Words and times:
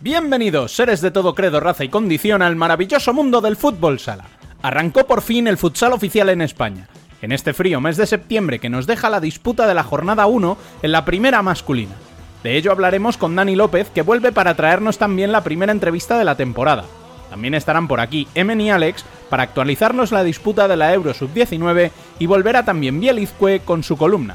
Bienvenidos, 0.00 0.72
seres 0.72 1.00
de 1.02 1.10
todo 1.10 1.34
credo, 1.34 1.60
raza 1.60 1.84
y 1.84 1.88
condición, 1.88 2.40
al 2.40 2.56
maravilloso 2.56 3.12
mundo 3.12 3.40
del 3.40 3.54
fútbol 3.54 3.98
sala. 3.98 4.24
Arrancó 4.66 5.06
por 5.06 5.22
fin 5.22 5.46
el 5.46 5.58
futsal 5.58 5.92
oficial 5.92 6.28
en 6.28 6.42
España. 6.42 6.88
En 7.22 7.30
este 7.30 7.52
frío 7.52 7.80
mes 7.80 7.96
de 7.96 8.04
septiembre 8.04 8.58
que 8.58 8.68
nos 8.68 8.88
deja 8.88 9.08
la 9.08 9.20
disputa 9.20 9.64
de 9.68 9.74
la 9.74 9.84
jornada 9.84 10.26
1 10.26 10.58
en 10.82 10.90
la 10.90 11.04
primera 11.04 11.40
masculina. 11.40 11.94
De 12.42 12.56
ello 12.56 12.72
hablaremos 12.72 13.16
con 13.16 13.36
Dani 13.36 13.54
López, 13.54 13.90
que 13.90 14.02
vuelve 14.02 14.32
para 14.32 14.56
traernos 14.56 14.98
también 14.98 15.30
la 15.30 15.44
primera 15.44 15.70
entrevista 15.70 16.18
de 16.18 16.24
la 16.24 16.34
temporada. 16.34 16.82
También 17.30 17.54
estarán 17.54 17.86
por 17.86 18.00
aquí 18.00 18.26
Emen 18.34 18.60
y 18.60 18.72
Alex 18.72 19.04
para 19.30 19.44
actualizarnos 19.44 20.10
la 20.10 20.24
disputa 20.24 20.66
de 20.66 20.76
la 20.76 20.92
Euro 20.92 21.14
Sub-19 21.14 21.92
y 22.18 22.26
volverá 22.26 22.64
también 22.64 22.98
Bielizque 22.98 23.60
con 23.64 23.84
su 23.84 23.96
columna. 23.96 24.34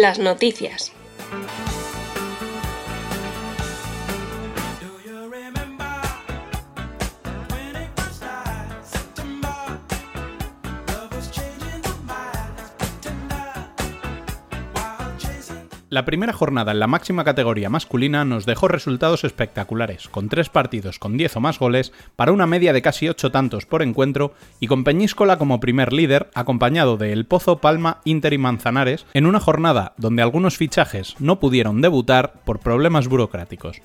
Las 0.00 0.18
noticias. 0.18 0.92
La 15.90 16.04
primera 16.04 16.32
jornada 16.32 16.70
en 16.70 16.78
la 16.78 16.86
máxima 16.86 17.24
categoría 17.24 17.68
masculina 17.68 18.24
nos 18.24 18.46
dejó 18.46 18.68
resultados 18.68 19.24
espectaculares, 19.24 20.08
con 20.08 20.28
tres 20.28 20.48
partidos 20.48 21.00
con 21.00 21.16
10 21.16 21.34
o 21.34 21.40
más 21.40 21.58
goles, 21.58 21.92
para 22.14 22.30
una 22.30 22.46
media 22.46 22.72
de 22.72 22.80
casi 22.80 23.08
8 23.08 23.32
tantos 23.32 23.66
por 23.66 23.82
encuentro, 23.82 24.32
y 24.60 24.68
con 24.68 24.84
Peñíscola 24.84 25.36
como 25.36 25.58
primer 25.58 25.92
líder, 25.92 26.30
acompañado 26.32 26.96
de 26.96 27.12
El 27.12 27.26
Pozo, 27.26 27.58
Palma, 27.58 27.98
Inter 28.04 28.32
y 28.34 28.38
Manzanares, 28.38 29.04
en 29.14 29.26
una 29.26 29.40
jornada 29.40 29.94
donde 29.96 30.22
algunos 30.22 30.56
fichajes 30.56 31.16
no 31.18 31.40
pudieron 31.40 31.80
debutar 31.80 32.34
por 32.44 32.60
problemas 32.60 33.08
burocráticos. 33.08 33.82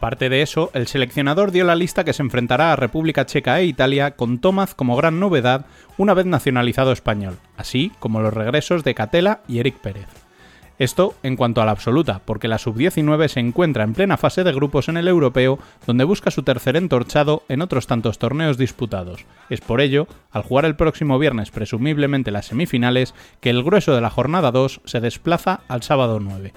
Aparte 0.00 0.30
de 0.30 0.40
eso, 0.40 0.70
el 0.72 0.86
seleccionador 0.86 1.52
dio 1.52 1.62
la 1.66 1.74
lista 1.74 2.04
que 2.04 2.14
se 2.14 2.22
enfrentará 2.22 2.72
a 2.72 2.76
República 2.76 3.26
Checa 3.26 3.60
e 3.60 3.66
Italia 3.66 4.12
con 4.12 4.38
Tomás 4.38 4.74
como 4.74 4.96
gran 4.96 5.20
novedad 5.20 5.66
una 5.98 6.14
vez 6.14 6.24
nacionalizado 6.24 6.90
español, 6.90 7.36
así 7.58 7.92
como 7.98 8.22
los 8.22 8.32
regresos 8.32 8.82
de 8.82 8.94
Catela 8.94 9.42
y 9.46 9.58
Eric 9.58 9.76
Pérez. 9.76 10.06
Esto 10.78 11.16
en 11.22 11.36
cuanto 11.36 11.60
a 11.60 11.66
la 11.66 11.72
absoluta, 11.72 12.22
porque 12.24 12.48
la 12.48 12.56
sub-19 12.56 13.28
se 13.28 13.40
encuentra 13.40 13.84
en 13.84 13.92
plena 13.92 14.16
fase 14.16 14.42
de 14.42 14.54
grupos 14.54 14.88
en 14.88 14.96
el 14.96 15.06
europeo, 15.06 15.58
donde 15.86 16.04
busca 16.04 16.30
su 16.30 16.44
tercer 16.44 16.76
entorchado 16.76 17.42
en 17.50 17.60
otros 17.60 17.86
tantos 17.86 18.18
torneos 18.18 18.56
disputados. 18.56 19.26
Es 19.50 19.60
por 19.60 19.82
ello, 19.82 20.06
al 20.30 20.44
jugar 20.44 20.64
el 20.64 20.76
próximo 20.76 21.18
viernes 21.18 21.50
presumiblemente 21.50 22.30
las 22.30 22.46
semifinales, 22.46 23.14
que 23.42 23.50
el 23.50 23.62
grueso 23.62 23.94
de 23.94 24.00
la 24.00 24.08
jornada 24.08 24.50
2 24.50 24.80
se 24.86 25.00
desplaza 25.00 25.60
al 25.68 25.82
sábado 25.82 26.20
9. 26.20 26.54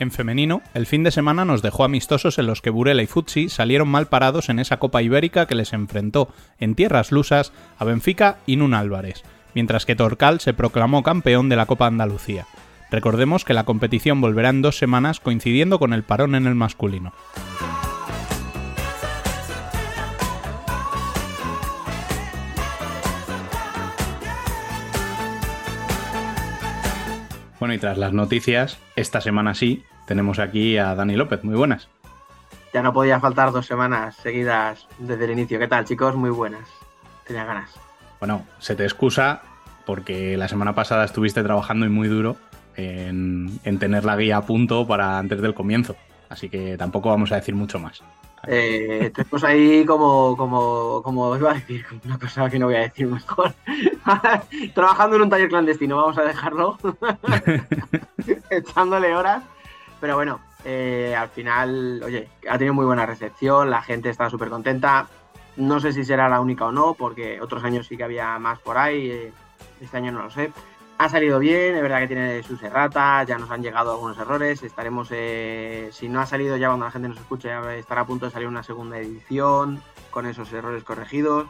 En 0.00 0.10
femenino, 0.10 0.62
el 0.72 0.86
fin 0.86 1.04
de 1.04 1.10
semana 1.10 1.44
nos 1.44 1.60
dejó 1.60 1.84
amistosos 1.84 2.38
en 2.38 2.46
los 2.46 2.62
que 2.62 2.70
Burela 2.70 3.02
y 3.02 3.06
Futsi 3.06 3.50
salieron 3.50 3.88
mal 3.88 4.08
parados 4.08 4.48
en 4.48 4.58
esa 4.58 4.78
Copa 4.78 5.02
Ibérica 5.02 5.44
que 5.44 5.54
les 5.54 5.74
enfrentó 5.74 6.32
en 6.58 6.74
tierras 6.74 7.12
lusas 7.12 7.52
a 7.78 7.84
Benfica 7.84 8.38
y 8.46 8.56
Nun 8.56 8.72
Álvarez, 8.72 9.22
mientras 9.54 9.84
que 9.84 9.96
Torcal 9.96 10.40
se 10.40 10.54
proclamó 10.54 11.02
campeón 11.02 11.50
de 11.50 11.56
la 11.56 11.66
Copa 11.66 11.86
Andalucía. 11.86 12.46
Recordemos 12.90 13.44
que 13.44 13.52
la 13.52 13.64
competición 13.64 14.22
volverá 14.22 14.48
en 14.48 14.62
dos 14.62 14.78
semanas 14.78 15.20
coincidiendo 15.20 15.78
con 15.78 15.92
el 15.92 16.02
parón 16.02 16.34
en 16.34 16.46
el 16.46 16.54
masculino. 16.54 17.12
Bueno, 27.60 27.74
y 27.74 27.78
tras 27.78 27.98
las 27.98 28.14
noticias, 28.14 28.78
esta 28.96 29.20
semana 29.20 29.54
sí, 29.54 29.84
tenemos 30.10 30.40
aquí 30.40 30.76
a 30.76 30.96
Dani 30.96 31.14
López. 31.14 31.44
Muy 31.44 31.54
buenas. 31.54 31.88
Ya 32.74 32.82
no 32.82 32.92
podía 32.92 33.20
faltar 33.20 33.52
dos 33.52 33.64
semanas 33.64 34.16
seguidas 34.16 34.88
desde 34.98 35.26
el 35.26 35.30
inicio. 35.30 35.56
¿Qué 35.60 35.68
tal, 35.68 35.84
chicos? 35.84 36.16
Muy 36.16 36.30
buenas. 36.30 36.68
Tenía 37.24 37.44
ganas. 37.44 37.70
Bueno, 38.18 38.44
se 38.58 38.74
te 38.74 38.82
excusa 38.82 39.40
porque 39.86 40.36
la 40.36 40.48
semana 40.48 40.74
pasada 40.74 41.04
estuviste 41.04 41.44
trabajando 41.44 41.86
y 41.86 41.90
muy 41.90 42.08
duro 42.08 42.34
en, 42.74 43.60
en 43.62 43.78
tener 43.78 44.04
la 44.04 44.16
guía 44.16 44.38
a 44.38 44.42
punto 44.44 44.84
para 44.84 45.16
antes 45.16 45.40
del 45.40 45.54
comienzo. 45.54 45.94
Así 46.28 46.48
que 46.48 46.76
tampoco 46.76 47.10
vamos 47.10 47.30
a 47.30 47.36
decir 47.36 47.54
mucho 47.54 47.78
más. 47.78 48.02
Eh, 48.48 49.12
tenemos 49.14 49.44
ahí 49.44 49.84
como, 49.86 50.36
como, 50.36 51.02
como 51.04 51.36
iba 51.36 51.52
a 51.52 51.54
decir, 51.54 51.86
una 52.04 52.18
cosa 52.18 52.50
que 52.50 52.58
no 52.58 52.66
voy 52.66 52.74
a 52.74 52.80
decir 52.80 53.06
mejor. 53.06 53.54
Trabajando 54.74 55.14
en 55.14 55.22
un 55.22 55.30
taller 55.30 55.48
clandestino, 55.48 55.98
vamos 55.98 56.18
a 56.18 56.22
dejarlo. 56.22 56.78
Echándole 58.50 59.14
horas. 59.14 59.44
Pero 60.00 60.16
bueno, 60.16 60.40
Eh, 60.64 61.14
al 61.16 61.28
final, 61.30 62.02
oye, 62.04 62.28
ha 62.48 62.58
tenido 62.58 62.74
muy 62.74 62.84
buena 62.84 63.06
recepción, 63.06 63.70
la 63.70 63.82
gente 63.82 64.10
está 64.10 64.28
súper 64.28 64.50
contenta. 64.50 65.06
No 65.56 65.80
sé 65.80 65.92
si 65.92 66.04
será 66.04 66.28
la 66.28 66.40
única 66.40 66.66
o 66.66 66.72
no, 66.72 66.94
porque 66.94 67.40
otros 67.40 67.64
años 67.64 67.86
sí 67.86 67.96
que 67.96 68.04
había 68.04 68.38
más 68.38 68.58
por 68.58 68.76
ahí. 68.76 69.10
Eh, 69.10 69.32
este 69.80 69.96
año 69.96 70.12
no 70.12 70.22
lo 70.22 70.30
sé. 70.30 70.52
Ha 70.98 71.08
salido 71.08 71.38
bien, 71.38 71.74
es 71.76 71.80
verdad 71.80 72.00
que 72.00 72.08
tiene 72.08 72.42
sus 72.42 72.62
erratas, 72.62 73.26
ya 73.26 73.38
nos 73.38 73.50
han 73.50 73.62
llegado 73.62 73.92
algunos 73.92 74.18
errores. 74.18 74.62
Estaremos, 74.62 75.08
eh, 75.12 75.88
si 75.92 76.10
no 76.10 76.20
ha 76.20 76.26
salido 76.26 76.58
ya 76.58 76.68
cuando 76.68 76.84
la 76.84 76.90
gente 76.90 77.08
nos 77.08 77.18
escuche, 77.18 77.48
estará 77.78 78.02
a 78.02 78.06
punto 78.06 78.26
de 78.26 78.32
salir 78.32 78.46
una 78.46 78.62
segunda 78.62 78.98
edición 78.98 79.82
con 80.10 80.26
esos 80.26 80.52
errores 80.52 80.84
corregidos. 80.84 81.48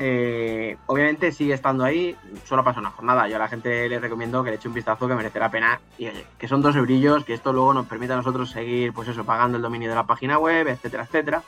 Eh, 0.00 0.76
obviamente 0.86 1.32
sigue 1.32 1.54
estando 1.54 1.82
ahí, 1.82 2.16
solo 2.44 2.62
pasa 2.62 2.78
una 2.78 2.90
jornada. 2.90 3.26
Yo 3.26 3.34
a 3.34 3.40
la 3.40 3.48
gente 3.48 3.88
le 3.88 3.98
recomiendo 3.98 4.44
que 4.44 4.50
le 4.50 4.56
eche 4.56 4.68
un 4.68 4.74
vistazo 4.74 5.08
que 5.08 5.14
merece 5.16 5.40
la 5.40 5.50
pena 5.50 5.80
y 5.98 6.06
oye, 6.06 6.24
que 6.38 6.46
son 6.46 6.62
dos 6.62 6.76
eurillos, 6.76 7.24
que 7.24 7.34
esto 7.34 7.52
luego 7.52 7.74
nos 7.74 7.86
permite 7.86 8.12
a 8.12 8.16
nosotros 8.16 8.48
seguir, 8.48 8.92
pues 8.92 9.08
eso, 9.08 9.24
pagando 9.24 9.56
el 9.56 9.62
dominio 9.62 9.88
de 9.88 9.96
la 9.96 10.06
página 10.06 10.38
web, 10.38 10.68
etcétera, 10.68 11.02
etcétera. 11.02 11.42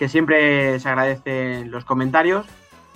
Que 0.00 0.08
siempre 0.08 0.80
se 0.80 0.88
agradecen 0.88 1.70
los 1.70 1.84
comentarios 1.84 2.44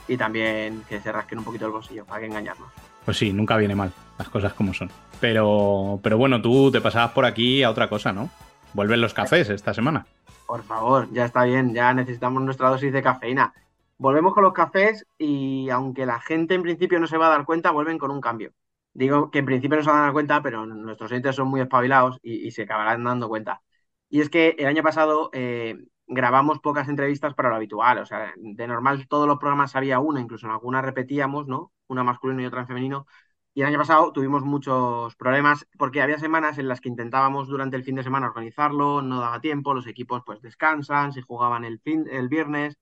y 0.08 0.16
también 0.16 0.82
que 0.88 1.00
se 1.00 1.12
rasquen 1.12 1.38
un 1.38 1.44
poquito 1.44 1.66
el 1.66 1.72
bolsillo, 1.72 2.04
para 2.04 2.20
que 2.20 2.26
engañarnos. 2.26 2.68
Pues 3.04 3.16
sí, 3.16 3.32
nunca 3.32 3.56
viene 3.56 3.76
mal, 3.76 3.92
las 4.18 4.28
cosas 4.28 4.54
como 4.54 4.74
son. 4.74 4.90
Pero, 5.20 6.00
pero 6.02 6.18
bueno, 6.18 6.42
tú 6.42 6.72
te 6.72 6.80
pasabas 6.80 7.12
por 7.12 7.24
aquí 7.26 7.62
a 7.62 7.70
otra 7.70 7.88
cosa, 7.88 8.12
¿no? 8.12 8.28
Vuelven 8.72 9.00
los 9.00 9.14
cafés 9.14 9.50
esta 9.50 9.72
semana. 9.72 10.04
Por 10.48 10.64
favor, 10.64 11.08
ya 11.12 11.26
está 11.26 11.44
bien, 11.44 11.74
ya 11.74 11.94
necesitamos 11.94 12.42
nuestra 12.42 12.70
dosis 12.70 12.92
de 12.92 13.02
cafeína 13.02 13.52
volvemos 14.00 14.32
con 14.32 14.44
los 14.44 14.54
cafés 14.54 15.06
y 15.18 15.68
aunque 15.68 16.06
la 16.06 16.20
gente 16.20 16.54
en 16.54 16.62
principio 16.62 16.98
no 16.98 17.06
se 17.06 17.18
va 17.18 17.26
a 17.26 17.30
dar 17.30 17.44
cuenta, 17.44 17.70
vuelven 17.70 17.98
con 17.98 18.10
un 18.10 18.20
cambio. 18.22 18.52
Digo 18.94 19.30
que 19.30 19.40
en 19.40 19.46
principio 19.46 19.76
no 19.76 19.84
se 19.84 19.90
van 19.90 20.00
a 20.00 20.02
dar 20.04 20.12
cuenta, 20.14 20.42
pero 20.42 20.64
nuestros 20.66 21.10
oyentes 21.12 21.36
son 21.36 21.48
muy 21.48 21.60
espabilados 21.60 22.18
y, 22.22 22.50
se 22.50 22.62
acabarán 22.62 23.04
dando 23.04 23.28
cuenta. 23.28 23.62
Y 24.08 24.20
es 24.22 24.30
que 24.30 24.56
el 24.58 24.66
año 24.66 24.82
pasado 24.82 25.30
eh, 25.34 25.76
grabamos 26.06 26.60
pocas 26.60 26.88
entrevistas 26.88 27.34
para 27.34 27.50
lo 27.50 27.56
habitual. 27.56 27.98
O 27.98 28.06
sea, 28.06 28.32
de 28.36 28.66
normal 28.66 29.06
todos 29.06 29.28
los 29.28 29.38
programas 29.38 29.76
había 29.76 30.00
una, 30.00 30.20
incluso 30.20 30.46
en 30.46 30.52
algunas 30.52 30.82
repetíamos, 30.84 31.46
¿no? 31.46 31.72
Una 31.86 32.02
masculino 32.02 32.42
y 32.42 32.46
otra 32.46 32.62
en 32.62 32.68
femenino. 32.68 33.06
Y 33.52 33.60
el 33.62 33.66
año 33.68 33.78
pasado 33.78 34.12
tuvimos 34.12 34.42
muchos 34.44 35.14
problemas 35.16 35.66
porque 35.76 36.00
había 36.00 36.18
semanas 36.18 36.56
en 36.58 36.68
las 36.68 36.80
que 36.80 36.88
intentábamos 36.88 37.48
durante 37.48 37.76
el 37.76 37.84
fin 37.84 37.96
de 37.96 38.02
semana 38.02 38.28
organizarlo, 38.28 39.02
no 39.02 39.20
daba 39.20 39.40
tiempo, 39.40 39.74
los 39.74 39.86
equipos 39.86 40.22
pues 40.24 40.40
descansan, 40.40 41.12
se 41.12 41.20
jugaban 41.22 41.64
el, 41.64 41.80
fin, 41.80 42.06
el 42.10 42.28
viernes, 42.28 42.78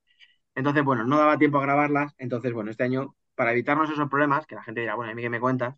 entonces, 0.59 0.83
bueno, 0.85 1.05
no 1.05 1.19
daba 1.19 1.39
tiempo 1.39 1.59
a 1.59 1.63
grabarlas. 1.63 2.15
Entonces, 2.19 2.53
bueno, 2.53 2.71
este 2.73 2.83
año, 2.83 3.15
para 3.37 3.53
evitarnos 3.53 3.91
esos 3.91 4.09
problemas, 4.09 4.45
que 4.47 4.57
la 4.57 4.65
gente 4.65 4.81
dirá, 4.81 4.97
bueno, 4.97 5.13
a 5.13 5.15
mí 5.15 5.23
que 5.23 5.31
me 5.31 5.39
cuentas, 5.41 5.77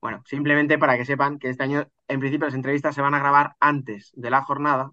bueno, 0.00 0.22
simplemente 0.26 0.78
para 0.78 0.96
que 0.96 1.04
sepan 1.04 1.38
que 1.40 1.50
este 1.50 1.64
año, 1.64 1.88
en 2.08 2.20
principio, 2.20 2.46
las 2.46 2.54
entrevistas 2.54 2.94
se 2.94 3.02
van 3.02 3.14
a 3.14 3.18
grabar 3.18 3.56
antes 3.60 4.12
de 4.14 4.30
la 4.30 4.42
jornada, 4.42 4.92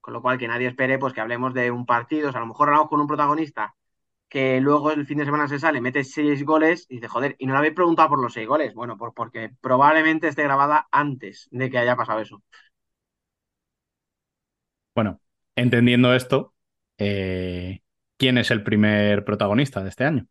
con 0.00 0.14
lo 0.14 0.22
cual 0.22 0.38
que 0.38 0.48
nadie 0.48 0.68
espere 0.68 0.98
pues 0.98 1.12
que 1.14 1.20
hablemos 1.20 1.54
de 1.54 1.70
un 1.70 1.86
partido. 1.86 2.30
O 2.30 2.32
sea, 2.32 2.40
a 2.40 2.44
lo 2.44 2.48
mejor 2.48 2.68
hablamos 2.68 2.88
con 2.88 3.00
un 3.00 3.06
protagonista 3.06 3.76
que 4.28 4.60
luego 4.60 4.90
el 4.92 5.06
fin 5.06 5.18
de 5.18 5.24
semana 5.26 5.48
se 5.48 5.60
sale, 5.60 5.80
mete 5.80 6.04
seis 6.04 6.44
goles 6.44 6.86
y 6.88 6.96
dice, 6.96 7.08
joder, 7.08 7.36
y 7.38 7.46
no 7.46 7.52
le 7.54 7.58
habéis 7.60 7.74
preguntado 7.74 8.10
por 8.10 8.20
los 8.22 8.32
seis 8.34 8.48
goles. 8.48 8.74
Bueno, 8.74 8.98
pues 8.98 9.12
porque 9.14 9.50
probablemente 9.60 10.28
esté 10.28 10.42
grabada 10.44 10.88
antes 10.92 11.48
de 11.52 11.70
que 11.70 11.78
haya 11.78 11.96
pasado 11.96 12.20
eso. 12.20 12.42
Bueno, 14.94 15.20
entendiendo 15.56 16.14
esto, 16.14 16.54
eh, 16.98 17.80
¿Quién 18.18 18.36
es 18.36 18.50
el 18.50 18.64
primer 18.64 19.24
protagonista 19.24 19.80
de 19.80 19.88
este 19.90 20.04
año? 20.04 20.26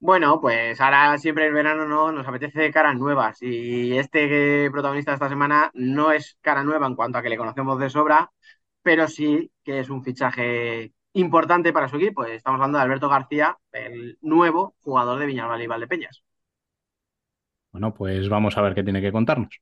Bueno, 0.00 0.40
pues 0.40 0.80
ahora 0.80 1.16
siempre 1.18 1.46
el 1.46 1.54
verano 1.54 1.86
no 1.86 2.12
nos 2.12 2.26
apetece 2.26 2.70
caras 2.72 2.96
nuevas 2.96 3.40
y 3.40 3.96
este 3.96 4.70
protagonista 4.70 5.12
de 5.12 5.14
esta 5.14 5.28
semana 5.28 5.70
no 5.72 6.10
es 6.10 6.36
cara 6.42 6.64
nueva 6.64 6.86
en 6.86 6.96
cuanto 6.96 7.16
a 7.16 7.22
que 7.22 7.30
le 7.30 7.38
conocemos 7.38 7.78
de 7.78 7.88
sobra, 7.88 8.30
pero 8.82 9.06
sí 9.08 9.50
que 9.62 9.78
es 9.78 9.88
un 9.88 10.02
fichaje 10.02 10.92
importante 11.14 11.72
para 11.72 11.88
su 11.88 11.96
equipo. 11.96 12.24
Estamos 12.24 12.58
hablando 12.58 12.78
de 12.78 12.84
Alberto 12.84 13.08
García, 13.08 13.56
el 13.72 14.18
nuevo 14.20 14.74
jugador 14.82 15.20
de 15.20 15.26
Viñalbal 15.26 15.62
y 15.62 15.66
Valdepeñas. 15.68 16.22
Bueno, 17.70 17.94
pues 17.94 18.28
vamos 18.28 18.58
a 18.58 18.62
ver 18.62 18.74
qué 18.74 18.82
tiene 18.82 19.00
que 19.00 19.12
contarnos. 19.12 19.60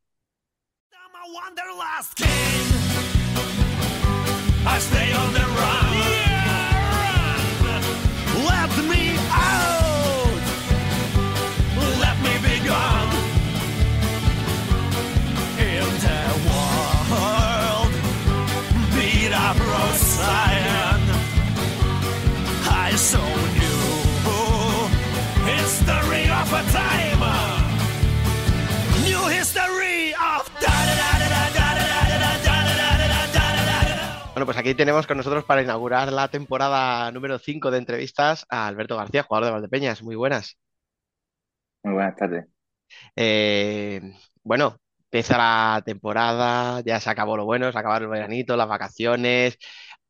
Bueno, 34.43 34.55
pues 34.55 34.59
aquí 34.59 34.75
tenemos 34.75 35.06
con 35.06 35.17
nosotros 35.19 35.44
para 35.44 35.62
inaugurar 35.62 36.12
la 36.12 36.27
temporada 36.27 37.12
número 37.12 37.39
5 37.39 37.71
de 37.71 37.79
entrevistas 37.79 38.44
a 38.49 38.67
Alberto 38.67 38.97
García, 38.97 39.23
jugador 39.23 39.47
de 39.47 39.53
Valdepeñas. 39.53 40.03
Muy 40.03 40.17
buenas. 40.17 40.59
Muy 41.85 41.94
buenas 41.94 42.17
tardes. 42.17 42.47
Eh, 43.15 44.00
bueno, 44.43 44.79
empieza 45.05 45.39
la 45.39 45.81
temporada, 45.87 46.81
ya 46.81 46.99
se 46.99 47.09
acabó 47.09 47.37
lo 47.37 47.44
bueno, 47.44 47.71
se 47.71 47.79
acabaron 47.79 48.09
el 48.09 48.19
veranito, 48.19 48.56
las 48.56 48.67
vacaciones. 48.67 49.59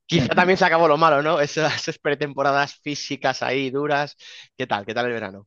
Quizá 0.06 0.29
también 0.34 0.56
se 0.56 0.64
acabó 0.64 0.88
lo 0.88 0.96
malo, 0.96 1.20
¿no? 1.20 1.38
Esas 1.38 1.99
pretemporadas 2.02 2.76
físicas 2.76 3.43
ahí 3.43 3.69
duras. 3.69 4.17
¿Qué 4.56 4.67
tal? 4.67 4.87
¿Qué 4.87 4.94
tal 4.94 5.08
el 5.08 5.12
verano? 5.12 5.46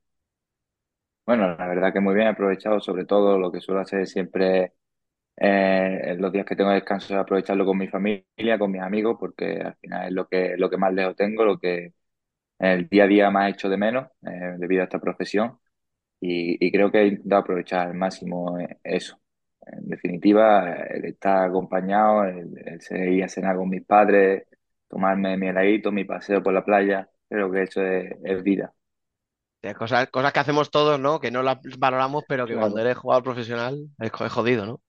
Bueno, 1.25 1.55
la 1.57 1.67
verdad 1.67 1.91
que 1.91 2.01
muy 2.01 2.13
bien, 2.13 2.27
he 2.27 2.29
aprovechado 2.29 2.79
sobre 2.79 3.05
todo 3.05 3.39
lo 3.39 3.51
que 3.51 3.61
suelo 3.61 3.81
hacer 3.81 4.05
siempre 4.05 4.73
eh, 5.37 6.15
los 6.19 6.31
días 6.31 6.45
que 6.45 6.55
tengo 6.55 6.71
descanso, 6.71 7.17
aprovecharlo 7.19 7.65
con 7.65 7.77
mi 7.77 7.87
familia, 7.87 8.57
con 8.59 8.71
mis 8.71 8.81
amigos, 8.81 9.17
porque 9.19 9.61
al 9.61 9.75
final 9.77 10.07
es 10.07 10.13
lo 10.13 10.27
que, 10.27 10.55
lo 10.57 10.69
que 10.69 10.77
más 10.77 10.93
lejos 10.93 11.15
tengo, 11.15 11.45
lo 11.45 11.59
que 11.59 11.93
el 12.59 12.87
día 12.89 13.05
a 13.05 13.07
día 13.07 13.31
más 13.31 13.51
hecho 13.51 13.69
de 13.69 13.77
menos 13.77 14.07
eh, 14.23 14.55
debido 14.57 14.81
a 14.81 14.85
esta 14.85 14.99
profesión. 14.99 15.59
Y, 16.21 16.71
creo 16.71 16.91
que 16.91 16.99
he 17.01 17.07
intentado 17.07 17.41
aprovechar 17.43 17.87
al 17.87 17.95
máximo 17.95 18.59
eh, 18.59 18.79
eso. 18.83 19.19
En 19.67 19.87
definitiva, 19.89 20.73
el 20.89 21.05
estar 21.05 21.49
acompañado, 21.49 22.25
el, 22.25 22.53
el 22.89 23.13
ir 23.13 23.23
a 23.23 23.29
cenar 23.29 23.57
con 23.57 23.69
mis 23.69 23.85
padres, 23.85 24.45
tomarme 24.89 25.37
mi 25.37 25.47
heladito, 25.49 25.91
mi 25.91 26.05
paseo 26.05 26.43
por 26.43 26.53
la 26.53 26.65
playa, 26.65 27.09
creo 27.29 27.51
que 27.51 27.63
eso 27.63 27.81
es 27.83 28.43
vida. 28.43 28.73
Cosas, 29.73 30.07
cosas 30.09 30.31
que 30.31 30.39
hacemos 30.39 30.69
todos, 30.69 30.99
¿no? 30.99 31.19
Que 31.19 31.31
no 31.31 31.41
las 31.41 31.57
valoramos, 31.79 32.23
pero 32.27 32.45
que 32.45 32.55
cuando 32.55 32.79
eres 32.79 32.97
jugador 32.97 33.23
profesional 33.23 33.89
es, 33.99 34.11
jodido, 34.11 34.65
¿no? 34.65 34.81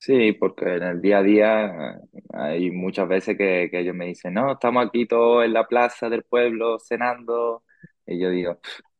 Sí, 0.00 0.32
porque 0.32 0.76
en 0.76 0.82
el 0.82 1.00
día 1.02 1.18
a 1.18 1.22
día 1.22 2.00
hay 2.32 2.70
muchas 2.70 3.06
veces 3.06 3.36
que, 3.36 3.68
ellos 3.70 3.94
me 3.94 4.06
dicen, 4.06 4.32
no, 4.32 4.52
estamos 4.52 4.86
aquí 4.86 5.06
todos 5.06 5.44
en 5.44 5.52
la 5.52 5.66
plaza 5.66 6.08
del 6.08 6.24
pueblo 6.24 6.78
cenando. 6.78 7.64
Y 8.06 8.18
yo 8.18 8.30
digo, 8.30 8.58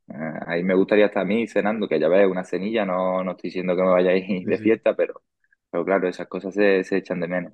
eh, 0.09 0.13
ahí 0.45 0.63
me 0.63 0.75
gustaría 0.75 1.07
estar 1.07 1.23
a 1.23 1.25
mí 1.25 1.47
cenando, 1.47 1.87
que 1.87 1.99
ya 1.99 2.07
ves, 2.07 2.27
una 2.27 2.43
cenilla, 2.43 2.85
no, 2.85 3.23
no 3.23 3.31
estoy 3.31 3.47
diciendo 3.49 3.75
que 3.75 3.81
me 3.81 3.89
vaya 3.89 4.11
a 4.11 4.15
ir 4.15 4.45
de 4.45 4.57
fiesta, 4.59 4.95
pero, 4.95 5.23
pero 5.71 5.83
claro, 5.83 6.07
esas 6.07 6.27
cosas 6.27 6.53
se, 6.53 6.83
se 6.83 6.97
echan 6.97 7.19
de 7.19 7.27
menos. 7.27 7.53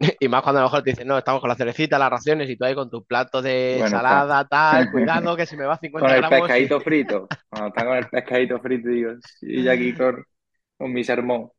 Y 0.20 0.28
más 0.28 0.42
cuando 0.42 0.58
a 0.58 0.62
lo 0.62 0.68
mejor 0.68 0.82
te 0.82 0.90
dicen, 0.90 1.06
no, 1.06 1.18
estamos 1.18 1.40
con 1.40 1.50
la 1.50 1.54
cerecita, 1.54 2.00
las 2.00 2.10
raciones 2.10 2.50
y 2.50 2.56
tú 2.56 2.64
ahí 2.64 2.74
con 2.74 2.90
tu 2.90 3.04
plato 3.04 3.40
de 3.40 3.78
ensalada, 3.78 4.44
tal, 4.48 4.90
cuidado 4.90 5.36
que 5.36 5.46
si 5.46 5.56
me 5.56 5.66
va 5.66 5.76
50 5.76 6.04
con 6.08 6.16
gramos. 6.16 6.30
Con 6.30 6.38
el 6.38 6.42
pescadito 6.42 6.80
frito. 6.84 7.28
Cuando 7.48 7.68
está 7.68 7.84
con 7.86 7.96
el 7.96 8.08
pescadito 8.08 8.58
frito, 8.58 8.88
digo, 8.88 9.12
y 9.42 9.62
yo 9.62 9.70
aquí 9.70 9.92
con, 9.94 10.24
con 10.76 10.92
mi 10.92 11.04
sermón. 11.04 11.50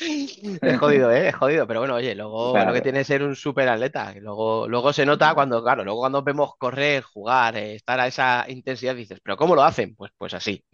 Es 0.62 0.78
jodido, 0.78 1.10
¿eh? 1.12 1.28
Es 1.28 1.34
jodido, 1.34 1.66
pero 1.66 1.80
bueno, 1.80 1.94
oye, 1.96 2.14
luego 2.14 2.56
lo 2.56 2.72
que 2.72 2.80
tiene 2.80 3.00
es 3.00 3.06
ser 3.06 3.22
un 3.22 3.36
súper 3.36 3.68
atleta. 3.68 4.14
Luego, 4.18 4.66
luego 4.68 4.92
se 4.92 5.04
nota 5.04 5.34
cuando, 5.34 5.62
claro, 5.62 5.84
luego 5.84 6.00
cuando 6.00 6.22
vemos 6.22 6.56
correr, 6.56 7.02
jugar, 7.02 7.56
eh, 7.56 7.74
estar 7.74 8.00
a 8.00 8.06
esa 8.06 8.44
intensidad, 8.48 8.94
dices, 8.94 9.20
¿pero 9.22 9.36
cómo 9.36 9.54
lo 9.54 9.62
hacen? 9.62 9.94
Pues, 9.94 10.12
pues 10.16 10.34
así. 10.34 10.64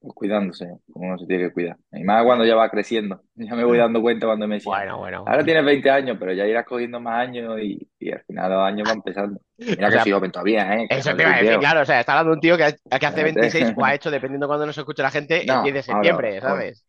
cuidándose, 0.00 0.68
como 0.92 1.08
uno 1.08 1.18
se 1.18 1.26
tiene 1.26 1.44
que 1.44 1.52
cuidar. 1.52 1.76
Y 1.92 2.04
más 2.04 2.24
cuando 2.24 2.44
ya 2.44 2.54
va 2.54 2.68
creciendo. 2.68 3.22
Ya 3.36 3.54
me 3.54 3.64
voy 3.64 3.78
dando 3.78 4.02
cuenta 4.02 4.26
cuando 4.26 4.46
me 4.46 4.56
dicen, 4.56 4.70
bueno, 4.70 4.98
bueno. 4.98 5.24
ahora 5.26 5.44
tienes 5.44 5.64
20 5.64 5.90
años, 5.90 6.16
pero 6.20 6.32
ya 6.32 6.46
irás 6.46 6.66
cogiendo 6.66 7.00
más 7.00 7.26
años 7.26 7.58
y, 7.60 7.88
y 7.98 8.12
al 8.12 8.22
final 8.24 8.50
los 8.50 8.62
años 8.64 8.86
van 8.86 8.96
empezando. 8.98 9.40
Mira 9.56 9.90
que 9.90 10.00
soy 10.00 10.12
joven 10.12 10.30
todavía, 10.30 10.74
¿eh? 10.74 10.86
eso 10.90 11.14
te 11.16 11.22
iba 11.22 11.34
a 11.34 11.42
decir, 11.42 11.58
claro, 11.58 11.80
o 11.80 11.84
sea, 11.84 12.00
está 12.00 12.12
hablando 12.12 12.32
de 12.32 12.34
un 12.34 12.40
tío 12.40 12.56
que, 12.58 12.98
que 12.98 13.06
hace 13.06 13.22
26 13.22 13.72
o 13.76 13.84
ha 13.84 13.94
hecho, 13.94 14.10
dependiendo 14.10 14.46
de 14.46 14.48
cuando 14.48 14.66
nos 14.66 14.76
escuche 14.76 15.02
la 15.02 15.10
gente, 15.10 15.40
el 15.40 15.62
10 15.62 15.74
de 15.74 15.82
septiembre, 15.82 16.40
¿sabes? 16.40 16.84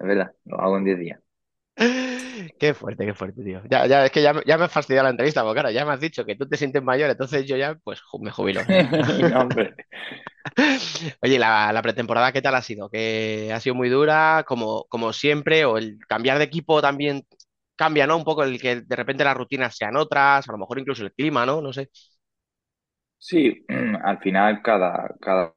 Es 0.00 0.06
verdad, 0.06 0.32
lo 0.44 0.60
hago 0.60 0.76
en 0.78 0.84
10 0.84 0.98
días. 0.98 1.20
Qué 2.58 2.74
fuerte, 2.74 3.04
qué 3.06 3.14
fuerte, 3.14 3.42
tío. 3.44 3.62
Ya, 3.70 3.86
ya, 3.86 4.04
es 4.06 4.10
que 4.10 4.22
ya, 4.22 4.32
me- 4.32 4.42
ya 4.46 4.56
me 4.58 4.64
has 4.64 4.72
fastidiado 4.72 5.04
la 5.04 5.10
entrevista, 5.10 5.42
porque 5.42 5.60
claro, 5.60 5.70
ya 5.70 5.84
me 5.84 5.92
has 5.92 6.00
dicho 6.00 6.24
que 6.24 6.36
tú 6.36 6.48
te 6.48 6.56
sientes 6.56 6.82
mayor, 6.82 7.10
entonces 7.10 7.46
yo 7.46 7.56
ya, 7.56 7.74
pues, 7.84 8.00
ju- 8.02 8.20
me 8.22 8.30
jubilo. 8.30 8.62
No, 9.30 9.40
hombre. 9.42 9.74
Oye, 11.22 11.38
la, 11.38 11.72
la 11.72 11.82
pretemporada, 11.82 12.32
¿qué 12.32 12.42
tal 12.42 12.54
ha 12.54 12.62
sido? 12.62 12.88
¿Que 12.90 13.52
ha 13.52 13.60
sido 13.60 13.74
muy 13.74 13.88
dura, 13.88 14.44
como, 14.46 14.84
como 14.88 15.12
siempre, 15.12 15.64
o 15.64 15.78
el 15.78 15.98
cambiar 16.08 16.38
de 16.38 16.44
equipo 16.44 16.80
también 16.82 17.26
cambia, 17.76 18.06
¿no? 18.06 18.16
Un 18.16 18.24
poco 18.24 18.44
el 18.44 18.60
que 18.60 18.80
de 18.82 18.96
repente 18.96 19.24
las 19.24 19.36
rutinas 19.36 19.76
sean 19.76 19.96
otras, 19.96 20.48
a 20.48 20.52
lo 20.52 20.58
mejor 20.58 20.78
incluso 20.78 21.02
el 21.04 21.12
clima, 21.12 21.44
¿no? 21.46 21.60
No 21.60 21.72
sé. 21.72 21.90
Sí, 23.26 23.64
al 24.04 24.18
final 24.20 24.62
cada, 24.62 25.12
cada, 25.20 25.52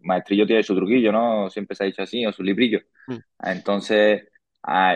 maestrillo 0.00 0.46
tiene 0.46 0.62
su 0.62 0.74
truquillo, 0.74 1.12
¿no? 1.12 1.50
Siempre 1.50 1.76
se 1.76 1.84
ha 1.84 1.86
dicho 1.86 2.02
así, 2.02 2.24
o 2.24 2.32
su 2.32 2.42
librillo. 2.42 2.80
Mm, 3.08 3.16
Entonces, 3.44 4.22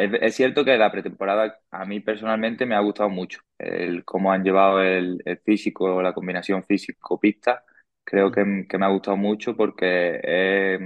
es, 0.00 0.34
cierto 0.34 0.64
que 0.64 0.78
la 0.78 0.90
pretemporada 0.90 1.58
a 1.70 1.84
mí 1.84 2.00
personalmente 2.00 2.64
me 2.64 2.74
ha 2.76 2.80
gustado 2.80 3.10
mucho. 3.10 3.40
El 3.58 4.06
cómo 4.06 4.32
han 4.32 4.42
llevado 4.42 4.80
el, 4.82 5.20
el 5.26 5.38
físico, 5.40 6.00
la 6.00 6.14
combinación 6.14 6.64
físico-pista, 6.64 7.62
creo 8.04 8.30
mm, 8.30 8.32
que, 8.32 8.66
que 8.70 8.78
me 8.78 8.86
ha 8.86 8.88
gustado 8.88 9.18
mucho 9.18 9.54
porque 9.54 10.18
eh, 10.22 10.78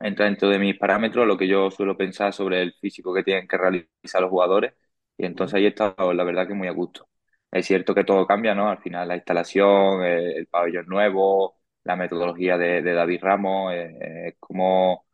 entra 0.00 0.26
dentro 0.26 0.50
de 0.50 0.58
mis 0.58 0.78
parámetros 0.78 1.26
lo 1.26 1.38
que 1.38 1.48
yo 1.48 1.70
suelo 1.70 1.96
pensar 1.96 2.34
sobre 2.34 2.60
el 2.62 2.74
físico 2.74 3.14
que 3.14 3.22
tienen 3.22 3.48
que 3.48 3.56
realizar 3.56 4.20
los 4.20 4.30
jugadores 4.30 4.74
y 5.16 5.24
mm, 5.24 5.26
entonces 5.26 5.54
ahí 5.54 5.66
está 5.66 5.94
la 5.98 6.24
verdad 6.24 6.46
que 6.46 6.54
muy 6.54 6.68
a 6.68 6.72
gusto. 6.72 7.08
Es 7.54 7.66
cierto 7.66 7.94
que 7.94 8.04
todo 8.04 8.26
cambia, 8.26 8.54
¿no? 8.54 8.68
Al 8.68 8.78
final 8.82 9.08
la 9.08 9.16
instalación, 9.16 10.02
el, 10.04 10.36
el 10.38 10.46
pabellón 10.48 10.86
nuevo, 10.86 11.56
la 11.84 11.96
metodología 11.96 12.58
de, 12.58 12.82
David 12.82 13.20
Ramos, 13.22 13.72
eh, 13.74 14.28
es 14.28 14.36
como 14.40 15.06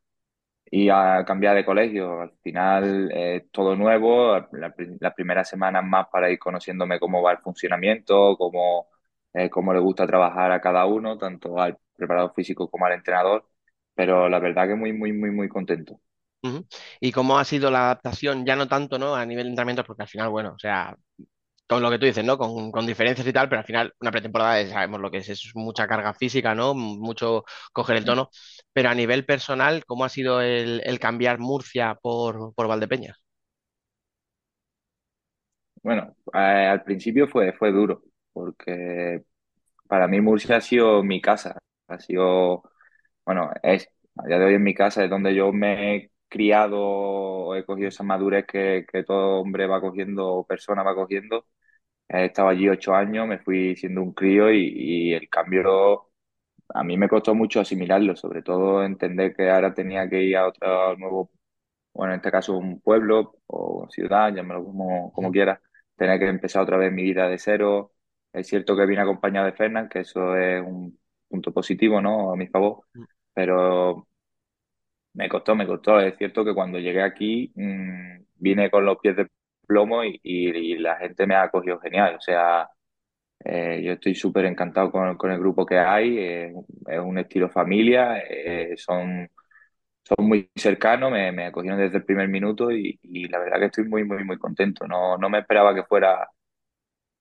ir 0.71 0.93
a 0.93 1.25
cambiar 1.27 1.57
de 1.57 1.65
colegio. 1.65 2.21
Al 2.23 2.33
final 2.43 3.11
es 3.13 3.51
todo 3.51 3.77
nuevo, 3.77 4.39
la, 4.53 4.75
las 5.01 5.15
primeras 5.15 5.49
semanas 5.49 5.85
más 5.85 6.09
para 6.11 6.31
ir 6.31 6.39
conociéndome 6.39 7.01
cómo 7.01 7.23
va 7.23 7.33
el 7.33 7.39
funcionamiento, 7.39 8.37
cómo, 8.39 8.89
eh, 9.35 9.51
cómo 9.51 9.73
le 9.75 9.81
gusta 9.81 10.07
trabajar 10.07 10.53
a 10.53 10.61
cada 10.61 10.87
uno, 10.87 11.19
tanto 11.19 11.59
al 11.61 11.79
preparador 11.97 12.33
físico 12.35 12.71
como 12.71 12.87
al 12.87 12.95
entrenador 12.95 13.47
pero 13.95 14.31
la 14.31 14.39
verdad 14.39 14.67
que 14.67 14.75
muy, 14.75 14.95
muy, 14.95 15.13
muy, 15.13 15.31
muy 15.31 15.49
contento. 15.49 16.01
¿Y 17.01 17.13
cómo 17.13 17.39
ha 17.39 17.45
sido 17.45 17.71
la 17.71 17.85
adaptación? 17.85 18.47
Ya 18.47 18.57
no 18.57 18.67
tanto, 18.67 18.99
¿no? 18.99 19.15
A 19.15 19.27
nivel 19.27 19.45
de 19.45 19.51
entrenamientos, 19.51 19.85
porque 19.87 20.03
al 20.03 20.09
final, 20.09 20.31
bueno, 20.31 20.55
o 20.55 20.59
sea, 20.59 20.97
con 21.71 21.83
lo 21.83 21.91
que 21.91 21.99
tú 22.01 22.07
dices, 22.07 22.25
¿no? 22.25 22.39
Con, 22.39 22.73
con 22.73 22.87
diferencias 22.87 23.27
y 23.29 23.33
tal, 23.35 23.49
pero 23.51 23.61
al 23.61 23.67
final 23.67 23.95
una 24.01 24.13
pretemporada 24.13 24.61
es- 24.61 24.71
sabemos 24.73 25.01
lo 25.01 25.11
que 25.11 25.19
es, 25.19 25.31
es 25.31 25.53
mucha 25.57 25.89
carga 25.89 26.15
física, 26.15 26.55
¿no? 26.55 26.75
Mucho 26.75 27.45
coger 27.73 27.97
el 27.99 28.07
tono, 28.07 28.31
pero 28.75 28.91
a 28.91 28.95
nivel 28.97 29.27
personal, 29.27 29.85
¿cómo 29.87 30.05
ha 30.07 30.11
sido 30.11 30.43
el, 30.43 30.83
el 30.85 31.01
cambiar 31.01 31.41
Murcia 31.41 31.97
por, 32.03 32.55
por 32.55 32.69
Valdepeñas? 32.69 33.19
Bueno, 35.83 36.15
eh, 36.35 36.39
al 36.39 36.83
principio 36.85 37.27
fue, 37.29 37.53
fue 37.55 37.73
duro, 37.73 38.03
porque 38.33 39.23
para 39.89 40.09
mí 40.09 40.21
Murcia 40.21 40.57
ha 40.59 40.61
sido 40.63 41.03
mi 41.05 41.21
casa, 41.23 41.59
ha 41.89 42.01
sido, 42.01 42.65
bueno, 43.27 43.51
es, 43.63 43.89
a 44.17 44.27
día 44.29 44.39
de 44.39 44.47
hoy 44.47 44.55
en 44.55 44.65
mi 44.65 44.75
casa, 44.75 45.05
es 45.05 45.11
donde 45.11 45.35
yo 45.35 45.53
me 45.53 45.97
he 45.97 46.13
criado, 46.29 47.57
he 47.57 47.65
cogido 47.67 47.89
esa 47.91 48.05
madurez 48.05 48.47
que, 48.47 48.87
que 48.93 49.05
todo 49.05 49.41
hombre 49.41 49.67
va 49.67 49.81
cogiendo, 49.81 50.47
persona 50.49 50.83
va 50.85 50.95
cogiendo. 50.95 51.47
He 52.13 52.27
estado 52.27 52.49
allí 52.49 52.69
ocho 52.69 52.95
años, 52.95 53.27
me 53.29 53.39
fui 53.39 53.77
siendo 53.77 54.03
un 54.03 54.13
crío 54.15 54.53
y, 54.53 54.73
y 55.11 55.15
el 55.15 55.29
cambio 55.29 56.09
a 56.69 56.85
mí 56.85 56.97
me 56.99 57.09
costó 57.09 57.35
mucho 57.35 57.61
asimilarlo, 57.61 58.17
sobre 58.17 58.43
todo 58.43 58.85
entender 58.85 59.35
que 59.37 59.51
ahora 59.51 59.75
tenía 59.75 60.09
que 60.09 60.23
ir 60.23 60.37
a 60.37 60.49
otro 60.49 60.97
nuevo 60.97 61.31
bueno, 61.93 62.13
en 62.15 62.19
este 62.21 62.31
caso 62.31 62.57
un 62.57 62.81
pueblo 62.81 63.37
o 63.47 63.89
ciudad, 63.91 64.33
llámalo 64.35 64.65
como, 64.65 65.13
como 65.13 65.33
quieras, 65.33 65.61
tener 65.97 66.19
que 66.21 66.29
empezar 66.29 66.63
otra 66.63 66.77
vez 66.77 66.93
mi 66.93 67.03
vida 67.03 67.29
de 67.29 67.39
cero. 67.39 67.93
Es 68.33 68.47
cierto 68.49 68.77
que 68.77 68.87
vine 68.87 69.03
acompañado 69.03 69.47
de 69.47 69.53
Fernán, 69.53 69.89
que 69.89 70.01
eso 70.01 70.37
es 70.37 70.63
un 70.63 70.99
punto 71.29 71.53
positivo, 71.53 72.01
¿no? 72.01 72.33
A 72.33 72.37
mi 72.37 72.47
favor, 72.49 72.85
pero 73.35 74.09
me 75.15 75.29
costó, 75.29 75.55
me 75.55 75.67
costó. 75.67 76.01
Es 76.01 76.17
cierto 76.19 76.45
que 76.45 76.55
cuando 76.55 76.79
llegué 76.79 77.03
aquí 77.03 77.53
mmm, 77.55 78.23
vine 78.37 78.71
con 78.71 78.85
los 78.85 78.99
pies 78.99 79.17
de 79.17 79.29
plomo 79.71 80.03
y, 80.05 80.79
la 80.79 80.97
gente 80.97 81.27
me 81.27 81.35
ha 81.37 81.45
acogido 81.45 81.79
genial. 81.81 82.17
O 82.17 82.21
sea, 82.21 82.69
eh, 83.45 83.83
yo 83.85 83.93
estoy 83.95 84.15
súper 84.15 84.47
encantado 84.47 84.91
con, 84.93 85.31
el 85.33 85.39
grupo 85.39 85.67
que 85.67 85.79
hay, 85.79 86.19
es 86.19 87.01
un 87.01 87.19
estilo 87.19 87.49
familia, 87.51 88.19
eh, 88.29 88.75
son 88.77 89.29
son 90.05 90.27
muy 90.29 90.51
cercanos, 90.57 91.13
me, 91.13 91.33
me 91.33 91.47
acogieron 91.47 91.79
desde 91.81 91.99
el 91.99 92.05
primer 92.05 92.29
minuto 92.29 92.71
y, 92.73 92.99
la 93.29 93.39
verdad 93.39 93.59
que 93.61 93.67
estoy 93.67 93.85
muy, 93.85 94.05
muy, 94.05 94.25
muy 94.25 94.39
contento. 94.39 94.87
No, 94.87 95.17
no 95.19 95.31
me 95.31 95.39
esperaba 95.41 95.75
que 95.75 95.85
fuera 95.85 96.29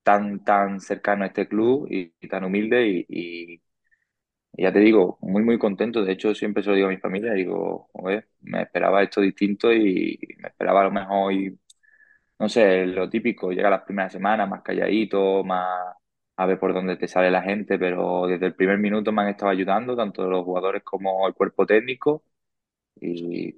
tan, 0.04 0.44
tan 0.44 0.80
cercano 0.80 1.24
a 1.24 1.28
este 1.28 1.48
club 1.48 1.88
y, 1.90 2.12
tan 2.28 2.44
humilde 2.46 3.06
y, 3.08 3.62
ya 4.54 4.74
te 4.74 4.80
digo, 4.80 5.18
muy, 5.22 5.44
muy 5.44 5.58
contento. 5.60 6.04
De 6.04 6.14
hecho, 6.14 6.36
siempre 6.36 6.64
se 6.64 6.70
lo 6.70 6.76
digo 6.76 6.88
a 6.88 6.92
mi 6.92 6.98
familia, 6.98 7.34
digo, 7.34 7.90
"Joder, 7.94 8.28
me 8.42 8.64
esperaba 8.64 9.04
esto 9.04 9.22
distinto 9.22 9.72
y 9.74 10.20
me 10.40 10.50
esperaba 10.50 10.84
lo 10.84 10.92
mejor, 10.92 11.34
y, 11.34 11.58
no 12.40 12.50
sé, 12.50 12.86
lo 12.86 13.10
típico, 13.10 13.52
llega 13.52 13.70
las 13.70 13.84
primeras 13.84 14.12
semanas 14.14 14.50
más 14.50 14.62
calladito, 14.64 15.44
más 15.44 15.96
a 16.38 16.46
ver 16.46 16.60
por 16.60 16.74
dónde 16.74 16.96
te 16.98 17.08
sale 17.08 17.30
la 17.32 17.42
gente, 17.42 17.78
pero 17.78 18.28
desde 18.28 18.46
el 18.48 18.56
primer 18.56 18.78
minuto 18.78 19.12
me 19.12 19.22
han 19.24 19.30
estado 19.30 19.52
ayudando, 19.52 19.96
tanto 19.96 20.24
los 20.30 20.46
jugadores 20.46 20.84
como 20.84 21.28
el 21.28 21.34
cuerpo 21.34 21.66
técnico 21.66 22.24
y 23.02 23.56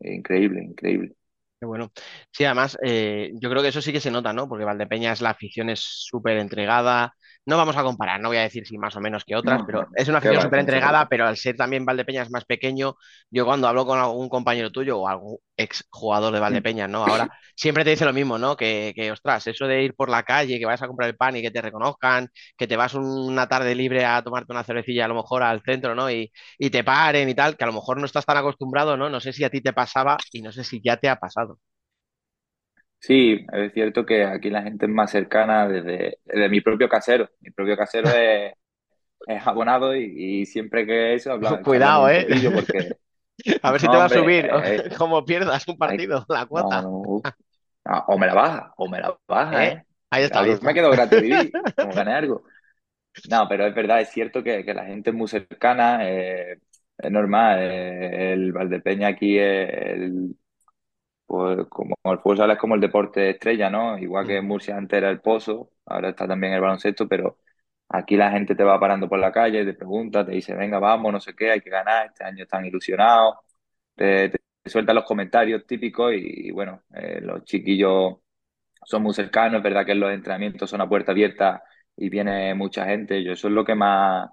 increíble, 0.00 0.62
increíble. 0.64 1.14
Bueno. 1.60 1.92
Sí, 2.32 2.44
además, 2.44 2.76
eh, 2.82 3.30
yo 3.34 3.48
creo 3.48 3.62
que 3.62 3.68
eso 3.68 3.80
sí 3.80 3.92
que 3.92 4.00
se 4.00 4.10
nota, 4.10 4.32
¿no? 4.32 4.48
Porque 4.48 4.64
Valdepeñas, 4.64 5.20
la 5.20 5.30
afición 5.30 5.70
es 5.70 5.80
súper 5.80 6.38
entregada. 6.38 7.14
No 7.44 7.56
vamos 7.56 7.76
a 7.76 7.82
comparar, 7.82 8.20
no 8.20 8.28
voy 8.28 8.36
a 8.36 8.42
decir 8.42 8.64
si 8.66 8.78
más 8.78 8.94
o 8.94 9.00
menos 9.00 9.24
que 9.24 9.34
otras, 9.34 9.60
No, 9.60 9.66
pero 9.66 9.88
es 9.96 10.08
una 10.08 10.18
afición 10.18 10.40
súper 10.40 10.60
entregada, 10.60 11.08
pero 11.08 11.26
al 11.26 11.36
ser 11.36 11.56
también 11.56 11.84
Valdepeñas 11.84 12.30
más 12.30 12.44
pequeño, 12.44 12.94
yo 13.30 13.44
cuando 13.44 13.66
hablo 13.66 13.84
con 13.84 13.98
algún 13.98 14.28
compañero 14.28 14.70
tuyo 14.70 14.98
o 15.00 15.08
algún 15.08 15.38
ex 15.56 15.84
jugador 15.90 16.32
de. 16.32 16.40
Valdepeñas, 16.40 16.88
¿no? 16.88 17.04
Ahora 17.04 17.28
siempre 17.56 17.82
te 17.84 17.90
dice 17.90 18.04
lo 18.04 18.12
mismo, 18.12 18.38
¿no? 18.38 18.56
Que, 18.56 18.92
que, 18.94 19.10
ostras, 19.10 19.46
eso 19.48 19.66
de 19.66 19.82
ir 19.82 19.94
por 19.94 20.08
la 20.08 20.22
calle, 20.22 20.58
que 20.58 20.66
vayas 20.66 20.82
a 20.82 20.86
comprar 20.86 21.08
el 21.08 21.16
pan 21.16 21.36
y 21.36 21.42
que 21.42 21.50
te 21.50 21.60
reconozcan, 21.60 22.28
que 22.56 22.66
te 22.68 22.76
vas 22.76 22.94
una 22.94 23.48
tarde 23.48 23.74
libre 23.74 24.04
a 24.04 24.22
tomarte 24.22 24.52
una 24.52 24.64
cervecilla 24.64 25.04
a 25.06 25.08
lo 25.08 25.14
mejor 25.16 25.42
al 25.42 25.62
centro, 25.62 25.94
¿no? 25.96 26.10
Y, 26.10 26.30
y 26.58 26.70
te 26.70 26.84
paren 26.84 27.28
y 27.28 27.34
tal, 27.34 27.56
que 27.56 27.64
a 27.64 27.66
lo 27.66 27.72
mejor 27.72 27.98
no 27.98 28.06
estás 28.06 28.24
tan 28.24 28.36
acostumbrado, 28.36 28.96
¿no? 28.96 29.10
No 29.10 29.20
sé 29.20 29.32
si 29.32 29.44
a 29.44 29.50
ti 29.50 29.60
te 29.60 29.72
pasaba 29.72 30.16
y 30.32 30.42
no 30.42 30.52
sé 30.52 30.64
si 30.64 30.80
ya 30.82 30.96
te 30.96 31.08
ha 31.08 31.16
pasado. 31.16 31.58
Sí, 33.04 33.44
es 33.52 33.72
cierto 33.72 34.06
que 34.06 34.24
aquí 34.24 34.48
la 34.50 34.62
gente 34.62 34.86
es 34.86 34.92
más 34.92 35.10
cercana 35.10 35.68
desde, 35.68 36.18
desde 36.24 36.48
mi 36.48 36.60
propio 36.60 36.88
casero. 36.88 37.28
Mi 37.40 37.50
propio 37.50 37.76
casero 37.76 38.14
es, 38.14 38.52
es 39.26 39.46
abonado 39.46 39.96
y, 39.96 40.42
y 40.42 40.46
siempre 40.46 40.86
que 40.86 41.14
eso 41.14 41.32
habla, 41.32 41.62
charlamos 41.64 41.64
Cuidado, 41.64 42.08
¿eh? 42.08 42.26
porque, 42.52 42.96
A 43.62 43.72
ver 43.72 43.80
si 43.80 43.88
te 43.88 43.96
va 43.96 44.04
a 44.06 44.08
subir, 44.08 44.50
eh, 44.62 44.84
como 44.96 45.24
pierdas 45.24 45.66
un 45.68 45.76
hay- 45.86 46.00
partido, 46.00 46.24
la 46.28 46.46
cuota. 46.46 46.82
no, 46.82 46.90
uf. 46.90 47.26
No, 47.84 47.98
o 48.08 48.18
me 48.18 48.26
la 48.28 48.34
baja, 48.34 48.74
o 48.78 48.88
me 48.88 49.00
la 49.00 49.18
baja, 49.28 49.66
¿Eh? 49.66 49.72
¿eh? 49.72 49.86
Ahí 50.10 50.24
está, 50.24 50.42
me 50.44 50.74
quedó 50.74 50.90
gratis 50.90 51.20
vivir, 51.20 51.58
como 51.78 51.94
gané 51.94 52.14
algo. 52.14 52.44
No, 53.24 53.46
pero 53.48 53.66
es 53.66 53.74
verdad, 53.74 54.00
es 54.00 54.10
cierto 54.10 54.42
que, 54.42 54.64
que 54.64 54.74
la 54.74 54.84
gente 54.86 55.10
es 55.10 55.16
muy 55.16 55.28
cercana, 55.28 56.08
eh, 56.08 56.58
es 56.98 57.10
normal. 57.10 57.58
eh, 57.60 58.32
el 58.32 58.52
Valdepeña 58.52 59.08
aquí 59.08 59.38
es 59.38 59.70
el, 59.72 60.36
Pues 61.32 61.66
como 61.70 61.94
el 62.04 62.18
fútbol 62.18 62.36
sala 62.36 62.52
es 62.54 62.58
como 62.58 62.74
el 62.74 62.80
deporte 62.80 63.30
estrella, 63.30 63.70
¿no? 63.70 63.96
Igual 63.98 64.26
que 64.26 64.34
Mm, 64.34 64.38
en 64.38 64.46
Murcia 64.46 64.76
antes 64.76 64.98
era 64.98 65.08
el 65.10 65.20
pozo, 65.22 65.70
ahora 65.86 66.10
está 66.10 66.28
también 66.28 66.52
el 66.52 66.60
baloncesto, 66.60 67.08
pero 67.08 67.38
aquí 67.88 68.16
la 68.16 68.30
gente 68.30 68.54
te 68.54 68.62
va 68.64 68.78
parando 68.78 69.08
por 69.08 69.18
la 69.18 69.32
calle, 69.32 69.64
te 69.64 69.72
pregunta, 69.74 70.26
te 70.26 70.32
dice, 70.32 70.54
venga, 70.54 70.78
vamos, 70.78 71.10
no 71.12 71.20
sé 71.20 71.34
qué, 71.34 71.50
hay 71.52 71.60
que 71.62 71.70
ganar, 71.70 72.06
este 72.08 72.24
año 72.24 72.42
están 72.44 72.66
ilusionados, 72.66 73.36
te, 73.94 74.30
te, 74.30 74.40
sueltan 74.70 74.96
los 74.96 75.04
comentarios 75.06 75.66
típicos 75.66 76.12
y, 76.14 76.48
y 76.48 76.50
bueno, 76.52 76.82
eh, 76.94 77.20
los 77.22 77.44
chiquillos 77.44 78.16
son 78.84 79.02
muy 79.02 79.14
cercanos, 79.14 79.58
es 79.58 79.64
verdad 79.64 79.86
que 79.86 79.94
los 79.96 80.12
entrenamientos 80.12 80.70
son 80.70 80.80
a 80.82 80.88
puerta 80.88 81.12
abierta 81.12 81.64
y 81.96 82.08
viene 82.10 82.54
mucha 82.54 82.86
gente, 82.86 83.22
yo 83.24 83.32
eso 83.32 83.48
es 83.48 83.54
lo 83.54 83.64
que 83.64 83.74
más 83.76 84.30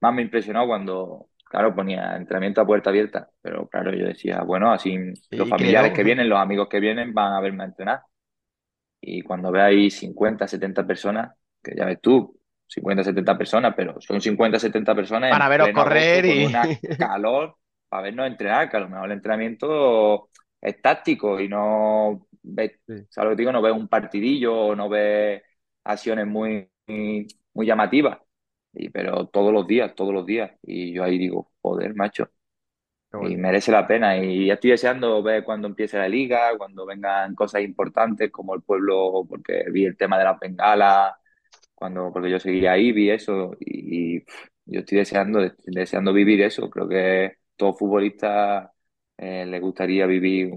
más 0.00 0.14
me 0.14 0.22
impresionó 0.22 0.66
cuando, 0.66 1.29
claro, 1.50 1.74
ponía 1.76 2.16
entrenamiento 2.16 2.62
a 2.62 2.66
puerta 2.66 2.90
abierta, 2.90 3.30
pero 3.42 3.68
claro, 3.68 3.94
yo 3.94 4.06
decía, 4.06 4.42
bueno, 4.44 4.72
así 4.72 4.96
los 5.34 5.48
familiares 5.50 5.92
creo. 5.92 5.94
que 5.94 6.04
vienen, 6.04 6.30
los 6.30 6.40
amigos 6.40 6.68
que 6.70 6.80
vienen 6.80 7.14
van 7.14 7.34
a 7.34 7.40
verme 7.42 7.64
a 7.64 7.68
entrenar. 7.68 8.02
Y 9.00 9.22
cuando 9.22 9.50
ve 9.50 9.62
ahí 9.62 9.90
50, 9.90 10.46
70 10.48 10.86
personas, 10.86 11.32
que 11.62 11.74
ya 11.76 11.84
ves 11.86 12.00
tú, 12.00 12.38
50, 12.66 13.02
70 13.04 13.36
personas, 13.38 13.74
pero 13.76 14.00
son 14.00 14.20
50, 14.20 14.58
70 14.58 14.94
personas 14.94 15.30
Para 15.30 15.48
veros 15.48 15.70
correr 15.70 16.24
y... 16.26 16.44
una 16.46 16.62
calor 16.98 17.56
para 17.88 18.04
vernos 18.04 18.26
entrenar, 18.28 18.70
que 18.70 18.76
a 18.76 18.80
lo 18.80 18.88
mejor 18.88 19.06
el 19.06 19.12
entrenamiento 19.12 20.28
es 20.60 20.80
táctico 20.80 21.40
y 21.40 21.48
no 21.48 22.28
ves, 22.42 22.80
Sí. 22.86 23.06
¿sabes 23.08 23.30
lo 23.30 23.36
que 23.36 23.40
digo? 23.42 23.52
No 23.52 23.62
ves 23.62 23.72
un 23.74 23.88
partidillo 23.88 24.54
o 24.56 24.76
no 24.76 24.88
ves 24.88 25.42
acciones 25.84 26.26
muy, 26.26 26.68
muy 26.86 27.66
llamativas. 27.66 28.18
Y, 28.72 28.90
pero 28.90 29.26
todos 29.26 29.52
los 29.52 29.66
días, 29.66 29.94
todos 29.94 30.14
los 30.14 30.26
días. 30.26 30.52
Y 30.62 30.92
yo 30.92 31.04
ahí 31.04 31.18
digo, 31.18 31.50
joder, 31.62 31.94
macho. 31.94 32.30
y 33.28 33.36
merece 33.36 33.72
la 33.72 33.86
pena. 33.86 34.16
Y 34.18 34.46
ya 34.46 34.54
estoy 34.54 34.70
deseando 34.70 35.22
ver 35.22 35.44
cuando 35.44 35.68
empiece 35.68 35.98
la 35.98 36.08
liga, 36.08 36.56
cuando 36.58 36.86
vengan 36.86 37.34
cosas 37.34 37.62
importantes 37.62 38.30
como 38.30 38.54
el 38.54 38.62
pueblo, 38.62 39.26
porque 39.28 39.64
vi 39.72 39.84
el 39.84 39.96
tema 39.96 40.18
de 40.18 40.24
las 40.24 40.38
bengalas, 40.38 41.14
cuando, 41.74 42.12
porque 42.12 42.30
yo 42.30 42.38
seguía 42.38 42.72
ahí, 42.72 42.92
vi 42.92 43.10
eso 43.10 43.56
y, 43.60 44.24
yo 44.66 44.80
estoy 44.80 44.98
deseando, 44.98 45.40
deseando 45.66 46.12
vivir 46.12 46.42
eso. 46.42 46.70
Creo 46.70 46.88
que 46.88 47.38
todo 47.56 47.74
futbolista 47.74 48.72
eh, 49.18 49.46
le 49.46 49.60
gustaría 49.60 50.06
vivir, 50.06 50.52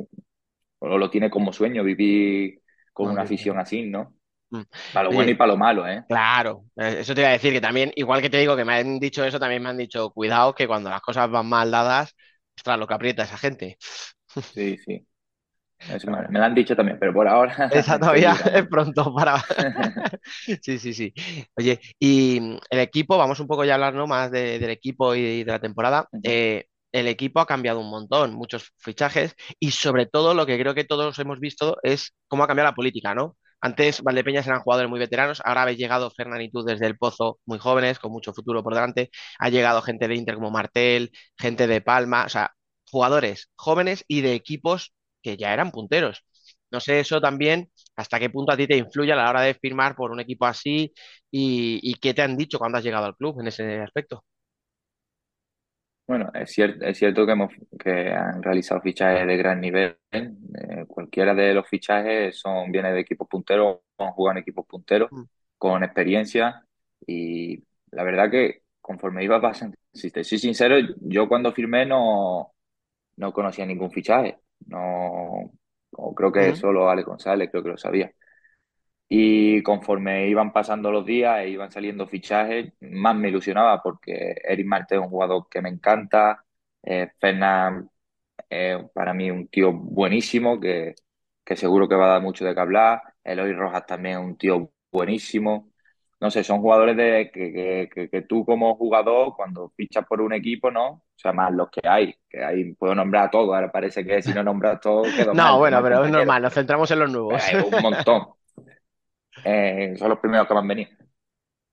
o 0.79 0.97
lo 0.97 1.09
tiene 1.09 1.29
como 1.29 1.53
sueño, 1.53 1.83
vivir 1.83 2.61
con 2.93 3.09
una 3.09 3.23
afición 3.23 3.57
así, 3.59 3.83
¿no? 3.89 4.15
Mm. 4.53 4.61
Para 4.93 5.09
lo 5.09 5.15
bueno 5.15 5.31
y 5.31 5.33
para 5.33 5.51
lo 5.51 5.57
malo, 5.57 5.87
¿eh? 5.87 6.05
Claro, 6.07 6.65
eh, 6.75 6.97
eso 6.99 7.15
te 7.15 7.21
iba 7.21 7.29
a 7.29 7.33
decir 7.33 7.51
que 7.53 7.61
también, 7.61 7.91
igual 7.95 8.21
que 8.21 8.29
te 8.29 8.37
digo 8.37 8.55
que 8.55 8.63
me 8.63 8.75
han 8.75 8.99
dicho 8.99 9.25
eso, 9.25 9.39
también 9.39 9.63
me 9.63 9.69
han 9.69 9.77
dicho, 9.77 10.11
cuidado 10.11 10.53
que 10.53 10.67
cuando 10.67 10.91
las 10.91 11.01
cosas 11.01 11.27
van 11.31 11.47
mal 11.47 11.71
dadas, 11.71 12.15
ostras, 12.55 12.77
lo 12.77 12.85
que 12.85 12.93
aprieta 12.93 13.23
esa 13.23 13.37
gente. 13.37 13.77
Sí, 14.27 14.77
sí. 14.77 15.07
me, 16.05 16.39
lo 16.39 16.45
han 16.45 16.53
dicho 16.53 16.75
también, 16.75 16.99
pero 16.99 17.13
por 17.13 17.27
ahora. 17.27 17.67
Esa 17.73 17.97
todavía 17.99 18.33
es 18.53 18.67
pronto 18.67 19.11
para. 19.15 19.37
sí, 20.61 20.77
sí, 20.77 20.93
sí. 20.93 21.11
Oye, 21.57 21.79
y 21.99 22.59
el 22.69 22.79
equipo, 22.79 23.17
vamos 23.17 23.39
un 23.39 23.47
poco 23.47 23.65
ya 23.65 23.73
a 23.73 23.75
hablar 23.75 23.95
¿no? 23.95 24.05
más 24.05 24.29
del 24.29 24.69
equipo 24.69 25.15
y 25.15 25.43
de 25.43 25.51
la 25.51 25.59
temporada. 25.59 26.07
Eh, 26.21 26.65
el 26.91 27.07
equipo 27.07 27.39
ha 27.39 27.47
cambiado 27.47 27.79
un 27.79 27.89
montón, 27.89 28.35
muchos 28.35 28.71
fichajes 28.77 29.35
y 29.59 29.71
sobre 29.71 30.05
todo 30.05 30.35
lo 30.35 30.45
que 30.45 30.59
creo 30.59 30.75
que 30.75 30.83
todos 30.83 31.17
hemos 31.17 31.39
visto 31.39 31.77
es 31.81 32.13
cómo 32.27 32.43
ha 32.43 32.47
cambiado 32.47 32.69
la 32.69 32.75
política, 32.75 33.15
¿no? 33.15 33.35
Antes 33.65 34.01
Valdepeñas 34.03 34.45
eran 34.45 34.59
jugadores 34.59 34.89
muy 34.89 34.99
veteranos, 34.99 35.41
ahora 35.45 35.61
habéis 35.61 35.77
llegado 35.77 36.11
Fernán 36.11 36.41
y 36.41 36.51
tú 36.51 36.63
desde 36.63 36.85
el 36.85 36.97
Pozo 36.97 37.39
muy 37.45 37.59
jóvenes, 37.59 37.97
con 37.97 38.11
mucho 38.11 38.33
futuro 38.33 38.61
por 38.61 38.73
delante. 38.73 39.09
Ha 39.39 39.49
llegado 39.49 39.81
gente 39.81 40.07
de 40.09 40.15
Inter 40.15 40.35
como 40.35 40.51
Martel, 40.51 41.11
gente 41.37 41.65
de 41.67 41.79
Palma, 41.81 42.25
o 42.25 42.29
sea, 42.29 42.51
jugadores 42.91 43.49
jóvenes 43.55 44.03
y 44.07 44.19
de 44.21 44.33
equipos 44.33 44.93
que 45.21 45.37
ya 45.37 45.53
eran 45.53 45.71
punteros. 45.71 46.25
No 46.71 46.79
sé 46.81 46.99
eso 46.99 47.21
también, 47.21 47.71
hasta 47.95 48.19
qué 48.19 48.29
punto 48.29 48.51
a 48.51 48.57
ti 48.57 48.67
te 48.67 48.75
influye 48.77 49.13
a 49.13 49.15
la 49.15 49.29
hora 49.29 49.41
de 49.41 49.53
firmar 49.53 49.95
por 49.95 50.11
un 50.11 50.19
equipo 50.19 50.45
así 50.45 50.91
y, 51.31 51.93
qué 52.01 52.13
te 52.13 52.21
han 52.21 52.35
dicho 52.35 52.59
cuando 52.59 52.77
has 52.79 52.83
llegado 52.83 53.05
al 53.05 53.15
club 53.15 53.39
en 53.39 53.47
ese 53.47 53.79
aspecto. 53.79 54.25
Bueno, 56.05 56.29
es 56.33 56.51
cierto, 56.51 56.85
es 56.85 56.97
cierto 56.97 57.25
que, 57.25 57.31
hemos, 57.31 57.53
que 57.79 58.11
han 58.11 58.43
realizado 58.43 58.81
fichajes 58.81 59.25
de 59.25 59.37
gran 59.37 59.61
nivel. 59.61 59.97
Eh, 60.11 60.85
cualquiera 60.87 61.33
de 61.33 61.53
los 61.53 61.67
fichajes 61.67 62.37
son 62.37 62.71
viene 62.71 62.91
de 62.91 62.99
equipos 62.99 63.27
punteros, 63.27 63.79
en 63.97 64.37
equipos 64.37 64.65
punteros, 64.65 65.09
mm. 65.11 65.23
con 65.57 65.83
experiencia. 65.83 66.65
Y 67.07 67.63
la 67.91 68.03
verdad 68.03 68.29
que 68.29 68.63
conforme 68.81 69.23
iba 69.23 69.41
pasando, 69.41 69.77
si 69.93 70.11
te 70.11 70.23
soy 70.25 70.39
sincero, 70.39 70.75
yo 71.01 71.29
cuando 71.29 71.53
firmé 71.53 71.85
no, 71.85 72.53
no 73.15 73.33
conocía 73.33 73.65
ningún 73.65 73.91
fichaje. 73.91 74.39
No, 74.67 75.51
creo 76.15 76.31
que 76.31 76.55
solo 76.55 76.89
Ale 76.89 77.03
González, 77.03 77.49
creo 77.49 77.63
que 77.63 77.69
lo 77.69 77.77
sabía. 77.77 78.11
Y 79.09 79.61
conforme 79.63 80.27
iban 80.27 80.51
pasando 80.51 80.91
los 80.91 81.05
días 81.05 81.39
e 81.39 81.49
iban 81.49 81.71
saliendo 81.71 82.07
fichajes, 82.07 82.73
más 82.81 83.15
me 83.15 83.29
ilusionaba 83.29 83.81
porque 83.81 84.35
Eric 84.43 84.65
Marte 84.65 84.95
es 84.95 85.01
un 85.01 85.09
jugador 85.09 85.47
que 85.49 85.61
me 85.61 85.69
encanta. 85.69 86.43
Eh, 86.81 87.11
Fernán 87.19 87.89
para 88.93 89.13
mí 89.13 89.31
un 89.31 89.47
tío 89.47 89.71
buenísimo 89.73 90.59
que, 90.59 90.95
que, 91.43 91.55
seguro 91.55 91.87
que 91.87 91.95
va 91.95 92.05
a 92.05 92.09
dar 92.13 92.21
mucho 92.21 92.45
de 92.45 92.53
qué 92.53 92.61
hablar. 92.61 93.01
Eloy 93.23 93.53
Rojas 93.53 93.85
también 93.85 94.19
es 94.19 94.25
un 94.25 94.37
tío 94.37 94.71
buenísimo. 94.91 95.69
No 96.19 96.31
sé, 96.31 96.43
son 96.43 96.61
jugadores 96.61 96.95
de, 96.95 97.31
que, 97.33 97.89
que, 97.93 98.09
que, 98.09 98.21
tú 98.21 98.45
como 98.45 98.75
jugador, 98.75 99.33
cuando 99.35 99.73
fichas 99.75 100.05
por 100.05 100.21
un 100.21 100.31
equipo, 100.31 100.71
¿no? 100.71 100.87
O 100.87 101.03
sea, 101.17 101.33
más 101.33 101.51
los 101.51 101.69
que 101.69 101.81
hay, 101.85 102.15
que 102.29 102.41
ahí 102.41 102.73
puedo 102.75 102.95
nombrar 102.95 103.25
a 103.25 103.29
todos. 103.29 103.53
Ahora 103.53 103.69
parece 103.69 104.05
que 104.05 104.21
si 104.21 104.33
no 104.33 104.41
nombras 104.41 104.79
todos, 104.79 105.07
quedo 105.13 105.33
No, 105.33 105.57
bueno, 105.57 105.81
pero 105.83 106.05
es 106.05 106.11
normal, 106.11 106.41
nos 106.43 106.53
centramos 106.53 106.89
en 106.91 106.99
los 106.99 107.11
nuevos. 107.11 107.43
Hay 107.43 107.55
un 107.71 107.81
montón. 107.81 108.27
Eh, 109.43 109.95
son 109.97 110.09
los 110.09 110.19
primeros 110.19 110.47
que 110.47 110.53
van 110.53 110.65
a 110.65 110.67
venir. 110.67 110.97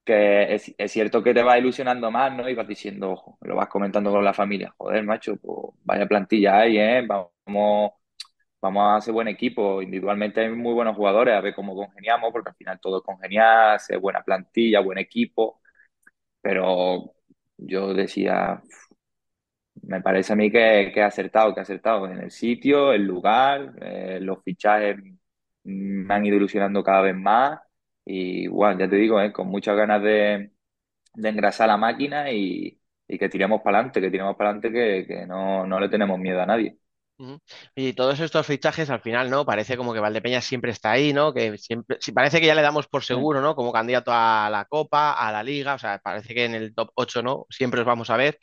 Que 0.04 0.54
es, 0.54 0.74
cierto 0.92 1.22
que 1.22 1.34
te 1.34 1.42
va 1.42 1.58
ilusionando 1.58 2.10
más, 2.10 2.32
¿no? 2.34 2.48
Y 2.48 2.54
vas 2.54 2.66
diciendo, 2.66 3.12
ojo, 3.12 3.38
lo 3.42 3.56
vas 3.56 3.68
comentando 3.68 4.10
con 4.10 4.24
la 4.24 4.32
familia, 4.34 4.74
joder, 4.76 5.04
macho, 5.04 5.36
pues 5.36 5.74
vaya 5.84 6.06
plantilla 6.06 6.58
hay, 6.60 6.78
¿eh? 6.78 7.06
Vamos, 7.06 7.92
vamos 8.60 8.82
a 8.82 8.96
hacer 8.96 9.12
buen 9.14 9.28
equipo. 9.28 9.82
Individualmente 9.82 10.40
hay 10.40 10.50
muy 10.50 10.74
buenos 10.74 10.96
jugadores, 10.96 11.34
a 11.34 11.40
ver 11.40 11.54
cómo 11.54 11.74
congeniamos, 11.74 12.32
porque 12.32 12.50
al 12.50 12.56
final 12.56 12.80
todo 12.80 12.98
es 12.98 13.04
congeniar, 13.04 13.74
hacer 13.76 13.98
buena 13.98 14.22
plantilla, 14.22 14.80
buen 14.80 14.98
equipo. 14.98 15.60
Pero 16.40 17.14
yo 17.58 17.94
decía, 17.94 18.62
me 19.82 20.00
parece 20.02 20.32
a 20.32 20.36
mí 20.36 20.50
que, 20.50 20.90
que 20.94 21.02
ha 21.02 21.06
acertado, 21.06 21.54
que 21.54 21.60
ha 21.60 21.62
acertado 21.62 22.06
en 22.06 22.18
el 22.20 22.30
sitio, 22.30 22.92
el 22.92 23.02
lugar, 23.04 23.74
eh, 23.80 24.18
los 24.20 24.42
fichajes 24.42 24.96
me 25.64 26.14
han 26.14 26.26
ido 26.26 26.36
ilusionando 26.36 26.82
cada 26.82 27.02
vez 27.02 27.16
más 27.16 27.60
y 28.04 28.48
bueno, 28.48 28.78
ya 28.80 28.88
te 28.90 28.96
digo, 28.96 29.20
eh, 29.20 29.32
con 29.32 29.48
muchas 29.48 29.76
ganas 29.76 30.02
de, 30.02 30.52
engrasar 31.14 31.68
la 31.68 31.76
máquina 31.76 32.32
y, 32.32 32.78
que 33.08 33.28
tiremos 33.28 33.60
para 33.62 33.78
adelante, 33.78 34.00
que 34.00 34.10
tiremos 34.10 34.36
para 34.36 34.50
adelante, 34.50 35.06
que, 35.06 35.26
no, 35.26 35.80
le 35.80 35.88
tenemos 35.88 36.18
miedo 36.18 36.40
a 36.40 36.46
nadie. 36.46 36.78
Y 37.74 37.92
todos 37.92 38.18
estos 38.20 38.46
fichajes 38.46 38.88
al 38.88 39.00
final, 39.00 39.28
¿no? 39.30 39.44
Parece 39.44 39.76
como 39.76 39.92
que 39.92 40.00
Valdepeña 40.00 40.40
siempre 40.40 40.70
está 40.72 40.92
ahí, 40.92 41.12
¿no? 41.12 41.34
Que 41.34 41.58
siempre, 41.58 41.98
si 42.00 42.12
parece 42.12 42.40
que 42.40 42.46
ya 42.46 42.54
le 42.54 42.62
damos 42.62 42.88
por 42.88 43.04
seguro, 43.04 43.40
¿no? 43.42 43.54
Como 43.54 43.72
candidato 43.72 44.10
a 44.12 44.48
la 44.50 44.64
Copa, 44.64 45.12
a 45.12 45.30
la 45.30 45.42
Liga, 45.42 45.74
o 45.74 45.78
sea, 45.78 45.98
parece 45.98 46.34
que 46.34 46.46
en 46.46 46.54
el 46.54 46.74
top 46.74 46.90
8, 46.94 47.22
¿no? 47.22 47.46
Siempre 47.50 47.80
os 47.80 47.86
vamos 47.86 48.10
a 48.10 48.16
ver. 48.16 48.38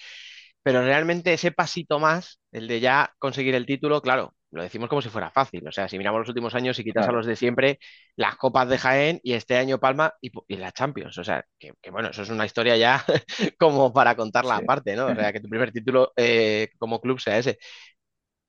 Pero 0.63 0.81
realmente 0.83 1.33
ese 1.33 1.51
pasito 1.51 1.99
más, 1.99 2.39
el 2.51 2.67
de 2.67 2.79
ya 2.79 3.13
conseguir 3.19 3.55
el 3.55 3.65
título, 3.65 4.01
claro, 4.01 4.35
lo 4.51 4.63
decimos 4.63 4.89
como 4.89 5.01
si 5.01 5.09
fuera 5.09 5.31
fácil. 5.31 5.67
O 5.67 5.71
sea, 5.71 5.87
si 5.87 5.97
miramos 5.97 6.19
los 6.19 6.29
últimos 6.29 6.55
años 6.55 6.79
y 6.79 6.83
quitas 6.83 7.07
a 7.07 7.11
los 7.11 7.25
de 7.25 7.35
siempre, 7.35 7.79
las 8.15 8.35
copas 8.37 8.69
de 8.69 8.77
Jaén 8.77 9.19
y 9.23 9.33
este 9.33 9.57
año 9.57 9.79
Palma 9.79 10.13
y, 10.21 10.31
la 10.55 10.71
Champions. 10.71 11.17
O 11.17 11.23
sea, 11.23 11.45
que, 11.59 11.73
bueno, 11.91 12.09
eso 12.09 12.23
es 12.23 12.29
una 12.29 12.45
historia 12.45 12.77
ya 12.77 13.03
como 13.59 13.93
para 13.93 14.15
contarla 14.15 14.57
aparte, 14.57 14.95
¿no? 14.95 15.07
O 15.07 15.15
sea, 15.15 15.33
que 15.33 15.41
tu 15.41 15.49
primer 15.49 15.71
título 15.71 16.13
eh, 16.15 16.69
como 16.77 17.01
club 17.01 17.19
sea 17.19 17.37
ese. 17.37 17.57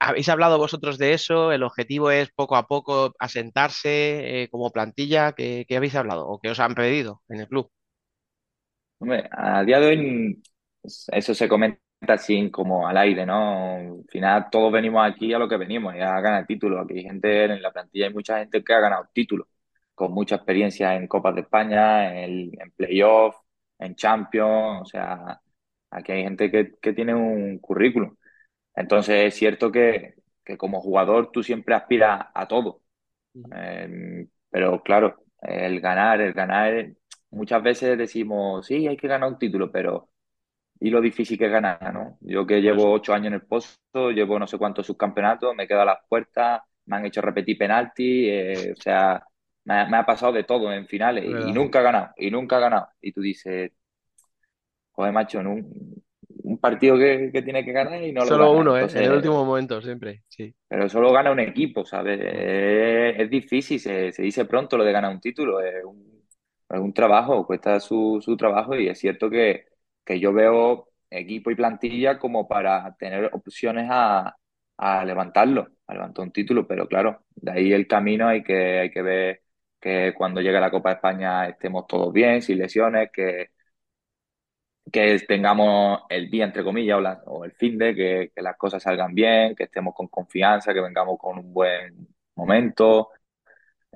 ¿Habéis 0.01 0.29
hablado 0.29 0.59
vosotros 0.59 0.97
de 0.97 1.13
eso? 1.13 1.51
¿El 1.53 1.65
objetivo 1.65 2.11
es 2.13 2.31
poco 2.31 2.57
a 2.57 2.69
poco 2.69 3.15
asentarse 3.19 4.43
eh, 4.43 4.49
como 4.49 4.71
plantilla? 4.71 5.33
¿Qué, 5.33 5.67
¿Qué, 5.69 5.77
habéis 5.77 5.97
hablado 5.97 6.29
o 6.29 6.39
qué 6.41 6.51
os 6.51 6.61
han 6.61 6.75
pedido 6.75 7.23
en 7.29 7.41
el 7.41 7.49
club? 7.49 7.71
Hombre, 9.01 9.29
a 9.33 9.65
día 9.65 9.81
de 9.81 9.87
hoy 9.87 10.43
eso 10.85 11.35
se 11.35 11.49
comenta 11.49 11.88
así 12.01 12.51
como 12.51 12.87
al 12.89 12.97
aire, 12.97 13.27
¿no? 13.27 13.77
Al 13.77 14.05
final 14.09 14.47
todos 14.51 14.73
venimos 14.73 15.07
aquí 15.07 15.33
a 15.35 15.39
lo 15.39 15.49
que 15.49 15.57
venimos, 15.57 15.95
a 15.95 16.21
ganar 16.21 16.47
títulos. 16.47 16.85
Aquí 16.85 16.99
hay 16.99 17.05
gente 17.05 17.45
en 17.45 17.63
la 17.63 17.73
plantilla, 17.73 18.07
hay 18.07 18.13
mucha 18.15 18.39
gente 18.39 18.63
que 18.65 18.73
ha 18.75 18.81
ganado 18.81 19.09
títulos, 19.13 19.47
con 19.95 20.13
mucha 20.13 20.37
experiencia 20.37 20.95
en 20.95 21.07
Copas 21.09 21.35
de 21.35 21.43
España, 21.43 22.23
en, 22.25 22.51
en 22.61 22.71
playoff, 22.73 23.37
en 23.79 23.95
Champions, 23.97 24.83
o 24.83 24.85
sea, 24.87 25.41
aquí 25.91 26.13
hay 26.13 26.23
gente 26.25 26.51
que, 26.51 26.77
que 26.81 26.93
tiene 26.93 27.15
un 27.15 27.59
currículum. 27.59 28.17
Entonces 28.75 29.27
es 29.29 29.35
cierto 29.37 29.73
que, 29.73 30.15
que, 30.45 30.57
como 30.59 30.81
jugador 30.81 31.31
tú 31.33 31.43
siempre 31.43 31.75
aspiras 31.75 32.27
a 32.35 32.49
todo. 32.49 32.83
Em, 33.53 34.29
pero 34.51 34.83
claro, 34.83 35.25
el 35.43 35.81
ganar, 35.81 36.21
el 36.21 36.33
ganar, 36.33 36.93
muchas 37.31 37.63
veces 37.63 37.99
decimos, 37.99 38.67
sí, 38.67 38.87
hay 38.87 38.97
que 38.97 39.09
ganar 39.09 39.29
un 39.31 39.39
título, 39.39 39.71
pero 39.71 40.08
y 40.81 40.91
lo 40.91 41.01
difícil 41.01 41.37
que 41.39 41.47
es 41.47 41.51
ganar, 41.51 41.93
¿no? 41.93 42.19
Yo 42.21 42.47
que 42.47 42.61
llevo 42.61 42.93
ocho 42.93 43.13
años 43.13 43.29
en 43.29 43.35
el 43.35 43.43
posto, 43.43 44.11
llevo 44.11 44.39
no 44.39 44.47
sé 44.47 44.59
cuántos 44.59 44.87
subcampeonatos, 44.87 45.55
me 45.55 45.65
he 45.65 45.67
quedado 45.69 45.83
a 45.83 45.95
las 45.95 45.99
puertas, 46.09 46.63
me 46.87 46.97
han 46.97 47.07
hecho 47.07 47.21
repetir 47.21 47.59
penalti, 47.59 48.29
eh, 48.29 48.73
o 48.77 48.81
sea, 48.81 49.23
me, 49.65 49.75
ha 49.97 50.07
pasado 50.07 50.33
de 50.33 50.45
todo 50.45 50.73
en 50.73 50.87
finales 50.87 51.25
y, 51.25 51.53
nunca 51.53 51.81
he 51.81 51.83
ganado, 51.83 52.11
y 52.17 52.31
nunca 52.31 52.59
he 52.59 52.61
ganado. 52.61 52.89
Y 53.01 53.13
tú 53.13 53.21
dices, 53.21 53.73
joder, 54.93 55.13
macho, 55.13 55.41
en 55.41 55.47
un, 55.49 56.03
un 56.45 56.59
partido 56.59 56.97
que, 56.97 57.31
que, 57.33 57.43
tiene 57.43 57.65
que 57.65 57.73
ganar 57.73 58.03
y 58.03 58.13
no 58.13 58.21
lo 58.21 58.27
Solo 58.27 58.53
uno, 58.53 58.79
¿eh? 58.79 58.87
en 58.89 59.03
el 59.03 59.13
último 59.13 59.45
momento, 59.45 59.83
siempre, 59.83 60.23
sí. 60.29 60.55
Pero 60.69 60.89
solo 60.89 61.13
gana 61.13 61.33
un 61.33 61.41
equipo, 61.41 61.85
¿sabes? 61.85 62.21
Es, 62.23 63.29
difícil, 63.29 63.81
se, 63.81 64.13
se, 64.13 64.23
dice 64.23 64.45
pronto 64.45 64.77
lo 64.77 64.85
de 64.85 64.93
ganar 64.93 65.13
un 65.13 65.21
título, 65.21 65.61
es 65.61 65.85
un, 65.85 66.25
es 66.71 66.81
un 66.81 66.93
trabajo, 66.93 67.47
cuesta 67.47 67.81
su, 67.81 68.21
su 68.23 68.37
trabajo 68.37 68.75
y 68.77 68.89
es 68.89 68.99
cierto 68.99 69.29
que 69.29 69.67
que 70.09 70.21
yo 70.21 70.33
veo 70.33 70.89
equipo 71.11 71.51
y 71.51 71.55
plantilla 71.57 72.19
como 72.19 72.49
para 72.49 72.97
tener 72.97 73.27
opciones 73.35 73.89
a, 73.91 74.35
levantarlo, 75.05 75.69
a 75.87 75.95
levantar 75.95 76.25
un 76.25 76.33
título, 76.33 76.67
pero 76.67 76.89
claro, 76.89 77.25
de 77.37 77.51
ahí 77.53 77.73
el 77.75 77.87
camino 77.87 78.27
hay 78.29 78.43
que, 78.43 78.81
hay 78.81 78.91
que 78.91 79.03
ver 79.03 79.43
que 79.81 80.15
cuando 80.17 80.41
llegue 80.41 80.61
la 80.61 80.71
Copa 80.71 80.91
de 80.91 80.95
España 80.97 81.47
estemos 81.49 81.87
todos 81.87 82.13
bien, 82.13 82.41
sin 82.43 82.59
lesiones, 82.59 83.11
que, 83.13 83.51
que 84.91 85.19
tengamos 85.29 86.03
el 86.09 86.31
día, 86.31 86.45
entre 86.45 86.65
comillas, 86.65 86.99
o, 87.27 87.45
el 87.45 87.53
fin 87.53 87.77
de, 87.79 87.95
que, 87.95 88.33
las 88.37 88.57
cosas 88.57 88.83
salgan 88.83 89.15
bien, 89.15 89.55
que 89.55 89.65
estemos 89.65 89.95
con 89.95 90.09
confianza, 90.09 90.73
que 90.73 90.81
vengamos 90.81 91.19
con 91.19 91.39
un 91.39 91.53
buen 91.53 92.09
momento. 92.35 93.11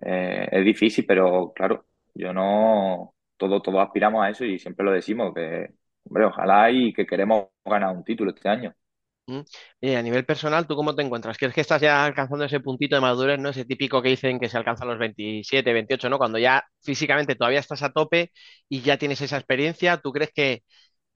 Eh, 0.02 0.48
es 0.52 0.64
difícil, 0.64 1.06
pero 1.06 1.52
claro, 1.54 1.86
yo 2.14 2.32
no, 2.32 3.14
todos, 3.36 3.62
todos 3.62 3.80
aspiramos 3.82 4.24
a 4.24 4.30
eso 4.30 4.44
y 4.44 4.58
siempre 4.58 4.84
lo 4.84 4.92
decimos, 4.92 5.32
que 5.34 5.70
Hombre, 6.04 6.24
ojalá 6.26 6.70
y 6.70 6.92
que 6.92 7.04
queremos 7.06 7.48
ganar 7.64 7.94
un 7.96 8.04
título 8.04 8.30
este 8.30 8.48
año. 8.48 8.72
Mm. 9.26 9.40
Y 9.80 9.94
a 9.94 10.02
nivel 10.02 10.24
personal, 10.24 10.66
¿tú 10.66 10.74
cómo 10.74 10.94
te 10.96 11.02
encuentras? 11.02 11.38
¿Crees 11.38 11.54
que 11.54 11.60
estás 11.60 11.80
ya 11.80 12.04
alcanzando 12.04 12.44
ese 12.44 12.58
puntito 12.60 12.96
de 12.96 13.00
madurez, 13.00 13.38
¿no? 13.38 13.50
Ese 13.50 13.64
típico 13.64 14.02
que 14.02 14.08
dicen 14.08 14.40
que 14.40 14.48
se 14.48 14.56
alcanza 14.58 14.84
a 14.84 14.86
los 14.88 14.98
27, 14.98 15.72
28, 15.72 16.08
¿no? 16.10 16.18
Cuando 16.18 16.38
ya 16.38 16.64
físicamente 16.82 17.36
todavía 17.36 17.60
estás 17.60 17.82
a 17.84 17.92
tope 17.92 18.32
y 18.68 18.80
ya 18.82 18.96
tienes 18.98 19.20
esa 19.20 19.36
experiencia, 19.36 19.98
¿tú 19.98 20.10
crees 20.12 20.30
que, 20.34 20.62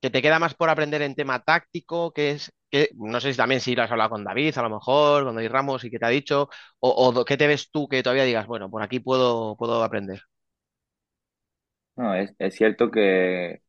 que 0.01 0.11
te 0.11 0.23
queda 0.23 0.39
más 0.41 0.55
por 0.55 0.71
aprender 0.71 1.03
en 1.03 1.15
tema 1.17 1.41
táctico? 1.43 2.13
Que 2.13 2.33
es, 2.33 2.53
que, 2.71 2.91
no 2.97 3.21
sé 3.21 3.33
si 3.33 3.39
también 3.39 3.61
si 3.63 3.75
lo 3.77 3.83
has 3.85 3.91
hablado 3.93 4.11
con 4.11 4.25
David, 4.25 4.59
a 4.59 4.63
lo 4.63 4.71
mejor, 4.71 5.25
con 5.25 5.37
David 5.37 5.51
Ramos 5.51 5.85
y 5.85 5.91
qué 5.91 5.99
te 5.99 6.07
ha 6.07 6.11
dicho, 6.11 6.49
o, 6.81 6.91
o 6.91 7.25
qué 7.25 7.37
te 7.39 7.47
ves 7.49 7.71
tú 7.71 7.89
que 7.89 8.03
todavía 8.03 8.25
digas, 8.25 8.47
bueno, 8.49 8.71
por 8.71 8.83
aquí 8.83 9.01
puedo, 9.01 9.57
puedo 9.57 9.83
aprender. 9.85 10.23
No, 11.97 12.15
es, 12.15 12.35
es 12.39 12.55
cierto 12.55 12.91
que, 12.91 13.63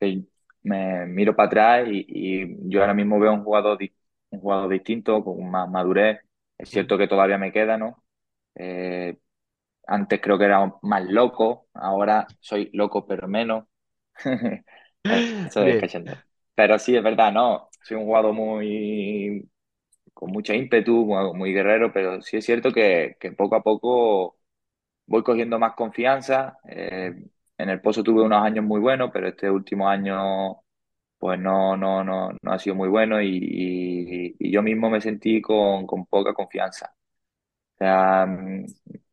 que 0.00 0.24
me 0.62 1.06
miro 1.06 1.34
para 1.36 1.46
atrás 1.48 1.88
y, 1.90 2.04
y 2.08 2.56
yo 2.70 2.80
ahora 2.80 2.94
mismo 2.94 3.18
veo 3.20 3.32
un 3.32 3.44
jugador, 3.44 3.78
un 4.30 4.40
jugador 4.40 4.70
distinto, 4.72 5.24
con 5.24 5.50
más 5.50 5.68
madurez. 5.70 6.20
Es 6.58 6.70
cierto 6.70 6.98
que 6.98 7.08
todavía 7.08 7.38
me 7.38 7.52
queda, 7.52 7.78
¿no? 7.78 8.04
Eh, 8.54 9.18
antes 9.86 10.20
creo 10.22 10.38
que 10.38 10.44
era 10.46 10.72
más 10.82 11.04
loco, 11.10 11.68
ahora 11.74 12.34
soy 12.40 12.70
loco 12.74 13.06
pero 13.06 13.28
menos. 13.28 13.66
Eso 15.46 15.64
es. 15.64 15.86
Pero 16.54 16.78
sí, 16.78 16.96
es 16.96 17.02
verdad, 17.02 17.32
no. 17.32 17.70
Soy 17.82 17.96
un 17.96 18.04
jugador 18.04 18.32
muy 18.34 19.48
con 20.14 20.30
mucho 20.32 20.54
ímpetu, 20.54 21.06
muy, 21.06 21.34
muy 21.34 21.52
guerrero, 21.52 21.92
pero 21.92 22.22
sí 22.22 22.36
es 22.38 22.44
cierto 22.46 22.72
que, 22.72 23.16
que 23.20 23.32
poco 23.32 23.56
a 23.56 23.62
poco 23.62 24.38
voy 25.06 25.22
cogiendo 25.22 25.58
más 25.58 25.74
confianza. 25.74 26.58
Eh, 26.68 27.14
en 27.62 27.70
el 27.70 27.80
Pozo 27.80 28.02
tuve 28.02 28.22
unos 28.22 28.42
años 28.42 28.64
muy 28.64 28.80
buenos, 28.80 29.10
pero 29.12 29.28
este 29.28 29.50
último 29.50 29.88
año 29.88 30.62
pues 31.18 31.38
no, 31.40 31.76
no, 31.76 32.04
no, 32.04 32.30
no 32.42 32.52
ha 32.52 32.58
sido 32.58 32.76
muy 32.76 32.88
bueno 32.88 33.20
y, 33.22 33.28
y- 33.38 34.36
y 34.38 34.52
yo 34.52 34.62
mismo 34.62 34.90
me 34.90 35.00
sentí 35.00 35.40
con, 35.42 35.86
con 35.86 36.06
poca 36.06 36.34
confianza. 36.34 36.94
O 37.76 37.78
sea, 37.78 38.26
mm, 38.26 38.66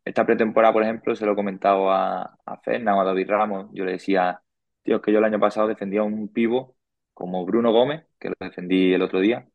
esta 0.06 0.26
pretemporada, 0.26 0.74
por 0.74 0.84
ejemplo, 0.84 1.16
se 1.16 1.26
lo 1.26 1.34
he 1.34 1.36
comentado 1.36 1.92
a, 1.92 2.38
a 2.46 2.58
Fernan 2.62 2.96
o 2.96 3.02
a 3.02 3.06
David 3.06 3.30
Ramos. 3.30 3.68
Yo 3.74 3.86
le 3.86 3.94
decía, 3.94 4.42
tío, 4.84 4.98
es 4.98 5.02
que 5.02 5.12
yo 5.14 5.20
el 5.20 5.26
año 5.26 5.40
pasado 5.40 5.68
defendía 5.68 6.02
a 6.02 6.04
un 6.04 6.30
pivo 6.34 6.78
como 7.14 7.46
Bruno 7.46 7.72
Gómez, 7.74 8.06
que 8.20 8.30
lo 8.30 8.36
defendí 8.40 8.94
el 8.94 9.02
otro 9.04 9.20
día, 9.22 9.48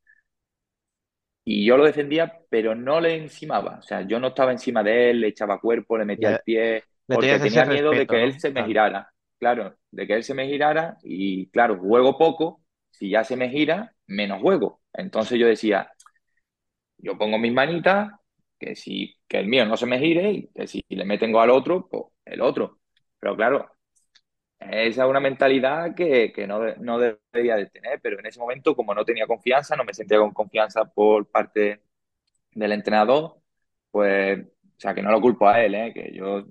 y 1.45 1.65
yo 1.67 1.77
lo 1.77 1.85
defendía, 1.85 2.41
pero 2.51 2.75
no 2.75 3.01
le 3.01 3.17
encimaba. 3.17 3.79
O 3.79 3.83
sea, 3.83 4.03
yo 4.03 4.21
no 4.21 4.29
estaba 4.29 4.53
encima 4.53 4.83
de 4.83 5.11
él, 5.11 5.21
le 5.21 5.29
echaba 5.29 5.61
cuerpo, 5.61 5.99
le 5.99 6.05
metía 6.05 6.31
el 6.31 6.39
pie, 6.41 6.85
le 7.07 7.15
porque 7.15 7.39
tenía 7.39 7.65
miedo 7.65 7.91
de 7.91 8.07
que 8.07 8.23
él 8.23 8.41
se 8.41 8.51
me 8.51 8.65
girara. 8.65 9.13
Claro, 9.39 9.77
de 9.91 10.07
que 10.07 10.15
él 10.15 10.23
se 10.23 10.35
me 10.35 10.47
girara 10.47 10.97
y 11.03 11.49
claro, 11.51 11.79
juego 11.79 12.17
poco. 12.17 12.61
Si 12.91 13.11
ya 13.11 13.25
se 13.25 13.37
me 13.37 13.49
gira, 13.49 13.95
menos 14.07 14.41
juego. 14.41 14.81
Entonces 14.93 15.39
yo 15.39 15.47
decía, 15.47 15.91
yo 16.99 17.19
pongo 17.19 17.39
mis 17.39 17.53
manitas, 17.53 18.13
que 18.59 18.77
si 18.77 19.17
que 19.27 19.39
el 19.41 19.49
mío 19.49 19.67
no 19.67 19.77
se 19.77 19.87
me 19.87 19.99
gire 19.99 20.31
y 20.31 20.49
que 20.49 20.67
si 20.67 20.85
le 20.89 21.05
meten 21.05 21.33
gol 21.33 21.43
al 21.45 21.51
otro, 21.51 21.89
pues 21.89 22.05
el 22.25 22.41
otro. 22.41 22.79
Pero 23.19 23.37
claro, 23.37 23.73
esa 24.61 25.05
es 25.05 25.11
una 25.11 25.21
mentalidad 25.21 25.95
que, 25.95 26.33
que 26.33 26.47
no, 26.47 26.61
no 26.77 26.99
debería 26.99 27.57
de 27.57 27.67
tener, 27.67 28.01
pero 28.01 28.19
en 28.19 28.27
ese 28.27 28.39
momento, 28.41 28.77
como 28.77 28.95
no 28.95 29.05
tenía 29.05 29.27
confianza, 29.27 29.77
no 29.77 29.85
me 29.85 29.95
sentía 29.95 30.19
con 30.19 30.33
confianza 30.33 30.85
por 30.85 31.29
parte 31.31 31.83
del 32.53 32.73
entrenador, 32.73 33.37
pues, 33.91 34.41
o 34.41 34.81
sea, 34.81 34.95
que 34.95 35.03
no 35.03 35.11
lo 35.11 35.21
culpo 35.21 35.49
a 35.49 35.63
él, 35.65 35.75
¿eh? 35.75 35.93
Que 35.95 36.13
yo 36.15 36.47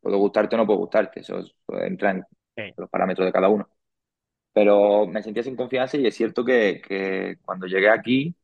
puedo 0.00 0.18
gustarte 0.18 0.54
o 0.56 0.58
no 0.58 0.66
puedo 0.66 0.78
gustarte, 0.80 1.20
eso, 1.20 1.40
entra 1.82 2.10
en 2.12 2.24
Sí. 2.56 2.74
los 2.76 2.88
parámetros 2.90 3.26
de 3.26 3.32
cada 3.32 3.48
uno. 3.48 3.68
Pero 4.52 5.06
me 5.06 5.22
sentía 5.22 5.42
sin 5.42 5.56
confianza 5.56 5.96
y 5.98 6.06
es 6.06 6.16
cierto 6.16 6.44
que, 6.44 6.82
que 6.86 7.38
cuando 7.44 7.66
llegué 7.66 7.90
aquí, 7.90 8.34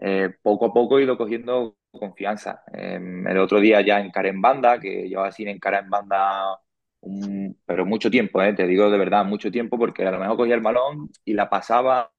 eh, 0.00 0.30
poco 0.42 0.66
a 0.66 0.72
poco 0.74 0.98
he 0.98 1.04
ido 1.04 1.16
cogiendo 1.18 1.76
confianza. 1.92 2.62
Eh, 2.74 2.96
el 3.28 3.38
otro 3.38 3.60
día 3.60 3.80
ya 3.82 4.00
encaré 4.00 4.30
en 4.30 4.40
banda, 4.42 4.80
que 4.80 5.08
llevaba 5.08 5.32
sin 5.32 5.48
encarar 5.48 5.84
en 5.84 5.90
banda, 5.90 6.58
un- 7.00 7.58
pero 7.66 7.86
mucho 7.86 8.10
tiempo, 8.10 8.42
eh, 8.42 8.54
te 8.54 8.66
digo 8.66 8.90
de 8.90 8.98
verdad, 8.98 9.24
mucho 9.24 9.50
tiempo, 9.50 9.78
porque 9.78 10.06
a 10.06 10.10
lo 10.12 10.18
mejor 10.20 10.36
cogía 10.38 10.54
el 10.54 10.60
balón 10.62 11.10
y 11.24 11.34
la 11.34 11.48
pasaba 11.50 12.12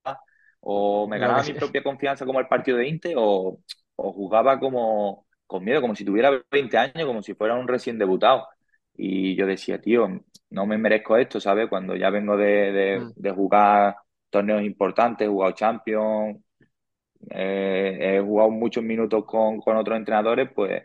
o 0.61 1.07
me 1.07 1.19
ganaba 1.19 1.43
mi 1.43 1.53
sí. 1.53 1.55
propia 1.55 1.83
confianza 1.83 2.25
como 2.25 2.39
el 2.39 2.47
partido 2.47 2.77
de 2.77 2.87
Inter 2.87 3.13
o, 3.17 3.59
o 3.95 4.13
jugaba 4.13 4.59
como 4.59 5.25
con 5.53 5.65
miedo, 5.65 5.81
como 5.81 5.95
si 5.95 6.05
tuviera 6.05 6.31
20 6.51 6.77
años, 6.77 7.05
como 7.07 7.23
si 7.23 7.35
fuera 7.35 7.55
un 7.55 7.67
recién 7.67 7.97
debutado. 7.99 8.47
Y 8.95 9.35
yo 9.35 9.47
decía, 9.47 9.81
tío, 9.81 10.07
no 10.51 10.65
me 10.67 10.77
merezco 10.77 11.17
esto, 11.17 11.39
¿sabes? 11.41 11.69
Cuando 11.69 11.95
ya 11.95 12.09
vengo 12.11 12.37
de, 12.37 12.71
de, 12.73 13.01
Mm. 13.01 13.13
de 13.15 13.31
jugar 13.31 13.95
torneos 14.29 14.63
importantes, 14.63 15.27
he 15.27 15.29
jugado 15.31 15.53
Champions, 15.53 16.39
eh, 17.31 18.17
he 18.17 18.21
jugado 18.21 18.51
muchos 18.51 18.83
minutos 18.83 19.25
con, 19.25 19.59
con 19.61 19.77
otros 19.77 19.97
entrenadores, 19.97 20.49
pues 20.53 20.83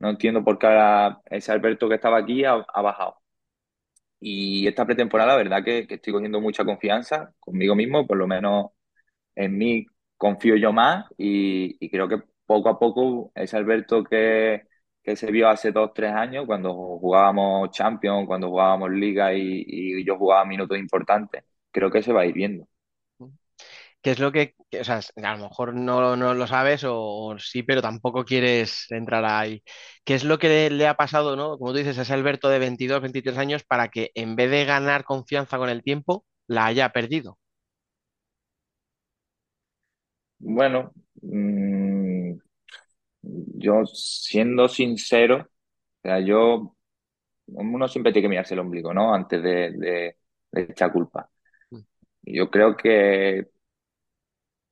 no 0.00 0.10
entiendo 0.10 0.44
por 0.44 0.58
qué 0.58 0.66
ahora 0.66 1.20
ese 1.26 1.52
Alberto 1.52 1.88
que 1.88 1.96
estaba 1.96 2.18
aquí 2.18 2.44
ha, 2.44 2.54
ha 2.54 2.82
bajado. 2.82 3.16
Y 4.20 4.66
esta 4.66 4.86
pretemporada, 4.86 5.32
la 5.32 5.36
verdad 5.38 5.64
que, 5.64 5.86
que 5.86 5.94
estoy 5.96 6.12
cogiendo 6.12 6.40
mucha 6.40 6.64
confianza 6.64 7.34
conmigo 7.40 7.74
mismo, 7.76 8.06
por 8.06 8.16
lo 8.16 8.26
menos 8.26 8.70
en 9.36 9.58
mí 9.58 9.86
confío 10.18 10.56
yo 10.56 10.72
más 10.72 11.06
y, 11.18 11.76
y 11.84 11.90
creo 11.90 12.08
que 12.08 12.22
poco 12.46 12.68
a 12.68 12.78
poco 12.78 13.32
ese 13.34 13.56
Alberto 13.56 14.04
que, 14.04 14.64
que 15.02 15.16
se 15.16 15.30
vio 15.30 15.48
hace 15.48 15.72
dos, 15.72 15.92
tres 15.94 16.12
años, 16.12 16.46
cuando 16.46 16.72
jugábamos 16.74 17.70
Champions, 17.70 18.26
cuando 18.26 18.48
jugábamos 18.50 18.90
Liga 18.90 19.34
y, 19.34 19.64
y 19.66 20.04
yo 20.04 20.16
jugaba 20.18 20.44
minutos 20.44 20.78
importantes, 20.78 21.44
creo 21.70 21.90
que 21.90 22.02
se 22.02 22.12
va 22.12 22.22
a 22.22 22.26
ir 22.26 22.34
viendo. 22.34 22.66
¿Qué 24.02 24.10
es 24.10 24.18
lo 24.18 24.32
que, 24.32 24.54
que- 24.70 24.80
o 24.80 24.84
sea, 24.84 25.00
a 25.22 25.36
lo 25.36 25.44
mejor 25.48 25.74
no, 25.74 26.16
no 26.16 26.34
lo 26.34 26.46
sabes 26.46 26.84
o, 26.84 26.94
o 26.98 27.38
sí, 27.38 27.62
pero 27.62 27.80
tampoco 27.82 28.24
quieres 28.24 28.86
entrar 28.90 29.24
ahí? 29.24 29.62
¿Qué 30.04 30.14
es 30.14 30.24
lo 30.24 30.38
que 30.38 30.48
le, 30.48 30.70
le 30.70 30.86
ha 30.86 30.94
pasado, 30.96 31.36
¿no? 31.36 31.58
Como 31.58 31.72
tú 31.72 31.78
dices, 31.78 31.98
a 31.98 32.02
ese 32.02 32.12
Alberto 32.14 32.48
de 32.48 32.58
22, 32.58 33.00
23 33.02 33.38
años 33.38 33.64
para 33.64 33.88
que 33.88 34.10
en 34.14 34.36
vez 34.36 34.50
de 34.50 34.64
ganar 34.64 35.04
confianza 35.04 35.58
con 35.58 35.68
el 35.70 35.82
tiempo, 35.82 36.24
la 36.46 36.66
haya 36.66 36.90
perdido? 36.90 37.38
Bueno, 40.38 40.92
mmm, 41.22 41.93
yo 43.56 43.84
siendo 43.86 44.68
sincero, 44.68 45.38
o 45.42 45.48
sea, 46.02 46.20
yo, 46.20 46.76
uno 47.48 47.88
siempre 47.88 48.12
tiene 48.12 48.26
que 48.26 48.30
mirarse 48.30 48.54
el 48.54 48.60
ombligo, 48.60 48.94
¿no? 48.94 49.14
Antes 49.14 49.42
de, 49.42 49.72
de, 49.72 50.16
de 50.52 50.62
echar 50.62 50.92
culpa. 50.92 51.30
Mm, 51.70 51.80
Yo 52.24 52.50
creo 52.50 52.76
que 52.76 53.48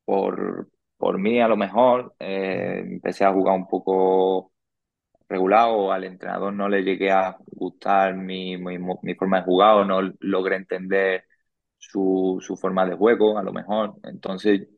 por, 0.04 0.68
por 0.96 1.18
mí, 1.18 1.40
a 1.40 1.48
lo 1.48 1.56
mejor, 1.56 2.14
eh, 2.18 2.80
empecé 2.84 3.24
a 3.24 3.32
jugar 3.32 3.54
un 3.56 3.66
poco 3.68 4.52
regulado, 5.28 5.92
al 5.92 6.04
entrenador 6.04 6.52
no 6.54 6.68
le 6.68 6.82
llegué 6.82 7.10
a 7.12 7.36
gustar 7.48 8.16
mi, 8.16 8.56
mi, 8.58 8.78
mi 9.02 9.14
forma 9.16 9.38
de 9.40 9.44
jugar 9.46 9.76
o 9.78 9.84
no 9.84 10.02
logré 10.20 10.56
entender 10.56 11.24
su, 11.78 12.38
su 12.42 12.56
forma 12.56 12.86
de 12.86 12.96
juego, 12.96 13.38
a 13.38 13.42
lo 13.42 13.52
mejor. 13.52 13.96
Entonces 14.04 14.68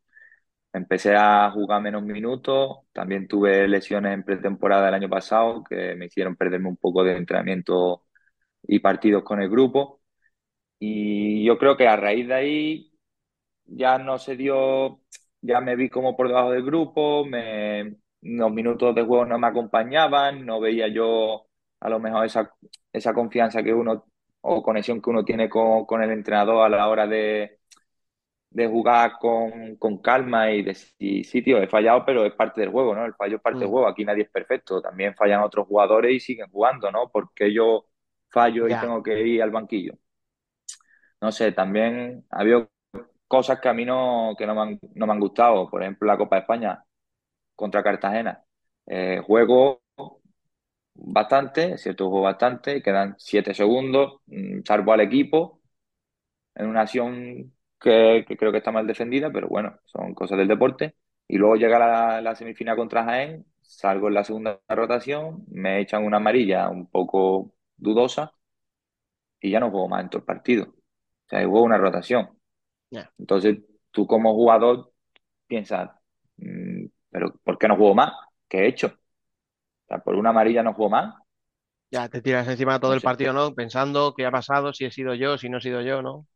empecé 0.75 1.15
a 1.17 1.51
jugar 1.53 1.83
menos 1.83 2.03
minutos. 2.03 2.79
También 2.93 3.29
tuve 3.29 3.69
lesiones 3.69 4.15
en 4.15 4.25
pretemporada 4.25 4.89
el 4.89 4.95
año 4.95 5.09
pasado 5.09 5.65
que 5.65 5.95
me 5.97 6.07
hicieron 6.07 6.37
perderme 6.37 6.69
un 6.69 6.77
poco 6.77 7.05
de 7.05 7.17
entrenamiento 7.17 8.05
y 8.63 8.81
partidos 8.81 9.25
con 9.25 9.41
el 9.43 9.51
grupo. 9.51 10.03
Y 10.79 11.45
yo 11.45 11.59
creo 11.59 11.77
que 11.77 11.89
a 11.89 11.97
raíz 11.97 12.29
de 12.29 12.35
ahí 12.35 12.93
ya 13.67 13.99
no 13.99 14.19
se 14.19 14.37
dio, 14.37 15.01
ya 15.43 15.61
me 15.61 15.77
vi 15.77 15.89
como 15.91 16.17
por 16.17 16.29
debajo 16.29 16.51
del 16.53 16.65
grupo, 16.65 17.25
me, 17.27 17.97
los 18.23 18.53
minutos 18.53 18.95
de 18.95 19.03
juego 19.05 19.27
no 19.27 19.39
me 19.39 19.47
acompañaban, 19.49 20.45
no 20.47 20.61
veía 20.61 20.89
yo 20.89 21.47
a 21.81 21.89
lo 21.91 22.01
mejor 22.01 22.27
esa, 22.27 22.53
esa 22.93 23.15
confianza 23.15 23.63
que 23.63 23.75
uno 23.75 24.07
o 24.43 24.63
conexión 24.63 25.01
que 25.03 25.11
uno 25.11 25.25
tiene 25.25 25.49
con, 25.49 25.87
con 25.87 26.03
el 26.03 26.11
entrenador 26.11 26.65
a 26.67 26.69
la 26.69 26.89
hora 26.89 27.07
de, 27.07 27.61
de 28.55 28.69
jugar 28.69 29.15
con, 29.21 29.77
con 29.77 29.99
calma 30.01 30.51
y 30.53 30.63
decir, 30.63 31.25
sí, 31.27 31.43
tío, 31.43 31.59
he 31.59 31.67
fallado, 31.69 32.05
pero 32.07 32.25
es 32.25 32.35
parte 32.35 32.61
del 32.61 32.71
juego, 32.71 32.95
¿no? 32.95 33.05
El 33.05 33.15
fallo 33.15 33.37
es 33.37 33.43
parte 33.43 33.61
del 33.61 33.69
mm, 33.69 33.73
juego, 33.73 33.89
aquí 33.89 34.05
nadie 34.05 34.23
es 34.25 34.31
perfecto, 34.31 34.81
también 34.81 35.15
fallan 35.17 35.43
otros 35.43 35.67
jugadores 35.67 36.13
y 36.15 36.21
siguen 36.21 36.51
jugando, 36.51 36.91
¿no? 36.93 37.11
Porque 37.11 37.53
yo 37.53 37.87
fallo 38.31 38.69
y 38.69 38.79
tengo 38.79 39.03
que 39.03 39.21
ir 39.27 39.43
al 39.43 39.51
banquillo. 39.51 39.95
No 41.21 41.33
sé, 41.33 41.53
también 41.53 42.25
ha 42.31 42.41
habido 42.41 42.71
cosas 43.29 43.61
que 43.61 43.69
a 43.69 43.75
mí 43.75 43.85
no, 43.85 44.35
que 44.39 44.47
no 44.47 44.55
me 44.55 44.61
han, 44.63 44.81
no 44.95 45.07
me 45.07 45.13
han 45.13 45.21
gustado. 45.21 45.69
Por 45.71 45.83
ejemplo, 45.83 46.07
la 46.07 46.19
Copa 46.19 46.37
de 46.37 46.41
España 46.43 46.85
contra 47.57 47.83
Cartagena. 47.83 48.45
Eh, 48.87 49.23
juego 49.27 49.83
bastante, 50.95 51.75
es 51.75 51.83
cierto, 51.83 52.09
juego 52.09 52.25
bastante, 52.25 52.83
quedan 52.83 53.15
siete 53.19 53.55
segundos, 53.55 54.21
mm, 54.27 54.61
salvo 54.65 54.93
al 54.93 55.01
equipo 55.01 55.61
en 56.55 56.67
una 56.69 56.83
acción 56.83 57.53
que, 57.85 58.27
que 58.29 58.39
creo 58.39 58.53
que 58.53 58.59
está 58.61 58.73
mal 58.73 58.89
defendida, 58.89 59.33
pero 59.33 59.49
bueno, 59.49 59.79
son 59.87 60.15
cosas 60.15 60.39
del 60.39 60.49
deporte. 60.49 60.97
Y 61.29 61.39
luego 61.39 61.57
llega 61.57 61.79
la, 61.81 62.23
la 62.23 62.37
semifinal 62.37 62.77
contra 62.77 63.05
Jaén, 63.05 63.47
salgo 63.63 64.09
en 64.09 64.15
la 64.15 64.25
segunda 64.25 64.61
rotación, 64.71 65.45
me 65.51 65.81
echan 65.83 66.05
una 66.05 66.19
amarilla 66.19 66.71
un 66.71 66.89
poco 66.91 67.55
dudosa 67.79 68.35
y 69.41 69.51
ya 69.51 69.61
no 69.61 69.71
juego 69.71 69.89
más 69.89 70.03
en 70.03 70.11
todo 70.11 70.21
el 70.21 70.25
partido. 70.27 70.65
O 70.67 71.29
sea, 71.29 71.41
juego 71.41 71.63
una 71.63 71.79
rotación. 71.79 72.39
Entonces, 73.19 73.59
tú 73.93 74.07
como 74.09 74.35
jugador 74.35 74.93
piensas, 75.47 75.91
mm, 76.39 76.87
pero 77.11 77.37
¿por 77.45 77.59
qué 77.59 77.69
no 77.69 77.77
juego 77.77 77.95
más? 77.97 78.13
¿Qué 78.49 78.61
he 78.61 78.69
hecho? 78.69 78.89
O 78.89 79.27
sea, 79.89 79.99
por 80.01 80.17
una 80.17 80.31
amarilla 80.31 80.63
no 80.63 80.75
juego 80.75 80.91
más. 80.93 81.15
Ya 81.91 82.09
te 82.11 82.21
tiras 82.21 82.47
encima 82.49 82.79
todo 82.81 82.93
el 82.95 83.01
partido, 83.03 83.33
¿no? 83.33 83.55
Pensando 83.55 84.15
qué 84.15 84.27
ha 84.27 84.31
pasado, 84.31 84.73
si 84.75 84.85
he 84.85 84.91
sido 84.91 85.15
yo, 85.15 85.39
si 85.39 85.49
no 85.49 85.59
he 85.59 85.61
sido 85.63 85.81
yo, 85.81 86.03
¿no? 86.03 86.27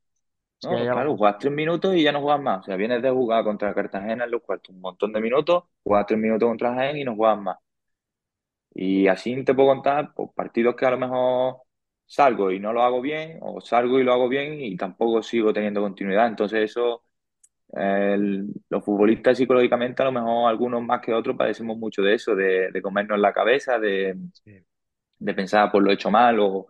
No, 0.63 0.77
hay 0.77 0.89
claro, 0.89 1.17
juegas 1.17 1.39
tres 1.39 1.53
minutos 1.53 1.95
y 1.97 2.03
ya 2.03 2.13
no 2.13 2.21
juegas 2.21 2.41
más. 2.43 2.61
O 2.61 2.63
sea, 2.65 2.77
vienes 2.77 3.01
de 3.03 3.11
jugar 3.11 3.45
contra 3.45 3.75
Cartagena 3.75 4.25
en 4.25 4.31
los 4.31 4.43
cuartos 4.43 4.75
un 4.75 4.81
montón 4.81 5.13
de 5.13 5.21
minutos, 5.21 5.65
juegas 5.85 6.07
tres 6.07 6.19
minutos 6.21 6.49
contra 6.49 6.75
Jaén 6.75 6.97
y 6.99 7.05
no 7.05 7.15
juegas 7.17 7.39
más. 7.41 7.59
Y 8.75 9.09
así 9.09 9.43
te 9.45 9.55
puedo 9.55 9.69
contar 9.71 10.13
pues, 10.15 10.31
partidos 10.35 10.77
que 10.77 10.87
a 10.87 10.91
lo 10.93 10.99
mejor 10.99 11.57
salgo 12.07 12.51
y 12.53 12.61
no 12.61 12.73
lo 12.73 12.83
hago 12.83 13.01
bien, 13.01 13.39
o 13.43 13.61
salgo 13.61 13.99
y 13.99 14.05
lo 14.05 14.13
hago 14.13 14.29
bien 14.29 14.55
y 14.61 14.77
tampoco 14.77 15.23
sigo 15.23 15.53
teniendo 15.53 15.81
continuidad. 15.83 16.27
Entonces 16.29 16.71
eso, 16.71 17.05
el- 17.73 18.49
los 18.71 18.85
futbolistas 18.85 19.39
psicológicamente, 19.39 20.03
a 20.03 20.07
lo 20.07 20.13
mejor 20.13 20.51
algunos 20.51 20.83
más 20.83 21.01
que 21.03 21.15
otros, 21.15 21.37
padecemos 21.37 21.79
mucho 21.79 22.03
de 22.03 22.15
eso, 22.17 22.35
de, 22.37 22.71
de 22.73 22.83
comernos 22.83 23.21
la 23.21 23.33
cabeza, 23.35 23.79
de, 23.79 24.17
Sí. 24.45 24.65
de 25.19 25.35
pensar, 25.35 25.71
pues 25.71 25.83
lo 25.85 25.91
he 25.91 25.95
hecho 25.95 26.11
mal, 26.11 26.39
o, 26.41 26.69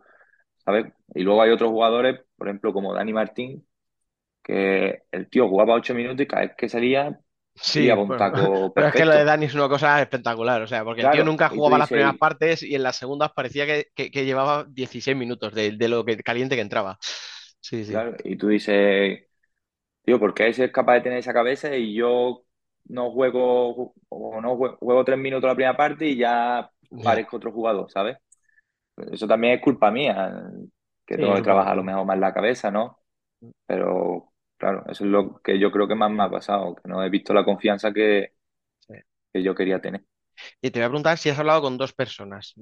¿sabes? 0.59 0.87
Y 1.15 1.23
luego 1.25 1.43
hay 1.43 1.53
otros 1.53 1.71
jugadores, 1.73 2.21
por 2.37 2.49
ejemplo, 2.49 2.75
como 2.75 2.95
Dani 2.95 3.15
Martín, 3.15 3.68
que 4.49 5.05
el 5.13 5.31
tío 5.31 5.49
jugaba 5.49 5.77
ocho 5.77 5.95
minutos 5.95 6.23
y 6.23 6.29
cada 6.29 6.45
vez 6.45 6.57
que 6.59 6.71
salía, 6.71 7.21
Sí, 7.61 7.91
bueno, 7.91 8.15
pero 8.75 8.89
es 8.89 8.95
que 8.95 9.05
lo 9.05 9.13
de. 9.13 9.25
Dani 9.25 9.47
es 9.47 9.55
una 9.55 9.69
cosa 9.69 10.01
espectacular, 10.01 10.63
o 10.63 10.67
sea, 10.69 10.85
porque 10.85 11.03
el 11.03 11.11
tío 11.11 11.25
Claro, 11.25 11.25
nunca 11.25 11.49
jugaba 11.49 11.77
las 11.77 11.91
primeras 11.91 12.17
partes 12.17 12.63
y 12.63 12.75
en 12.77 12.85
las 12.85 12.97
segundas 12.97 13.33
parecía 13.35 13.67
que, 13.67 13.87
que- 13.97 14.11
que 14.13 14.25
llevaba 14.25 14.65
16 14.69 15.17
minutos 15.17 15.53
de, 15.55 15.73
de 15.73 15.89
lo 15.89 16.05
que, 16.05 16.17
caliente 16.19 16.55
que 16.55 16.61
entraba. 16.63 16.99
Sí, 17.61 17.85
sí. 17.85 18.01
claro, 18.01 18.17
y 18.25 18.37
tú 18.37 18.49
dices, 18.49 19.27
tío, 20.05 20.19
¿por 20.21 20.35
qué 20.35 20.49
ese 20.49 20.67
es 20.67 20.73
capaz 20.73 20.95
de 20.97 21.01
tener 21.03 21.19
esa 21.21 21.33
cabeza 21.35 21.77
y 21.77 21.95
yo 21.95 22.45
no 22.87 23.13
juego 23.13 23.95
o 24.11 24.41
no 24.41 24.57
juego, 24.57 24.77
juego 24.79 25.05
tres 25.05 25.19
minutos 25.19 25.49
la 25.49 25.55
primera 25.55 25.77
parte 25.79 26.07
y 26.09 26.17
ya 26.19 26.71
parezco 27.03 27.39
otro 27.39 27.53
jugador, 27.53 27.91
¿sabes? 27.91 28.19
Eso 29.13 29.29
también 29.29 29.55
es 29.55 29.63
culpa 29.63 29.91
mía, 29.91 30.33
que 31.07 31.17
Sí, 31.17 31.21
tengo 31.21 31.35
que 31.37 31.43
trabajar 31.43 31.73
a 31.75 31.77
lo 31.77 31.85
mejor 31.85 32.07
más 32.07 32.19
la 32.19 32.35
cabeza, 32.35 32.71
¿no? 32.71 33.01
Pero 33.67 34.33
claro, 34.59 34.85
eso 34.89 35.05
es 35.05 35.11
lo 35.11 35.41
que 35.43 35.59
yo 35.59 35.71
creo 35.73 35.89
que 35.89 35.95
más 35.95 36.11
me 36.11 36.23
ha 36.25 36.31
pasado, 36.31 36.75
que 36.77 36.89
no 36.89 37.03
he 37.05 37.11
visto 37.11 37.35
la 37.35 37.45
confianza 37.45 37.93
que, 37.93 38.35
Sí. 38.81 38.95
que 39.33 39.43
yo 39.43 39.55
quería 39.55 39.81
tener. 39.81 40.05
Y 40.61 40.71
te 40.71 40.79
voy 40.81 40.85
a 40.87 40.89
preguntar 40.89 41.19
si 41.19 41.31
has 41.31 41.39
hablado 41.39 41.63
con 41.63 41.79
dos 41.79 41.93
personas, 41.93 42.55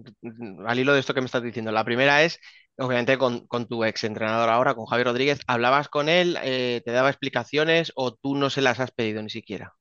al 0.66 0.78
hilo 0.78 0.92
de 0.94 1.00
esto 1.00 1.14
que 1.14 1.20
me 1.20 1.26
estás 1.26 1.42
diciendo. 1.42 1.72
La 1.72 1.84
primera 1.84 2.22
es, 2.22 2.40
obviamente, 2.78 3.18
con, 3.18 3.46
con 3.46 3.66
tu 3.66 3.84
ex 3.84 4.04
entrenador 4.04 4.48
ahora, 4.48 4.74
con 4.74 4.86
Javier 4.86 5.06
Rodríguez. 5.08 5.40
¿Hablabas 5.46 5.88
con 5.88 6.08
él, 6.08 6.38
eh, 6.42 6.82
te 6.84 6.92
daba 6.92 7.10
explicaciones 7.10 7.92
o 7.96 8.14
tú 8.14 8.34
no 8.36 8.50
se 8.50 8.62
las 8.62 8.80
has 8.80 8.92
pedido 8.92 9.22
ni 9.22 9.30
siquiera? 9.30 9.74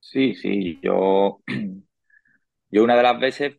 Sí, 0.00 0.34
sí, 0.34 0.78
yo, 0.82 1.42
yo 2.70 2.84
una 2.84 2.96
de 2.96 3.02
las 3.02 3.18
veces 3.20 3.58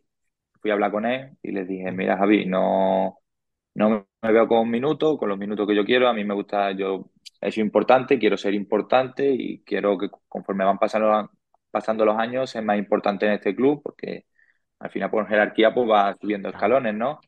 fui 0.61 0.71
a 0.71 0.75
hablar 0.75 0.91
con 0.91 1.05
él 1.05 1.37
y 1.43 1.51
le 1.51 1.65
dije, 1.65 1.91
mira 1.91 2.17
Javi, 2.17 2.45
no, 2.45 3.19
no 3.77 4.07
me 4.21 4.31
veo 4.33 4.47
con 4.47 4.69
minutos, 4.69 5.17
con 5.19 5.29
los 5.29 5.37
minutos 5.37 5.67
que 5.67 5.75
yo 5.75 5.85
quiero, 5.85 6.07
a 6.09 6.13
mí 6.13 6.23
me 6.25 6.33
gusta, 6.33 6.71
yo 6.71 7.11
he 7.41 7.51
sido 7.51 7.65
importante, 7.65 8.19
quiero 8.19 8.37
ser 8.37 8.53
importante 8.55 9.29
y 9.31 9.63
quiero 9.63 9.97
que 9.97 10.09
conforme 10.27 10.65
van 10.65 10.79
pasando, 10.79 11.31
pasando 11.71 12.05
los 12.05 12.17
años 12.17 12.49
ser 12.49 12.63
más 12.63 12.77
importante 12.79 13.25
en 13.27 13.33
este 13.33 13.55
club, 13.55 13.81
porque 13.83 14.25
al 14.79 14.89
final 14.91 15.11
por 15.11 15.27
jerarquía 15.27 15.73
pues 15.73 15.89
va 15.89 16.15
subiendo 16.21 16.49
escalones, 16.49 16.95
¿no? 16.95 17.21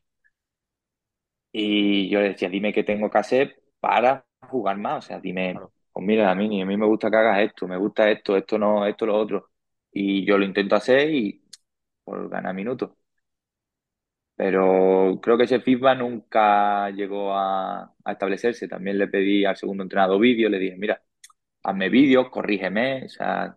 Y 1.52 2.08
yo 2.10 2.20
le 2.20 2.30
decía, 2.30 2.48
dime 2.48 2.72
qué 2.72 2.84
tengo 2.84 3.10
que 3.10 3.18
hacer 3.18 3.62
para 3.80 4.24
jugar 4.48 4.78
más, 4.78 5.04
o 5.04 5.08
sea, 5.08 5.20
dime, 5.20 5.54
pues 5.92 6.06
mira, 6.06 6.30
a 6.30 6.34
mí, 6.34 6.62
a 6.62 6.66
mí 6.66 6.76
me 6.76 6.86
gusta 6.86 7.10
que 7.10 7.16
hagas 7.16 7.40
esto, 7.40 7.66
me 7.68 7.76
gusta 7.76 8.10
esto, 8.10 8.36
esto 8.36 8.58
no, 8.58 8.86
esto 8.86 9.06
lo 9.06 9.16
otro. 9.18 9.50
Y 9.92 10.24
yo 10.24 10.38
lo 10.38 10.44
intento 10.44 10.76
hacer 10.76 11.10
y 11.10 11.42
por 12.04 12.28
ganar 12.30 12.54
minutos. 12.54 12.90
Pero 14.40 15.20
creo 15.22 15.36
que 15.36 15.44
ese 15.44 15.60
feedback 15.60 15.98
nunca 15.98 16.88
llegó 16.90 17.34
a, 17.34 17.82
a 18.04 18.12
establecerse. 18.12 18.68
También 18.68 18.96
le 18.98 19.08
pedí 19.08 19.44
al 19.44 19.56
segundo 19.56 19.82
entrenador 19.82 20.18
vídeo, 20.20 20.48
le 20.48 20.58
dije, 20.58 20.76
mira, 20.78 21.02
hazme 21.64 21.88
vídeos, 21.90 22.30
corrígeme, 22.30 23.04
o 23.06 23.08
sea, 23.10 23.56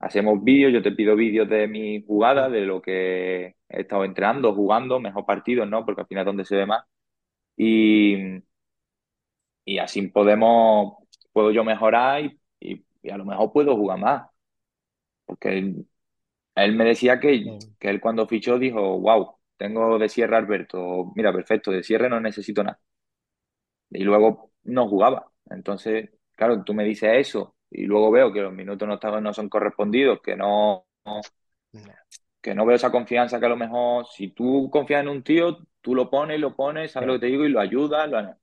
hacemos 0.00 0.42
vídeos, 0.44 0.72
yo 0.72 0.82
te 0.82 0.92
pido 0.92 1.16
vídeos 1.16 1.48
de 1.48 1.68
mi 1.68 2.04
jugada, 2.06 2.48
de 2.50 2.62
lo 2.62 2.82
que 2.82 3.56
he 3.68 3.80
estado 3.82 4.04
entrenando, 4.04 4.54
jugando, 4.54 5.00
mejor 5.00 5.26
partidos, 5.26 5.68
¿no? 5.68 5.84
Porque 5.86 6.02
al 6.02 6.08
final 6.08 6.22
es 6.22 6.26
donde 6.26 6.44
se 6.46 6.56
ve 6.56 6.66
más. 6.66 6.84
Y, 7.56 8.42
y 9.64 9.78
así 9.78 10.02
podemos, 10.08 10.94
puedo 11.32 11.50
yo 11.52 11.64
mejorar 11.64 12.22
y, 12.24 12.40
y- 12.60 12.84
y 13.02 13.10
a 13.10 13.16
lo 13.18 13.24
mejor 13.26 13.52
puedo 13.52 13.76
jugar 13.76 13.98
más. 13.98 14.30
Porque 15.26 15.58
él, 15.58 15.88
él 16.56 16.76
me 16.76 16.84
decía 16.86 17.20
que, 17.20 17.58
que 17.80 17.90
él 17.90 18.00
cuando 18.00 18.26
fichó 18.28 18.58
dijo, 18.58 19.00
wow, 19.00 19.36
tengo 19.56 19.98
de 19.98 20.08
cierre 20.08 20.36
Alberto, 20.36 21.12
mira, 21.16 21.32
perfecto, 21.32 21.70
de 21.70 21.82
cierre 21.82 22.08
no 22.08 22.20
necesito 22.20 22.62
nada. 22.62 22.80
Y 23.90 24.04
luego 24.04 24.52
no 24.64 24.88
jugaba. 24.88 25.30
Entonces, 25.50 26.10
claro, 26.36 26.64
tú 26.64 26.74
me 26.74 26.84
dices 26.84 27.10
eso 27.14 27.56
y 27.70 27.84
luego 27.86 28.10
veo 28.10 28.32
que 28.32 28.40
los 28.40 28.52
minutos 28.52 28.86
no, 28.88 28.94
estaban, 28.94 29.22
no 29.24 29.32
son 29.34 29.48
correspondidos, 29.48 30.20
que 30.22 30.36
no, 30.36 30.86
que 32.40 32.54
no 32.54 32.66
veo 32.66 32.76
esa 32.76 32.90
confianza 32.92 33.40
que 33.40 33.46
a 33.46 33.48
lo 33.48 33.56
mejor 33.56 34.06
si 34.06 34.28
tú 34.28 34.70
confías 34.70 35.02
en 35.02 35.08
un 35.08 35.22
tío, 35.22 35.58
tú 35.80 35.94
lo 35.94 36.10
pones, 36.10 36.40
lo 36.40 36.54
pones, 36.54 36.92
sabes 36.92 37.06
lo 37.08 37.14
que 37.14 37.20
te 37.20 37.26
digo 37.26 37.44
y 37.44 37.48
lo 37.48 37.60
ayudas, 37.60 38.10
lo, 38.10 38.36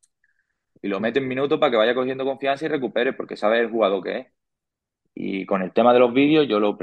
y 0.82 0.88
lo 0.88 1.00
metes 1.00 1.22
en 1.22 1.30
minutos 1.30 1.60
para 1.60 1.72
que 1.72 1.78
vaya 1.78 1.96
cogiendo 1.96 2.26
confianza 2.26 2.66
y 2.66 2.70
recupere, 2.70 3.14
porque 3.14 3.38
sabes 3.38 3.62
el 3.62 3.70
jugador 3.70 4.04
que 4.04 4.18
es. 4.18 4.28
Y 5.14 5.46
con 5.46 5.62
el 5.62 5.74
tema 5.74 5.94
de 5.94 6.00
los 6.00 6.14
vídeos, 6.14 6.48
yo 6.48 6.60
lo, 6.60 6.78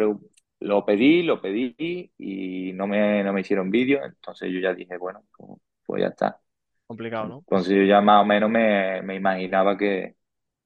lo 0.61 0.85
pedí, 0.85 1.23
lo 1.23 1.41
pedí 1.41 2.13
y 2.19 2.73
no 2.75 2.87
me, 2.87 3.23
no 3.25 3.33
me 3.33 3.41
hicieron 3.43 3.71
vídeos, 3.71 4.03
entonces 4.05 4.51
yo 4.53 4.61
ya 4.61 4.75
dije, 4.75 4.97
bueno, 4.99 5.25
pues, 5.37 5.61
pues 5.87 6.03
ya 6.03 6.09
está. 6.09 6.41
Complicado, 6.87 7.29
¿no? 7.29 7.45
Entonces 7.47 7.75
yo 7.77 7.83
ya 7.85 8.01
más 8.01 8.23
o 8.23 8.27
menos 8.27 8.51
me, 8.51 9.03
me 9.03 9.17
imaginaba 9.17 9.77
que 9.77 10.17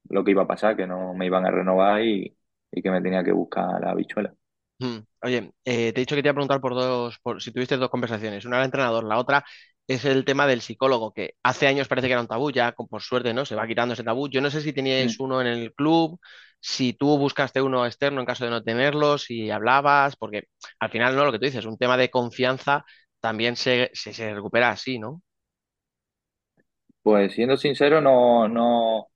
lo 0.09 0.23
que 0.23 0.31
iba 0.31 0.43
a 0.43 0.47
pasar, 0.47 0.75
que 0.77 0.87
no 0.87 1.13
me 1.15 1.25
iban 1.27 1.45
a 1.45 1.51
renovar 1.51 2.03
y, 2.03 2.37
y 2.71 2.81
que 2.81 2.91
me 2.91 3.01
tenía 3.01 3.23
que 3.23 3.31
buscar 3.33 3.81
la 3.81 3.91
habichuela. 3.91 4.35
Mm. 4.79 4.97
Oye, 5.23 5.53
eh, 5.65 5.93
te 5.93 5.99
he 6.01 6.03
dicho 6.03 6.15
que 6.15 6.21
te 6.21 6.27
iba 6.27 6.31
a 6.31 6.33
preguntar 6.35 6.59
por 6.61 6.73
dos, 6.73 7.17
por 7.21 7.41
si 7.41 7.51
tuviste 7.51 7.77
dos 7.77 7.89
conversaciones. 7.89 8.45
Una 8.45 8.57
era 8.57 8.63
el 8.63 8.67
entrenador, 8.67 9.03
la 9.05 9.17
otra 9.17 9.45
es 9.87 10.03
el 10.05 10.25
tema 10.25 10.47
del 10.47 10.61
psicólogo, 10.61 11.13
que 11.13 11.35
hace 11.43 11.67
años 11.67 11.87
parece 11.87 12.07
que 12.07 12.13
era 12.13 12.21
un 12.21 12.27
tabú, 12.27 12.51
ya 12.51 12.71
con- 12.73 12.87
por 12.87 13.01
suerte, 13.01 13.33
¿no? 13.33 13.45
Se 13.45 13.55
va 13.55 13.67
quitando 13.67 13.93
ese 13.93 14.03
tabú. 14.03 14.27
Yo 14.29 14.41
no 14.41 14.49
sé 14.49 14.61
si 14.61 14.73
teníais 14.73 15.19
Mm. 15.19 15.19
uno 15.19 15.41
en 15.41 15.47
el 15.47 15.73
club, 15.73 16.19
si 16.63 16.93
tú 16.95 17.19
buscaste 17.19 17.61
uno 17.63 17.85
externo 17.87 18.21
en 18.21 18.27
caso 18.27 18.45
de 18.45 18.51
no 18.51 18.63
tenerlo, 18.63 19.19
si 19.19 19.51
hablabas, 19.51 20.17
porque 20.17 20.45
al 20.79 20.91
final, 20.91 21.15
¿no? 21.17 21.25
Lo 21.25 21.33
que 21.33 21.39
tú 21.39 21.45
dices, 21.47 21.65
un 21.67 21.77
tema 21.79 21.97
de 21.97 22.11
confianza 22.11 22.85
también 23.21 23.57
se, 23.57 23.91
se, 23.95 24.13
se 24.13 24.35
recupera 24.35 24.71
así, 24.71 24.99
¿no? 24.99 25.23
Pues 27.01 27.33
siendo 27.33 27.57
sincero, 27.57 28.01
no, 28.01 28.47
no, 28.47 28.99
o 28.99 29.09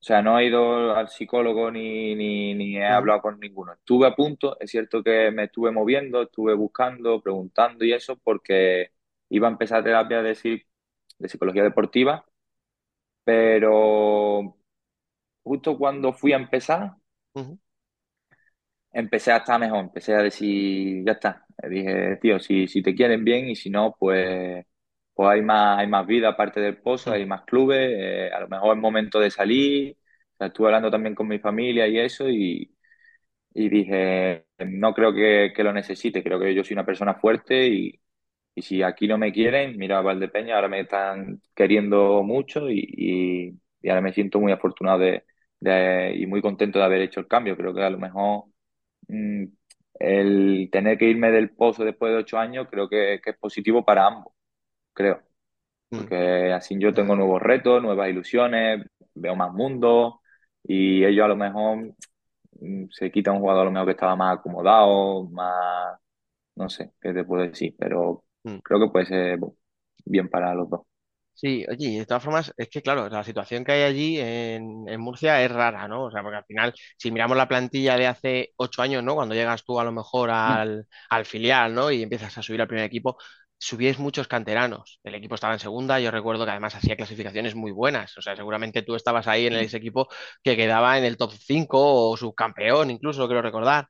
sea, 0.00 0.20
no 0.22 0.38
he 0.38 0.46
ido 0.46 0.94
al 0.96 1.08
psicólogo 1.08 1.70
ni, 1.70 2.14
ni, 2.16 2.54
ni 2.54 2.76
he 2.76 2.84
hablado 2.86 3.22
con 3.22 3.38
ninguno. 3.40 3.72
Estuve 3.74 4.06
a 4.08 4.14
punto, 4.16 4.58
es 4.60 4.70
cierto 4.70 5.02
que 5.02 5.30
me 5.30 5.44
estuve 5.44 5.70
moviendo, 5.70 6.22
estuve 6.22 6.54
buscando, 6.54 7.20
preguntando 7.22 7.84
y 7.84 7.92
eso, 7.92 8.16
porque 8.18 8.90
iba 9.28 9.46
a 9.48 9.50
empezar 9.52 9.84
terapia 9.84 10.22
de, 10.22 10.34
de 11.18 11.28
psicología 11.28 11.62
deportiva, 11.64 12.26
pero 13.24 14.56
justo 15.42 15.78
cuando 15.78 16.12
fui 16.12 16.32
a 16.32 16.36
empezar, 16.36 16.96
empecé 18.92 19.32
a 19.32 19.38
estar 19.38 19.58
mejor, 19.60 19.80
empecé 19.80 20.14
a 20.14 20.22
decir, 20.22 21.04
ya 21.04 21.12
está. 21.12 21.46
Dije, 21.68 22.16
tío, 22.20 22.38
si, 22.40 22.68
si 22.68 22.82
te 22.82 22.94
quieren 22.94 23.24
bien 23.24 23.48
y 23.48 23.56
si 23.56 23.70
no, 23.70 23.96
pues, 23.98 24.64
pues 25.14 25.28
hay 25.30 25.42
más, 25.42 25.78
hay 25.78 25.86
más 25.86 26.06
vida 26.06 26.28
aparte 26.30 26.60
del 26.60 26.78
pozo, 26.78 27.12
hay 27.12 27.26
más 27.26 27.42
clubes, 27.44 27.78
eh, 27.92 28.30
a 28.32 28.40
lo 28.40 28.48
mejor 28.48 28.76
es 28.76 28.82
momento 28.82 29.18
de 29.20 29.30
salir. 29.30 29.96
O 30.34 30.36
sea, 30.38 30.46
estuve 30.48 30.66
hablando 30.68 30.90
también 30.90 31.14
con 31.14 31.28
mi 31.28 31.38
familia 31.38 31.86
y 31.86 31.98
eso 31.98 32.28
y, 32.28 32.74
y 33.54 33.68
dije, 33.68 34.46
no 34.66 34.94
creo 34.94 35.14
que, 35.14 35.52
que 35.56 35.64
lo 35.64 35.72
necesite, 35.74 36.22
creo 36.22 36.40
que 36.40 36.54
yo 36.54 36.64
soy 36.64 36.74
una 36.74 36.86
persona 36.86 37.14
fuerte 37.16 37.68
y, 37.68 38.00
y 38.54 38.62
si 38.62 38.82
aquí 38.82 39.08
no 39.08 39.18
me 39.18 39.32
quieren, 39.32 39.76
mira, 39.78 40.00
Valdepeña, 40.02 40.56
ahora 40.56 40.68
me 40.68 40.80
están 40.82 41.42
queriendo 41.54 42.22
mucho 42.24 42.70
y, 42.70 42.80
y, 42.92 43.60
y 43.82 43.90
ahora 43.90 44.02
me 44.02 44.12
siento 44.14 44.40
muy 44.40 44.52
afortunado 44.52 45.00
de, 45.00 45.24
de- 45.62 46.14
y 46.16 46.26
muy 46.26 46.42
contento 46.42 46.78
de 46.78 46.84
haber 46.84 47.02
hecho 47.02 47.20
el 47.20 47.28
cambio. 47.28 47.56
Creo 47.56 47.74
que 47.74 47.82
a 47.82 47.90
lo 47.90 47.98
mejor 47.98 48.44
mm, 49.08 49.44
el 50.00 50.68
tener 50.72 50.98
que 50.98 51.06
irme 51.06 51.30
del 51.32 51.50
pozo 51.54 51.84
después 51.84 52.12
de 52.12 52.18
ocho 52.20 52.38
años, 52.38 52.68
creo 52.70 52.88
que, 52.88 53.20
que 53.24 53.30
es 53.30 53.38
positivo 53.38 53.84
para 53.84 54.06
ambos, 54.06 54.34
creo. 54.94 55.22
mm. 55.92 56.12
Porque 56.12 56.52
así 56.52 56.76
yo 56.78 56.94
tengo 56.94 57.16
nuevos 57.16 57.42
retos, 57.42 57.82
nuevas 57.82 58.08
ilusiones, 58.10 58.86
veo 59.14 59.36
más 59.36 59.52
mundo 59.52 60.20
y 60.64 61.04
ellos 61.04 61.24
a 61.24 61.28
lo 61.28 61.36
mejor 61.36 61.94
mm, 62.60 62.86
se 62.90 63.10
quita 63.10 63.32
un 63.32 63.40
jugador 63.40 63.62
a 63.62 63.64
lo 63.66 63.70
mejor 63.72 63.86
que 63.88 63.92
estaba 63.92 64.16
más 64.16 64.38
acomodado, 64.38 65.24
más, 65.30 65.98
no 66.56 66.68
sé 66.70 66.92
qué 67.00 67.12
te 67.14 67.24
puedo 67.24 67.42
decir, 67.44 67.74
pero 67.78 68.24
creo 68.62 68.80
que 68.80 68.92
puede 68.92 69.06
ser 69.06 69.40
bien 70.06 70.28
para 70.30 70.54
los 70.54 70.70
dos. 70.70 70.82
Sí, 71.34 71.64
oye, 71.68 71.86
y 71.88 71.98
de 71.98 72.06
todas 72.06 72.22
formas, 72.22 72.52
es 72.56 72.68
que 72.68 72.82
claro, 72.82 73.08
la 73.08 73.24
situación 73.24 73.64
que 73.64 73.72
hay 73.72 73.82
allí 73.82 74.18
en, 74.20 74.84
en 74.88 75.00
Murcia 75.00 75.42
es 75.42 75.50
rara, 75.50 75.88
¿no? 75.88 76.04
O 76.04 76.10
sea, 76.10 76.22
porque 76.22 76.36
al 76.36 76.44
final, 76.44 76.74
si 76.96 77.10
miramos 77.10 77.36
la 77.36 77.48
plantilla 77.48 77.96
de 77.96 78.06
hace 78.06 78.52
ocho 78.56 78.82
años, 78.82 79.02
¿no? 79.02 79.14
Cuando 79.14 79.34
llegas 79.34 79.64
tú 79.64 79.80
a 79.80 79.84
lo 79.84 79.90
mejor 79.92 80.30
Mm. 80.46 80.58
al, 80.60 80.86
al 81.10 81.24
filial, 81.24 81.74
¿no? 81.74 81.90
Y 81.90 82.02
empiezas 82.02 82.36
a 82.38 82.42
subir 82.42 82.60
al 82.60 82.68
primer 82.68 82.84
equipo, 82.84 83.16
subíais 83.58 83.98
muchos 83.98 84.28
canteranos. 84.28 85.00
El 85.02 85.14
equipo 85.16 85.34
estaba 85.34 85.54
en 85.54 85.58
segunda, 85.60 85.98
yo 85.98 86.10
recuerdo 86.12 86.44
que 86.44 86.50
además 86.52 86.74
hacía 86.76 86.96
clasificaciones 86.96 87.54
muy 87.56 87.72
buenas. 87.72 88.16
O 88.18 88.22
sea, 88.22 88.36
seguramente 88.36 88.82
tú 88.82 88.94
estabas 88.94 89.26
ahí 89.26 89.46
en 89.46 89.54
Mm. 89.54 89.56
ese 89.56 89.78
equipo 89.78 90.08
que 90.44 90.56
quedaba 90.56 90.96
en 90.98 91.04
el 91.04 91.16
top 91.16 91.32
5 91.32 92.10
o 92.10 92.16
subcampeón, 92.16 92.90
incluso, 92.90 93.26
creo 93.28 93.42
recordar. 93.42 93.88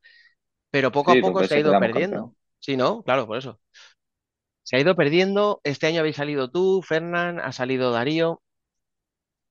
Pero 0.70 0.92
poco 0.92 1.12
a 1.12 1.16
Sí, 1.16 1.20
poco 1.20 1.44
se 1.44 1.54
ha 1.56 1.58
ido 1.58 1.76
campeón. 1.76 2.06
perdiendo. 2.08 2.34
Sí, 2.60 2.76
¿no? 2.76 3.02
Claro, 3.04 3.26
por 3.26 3.38
eso. 3.38 3.60
Se 4.64 4.74
ha 4.76 4.80
ido 4.80 4.96
perdiendo. 4.96 5.60
Este 5.62 5.86
año 5.86 6.00
habéis 6.00 6.16
salido 6.16 6.50
tú, 6.50 6.82
Fernán, 6.82 7.38
ha 7.38 7.52
salido 7.52 7.92
Darío. 7.92 8.42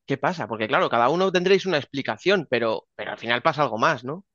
¿Qué 0.07 0.15
pasa? 0.17 0.47
Porque 0.47 0.67
claro, 0.67 0.89
cada 0.89 1.09
uno 1.09 1.31
tendréis 1.31 1.65
una 1.65 1.77
explicación, 1.77 2.47
pero, 2.49 2.87
pero 2.95 3.11
al 3.11 3.17
final 3.17 3.41
pasa 3.41 3.63
algo 3.63 3.77
más, 3.79 4.03
¿no? 4.03 4.25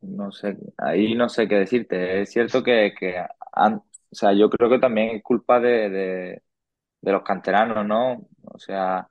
No 0.00 0.30
sé, 0.32 0.56
ahí 0.78 1.14
no 1.14 1.28
sé 1.28 1.48
qué 1.48 1.56
decirte. 1.56 2.22
Es 2.22 2.30
cierto 2.32 2.62
que, 2.62 2.94
que 2.98 3.16
han- 3.52 3.76
o 3.76 4.14
sea, 4.14 4.32
yo 4.32 4.48
creo 4.50 4.70
que 4.70 4.78
también 4.78 5.16
es 5.16 5.22
culpa 5.22 5.58
de, 5.60 5.90
de, 5.90 6.42
de 7.02 7.12
los 7.12 7.22
canteranos, 7.24 7.86
¿no? 7.86 8.28
O 8.44 8.58
sea, 8.60 9.08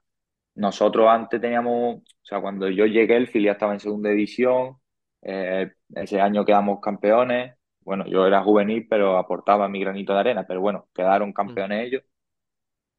nosotros 0.55 1.07
antes 1.09 1.41
teníamos, 1.41 1.97
o 1.97 2.03
sea, 2.23 2.41
cuando 2.41 2.69
yo 2.69 2.85
llegué, 2.87 3.17
el 3.17 3.29
filial 3.29 3.55
estaba 3.55 3.73
en 3.75 3.81
segunda 3.81 4.11
división, 4.11 4.77
eh, 5.23 5.73
ese 5.95 6.21
año 6.21 6.45
quedamos 6.45 6.81
campeones. 6.81 7.56
Bueno, 7.87 8.05
yo 8.07 8.27
era 8.27 8.43
juvenil, 8.43 8.87
pero 8.89 9.17
aportaba 9.17 9.67
mi 9.69 9.79
granito 9.81 10.13
de 10.13 10.19
arena, 10.19 10.45
pero 10.47 10.61
bueno, 10.61 10.89
quedaron 10.93 11.33
Mm, 11.45 11.57
campeones 11.57 11.87
ellos. 11.87 12.03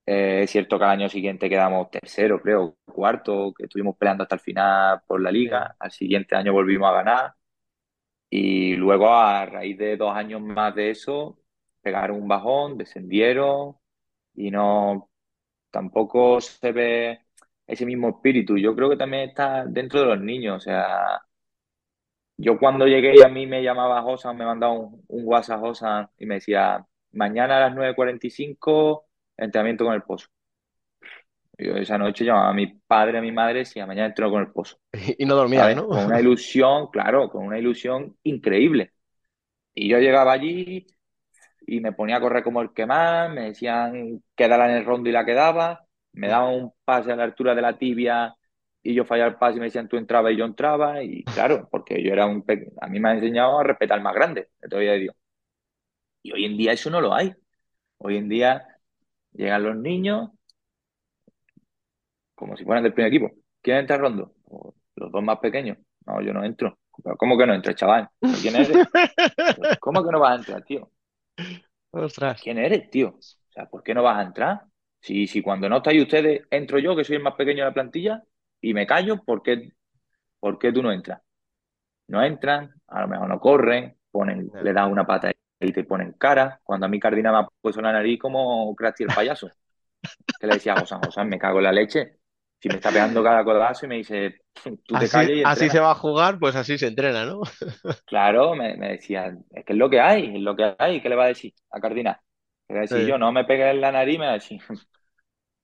Eh, 0.06 0.42
es 0.44 0.50
cierto 0.50 0.78
que 0.78 0.84
al 0.84 0.90
año 0.92 1.08
siguiente 1.10 1.50
quedamos 1.50 1.90
tercero, 1.90 2.40
creo, 2.40 2.76
cuarto, 2.86 3.52
que 3.54 3.64
estuvimos 3.64 3.96
peleando 3.96 4.22
hasta 4.22 4.36
el 4.36 4.40
final 4.40 5.02
por 5.06 5.20
la 5.20 5.30
liga. 5.30 5.76
Al 5.78 5.90
siguiente 5.90 6.34
año 6.34 6.52
volvimos 6.54 6.88
a 6.88 6.92
ganar. 6.94 7.34
Y 8.30 8.76
luego, 8.76 9.10
a 9.14 9.46
raíz 9.46 9.78
de 9.78 9.96
dos 9.96 10.14
años 10.16 10.40
más 10.42 10.74
de 10.74 10.90
eso, 10.90 11.38
pegaron 11.82 12.22
un 12.22 12.28
bajón, 12.28 12.78
descendieron 12.78 13.76
y 14.34 14.50
no, 14.50 15.10
tampoco 15.70 16.40
se 16.40 16.72
ve 16.72 17.20
ese 17.66 17.86
mismo 17.86 18.10
espíritu. 18.10 18.58
Yo 18.58 18.74
creo 18.76 18.90
que 18.90 18.96
también 18.98 19.30
está 19.30 19.64
dentro 19.66 20.00
de 20.00 20.06
los 20.06 20.20
niños. 20.20 20.58
O 20.58 20.60
sea, 20.60 21.20
yo 22.38 22.58
cuando 22.58 22.86
llegué 22.88 23.16
y 23.18 23.22
a 23.22 23.28
mí 23.30 23.46
me 23.48 23.62
llamaba 23.64 24.02
Josan, 24.02 24.36
me 24.38 24.46
mandaba 24.46 24.74
un, 24.74 25.04
un 25.08 25.22
WhatsApp 25.26 25.60
Josan 25.60 26.10
y 26.18 26.26
me 26.26 26.36
decía, 26.36 26.86
mañana 27.12 27.58
a 27.58 27.60
las 27.62 27.76
nueve 27.76 27.96
cuarenta 27.96 28.26
y 28.28 28.30
cinco 28.30 29.06
entrenamiento 29.38 29.86
con 29.86 29.94
el 29.94 30.02
pozo. 30.04 30.28
Yo 31.58 31.76
esa 31.76 31.98
noche 31.98 32.24
llamaba 32.24 32.50
a 32.50 32.52
mi 32.54 32.66
padre, 32.68 33.18
a 33.18 33.20
mi 33.20 33.32
madre, 33.32 33.56
y 33.60 33.64
decía, 33.64 33.86
mañana 33.86 34.06
entreno 34.08 34.30
con 34.30 34.42
el 34.42 34.52
pozo. 34.52 34.78
Y 35.18 35.24
no 35.26 35.34
dormías, 35.36 35.70
¿Sabes? 35.70 35.76
¿no? 35.76 35.88
Con 35.88 36.04
una 36.04 36.20
ilusión, 36.20 36.88
claro, 36.88 37.30
con 37.30 37.46
una 37.46 37.58
ilusión 37.58 38.16
increíble. 38.24 38.92
Y 39.74 39.88
yo 39.90 39.98
llegaba 40.00 40.32
allí 40.32 40.86
y 41.66 41.80
me 41.80 41.92
ponía 41.92 42.18
a 42.18 42.20
correr 42.22 42.44
como 42.44 42.62
el 42.62 42.72
que 42.74 42.86
más, 42.86 43.30
me 43.32 43.46
decían 43.46 44.22
quédala 44.36 44.70
en 44.70 44.78
el 44.78 44.86
rondo 44.86 45.10
y 45.10 45.12
la 45.12 45.26
quedaba, 45.26 45.86
me 46.14 46.28
Mm. 46.28 46.30
daban 46.30 46.54
un 46.56 46.74
pase 46.84 47.12
a 47.12 47.16
la 47.16 47.24
altura 47.24 47.54
de 47.56 47.62
la 47.62 47.78
tibia 47.78 48.36
y 48.90 48.94
yo 48.94 49.04
fallaba 49.04 49.30
el 49.30 49.36
pase 49.36 49.56
y 49.58 49.60
me 49.60 49.66
decían 49.66 49.88
tú 49.88 49.96
entrabas 49.96 50.32
y 50.32 50.36
yo 50.36 50.44
entraba 50.44 51.02
y 51.02 51.24
claro, 51.30 51.68
porque 51.70 52.02
yo 52.02 52.12
era 52.12 52.26
un 52.26 52.42
pe- 52.42 52.72
a 52.80 52.88
mí 52.88 53.00
me 53.00 53.10
han 53.10 53.16
enseñado 53.16 53.58
a 53.58 53.64
respetar 53.64 53.98
al 53.98 54.04
más 54.04 54.14
grande, 54.14 54.48
de 54.60 54.68
todavía 54.68 54.92
de 54.92 54.98
Dios. 55.00 55.16
Y 56.22 56.32
hoy 56.32 56.44
en 56.44 56.56
día 56.56 56.72
eso 56.72 56.90
no 56.90 57.00
lo 57.00 57.14
hay. 57.14 57.34
Hoy 57.98 58.16
en 58.16 58.28
día 58.28 58.66
llegan 59.32 59.64
los 59.64 59.76
niños 59.76 60.30
como 62.34 62.56
si 62.56 62.64
fueran 62.64 62.82
del 62.84 62.94
primer 62.94 63.12
equipo. 63.12 63.32
¿Quién 63.62 63.78
entra 63.78 63.96
rondo? 63.96 64.34
O 64.44 64.74
los 64.96 65.12
dos 65.12 65.22
más 65.22 65.38
pequeños. 65.38 65.78
No, 66.06 66.20
yo 66.22 66.32
no 66.32 66.44
entro. 66.44 66.78
Pero 67.02 67.16
¿Cómo 67.16 67.36
que 67.38 67.46
no 67.46 67.54
entras, 67.54 67.76
chaval? 67.76 68.08
¿Pero 68.26 68.40
quién 68.40 68.56
eres? 68.56 68.80
Pero 69.54 69.68
¿Cómo 69.80 70.04
que 70.04 70.12
no 70.12 70.20
vas 70.20 70.32
a 70.32 70.36
entrar, 70.36 70.64
tío? 70.64 70.90
Ostras. 71.92 72.40
¿Quién 72.40 72.58
eres, 72.58 72.90
tío? 72.90 73.08
O 73.10 73.52
sea, 73.52 73.66
¿por 73.66 73.82
qué 73.82 73.94
no 73.94 74.02
vas 74.02 74.18
a 74.18 74.22
entrar? 74.22 74.62
Si, 75.00 75.26
si 75.26 75.42
cuando 75.42 75.68
no 75.68 75.78
estáis 75.78 76.02
ustedes, 76.02 76.42
entro 76.50 76.78
yo, 76.78 76.96
que 76.96 77.04
soy 77.04 77.16
el 77.16 77.22
más 77.22 77.34
pequeño 77.34 77.64
de 77.64 77.70
la 77.70 77.74
plantilla, 77.74 78.22
y 78.60 78.74
me 78.74 78.86
callo, 78.86 79.22
¿por 79.24 79.42
qué, 79.42 79.72
por 80.40 80.58
qué 80.58 80.72
tú 80.72 80.82
no 80.82 80.92
entras? 80.92 81.22
No 82.08 82.22
entran, 82.24 82.74
a 82.88 83.02
lo 83.02 83.08
mejor 83.08 83.28
no 83.28 83.40
corren, 83.40 83.96
ponen, 84.10 84.50
le 84.60 84.72
das 84.72 84.90
una 84.90 85.06
pata 85.06 85.32
y 85.60 85.72
te 85.72 85.84
ponen 85.84 86.12
cara. 86.14 86.60
Cuando 86.64 86.86
a 86.86 86.88
mí 86.88 87.00
Cardina 87.00 87.32
me 87.32 87.38
ha 87.38 87.48
puesto 87.60 87.80
la 87.82 87.92
nariz 87.92 88.18
como 88.20 88.74
Krusty 88.76 89.04
el 89.04 89.12
payaso, 89.12 89.50
que 90.38 90.46
le 90.46 90.54
decía 90.54 90.74
a 90.74 90.78
José, 90.78 90.96
José, 90.96 91.24
me 91.24 91.38
cago 91.38 91.58
en 91.58 91.64
la 91.64 91.72
leche. 91.72 92.18
Si 92.60 92.70
me 92.70 92.76
está 92.78 92.92
pegando 92.92 93.22
cada 93.22 93.44
codazo 93.44 93.86
y 93.86 93.88
me 93.90 93.96
dice, 93.96 94.42
tú 94.86 94.98
te 94.98 95.08
Así, 95.08 95.10
calles 95.10 95.36
y 95.38 95.42
así 95.42 95.70
se 95.70 95.80
va 95.80 95.90
a 95.92 95.94
jugar, 95.94 96.38
pues 96.38 96.56
así 96.56 96.78
se 96.78 96.86
entrena, 96.86 97.24
¿no? 97.26 97.42
Claro, 98.04 98.54
me, 98.54 98.74
me 98.76 98.88
decía, 98.92 99.36
es 99.50 99.64
que 99.66 99.72
es 99.74 99.78
lo 99.78 99.90
que 99.90 100.00
hay, 100.00 100.34
es 100.36 100.40
lo 100.42 100.56
que 100.56 100.74
hay. 100.78 101.02
¿Qué 101.02 101.08
le 101.10 101.16
va 101.16 101.24
a 101.24 101.28
decir 101.28 101.52
a 101.70 101.80
Cardina? 101.80 102.22
Le 102.68 102.74
va 102.74 102.80
a 102.80 102.82
decir 102.82 103.04
Sí. 103.04 103.06
yo, 103.06 103.18
no 103.18 103.30
me 103.32 103.44
pegues 103.44 103.66
en 103.74 103.80
la 103.82 103.92
nariz, 103.92 104.18
me 104.18 104.24
va 104.26 104.30
a 104.32 104.34
decir, 104.34 104.60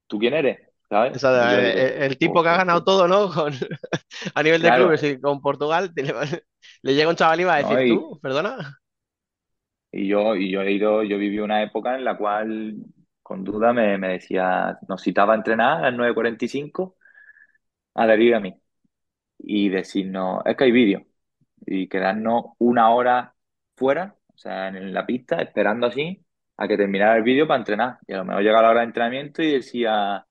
¿tú 0.07 0.19
quién 0.19 0.35
eres? 0.35 0.59
De- 1.03 1.47
digo, 1.47 1.61
el, 1.61 2.03
el 2.03 2.19
tipo 2.19 2.43
que 2.43 2.49
ha 2.49 2.57
ganado 2.57 2.85
todo, 2.85 3.09
¿no? 3.09 3.31
Con, 3.35 3.53
a 4.35 4.43
nivel 4.43 4.63
de 4.63 4.73
claro, 4.73 4.75
clubes 4.75 5.03
y 5.03 5.21
con 5.21 5.41
Portugal, 5.41 5.93
te 5.97 6.03
le, 6.83 6.95
llega 6.95 7.11
un 7.11 7.17
chaval 7.17 7.41
y 7.41 7.45
va 7.45 7.55
a 7.57 7.59
¿no? 7.59 7.59
decir, 7.59 7.83
Y, 7.83 8.09
tú, 8.09 8.19
perdona. 8.23 8.79
y 9.93 10.09
yo, 10.09 10.35
y 10.37 10.51
yo 10.51 10.63
he 10.63 10.73
ido, 10.73 11.03
yo 11.05 11.19
viví 11.19 11.39
una 11.39 11.63
época 11.63 11.95
en 11.97 12.05
la 12.05 12.17
cual, 12.17 12.77
con 13.23 13.45
duda, 13.45 13.73
me, 13.73 13.97
me 13.99 14.09
decía, 14.15 14.79
nos 14.89 15.03
citaba 15.03 15.35
a 15.35 15.37
entrenar 15.37 15.79
a 15.79 15.83
las 15.91 15.95
nueve 15.95 16.15
cuarenta 16.15 16.45
y 16.45 16.49
cinco 16.49 16.97
a 17.95 18.07
Darío 18.07 18.31
y 18.31 18.35
a 18.35 18.41
mí, 18.41 18.55
y 19.39 19.69
decirnos, 19.71 20.43
es 20.47 20.57
que 20.57 20.65
hay 20.65 20.73
vídeo, 20.73 21.07
y 21.67 21.89
quedarnos 21.89 22.47
una 22.59 22.91
hora 22.93 23.35
fuera, 23.77 24.17
o 24.35 24.39
sea, 24.39 24.69
en 24.69 24.95
la 24.95 25.07
pista, 25.07 25.43
esperando 25.43 25.87
así, 25.89 26.25
a 26.59 26.69
que 26.69 26.77
terminara 26.79 27.17
el 27.17 27.23
vídeo 27.25 27.47
para 27.49 27.61
entrenar. 27.61 27.99
Y 28.07 28.15
a 28.15 28.19
lo 28.19 28.25
mejor 28.27 28.43
llegaba 28.43 28.63
la 28.65 28.71
hora 28.71 28.81
de 28.81 28.87
entrenamiento 28.87 29.43
y 29.43 29.53
decía, 29.55 30.27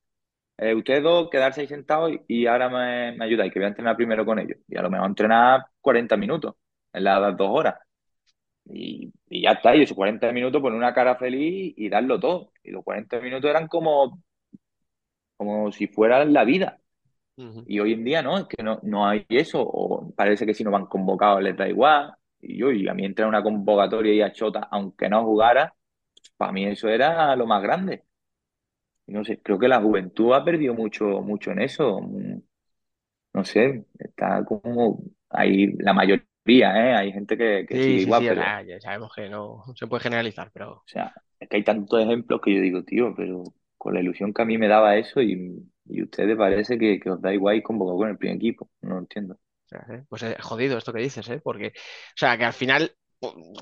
eh, 0.58 0.74
ustedes 0.76 1.04
dos 1.04 1.30
quedarse 1.30 1.62
ahí 1.62 1.68
sentados 1.68 2.12
y, 2.12 2.22
y 2.44 2.46
ahora 2.48 2.70
me, 2.70 3.18
me 3.18 3.26
ayudáis, 3.26 3.52
que 3.52 3.60
voy 3.60 3.66
a 3.66 3.70
entrenar 3.70 3.96
primero 3.98 4.26
con 4.26 4.39
ellos. 4.39 4.58
Y 4.68 4.78
a 4.78 4.82
lo 4.82 4.89
mejor 4.89 5.08
entrenar 5.08 5.66
40 5.82 6.18
minutos 6.18 6.56
en 6.94 7.04
las 7.04 7.38
dos 7.38 7.50
horas. 7.52 7.76
Y, 8.66 9.12
y 9.30 9.44
ya 9.44 9.52
está, 9.54 9.76
y 9.76 9.84
esos 9.84 9.96
40 9.98 10.32
minutos 10.32 10.62
poner 10.62 10.78
una 10.78 10.94
cara 10.94 11.16
feliz 11.18 11.74
y 11.78 11.89
darlo 11.89 12.20
todo. 12.20 12.52
Y 12.63 12.72
los 12.72 12.84
40 12.84 13.20
minutos 13.22 13.50
eran 13.50 13.68
como, 13.68 14.22
como 15.38 15.72
si 15.72 15.88
fueran 15.88 16.34
la 16.34 16.44
vida. 16.46 16.80
Y 17.66 17.80
hoy 17.80 17.94
en 17.94 18.04
día 18.06 18.22
no, 18.24 18.38
es 18.39 18.46
que 18.48 18.63
no, 18.63 18.80
no 18.84 19.08
hay 19.08 19.26
eso, 19.30 19.62
o 19.63 20.13
parece 20.16 20.46
que 20.46 20.54
si 20.54 20.63
no 20.63 20.72
van 20.72 20.88
convocados 20.88 21.44
les 21.44 21.58
da 21.58 21.70
igual. 21.70 22.13
Y 22.42 22.58
yo, 22.60 22.72
y 22.72 22.88
a 22.89 22.94
mí 22.96 23.06
entrar 23.06 23.28
una 23.30 23.44
convocatoria 23.44 24.13
y 24.13 24.22
a 24.22 24.34
Chota, 24.34 24.68
aunque 24.72 25.10
no 25.10 25.24
jugara, 25.26 25.76
para 26.38 26.52
mí 26.54 26.66
eso 26.68 26.89
era 26.89 27.36
lo 27.36 27.48
más 27.48 27.63
grande. 27.63 28.04
Y 29.08 29.13
no 29.13 29.24
sé, 29.26 29.42
creo 29.42 29.60
que 29.60 29.68
la 29.68 29.82
juventud 29.82 30.34
ha 30.34 30.44
perdido 30.46 30.74
mucho, 30.74 31.06
mucho 31.22 31.52
en 31.52 31.62
eso. 31.62 32.02
No 33.34 33.44
sé, 33.46 33.86
está 34.00 34.44
como 34.46 35.00
hay 35.30 35.68
la 35.78 35.94
mayoría, 35.94 36.24
¿eh? 36.46 36.96
Hay 36.96 37.12
gente 37.12 37.38
que, 37.38 37.66
que 37.68 37.80
Sí, 37.80 37.80
sigue 37.80 38.00
sí, 38.00 38.12
igual, 38.12 38.26
sí, 38.26 38.30
o 38.30 38.34
pero, 38.34 38.44
o 38.44 38.63
ya 38.66 38.80
sabemos 38.80 39.12
que 39.16 39.30
no 39.30 39.63
se 39.76 39.88
puede 39.88 40.04
generalizar, 40.04 40.52
pero 40.54 40.86
sea, 40.86 41.13
es 41.39 41.50
que 41.50 41.58
hay 41.58 41.63
tantos 41.63 42.00
ejemplos 42.02 42.42
que 42.42 42.56
yo 42.56 42.62
digo, 42.62 42.84
tío, 42.84 43.13
pero 43.16 43.44
con 43.78 43.94
la 43.94 44.02
ilusión 44.02 44.34
que 44.34 44.42
a 44.42 44.46
mí 44.46 44.58
me 44.58 44.68
daba 44.68 44.96
eso 44.98 45.22
y, 45.22 45.70
y 45.86 46.04
ustedes 46.04 46.38
parece 46.38 46.78
que, 46.78 47.00
que 47.00 47.10
os 47.12 47.22
da 47.22 47.34
igual 47.34 47.58
ir 47.58 47.63
convocado 47.63 47.98
con 47.98 48.10
el 48.10 48.18
primer 48.18 48.38
equipo. 48.38 48.70
No 48.82 48.92
lo 48.96 49.00
entiendo. 49.00 49.36
o 49.36 49.94
¿eh? 49.94 50.06
Pues 50.10 50.24
es 50.24 50.38
jodido 50.42 50.78
esto 50.78 50.94
que 50.94 51.00
dices, 51.02 51.28
¿eh? 51.30 51.39
Porque, 51.44 51.68
o 51.70 51.72
sea, 52.16 52.38
que 52.38 52.46
al 52.46 52.54
final, 52.54 52.96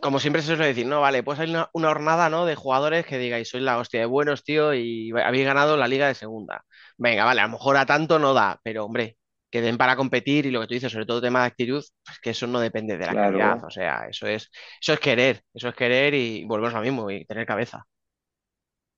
como 0.01 0.19
siempre 0.19 0.41
se 0.41 0.47
suele 0.49 0.67
decir, 0.67 0.85
no, 0.87 1.01
vale, 1.01 1.23
pues 1.23 1.39
hay 1.39 1.49
una, 1.49 1.69
una 1.73 1.89
hornada, 1.89 2.29
¿no? 2.29 2.45
De 2.45 2.55
jugadores 2.55 3.05
que 3.05 3.17
digáis, 3.17 3.49
sois 3.49 3.63
la 3.63 3.77
hostia 3.77 3.99
de 4.01 4.05
buenos, 4.05 4.43
tío, 4.43 4.73
y 4.73 5.11
habéis 5.11 5.45
ganado 5.45 5.77
la 5.77 5.87
liga 5.87 6.07
de 6.07 6.15
segunda. 6.15 6.63
Venga, 6.97 7.25
vale, 7.25 7.41
a 7.41 7.45
lo 7.45 7.51
mejor 7.53 7.77
a 7.77 7.85
tanto 7.85 8.19
no 8.19 8.33
da, 8.33 8.59
pero 8.63 8.85
hombre, 8.85 9.17
que 9.49 9.61
den 9.61 9.77
para 9.77 9.95
competir 9.95 10.45
y 10.45 10.51
lo 10.51 10.61
que 10.61 10.67
tú 10.67 10.73
dices, 10.75 10.91
sobre 10.91 11.05
todo 11.05 11.21
tema 11.21 11.41
de 11.41 11.47
actitud, 11.47 11.83
pues 12.05 12.19
que 12.21 12.29
eso 12.31 12.47
no 12.47 12.59
depende 12.59 12.97
de 12.97 13.05
la 13.05 13.15
calidad, 13.15 13.63
o 13.63 13.69
sea, 13.69 14.07
eso 14.09 14.27
es, 14.27 14.49
eso 14.81 14.93
es 14.93 14.99
querer, 14.99 15.43
eso 15.53 15.69
es 15.69 15.75
querer 15.75 16.13
y 16.13 16.45
volvemos 16.45 16.73
a 16.73 16.77
lo 16.77 16.83
mismo 16.83 17.09
y 17.11 17.25
tener 17.25 17.45
cabeza. 17.45 17.85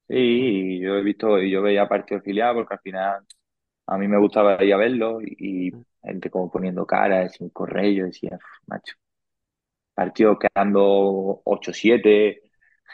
sí, 0.07 0.79
yo 0.79 0.95
he 0.97 1.01
visto, 1.03 1.39
y 1.41 1.51
yo 1.51 1.61
veía 1.61 1.87
partidos 1.87 2.23
filial 2.23 2.55
porque 2.55 2.73
al 2.75 2.79
final 2.81 3.25
a 3.87 3.97
mí 3.97 4.07
me 4.07 4.19
gustaba 4.19 4.63
ir 4.63 4.73
a 4.73 4.77
verlo 4.77 5.21
y, 5.21 5.67
y 5.69 5.71
gente 6.03 6.29
como 6.29 6.51
poniendo 6.51 6.85
cara, 6.85 7.29
sin 7.29 7.49
correr, 7.49 7.93
yo 7.93 8.05
decía, 8.05 8.31
"Uf, 8.37 8.43
macho, 8.67 8.95
partidos 9.93 10.37
quedando 10.39 11.41
ocho 11.45 11.73
siete 11.73 12.41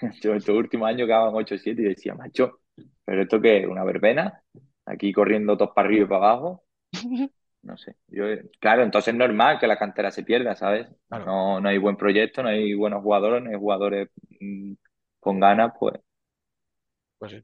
yo 0.21 0.33
estos 0.33 0.55
últimos 0.55 0.87
años 0.87 1.07
quedaban 1.07 1.35
ocho 1.35 1.57
siete 1.57 1.81
y 1.81 1.85
decía, 1.85 2.15
macho, 2.15 2.61
pero 3.05 3.21
esto 3.23 3.41
qué 3.41 3.59
es, 3.59 3.67
una 3.67 3.83
verbena, 3.83 4.41
aquí 4.85 5.11
corriendo 5.11 5.57
todos 5.57 5.71
para 5.73 5.87
arriba 5.87 6.05
y 6.05 6.07
para 6.07 6.31
abajo, 6.31 6.63
no 7.63 7.77
sé, 7.77 7.95
yo, 8.07 8.25
claro, 8.59 8.83
entonces 8.83 9.13
es 9.13 9.17
normal 9.17 9.59
que 9.59 9.67
la 9.67 9.77
cantera 9.77 10.11
se 10.11 10.23
pierda, 10.23 10.55
¿sabes? 10.55 10.87
Claro, 11.07 11.25
No, 11.25 11.61
no 11.61 11.69
hay 11.69 11.77
buen 11.77 11.97
proyecto, 11.97 12.43
no 12.43 12.49
hay 12.49 12.73
buenos 12.73 13.03
jugadores, 13.03 13.43
no 13.43 13.49
hay 13.49 13.57
jugadores 13.57 14.09
mm, 14.39 14.73
con 15.19 15.39
ganas, 15.39 15.73
pues 15.79 15.99
pues 17.17 17.33
sí. 17.33 17.43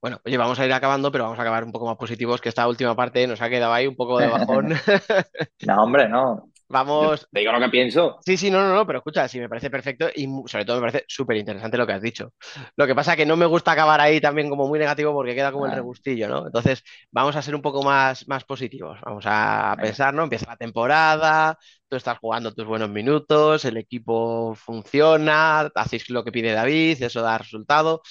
Bueno, 0.00 0.20
oye, 0.24 0.36
vamos 0.36 0.58
a 0.60 0.64
ir 0.66 0.72
acabando, 0.72 1.10
pero 1.10 1.24
vamos 1.24 1.38
a 1.38 1.42
acabar 1.42 1.64
un 1.64 1.72
poco 1.72 1.86
más 1.86 1.96
positivos, 1.96 2.40
que 2.40 2.48
esta 2.48 2.68
última 2.68 2.94
parte 2.94 3.26
nos 3.26 3.42
ha 3.42 3.48
quedado 3.48 3.72
ahí 3.72 3.88
un 3.88 3.96
poco 3.96 4.18
de 4.18 4.28
bajón. 4.28 4.68
No, 5.66 5.82
hombre, 5.82 6.08
no. 6.08 6.52
Vamos, 6.68 7.28
te 7.32 7.40
digo 7.40 7.52
lo 7.52 7.60
que 7.60 7.68
pienso. 7.68 8.18
Sí, 8.24 8.36
sí, 8.36 8.50
no, 8.50 8.60
no, 8.60 8.74
no, 8.74 8.86
pero 8.86 8.98
escucha, 8.98 9.28
sí 9.28 9.38
me 9.38 9.48
parece 9.48 9.70
perfecto 9.70 10.08
y 10.14 10.26
sobre 10.46 10.64
todo 10.64 10.76
me 10.80 10.88
parece 10.88 11.04
súper 11.06 11.36
interesante 11.36 11.76
lo 11.76 11.86
que 11.86 11.92
has 11.92 12.02
dicho. 12.02 12.32
Lo 12.76 12.86
que 12.86 12.94
pasa 12.94 13.12
es 13.12 13.18
que 13.18 13.26
no 13.26 13.36
me 13.36 13.46
gusta 13.46 13.72
acabar 13.72 14.00
ahí 14.00 14.20
también 14.20 14.48
como 14.50 14.66
muy 14.66 14.78
negativo 14.78 15.12
porque 15.12 15.34
queda 15.34 15.52
como 15.52 15.66
el 15.66 15.72
regustillo, 15.72 16.28
¿no? 16.28 16.46
Entonces 16.46 16.82
vamos 17.12 17.36
a 17.36 17.42
ser 17.42 17.54
un 17.54 17.62
poco 17.62 17.82
más, 17.82 18.26
más 18.26 18.44
positivos. 18.44 18.98
Vamos 19.02 19.24
a 19.26 19.76
pensar, 19.80 20.12
¿no? 20.12 20.24
Empieza 20.24 20.46
la 20.50 20.56
temporada, 20.56 21.56
tú 21.88 21.96
estás 21.96 22.18
jugando 22.18 22.52
tus 22.52 22.66
buenos 22.66 22.90
minutos, 22.90 23.64
el 23.64 23.76
equipo 23.76 24.54
funciona, 24.56 25.70
hacéis 25.74 26.10
lo 26.10 26.24
que 26.24 26.32
pide 26.32 26.52
David, 26.52 27.00
eso 27.02 27.22
da 27.22 27.38
resultado 27.38 28.02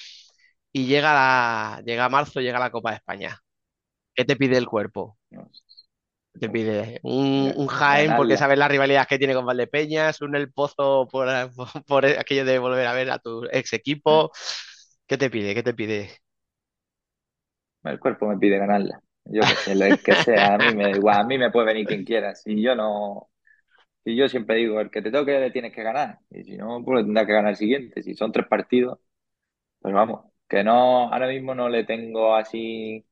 y 0.72 0.86
llega 0.86 1.12
la, 1.14 1.82
llega 1.84 2.08
marzo, 2.08 2.40
llega 2.40 2.58
la 2.58 2.70
Copa 2.70 2.90
de 2.90 2.96
España. 2.96 3.38
¿Qué 4.14 4.24
te 4.24 4.36
pide 4.36 4.58
el 4.58 4.68
cuerpo? 4.68 5.18
Te 6.38 6.50
pide 6.50 7.00
un, 7.02 7.52
un 7.56 7.66
Jaén 7.66 8.14
porque 8.14 8.36
sabes 8.36 8.58
las 8.58 8.70
rivalidades 8.70 9.06
que 9.06 9.18
tiene 9.18 9.34
con 9.34 9.46
Valdepeñas, 9.46 10.20
un 10.20 10.36
El 10.36 10.52
Pozo 10.52 11.08
por, 11.10 11.28
por 11.86 12.04
aquello 12.06 12.44
de 12.44 12.58
volver 12.58 12.86
a 12.86 12.92
ver 12.92 13.10
a 13.10 13.18
tu 13.18 13.44
ex 13.50 13.72
equipo. 13.72 14.30
¿Qué 15.06 15.16
te 15.16 15.30
pide? 15.30 15.54
¿Qué 15.54 15.62
te 15.62 15.74
pide? 15.74 16.10
El 17.84 17.98
cuerpo 18.00 18.26
me 18.26 18.38
pide 18.38 18.58
ganarla. 18.58 19.00
Yo 19.24 19.40
que 19.40 19.56
sé, 19.56 19.72
el 19.72 20.02
que 20.02 20.14
sea, 20.14 20.54
a 20.54 20.58
mí 20.58 20.74
me 20.74 20.84
da 20.84 20.90
igual, 20.90 21.20
a 21.20 21.24
mí 21.24 21.38
me 21.38 21.50
puede 21.50 21.66
venir 21.66 21.86
quien 21.86 22.04
quiera. 22.04 22.34
Si 22.34 22.60
yo 22.62 22.74
no, 22.74 23.30
si 24.04 24.16
yo 24.16 24.28
siempre 24.28 24.56
digo, 24.56 24.80
el 24.80 24.90
que 24.90 25.02
te 25.02 25.10
toque 25.12 25.38
le 25.40 25.50
tienes 25.50 25.72
que 25.74 25.82
ganar. 25.82 26.20
Y 26.30 26.44
si 26.44 26.56
no, 26.56 26.82
pues 26.84 26.98
le 26.98 27.04
tendrás 27.04 27.26
que 27.26 27.32
ganar 27.32 27.50
el 27.50 27.56
siguiente. 27.56 28.02
Si 28.02 28.14
son 28.14 28.32
tres 28.32 28.46
partidos, 28.48 28.98
pues 29.80 29.94
vamos. 29.94 30.26
Que 30.48 30.64
no, 30.64 31.12
ahora 31.12 31.28
mismo 31.28 31.54
no 31.54 31.68
le 31.68 31.84
tengo 31.84 32.34
así 32.36 33.06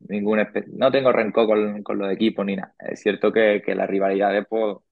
ningún, 0.00 0.38
espe- 0.40 0.66
no 0.68 0.90
tengo 0.90 1.12
rencor 1.12 1.46
con, 1.46 1.82
con 1.82 1.98
los 1.98 2.12
equipos 2.12 2.44
ni 2.46 2.56
nada. 2.56 2.74
Es 2.78 3.00
cierto 3.00 3.32
que, 3.32 3.62
que 3.64 3.74
las 3.74 3.88
rivalidades, 3.88 4.46
pues, 4.48 4.76
por 4.76 4.82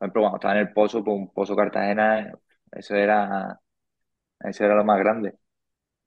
ejemplo, 0.00 0.22
cuando 0.22 0.36
estaba 0.38 0.54
en 0.54 0.60
el 0.68 0.72
Pozo, 0.72 1.04
pues 1.04 1.16
un 1.18 1.32
Pozo 1.32 1.56
Cartagena, 1.56 2.32
eso 2.72 2.94
era, 2.96 3.60
eso 4.40 4.64
era 4.64 4.74
lo 4.76 4.84
más 4.84 4.98
grande. 5.00 5.34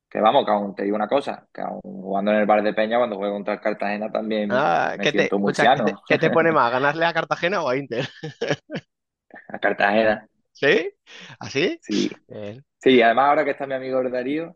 Que 0.10 0.22
vamos, 0.22 0.46
que 0.46 0.52
aún 0.52 0.76
te 0.76 0.84
digo 0.84 0.96
una 0.96 1.08
cosa, 1.08 1.48
que 1.54 1.62
aún 1.62 1.82
jugando 1.84 2.32
en 2.32 2.38
el 2.40 2.46
Bar 2.48 2.64
de 2.64 2.74
Peña, 2.74 2.98
cuando 3.00 3.18
juego 3.18 3.36
contra 3.36 3.56
el 3.56 3.62
Cartagena 3.62 4.12
también 4.12 4.50
Ah, 4.50 4.96
me 4.96 5.06
¿qué 5.06 5.12
te, 5.14 5.26
siento 5.26 5.38
escucha, 5.38 5.68
¿qué 5.74 5.82
te, 5.82 5.94
murciano. 5.94 6.04
qué 6.08 6.18
te 6.20 6.30
pone 6.30 6.52
más? 6.52 6.72
¿Ganarle 6.72 7.06
a 7.06 7.14
Cartagena 7.14 7.62
o 7.64 7.70
a 7.70 7.78
Inter? 7.78 8.08
A 9.54 9.60
Cartagena, 9.60 10.28
¿Sí? 10.54 10.92
¿Así? 11.40 11.80
sí. 11.80 12.10
Bien. 12.28 12.64
Sí, 12.80 13.02
además 13.02 13.26
ahora 13.30 13.46
que 13.46 13.52
está 13.52 13.68
mi 13.68 13.76
amigo 13.76 14.04
Darío, 14.10 14.54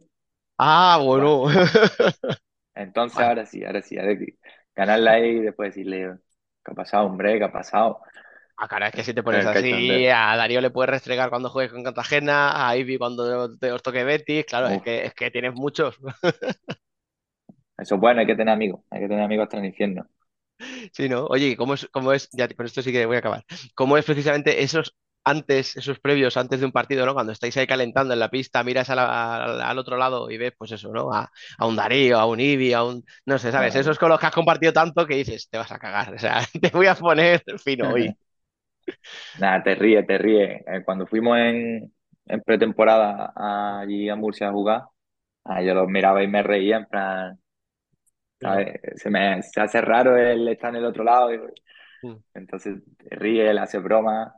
Ah, 0.57 0.99
bueno. 1.03 1.45
Entonces 2.77 3.19
ahora 3.19 3.45
sí, 3.45 3.63
ahora 3.65 3.81
sí, 3.81 3.97
ahora 3.97 4.15
sí. 4.17 4.37
Ganarla 4.75 5.13
ahí 5.13 5.37
y 5.37 5.41
después 5.41 5.73
decirle, 5.73 6.17
¿qué 6.63 6.71
ha 6.71 6.75
pasado, 6.75 7.07
hombre? 7.07 7.37
¿Qué 7.39 7.43
ha 7.43 7.51
pasado? 7.51 8.01
ah, 8.57 8.67
cara, 8.67 8.87
es 8.87 8.93
que 8.95 9.03
si 9.03 9.13
te 9.13 9.23
pones 9.23 9.45
así, 9.45 10.07
a 10.07 10.35
Darío 10.35 10.61
le 10.61 10.69
puedes 10.69 10.89
restregar 10.89 11.29
cuando 11.29 11.49
juegues 11.49 11.73
con 11.73 11.83
Cartagena, 11.83 12.67
a 12.67 12.77
Ivy 12.77 12.97
cuando 12.97 13.57
te 13.57 13.71
os 13.71 13.81
toque 13.81 14.03
Betis, 14.03 14.45
claro, 14.45 14.67
es 14.67 14.81
que, 14.83 15.05
es 15.05 15.13
que 15.13 15.31
tienes 15.31 15.53
muchos. 15.53 15.97
eso 17.77 17.95
es 17.95 18.01
bueno, 18.01 18.19
hay 18.21 18.27
que 18.27 18.35
tener 18.35 18.53
amigos, 18.53 18.81
hay 18.91 19.01
que 19.01 19.07
tener 19.07 19.23
amigos 19.23 19.43
hasta 19.45 19.57
el 19.57 19.65
infierno. 19.65 20.07
Sí, 20.93 21.07
¿no? 21.09 21.25
Oye, 21.27 21.55
¿cómo 21.55 21.73
es, 21.75 21.87
cómo 21.91 22.13
es, 22.13 22.29
ya 22.33 22.47
con 22.47 22.65
esto 22.65 22.81
sí 22.81 22.91
que 22.91 23.05
voy 23.05 23.17
a 23.17 23.19
acabar, 23.19 23.45
cómo 23.75 23.97
es 23.97 24.05
precisamente 24.05 24.63
esos 24.63 24.95
antes, 25.29 25.75
esos 25.77 25.99
previos 25.99 26.37
antes 26.37 26.59
de 26.59 26.65
un 26.65 26.71
partido, 26.71 27.05
¿no? 27.05 27.13
Cuando 27.13 27.31
estáis 27.33 27.55
ahí 27.57 27.67
calentando 27.67 28.13
en 28.13 28.19
la 28.19 28.29
pista, 28.29 28.63
miras 28.63 28.89
a 28.89 28.95
la- 28.95 29.43
al, 29.45 29.61
al 29.61 29.77
otro 29.79 29.97
lado 29.97 30.29
y 30.31 30.37
ves, 30.37 30.53
pues 30.57 30.71
eso, 30.71 30.91
¿no? 30.93 31.11
A, 31.13 31.31
a 31.57 31.67
un 31.67 31.75
Darío, 31.75 32.19
a 32.19 32.25
un 32.25 32.39
Ibi, 32.39 32.73
a 32.73 32.83
un, 32.83 33.03
no 33.25 33.37
sé, 33.39 33.51
¿sabes? 33.51 33.75
Esos 33.75 33.99
con 33.99 34.09
los 34.09 34.19
que 34.19 34.27
has 34.27 34.33
compartido 34.33 34.73
tanto 34.73 35.05
que 35.07 35.15
dices, 35.15 35.49
te 35.49 35.57
vas 35.57 35.71
a 35.71 35.79
cagar, 35.79 36.13
o 36.15 36.19
sea, 36.19 36.41
te 36.61 36.69
voy 36.69 36.87
a 36.87 36.95
poner 36.95 37.43
fino 37.63 37.89
hoy. 37.91 38.15
Nada, 39.33 39.63
te 39.63 39.75
ríe, 39.75 40.03
te 40.03 40.17
ríe. 40.17 40.63
Eh, 40.67 40.83
Cuando 40.85 41.05
fuimos 41.07 41.37
en, 41.37 41.93
en 42.25 42.41
pretemporada 42.41 43.33
allí 43.81 44.09
a 44.09 44.15
Murcia 44.15 44.49
a 44.49 44.51
jugar, 44.51 44.83
ah, 45.45 45.61
yo 45.63 45.73
los 45.73 45.87
miraba 45.89 46.23
y 46.23 46.27
me 46.27 46.43
reía, 46.43 46.77
en 46.77 46.85
plan. 46.87 47.39
Se 48.95 49.09
me 49.09 49.41
se 49.43 49.61
hace 49.61 49.81
raro 49.81 50.17
él 50.17 50.47
estar 50.47 50.69
en 50.71 50.77
el 50.77 50.85
otro 50.85 51.03
lado. 51.03 51.33
y- 51.33 51.39
Mm. 52.03 52.21
entonces 52.35 52.79
te 52.97 53.15
ríe, 53.15 53.49
él 53.49 53.57
hace 53.59 53.79
broma 53.79 54.33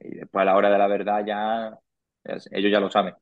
y 0.00 0.16
después 0.16 0.42
a 0.42 0.44
la 0.46 0.56
hora 0.56 0.70
de 0.70 0.78
la 0.78 0.86
verdad 0.88 1.24
ya, 1.26 1.78
ellos 2.52 2.72
ya 2.72 2.80
lo 2.80 2.90
saben. 2.90 3.14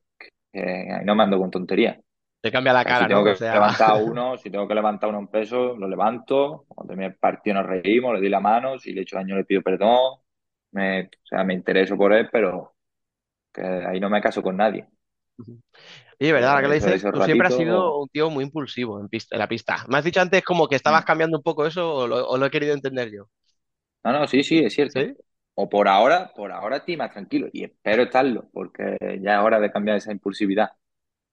ahí 0.53 1.05
no 1.05 1.15
me 1.15 1.23
ando 1.23 1.39
con 1.39 1.51
tonterías. 1.51 1.97
Te 2.41 2.51
cambia 2.51 2.73
la 2.73 2.85
sea, 2.85 2.93
si 2.93 3.05
cara, 3.05 3.07
tengo 3.07 3.23
¿no? 3.23 3.29
O 3.29 3.35
que 3.35 3.35
sea, 3.35 3.51
levantar 3.51 3.95
uno, 3.97 4.37
si 4.37 4.49
tengo 4.51 4.67
que 4.67 4.75
levantar 4.75 5.09
uno 5.09 5.19
en 5.19 5.27
peso, 5.27 5.75
lo 5.77 5.87
levanto. 5.89 6.65
Cuando 6.69 6.89
termine 6.89 7.07
el 7.09 7.17
partido 7.17 7.55
nos 7.57 7.67
reímos, 7.67 8.13
le 8.15 8.19
doy 8.21 8.29
la 8.29 8.39
mano. 8.41 8.79
Si 8.79 8.93
le 8.93 9.01
echo 9.03 9.17
daño, 9.17 9.35
le 9.37 9.45
pido 9.45 9.61
perdón. 9.63 10.19
Me, 10.71 11.03
o 11.05 11.09
sea, 11.25 11.43
me 11.45 11.53
intereso 11.55 11.97
por 11.97 12.13
él, 12.13 12.29
pero 12.31 12.75
que 13.53 13.61
ahí 13.63 13.99
no 14.01 14.09
me 14.11 14.21
caso 14.21 14.41
con 14.43 14.57
nadie. 14.57 14.87
Oye, 16.19 16.33
¿verdad? 16.33 16.49
Ahora 16.51 16.61
que 16.63 16.67
Eh, 16.67 16.69
lo 16.69 16.73
Eso, 16.79 16.89
dices, 16.89 17.07
tú 17.09 17.21
siempre 17.21 17.47
has 17.47 17.53
sido 17.53 17.97
un 17.99 18.09
tío 18.09 18.29
muy 18.29 18.43
impulsivo 18.43 18.99
en, 18.99 19.07
pista, 19.09 19.35
en 19.35 19.39
la 19.39 19.47
pista. 19.47 19.85
Me 19.87 19.97
has 19.97 20.03
dicho 20.03 20.21
antes 20.21 20.43
como 20.43 20.67
que 20.67 20.75
estabas 20.75 21.03
Mm. 21.03 21.05
cambiando 21.05 21.37
un 21.37 21.43
poco 21.43 21.65
eso 21.65 21.93
o 21.95 22.07
lo, 22.07 22.27
o 22.27 22.37
lo 22.37 22.45
he 22.45 22.51
querido 22.51 22.73
entender 22.73 23.11
yo. 23.11 23.29
No, 24.03 24.11
no, 24.13 24.27
sí, 24.27 24.43
sí, 24.43 24.59
es 24.59 24.73
cierto. 24.73 25.01
¿Sí? 25.01 25.15
O 25.61 25.67
por 25.67 25.89
ahora, 25.89 26.31
por 26.33 26.53
ahora 26.53 26.77
estoy 26.77 26.95
más 26.95 27.11
tranquilo. 27.11 27.49
Y 27.51 27.65
espero 27.65 28.03
estarlo, 28.03 28.47
porque 28.53 28.97
ya 29.21 29.35
es 29.35 29.43
hora 29.43 29.59
de 29.59 29.69
cambiar 29.69 29.97
esa 29.97 30.13
impulsividad. 30.13 30.69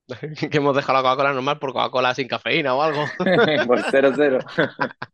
Que 0.51 0.57
hemos 0.57 0.75
dejado 0.75 0.97
la 0.97 1.03
Coca-Cola 1.03 1.31
normal 1.31 1.59
por 1.59 1.71
Coca-Cola 1.71 2.13
sin 2.13 2.27
cafeína 2.27 2.75
o 2.75 2.81
algo. 2.81 3.05
Por 3.67 3.79
0-0. 3.83 4.45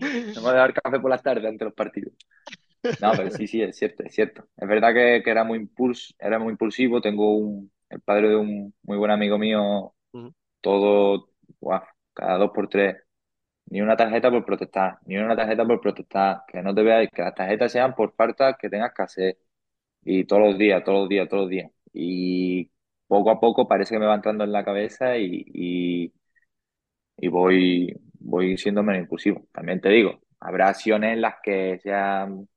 Hemos 0.00 0.34
dejado 0.34 0.66
el 0.66 0.74
café 0.74 0.98
por 0.98 1.08
las 1.08 1.22
tardes 1.22 1.44
ante 1.44 1.64
los 1.64 1.74
partidos. 1.74 2.12
No, 3.00 3.12
pero 3.16 3.30
sí, 3.30 3.46
sí, 3.46 3.62
es 3.62 3.76
cierto, 3.76 4.02
es 4.02 4.12
cierto. 4.12 4.48
Es 4.56 4.68
verdad 4.68 4.92
que, 4.92 5.22
que 5.24 5.30
era 5.30 5.44
muy 5.44 5.58
impuls, 5.58 6.16
era 6.18 6.40
muy 6.40 6.50
impulsivo. 6.50 7.00
Tengo 7.00 7.36
un, 7.36 7.70
el 7.88 8.00
padre 8.00 8.28
de 8.30 8.36
un 8.36 8.74
muy 8.82 8.96
buen 8.98 9.12
amigo 9.12 9.38
mío, 9.38 9.94
todo, 10.60 11.30
guau, 11.60 11.82
cada 12.12 12.38
dos 12.38 12.50
por 12.52 12.68
tres. 12.68 12.96
Ni 13.70 13.80
una 13.82 13.96
tarjeta 13.96 14.30
por 14.30 14.44
protestar, 14.44 14.98
ni 15.06 15.16
una 15.18 15.36
tarjeta 15.36 15.66
por 15.66 15.80
protestar. 15.80 16.42
Que 16.48 16.62
no 16.62 16.74
te 16.74 16.82
veáis, 16.82 17.10
que 17.10 17.22
las 17.22 17.34
tarjetas 17.34 17.72
sean 17.72 17.94
por 17.94 18.14
falta 18.14 18.54
que 18.56 18.68
tengas 18.70 18.94
que 18.94 19.02
hacer. 19.02 19.38
Y 20.04 20.24
todos 20.26 20.42
los 20.42 20.58
días, 20.58 20.84
todos 20.84 21.00
los 21.00 21.08
días, 21.08 21.28
todos 21.28 21.42
los 21.44 21.50
días. 21.50 21.70
Y 21.92 22.70
poco 23.08 23.30
a 23.30 23.40
poco 23.40 23.68
parece 23.68 23.94
que 23.94 24.00
me 24.00 24.06
va 24.06 24.16
entrando 24.16 24.44
en 24.44 24.52
la 24.52 24.64
cabeza 24.64 25.16
y, 25.18 25.44
y, 25.54 26.14
y 27.16 27.28
voy, 27.28 27.94
voy 28.20 28.56
siendo 28.58 28.82
menos 28.82 29.02
impulsivo. 29.02 29.46
También 29.52 29.80
te 29.80 29.88
digo, 29.90 30.20
habrá 30.40 30.68
acciones 30.68 31.12
en 31.14 31.20
las 31.22 31.36
que 31.42 31.78
sean 31.82 32.48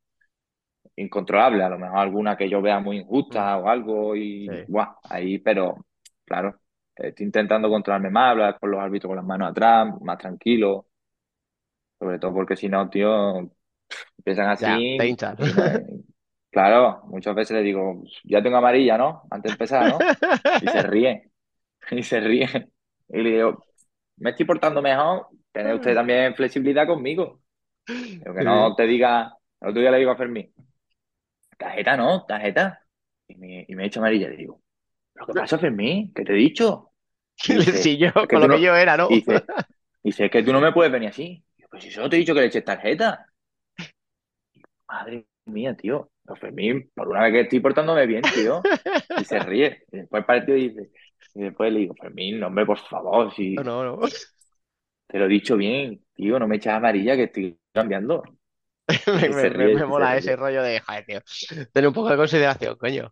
incontrolables, 0.96 1.64
a 1.66 1.70
lo 1.70 1.80
mejor 1.80 1.98
alguna 2.00 2.38
que 2.38 2.50
yo 2.50 2.62
vea 2.62 2.80
muy 2.80 2.98
Mm, 3.30 3.42
injusta 3.42 3.58
o 3.58 3.68
algo 3.70 4.16
y 4.16 4.50
Sí. 4.50 4.68
guau, 4.68 4.96
ahí, 5.10 5.40
pero 5.40 5.86
claro, 6.26 6.60
estoy 6.96 7.26
intentando 7.26 7.70
controlarme 7.70 8.10
más, 8.10 8.32
hablar 8.32 8.60
con 8.60 8.72
los 8.72 8.80
árbitros 8.82 9.10
con 9.10 9.18
las 9.18 9.26
manos 9.26 9.50
atrás, 9.52 9.88
más 10.02 10.18
tranquilo, 10.18 10.88
sobre 12.02 12.20
todo 12.20 12.34
porque 12.36 12.58
si 12.58 12.70
no, 12.70 12.90
tío, 12.92 13.40
empiezan 14.18 14.50
Ya, 14.60 14.86
así 14.96 14.96
te 14.96 15.18
claro, 16.50 17.02
muchas 17.08 17.36
veces 17.36 17.56
le 17.58 17.64
digo, 17.64 18.04
ya 18.24 18.42
tengo 18.44 18.58
amarilla, 18.58 18.98
¿no? 18.98 19.24
Antes 19.32 19.52
de 19.52 19.54
empezar, 19.54 19.88
¿no? 19.88 20.12
Y 20.60 20.68
se 20.70 20.84
ríe, 20.84 21.32
y 21.92 22.04
se 22.04 22.20
ríe. 22.20 22.48
Y 23.10 23.22
le 23.22 23.32
digo, 23.32 23.68
me 24.18 24.32
estoy 24.32 24.46
portando 24.46 24.82
mejor, 24.82 25.28
tener 25.52 25.76
usted 25.76 25.96
también 25.96 26.36
flexibilidad 26.36 26.88
conmigo. 26.88 27.42
Digo, 28.20 28.36
que 28.36 28.44
Sí. 28.44 28.46
no 28.46 28.76
te 28.76 28.86
diga, 28.88 29.34
el 29.62 29.70
otro 29.70 29.82
día 29.82 29.92
le 29.92 30.00
digo 30.00 30.12
a 30.12 30.18
Fermín, 30.18 30.54
tarjeta 31.58 31.98
no, 31.98 32.26
tarjeta. 32.26 32.86
Y 33.28 33.36
me, 33.36 33.66
y 33.68 33.76
me 33.76 33.86
echa 33.86 34.00
amarilla, 34.00 34.30
le 34.30 34.38
digo, 34.38 34.62
¿pero 35.14 35.28
qué 35.28 35.34
pasa, 35.34 35.60
Fermín? 35.60 36.14
¿Qué 36.14 36.24
te 36.26 36.34
he 36.34 36.36
dicho? 36.36 36.94
Y 37.46 37.56
dice, 37.56 37.82
Si 37.82 37.98
yo, 37.98 38.10
"Es 38.20 38.28
que 38.30 38.38
con 38.38 38.42
lo 38.42 38.50
que 38.50 38.60
no-". 38.60 38.62
yo 38.62 38.76
era, 38.76 38.98
¿no? 38.98 39.10
Y 39.10 39.16
dice, 39.18 39.52
dice, 40.04 40.26
es 40.26 40.32
que 40.32 40.44
tú 40.44 40.54
no 40.54 40.62
me 40.62 40.74
puedes 40.74 40.92
venir 40.92 41.10
así. 41.10 41.46
Si 41.82 41.92
solo 41.92 42.10
te 42.10 42.16
he 42.16 42.20
dicho 42.20 42.34
que 42.34 42.42
le 42.42 42.48
eches 42.48 42.64
tarjeta. 42.64 43.26
Madre 44.88 45.26
mía, 45.46 45.76
tío. 45.76 46.12
Fermín, 46.36 46.90
por 46.94 47.08
una 47.10 47.24
vez 47.24 47.34
que 47.34 47.42
estoy 47.42 47.60
portándome 47.60 48.06
bien, 48.06 48.22
tío. 48.22 48.62
Y 49.18 49.26
se 49.26 49.40
ríe. 49.40 49.84
Y 49.92 49.98
después 49.98 50.22
el 50.22 50.26
partido 50.26 50.58
dice, 50.58 50.92
y 51.36 51.42
después 51.42 51.74
le 51.74 51.80
digo, 51.80 51.96
Fermín, 52.00 52.40
no, 52.40 52.48
hombre, 52.48 52.66
por 52.66 52.78
favor, 52.78 53.34
si 53.34 53.56
No, 53.56 53.64
no, 53.64 53.84
no. 53.84 54.08
te 55.08 55.20
lo 55.20 55.26
he 55.26 55.30
dicho 55.30 55.58
bien, 55.58 56.02
tío, 56.14 56.40
no 56.40 56.48
me 56.48 56.58
echas 56.58 56.76
amarilla 56.76 57.16
que 57.16 57.24
estoy 57.24 57.60
cambiando. 57.74 58.24
Me, 59.08 59.50
ríe, 59.50 59.86
mola 59.86 60.14
se 60.14 60.18
ese 60.20 60.36
rollo 60.36 60.62
de, 60.64 60.80
joder, 60.82 61.06
tío, 61.06 61.22
tener 61.72 61.88
un 61.88 61.94
poco 61.94 62.10
de 62.10 62.18
consideración, 62.18 62.78
coño. 62.78 63.12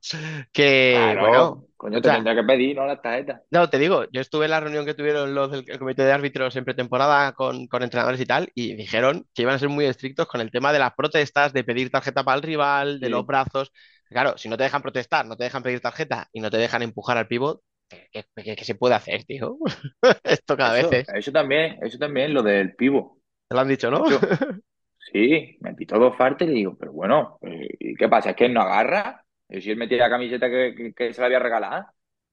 Que, 0.52 0.94
Claro, 0.96 1.22
bueno, 1.22 1.69
coño, 1.80 2.00
o 2.00 2.04
te 2.04 2.10
sea, 2.10 2.16
tendrá 2.16 2.36
que 2.36 2.44
pedir, 2.44 2.76
¿no? 2.78 2.86
Las 2.86 3.02
tarjetas. 3.02 3.42
no, 3.52 3.70
te 3.70 3.80
digo, 3.80 4.06
yo 4.12 4.22
estuve 4.22 4.46
en 4.46 4.52
la 4.52 4.60
reunión 4.60 4.86
que 4.86 4.94
tuvieron 4.94 5.34
los 5.34 5.50
del 5.52 5.66
el 5.68 5.80
comité 5.80 6.04
de 6.04 6.12
árbitros 6.12 6.56
en 6.56 6.66
pretemporada 6.66 7.34
con, 7.34 7.68
con 7.68 7.82
entrenadores 7.82 8.22
y 8.22 8.26
tal, 8.26 8.52
y 8.54 8.76
dijeron 8.76 9.28
que 9.34 9.42
iban 9.42 9.56
a 9.56 9.60
ser 9.60 9.70
muy 9.70 9.86
estrictos 9.86 10.28
con 10.28 10.40
el 10.42 10.52
tema 10.52 10.72
de 10.72 10.80
las 10.80 10.94
protestas, 10.94 11.52
de 11.54 11.64
pedir 11.64 11.90
tarjeta 11.90 12.24
para 12.24 12.38
el 12.38 12.44
rival, 12.44 13.00
de 13.00 13.10
los 13.10 13.26
brazos. 13.26 13.72
Claro, 14.10 14.38
si 14.38 14.50
no 14.50 14.58
te 14.58 14.64
dejan 14.64 14.82
protestar, 14.84 15.26
no 15.26 15.36
te 15.36 15.46
dejan 15.46 15.64
pedir 15.64 15.82
tarjeta 15.82 16.28
y 16.32 16.42
no 16.42 16.52
te 16.52 16.58
dejan 16.58 16.82
empujar 16.84 17.18
al 17.18 17.28
pívot, 17.28 17.62
¿qué, 18.12 18.26
se 18.64 18.76
puede 18.76 18.96
hacer, 18.96 19.24
tío? 19.26 19.58
Esto 20.24 20.56
cada 20.58 20.74
Eso, 20.74 20.88
vez 20.92 20.92
es. 20.92 21.16
eso 21.16 21.32
también, 21.34 21.78
eso 21.84 21.98
también, 21.98 22.34
lo 22.34 22.42
del 22.44 22.74
pivo. 22.76 23.20
Te 23.48 23.56
lo 23.56 23.62
han 23.62 23.68
dicho, 23.68 23.90
¿no? 23.92 24.10
Yo- 24.10 24.20
sí, 25.14 25.58
me 25.62 25.74
pitó 25.76 26.00
dos 26.00 26.18
fartes 26.18 26.50
y 26.50 26.54
digo, 26.54 26.78
pero 26.78 26.94
bueno, 26.94 27.40
eh, 27.42 27.70
¿y 27.80 27.96
qué 27.96 28.08
pasa? 28.10 28.32
¿Es 28.32 28.36
que 28.36 28.46
él 28.46 28.54
no 28.54 28.62
agarra? 28.62 29.26
Y 29.50 29.62
si 29.62 29.72
él 29.72 29.78
metía 29.78 29.98
la 30.00 30.10
camiseta 30.10 30.50
que, 30.50 30.74
que- 30.76 30.94
que 30.94 31.14
se 31.14 31.22
la 31.22 31.28
había 31.28 31.40
regalado. 31.40 31.86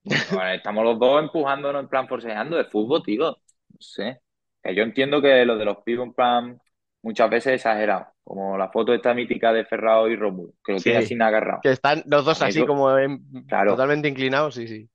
Bueno, 0.41 0.51
estamos 0.53 0.85
los 0.85 0.99
dos 0.99 1.23
empujándonos 1.23 1.83
en 1.83 1.89
plan 1.89 2.09
forcejeando 2.09 2.57
de 2.57 2.65
fútbol, 2.65 3.03
tío. 3.03 3.31
No 3.31 3.77
sé. 3.81 4.21
Que 4.63 4.75
yo 4.75 4.83
entiendo 4.83 5.21
que 5.23 5.45
lo 5.45 5.57
de 5.59 5.65
los 5.65 5.79
pibos 5.79 6.07
en 6.07 6.15
plan 6.15 6.61
muchas 7.03 7.29
veces 7.31 7.47
es 7.55 7.55
exagerado. 7.61 8.07
Como 8.25 8.57
la 8.59 8.69
foto 8.71 8.93
esta 8.95 9.15
mítica 9.15 9.53
de 9.53 9.65
Ferrao 9.65 10.09
y 10.09 10.17
Romulo, 10.17 10.53
que 10.65 10.73
lo 10.75 10.79
tiene 10.79 11.01
Sí. 11.03 11.15
así 11.15 11.23
agarrado. 11.23 11.61
Que 11.63 11.71
están 11.73 12.03
los 12.07 12.25
dos 12.25 12.41
así 12.43 12.59
Eso- 12.59 12.67
como 12.67 12.97
en- 12.99 13.21
Claro. 13.47 13.73
totalmente 13.73 14.09
inclinados, 14.09 14.55
sí, 14.55 14.67
sí. 14.69 14.89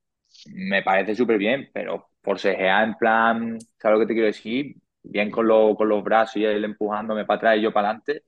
Me 0.53 0.81
parece 0.83 1.15
súper 1.15 1.37
bien, 1.37 1.69
pero 1.73 2.09
forcejear 2.23 2.83
en 2.87 2.95
plan, 2.95 3.57
¿sabes 3.77 3.95
lo 3.95 3.99
que 4.01 4.07
te 4.07 4.13
quiero 4.13 4.27
decir? 4.27 4.75
Bien 5.03 5.31
con, 5.31 5.47
lo- 5.47 5.75
con 5.75 5.89
los 5.89 6.03
brazos 6.03 6.37
y 6.37 6.45
él 6.45 6.63
empujándome 6.63 7.25
para 7.25 7.37
atrás 7.37 7.57
y 7.57 7.61
yo 7.61 7.73
para 7.73 7.89
adelante. 7.89 8.23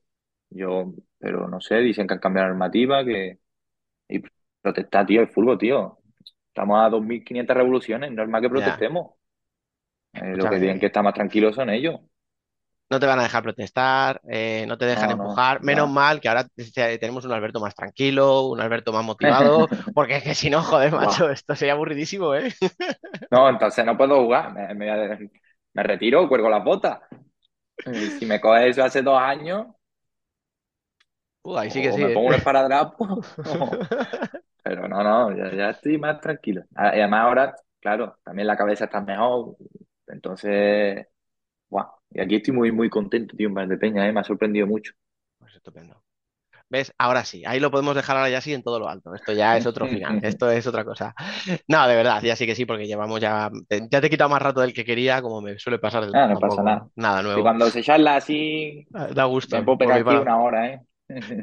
Yo, 0.49 0.93
pero 1.19 1.47
no 1.47 1.59
sé, 1.61 1.77
dicen 1.79 2.07
que 2.07 2.13
han 2.15 2.19
cambiado 2.19 2.47
la 2.47 2.53
normativa, 2.53 3.03
que... 3.05 3.39
Y 4.07 4.21
protestar, 4.61 5.05
tío, 5.05 5.21
el 5.21 5.27
fútbol, 5.29 5.57
tío. 5.57 5.99
Estamos 6.47 6.79
a 6.85 6.89
2.500 6.89 7.55
revoluciones, 7.57 8.11
normal 8.11 8.41
que 8.41 8.49
protestemos. 8.49 9.13
Eh, 10.13 10.35
lo 10.35 10.47
que 10.49 10.57
tienen 10.59 10.79
que 10.79 10.87
estar 10.87 11.03
más 11.03 11.13
tranquilos 11.13 11.55
son 11.55 11.69
ellos. 11.69 11.99
No 12.89 12.99
te 12.99 13.07
van 13.07 13.19
a 13.19 13.23
dejar 13.23 13.41
protestar, 13.41 14.21
eh, 14.29 14.65
no 14.67 14.77
te 14.77 14.85
dejan 14.85 15.09
No, 15.09 15.15
no, 15.15 15.45
empujar. 15.49 15.63
Menos 15.63 15.89
no. 15.89 15.89
mal 15.89 16.21
que 16.21 16.29
ahora 16.29 16.43
te- 16.47 16.97
tenemos 16.99 17.25
un 17.25 17.31
Alberto 17.31 17.59
más 17.59 17.73
tranquilo, 17.73 18.43
un 18.49 18.61
Alberto 18.61 18.93
más 18.93 19.03
motivado, 19.03 19.67
porque 19.93 20.17
es 20.17 20.23
que 20.23 20.35
si 20.35 20.49
no, 20.51 20.61
joder, 20.61 20.91
macho, 20.91 21.29
esto 21.31 21.55
sería 21.55 21.73
aburridísimo, 21.73 22.35
¿eh? 22.35 22.53
No, 23.31 23.49
entonces 23.49 23.85
no 23.85 23.97
puedo 23.97 24.21
jugar. 24.23 24.53
Me, 24.53 24.73
me- 24.75 25.29
me 25.73 25.83
retiro, 25.83 26.27
cuelgo 26.29 26.49
las 26.49 26.63
botas. 26.63 26.99
Y 27.85 28.11
si 28.11 28.25
me 28.25 28.41
coges 28.41 28.71
eso 28.71 28.83
hace 28.83 29.01
dos 29.03 29.19
años, 29.19 29.67
Uh, 31.43 31.57
ahí 31.57 31.69
sí 31.71 31.81
que 31.81 31.91
o 31.91 31.93
sí, 31.93 32.01
me 32.01 32.11
¿eh? 32.11 32.13
pongo 32.13 32.27
un 32.29 32.33
esparadrapo. 32.35 33.21
Pero 34.63 34.87
no, 34.87 35.03
no, 35.03 35.35
ya, 35.35 35.53
ya 35.55 35.69
estoy 35.71 35.97
más 35.97 36.19
tranquilo. 36.21 36.63
Ah, 36.75 36.95
Y 36.95 36.99
además 37.01 37.21
ahora, 37.25 37.55
claro, 37.79 38.17
también 38.23 38.47
la 38.47 38.57
cabeza 38.57 38.85
está 38.85 39.01
mejor. 39.01 39.57
Entonces, 40.07 41.05
guau. 41.69 41.87
Y 42.11 42.21
aquí 42.21 42.35
estoy 42.37 42.53
muy, 42.55 42.71
muy 42.71 42.89
contento, 42.89 43.35
tío, 43.37 43.49
en 43.49 43.55
Valdepeña, 43.55 44.07
¿eh? 44.07 44.13
Me 44.13 44.21
ha 44.21 44.23
sorprendido 44.23 44.67
mucho. 44.67 44.93
Pues 45.37 45.55
estupendo. 45.55 46.01
¿Ves? 46.69 46.93
Ahora 46.97 47.25
sí, 47.25 47.43
ahí 47.45 47.59
lo 47.59 47.71
podemos 47.71 47.95
dejar 47.95 48.17
ahora 48.17 48.29
ya 48.29 48.41
sí 48.41 48.53
en 48.53 48.63
todo 48.63 48.79
lo 48.79 48.89
alto. 48.89 49.13
Esto 49.15 49.33
ya 49.33 49.57
es 49.57 49.65
otro 49.67 49.87
final, 49.87 50.19
esto 50.23 50.49
es 50.51 50.65
otra 50.67 50.83
cosa. 50.85 51.13
No, 51.67 51.87
de 51.87 51.95
verdad, 51.95 52.21
ya 52.23 52.35
sí 52.35 52.47
que 52.47 52.55
sí, 52.55 52.65
porque 52.65 52.87
llevamos 52.87 53.19
ya. 53.21 53.51
Ya 53.91 54.01
te 54.01 54.07
he 54.07 54.09
quitado 54.09 54.29
más 54.29 54.41
rato 54.41 54.61
del 54.61 54.73
que 54.73 54.85
quería, 54.85 55.21
como 55.21 55.41
me 55.41 55.59
suele 55.59 55.79
pasar. 55.79 56.09
Ah, 56.13 56.27
no 56.27 56.39
pasa 56.39 56.63
nada. 56.63 56.87
Nada 56.95 57.21
Y 57.21 57.25
nuevo. 57.25 57.41
cuando 57.43 57.69
se 57.69 57.83
charla 57.83 58.15
así, 58.15 58.87
Da 58.89 59.25
gusto. 59.25 59.55
me 59.57 59.63
puedo 59.63 59.77
pegar 59.77 60.01
aquí 60.01 60.15
una 60.15 60.41
hora, 60.41 60.67
¿eh? 60.73 60.81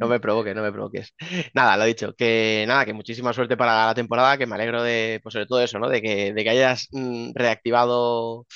No 0.00 0.08
me 0.08 0.20
provoques, 0.20 0.54
no 0.54 0.62
me 0.62 0.72
provoques. 0.72 1.14
Nada, 1.54 1.76
lo 1.76 1.84
dicho, 1.84 2.14
que 2.16 2.64
nada, 2.66 2.84
que 2.86 2.92
muchísima 2.94 3.32
suerte 3.32 3.56
para 3.56 3.86
la 3.86 3.94
temporada, 3.94 4.38
que 4.38 4.46
me 4.46 4.54
alegro 4.54 4.82
de, 4.82 5.20
pues 5.22 5.32
sobre 5.34 5.46
todo 5.46 5.60
eso, 5.60 5.78
¿no? 5.78 5.88
De 5.88 6.00
que, 6.02 6.32
de 6.32 6.44
que 6.44 6.50
hayas 6.50 6.88
mm, 6.92 7.32
reactivado 7.34 8.46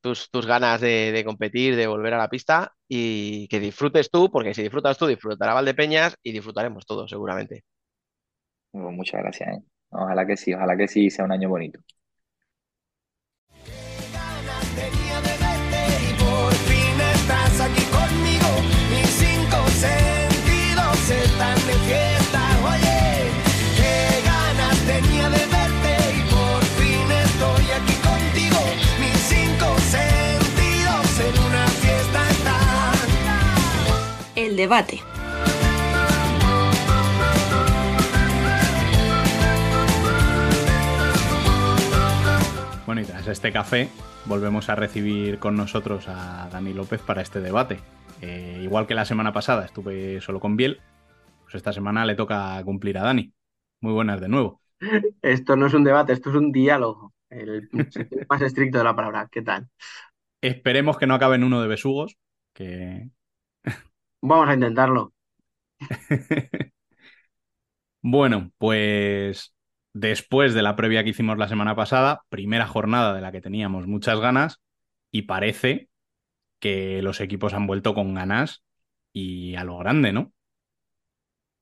tus, 0.00 0.30
tus 0.30 0.46
ganas 0.46 0.80
de, 0.80 1.22
competir, 1.26 1.76
de 1.76 1.86
volver 1.86 2.14
a 2.14 2.18
la 2.18 2.28
pista 2.30 2.72
y 2.88 3.48
que 3.48 3.60
disfrutes 3.60 4.10
tú, 4.10 4.30
porque 4.30 4.54
si 4.54 4.62
disfrutas 4.62 4.98
tú, 4.98 5.06
disfrutará 5.06 5.54
Valdepeñas 5.54 6.16
y 6.22 6.32
disfrutaremos 6.32 6.86
todos, 6.86 7.10
seguramente. 7.10 7.64
Bueno, 8.72 8.92
muchas 8.92 9.22
gracias, 9.22 9.48
¿eh? 9.58 9.62
Ojalá 9.90 10.26
que 10.26 10.36
sí, 10.36 10.54
ojalá 10.54 10.76
que 10.76 10.86
sí 10.88 11.10
sea 11.10 11.24
un 11.24 11.32
año 11.32 11.48
bonito. 11.48 11.80
Debate. 34.66 34.98
Bueno, 42.84 43.00
y 43.00 43.04
tras 43.04 43.28
este 43.28 43.52
café, 43.52 43.88
volvemos 44.24 44.68
a 44.68 44.74
recibir 44.74 45.38
con 45.38 45.54
nosotros 45.54 46.08
a 46.08 46.48
Dani 46.50 46.72
López 46.72 47.00
para 47.00 47.22
este 47.22 47.40
debate. 47.40 47.78
Eh, 48.20 48.58
igual 48.60 48.88
que 48.88 48.96
la 48.96 49.04
semana 49.04 49.32
pasada 49.32 49.66
estuve 49.66 50.20
solo 50.20 50.40
con 50.40 50.56
Biel, 50.56 50.80
pues 51.44 51.54
esta 51.54 51.72
semana 51.72 52.04
le 52.04 52.16
toca 52.16 52.60
cumplir 52.64 52.98
a 52.98 53.02
Dani. 53.02 53.32
Muy 53.80 53.92
buenas 53.92 54.20
de 54.20 54.28
nuevo. 54.28 54.60
Esto 55.22 55.54
no 55.54 55.66
es 55.66 55.74
un 55.74 55.84
debate, 55.84 56.12
esto 56.12 56.30
es 56.30 56.36
un 56.36 56.50
diálogo. 56.50 57.14
El 57.30 57.68
más 58.28 58.42
estricto 58.42 58.78
de 58.78 58.84
la 58.84 58.96
palabra. 58.96 59.28
¿Qué 59.30 59.42
tal? 59.42 59.68
Esperemos 60.40 60.98
que 60.98 61.06
no 61.06 61.14
acabe 61.14 61.36
en 61.36 61.44
uno 61.44 61.62
de 61.62 61.68
besugos, 61.68 62.16
que 62.52 63.10
Vamos 64.20 64.48
a 64.50 64.54
intentarlo. 64.54 65.12
Bueno, 68.02 68.52
pues 68.58 69.54
después 69.92 70.54
de 70.54 70.62
la 70.62 70.76
previa 70.76 71.02
que 71.02 71.10
hicimos 71.10 71.38
la 71.38 71.48
semana 71.48 71.74
pasada, 71.74 72.22
primera 72.28 72.66
jornada 72.66 73.14
de 73.14 73.20
la 73.20 73.32
que 73.32 73.40
teníamos 73.40 73.86
muchas 73.86 74.20
ganas 74.20 74.60
y 75.10 75.22
parece 75.22 75.88
que 76.60 77.02
los 77.02 77.20
equipos 77.20 77.54
han 77.54 77.66
vuelto 77.66 77.94
con 77.94 78.14
ganas 78.14 78.64
y 79.12 79.56
a 79.56 79.64
lo 79.64 79.78
grande, 79.78 80.12
¿no? 80.12 80.32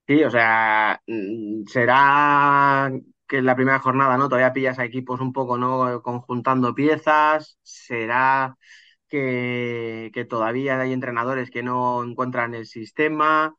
Sí, 0.06 0.22
o 0.22 0.30
sea, 0.30 1.00
mm, 1.06 1.64
será 1.66 2.90
que 3.26 3.38
en 3.38 3.46
la 3.46 3.56
primera 3.56 3.78
jornada, 3.78 4.18
¿no? 4.18 4.28
Todavía 4.28 4.52
pillas 4.52 4.78
a 4.78 4.84
equipos 4.84 5.20
un 5.20 5.32
poco, 5.32 5.56
¿no? 5.56 6.02
Conjuntando 6.02 6.74
piezas. 6.74 7.58
Será 7.62 8.58
que, 10.12 10.26
todavía 10.28 10.80
hay 10.80 10.92
entrenadores 10.92 11.50
que 11.50 11.62
no 11.62 12.02
encuentran 12.04 12.54
el 12.54 12.66
sistema. 12.66 13.54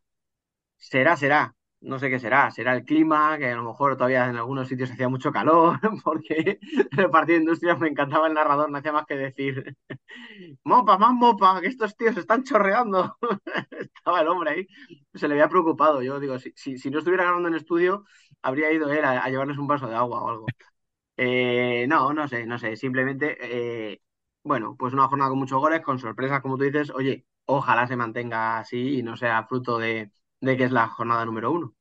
Será, 0.78 1.18
será. 1.18 1.56
No 1.82 2.00
sé 2.00 2.10
qué 2.10 2.20
será. 2.20 2.52
Será 2.52 2.76
el 2.76 2.86
clima, 2.86 3.38
que 3.38 3.52
a 3.52 3.56
lo 3.56 3.64
mejor 3.64 3.98
todavía 3.98 4.28
en 4.30 4.38
algunos 4.38 4.68
sitios 4.68 4.92
hacía 4.92 5.10
mucho 5.10 5.32
calor, 5.32 5.80
porque 6.04 6.60
el 6.98 7.10
partido 7.12 7.38
de 7.38 7.44
Industrias 7.44 7.80
me 7.80 7.90
encantaba 7.90 8.28
el 8.28 8.34
narrador, 8.34 8.72
no 8.72 8.78
hacía 8.80 8.94
más 8.94 9.06
que 9.06 9.16
decir, 9.18 9.78
mopa, 10.64 10.98
más 10.98 11.14
mopa, 11.14 11.62
que 11.62 11.68
estos 11.68 11.96
tíos 11.98 12.18
están 12.18 12.44
chorreando. 12.44 13.18
Estaba 13.96 14.22
el 14.22 14.28
hombre 14.30 14.52
ahí, 14.52 14.68
se 15.14 15.28
le 15.28 15.36
había 15.36 15.50
preocupado. 15.50 16.02
Yo 16.04 16.20
digo, 16.20 16.40
si, 16.40 16.54
si, 16.56 16.78
si 16.78 16.90
no 16.92 17.00
estuviera 17.00 17.24
grabando 17.26 17.50
en 17.50 17.56
estudio, 17.56 18.06
habría 18.42 18.72
ido 18.72 18.92
él 18.92 19.06
a, 19.06 19.24
a 19.24 19.30
llevarles 19.30 19.58
un 19.58 19.68
vaso 19.68 19.88
de 19.88 19.96
agua 19.96 20.24
o 20.24 20.30
algo. 20.30 20.48
Eh, 21.18 21.86
no, 21.88 22.14
no 22.14 22.28
sé, 22.28 22.46
no 22.46 22.60
sé. 22.60 22.76
Simplemente, 22.76 23.38
eh, 23.94 24.02
bueno, 24.46 24.76
pues 24.80 24.94
una 24.94 25.08
jornada 25.10 25.30
con 25.32 25.40
muchos 25.40 25.60
goles, 25.60 25.82
con 25.82 26.00
sorpresas, 26.00 26.42
como 26.42 26.58
tú 26.58 26.64
dices. 26.66 26.92
Oye, 26.92 27.26
ojalá 27.46 27.88
se 27.88 27.98
mantenga 27.98 28.60
así 28.60 29.00
y 29.00 29.04
no 29.04 29.18
sea 29.18 29.46
fruto 29.48 29.78
de, 29.80 30.12
de 30.42 30.58
que 30.58 30.66
es 30.66 30.72
la 30.72 30.88
jornada 30.90 31.26
número 31.26 31.52
uno. 31.52 31.76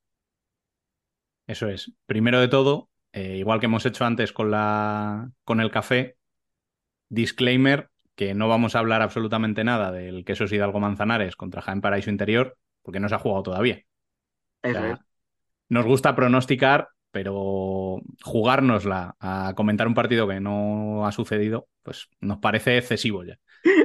Eso 1.46 1.68
es. 1.68 1.92
Primero 2.06 2.40
de 2.40 2.48
todo, 2.48 2.90
eh, 3.12 3.36
igual 3.36 3.60
que 3.60 3.66
hemos 3.66 3.84
hecho 3.86 4.04
antes 4.04 4.32
con 4.32 4.50
la, 4.50 5.30
con 5.44 5.60
el 5.60 5.70
café, 5.70 6.16
disclaimer 7.10 7.90
que 8.16 8.34
no 8.34 8.48
vamos 8.48 8.76
a 8.76 8.80
hablar 8.80 9.02
absolutamente 9.02 9.64
nada 9.64 9.92
del 9.92 10.24
queso 10.24 10.44
Hidalgo 10.44 10.80
Manzanares 10.80 11.36
contra 11.36 11.62
Jaén 11.62 11.80
Paraíso 11.82 12.10
Interior, 12.10 12.58
porque 12.82 13.00
no 13.00 13.08
se 13.08 13.16
ha 13.16 13.18
jugado 13.20 13.44
todavía. 13.44 13.82
O 14.66 14.70
Eso 14.70 14.78
sea, 14.78 14.86
es. 14.86 14.98
nos 15.68 15.86
gusta 15.86 16.16
pronosticar, 16.16 16.88
pero 17.14 18.00
jugárnosla 18.24 19.14
a 19.20 19.52
comentar 19.54 19.86
un 19.86 19.94
partido 19.94 20.26
que 20.26 20.40
no 20.40 21.06
ha 21.06 21.12
sucedido, 21.12 21.68
pues 21.84 22.08
nos 22.20 22.38
parece 22.38 22.76
excesivo 22.76 23.22
ya. 23.22 23.38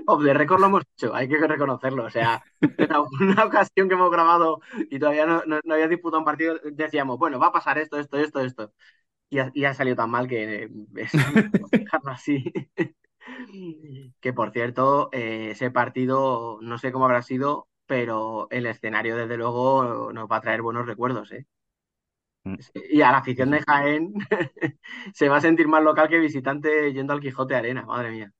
Off 0.07 0.23
the 0.23 0.33
record 0.33 0.59
lo 0.59 0.65
hemos 0.65 0.83
hecho, 0.95 1.13
hay 1.13 1.29
que 1.29 1.37
reconocerlo. 1.37 2.05
O 2.05 2.09
sea, 2.09 2.43
en 2.61 2.91
alguna 2.91 3.45
ocasión 3.45 3.87
que 3.87 3.93
hemos 3.93 4.09
grabado 4.09 4.61
y 4.89 4.97
todavía 4.97 5.27
no, 5.27 5.43
no, 5.45 5.59
no 5.63 5.73
había 5.75 5.87
disputado 5.87 6.17
un 6.17 6.25
partido, 6.25 6.59
decíamos, 6.71 7.19
bueno, 7.19 7.37
va 7.37 7.47
a 7.47 7.51
pasar 7.51 7.77
esto, 7.77 7.99
esto, 7.99 8.17
esto, 8.17 8.39
esto. 8.39 8.73
Y 9.29 9.37
ha, 9.37 9.51
y 9.53 9.65
ha 9.65 9.75
salido 9.75 9.95
tan 9.97 10.09
mal 10.09 10.27
que 10.27 10.63
eh, 10.63 10.69
es 10.95 11.11
dejarlo 11.71 12.09
así. 12.09 12.51
Que 14.19 14.33
por 14.33 14.51
cierto, 14.51 15.09
eh, 15.11 15.51
ese 15.51 15.69
partido 15.69 16.57
no 16.63 16.79
sé 16.79 16.91
cómo 16.91 17.05
habrá 17.05 17.21
sido, 17.21 17.67
pero 17.85 18.47
el 18.49 18.65
escenario 18.65 19.15
desde 19.15 19.37
luego 19.37 20.11
nos 20.13 20.27
va 20.27 20.37
a 20.37 20.41
traer 20.41 20.63
buenos 20.63 20.87
recuerdos, 20.87 21.31
¿eh? 21.31 21.45
Mm. 22.49 22.59
Y 22.91 23.01
a 23.01 23.11
la 23.11 23.19
afición 23.19 23.51
de 23.51 23.61
Jaén 23.61 24.13
se 25.13 25.29
va 25.29 25.37
a 25.37 25.41
sentir 25.41 25.67
más 25.67 25.83
local 25.83 26.09
que 26.09 26.19
visitante 26.19 26.91
yendo 26.93 27.13
al 27.13 27.19
Quijote 27.19 27.55
Arena, 27.55 27.83
madre 27.83 28.11
mía. 28.11 28.33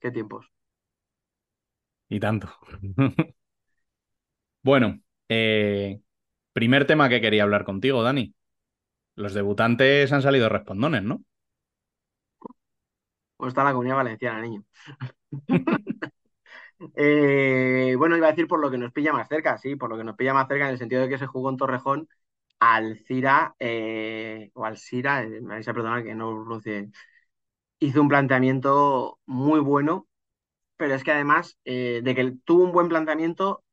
Qué 0.00 0.10
tiempos. 0.10 0.50
Y 2.08 2.20
tanto. 2.20 2.48
bueno, 4.62 5.00
eh, 5.28 6.00
primer 6.52 6.86
tema 6.86 7.08
que 7.08 7.20
quería 7.20 7.44
hablar 7.44 7.64
contigo, 7.64 8.02
Dani. 8.02 8.34
Los 9.14 9.34
debutantes 9.34 10.12
han 10.12 10.22
salido 10.22 10.48
respondones, 10.48 11.02
¿no? 11.02 11.22
¿Cómo 13.36 13.48
está 13.48 13.64
la 13.64 13.72
comunidad 13.72 13.96
valenciana, 13.96 14.40
niño? 14.40 14.64
Eh, 16.96 17.94
bueno, 17.96 18.16
iba 18.16 18.26
a 18.26 18.30
decir 18.30 18.48
por 18.48 18.60
lo 18.60 18.68
que 18.68 18.76
nos 18.76 18.92
pilla 18.92 19.12
más 19.12 19.28
cerca, 19.28 19.56
sí, 19.56 19.76
por 19.76 19.88
lo 19.88 19.96
que 19.96 20.02
nos 20.02 20.16
pilla 20.16 20.34
más 20.34 20.48
cerca 20.48 20.64
en 20.64 20.72
el 20.72 20.78
sentido 20.78 21.02
de 21.02 21.08
que 21.08 21.18
se 21.18 21.28
jugó 21.28 21.48
en 21.50 21.56
Torrejón 21.56 22.08
Alcira, 22.62 23.54
eh, 23.58 24.50
o 24.54 24.64
Alcira, 24.64 25.22
eh, 25.24 25.40
me 25.42 25.54
vais 25.56 25.68
a 25.68 25.74
perdonar 25.74 26.04
que 26.04 26.14
no 26.14 26.30
pronuncie, 26.44 26.90
hizo 27.80 28.00
un 28.02 28.08
planteamiento 28.08 29.18
muy 29.26 29.60
bueno, 29.60 30.08
pero 30.76 30.94
es 30.94 31.04
que 31.04 31.12
además 31.12 31.58
eh, 31.64 32.00
de 32.04 32.14
que 32.14 32.34
tuvo 32.44 32.64
un 32.64 32.72
buen 32.72 32.88
planteamiento, 32.88 33.64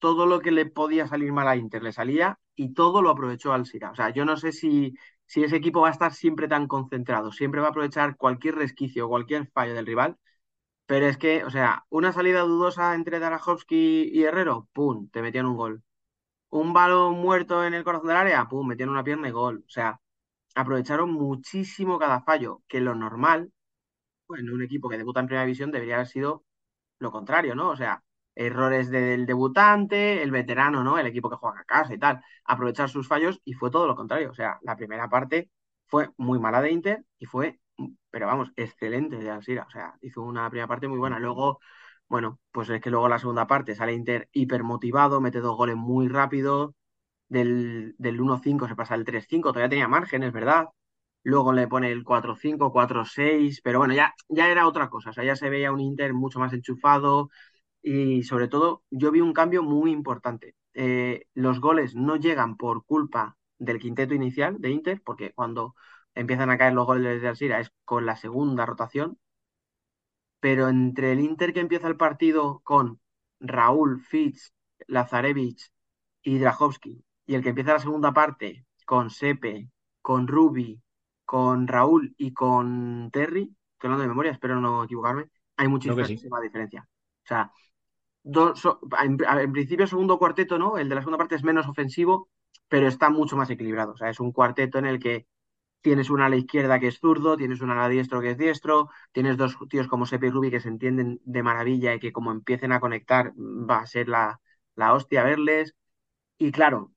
todo 0.00 0.26
lo 0.26 0.40
que 0.40 0.52
le 0.52 0.66
podía 0.66 1.06
salir 1.08 1.32
mal 1.32 1.48
a 1.48 1.56
Inter 1.56 1.82
le 1.82 1.92
salía 1.92 2.38
y 2.56 2.74
todo 2.74 3.02
lo 3.02 3.10
aprovechó 3.10 3.52
Alcira. 3.54 3.90
O 3.92 3.96
sea, 3.96 4.10
yo 4.10 4.24
no 4.26 4.36
sé 4.38 4.52
si, 4.52 4.94
si 5.26 5.44
ese 5.44 5.56
equipo 5.56 5.82
va 5.82 5.88
a 5.88 5.92
estar 5.92 6.14
siempre 6.14 6.48
tan 6.48 6.68
concentrado, 6.68 7.32
siempre 7.32 7.60
va 7.62 7.68
a 7.68 7.70
aprovechar 7.70 8.16
cualquier 8.16 8.56
resquicio, 8.56 9.08
cualquier 9.08 9.48
fallo 9.52 9.74
del 9.74 9.86
rival, 9.86 10.16
pero 10.86 11.06
es 11.06 11.18
que, 11.18 11.44
o 11.44 11.50
sea, 11.50 11.86
una 11.90 12.12
salida 12.12 12.40
dudosa 12.42 12.94
entre 12.94 13.18
Darajowski 13.20 14.10
y 14.12 14.24
Herrero, 14.24 14.68
¡pum!, 14.72 15.08
te 15.10 15.22
metían 15.22 15.46
un 15.46 15.56
gol. 15.56 15.82
Un 16.60 16.72
balón 16.72 17.14
muerto 17.18 17.64
en 17.64 17.74
el 17.74 17.84
corazón 17.84 18.08
del 18.08 18.16
área, 18.16 18.48
¡pum!, 18.48 18.66
metían 18.66 18.88
una 18.88 19.04
pierna 19.04 19.28
y 19.28 19.30
gol. 19.30 19.64
O 19.66 19.70
sea, 19.70 20.00
aprovecharon 20.54 21.12
muchísimo 21.12 21.98
cada 21.98 22.22
fallo, 22.22 22.62
que 22.68 22.80
lo 22.80 22.94
normal, 22.94 23.52
pues 24.26 24.40
en 24.42 24.50
un 24.50 24.62
equipo 24.62 24.88
que 24.88 24.98
debuta 24.98 25.20
en 25.20 25.26
primera 25.26 25.44
división 25.44 25.70
debería 25.72 25.96
haber 25.96 26.08
sido 26.08 26.44
lo 27.00 27.12
contrario, 27.12 27.54
¿no? 27.54 27.70
O 27.70 27.76
sea, 27.76 28.02
errores 28.34 28.90
del 28.90 29.26
debutante, 29.26 30.22
el 30.22 30.30
veterano, 30.30 30.84
¿no? 30.84 30.98
El 30.98 31.06
equipo 31.06 31.30
que 31.30 31.36
juega 31.36 31.60
a 31.60 31.64
casa 31.64 31.94
y 31.94 31.98
tal, 31.98 32.22
aprovechar 32.44 32.88
sus 32.90 33.08
fallos 33.08 33.40
y 33.44 33.54
fue 33.54 33.70
todo 33.70 33.86
lo 33.86 33.96
contrario. 33.96 34.30
O 34.30 34.34
sea, 34.34 34.58
la 34.62 34.76
primera 34.76 35.08
parte 35.08 35.50
fue 35.86 36.10
muy 36.18 36.38
mala 36.38 36.62
de 36.62 36.72
Inter 36.72 37.04
y 37.18 37.26
fue, 37.26 37.60
pero 38.10 38.26
vamos, 38.26 38.50
excelente 38.56 39.16
de 39.16 39.30
Alcira. 39.30 39.64
O 39.68 39.70
sea, 39.70 39.94
hizo 40.02 40.22
una 40.22 40.48
primera 40.50 40.68
parte 40.68 40.88
muy 40.88 40.98
buena. 40.98 41.18
Luego, 41.18 41.60
bueno, 42.08 42.38
pues 42.52 42.70
es 42.70 42.80
que 42.80 42.90
luego 42.90 43.08
la 43.08 43.18
segunda 43.18 43.46
parte 43.46 43.74
sale 43.74 43.92
Inter 43.94 44.28
hipermotivado, 44.32 45.20
mete 45.20 45.40
dos 45.40 45.56
goles 45.56 45.76
muy 45.76 46.08
rápido. 46.08 46.74
Del, 47.28 47.94
del 47.98 48.20
1-5 48.20 48.68
se 48.68 48.76
pasa 48.76 48.94
al 48.94 49.04
3-5, 49.04 49.52
todavía 49.52 49.70
tenía 49.70 49.88
margen, 49.88 50.22
es 50.22 50.32
verdad. 50.32 50.66
Luego 51.22 51.52
le 51.52 51.68
pone 51.68 51.90
el 51.92 52.04
4-5, 52.04 52.72
4-6, 52.72 53.60
pero 53.62 53.78
bueno, 53.80 53.94
ya, 53.94 54.14
ya 54.28 54.48
era 54.50 54.66
otra 54.68 54.88
cosa. 54.90 55.10
O 55.10 55.12
sea, 55.12 55.24
ya 55.24 55.36
se 55.36 55.50
veía 55.50 55.72
un 55.72 55.80
Inter 55.80 56.14
mucho 56.14 56.38
más 56.38 56.52
enchufado, 56.52 57.30
y 57.82 58.24
sobre 58.24 58.48
todo 58.48 58.82
yo 58.90 59.10
vi 59.12 59.20
un 59.20 59.32
cambio 59.32 59.62
muy 59.62 59.92
importante. 59.92 60.54
Eh, 60.74 61.26
los 61.34 61.60
goles 61.60 61.94
no 61.94 62.16
llegan 62.16 62.56
por 62.56 62.84
culpa 62.84 63.36
del 63.58 63.78
quinteto 63.78 64.14
inicial 64.14 64.60
de 64.60 64.70
Inter, 64.70 65.02
porque 65.04 65.32
cuando 65.32 65.74
empiezan 66.14 66.50
a 66.50 66.58
caer 66.58 66.74
los 66.74 66.86
goles 66.86 67.22
de 67.22 67.28
Alcira 67.28 67.60
es 67.60 67.70
con 67.84 68.06
la 68.06 68.16
segunda 68.16 68.66
rotación, 68.66 69.18
pero 70.46 70.68
entre 70.68 71.12
el 71.12 71.18
Inter 71.20 71.52
que 71.52 71.58
empieza 71.60 71.88
el 71.88 71.96
partido 71.96 72.60
con 72.64 73.00
Raúl, 73.40 74.00
Fitz, 74.00 74.52
Lazarevich 74.86 75.72
y 76.22 76.38
Drahovski, 76.38 77.04
y 77.26 77.34
el 77.34 77.42
que 77.42 77.48
empieza 77.48 77.72
la 77.72 77.80
segunda 77.80 78.12
parte 78.12 78.64
con 78.84 79.10
Sepe, 79.10 79.68
con 80.00 80.28
Rubi, 80.28 80.80
con 81.24 81.66
Raúl 81.66 82.14
y 82.16 82.32
con 82.32 83.10
Terry, 83.12 83.56
estoy 83.72 83.88
hablando 83.88 84.02
de 84.02 84.08
memoria, 84.08 84.30
espero 84.30 84.60
no 84.60 84.84
equivocarme, 84.84 85.26
hay 85.56 85.66
muchísima 85.68 86.06
sí. 86.06 86.20
diferencia. 86.40 86.82
O 87.24 87.26
sea, 87.26 87.50
dos, 88.22 88.60
so- 88.60 88.80
en, 89.02 89.18
en 89.26 89.52
principio 89.52 89.86
segundo 89.86 90.18
cuarteto, 90.18 90.58
¿no? 90.58 90.78
El 90.78 90.88
de 90.88 90.94
la 90.94 91.00
segunda 91.02 91.18
parte 91.18 91.34
es 91.36 91.44
menos 91.44 91.66
ofensivo, 91.68 92.28
pero 92.68 92.88
está 92.88 93.10
mucho 93.10 93.36
más 93.36 93.50
equilibrado. 93.50 93.92
O 93.92 93.96
sea, 93.96 94.10
es 94.10 94.20
un 94.20 94.32
cuarteto 94.32 94.78
en 94.78 94.86
el 94.86 94.98
que 95.00 95.26
tienes 95.86 96.10
una 96.10 96.26
a 96.26 96.28
la 96.28 96.36
izquierda 96.36 96.80
que 96.80 96.88
es 96.88 96.98
zurdo, 96.98 97.36
tienes 97.36 97.60
una 97.60 97.74
a 97.74 97.76
la 97.76 97.88
diestro 97.88 98.20
que 98.20 98.30
es 98.32 98.38
diestro, 98.38 98.90
tienes 99.12 99.36
dos 99.36 99.56
tíos 99.70 99.86
como 99.88 100.04
Sepe 100.06 100.26
y 100.28 100.30
Rubi 100.30 100.50
que 100.50 100.60
se 100.60 100.68
entienden 100.68 101.20
de 101.24 101.42
maravilla 101.44 101.94
y 101.94 102.00
que 102.00 102.12
como 102.12 102.32
empiecen 102.32 102.72
a 102.72 102.80
conectar 102.80 103.32
va 103.38 103.78
a 103.80 103.86
ser 103.86 104.08
la, 104.08 104.40
la 104.74 104.94
hostia 104.94 105.22
verles. 105.24 105.74
Y 106.38 106.52
claro, 106.52 106.92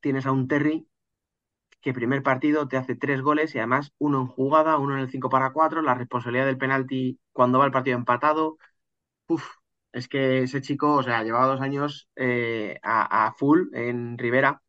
tienes 0.00 0.26
a 0.26 0.32
un 0.32 0.48
Terry 0.48 0.88
que 1.80 1.94
primer 1.94 2.22
partido 2.22 2.68
te 2.68 2.76
hace 2.76 2.94
tres 2.96 3.22
goles 3.22 3.54
y 3.54 3.58
además 3.58 3.92
uno 3.98 4.20
en 4.22 4.26
jugada, 4.28 4.78
uno 4.78 4.94
en 4.94 5.00
el 5.02 5.10
5 5.10 5.30
para 5.30 5.52
4, 5.52 5.82
la 5.82 5.94
responsabilidad 5.94 6.46
del 6.46 6.58
penalti 6.58 7.20
cuando 7.32 7.58
va 7.58 7.66
el 7.66 7.72
partido 7.72 7.96
empatado. 7.98 8.58
Uf, 9.28 9.44
es 9.92 10.08
que 10.08 10.42
ese 10.44 10.62
chico, 10.62 10.94
o 10.96 11.02
sea, 11.04 11.24
llevaba 11.24 11.46
dos 11.48 11.60
años 11.62 12.08
eh, 12.16 12.78
a, 12.82 13.26
a 13.28 13.32
full 13.34 13.68
en 13.74 14.18
Rivera 14.18 14.62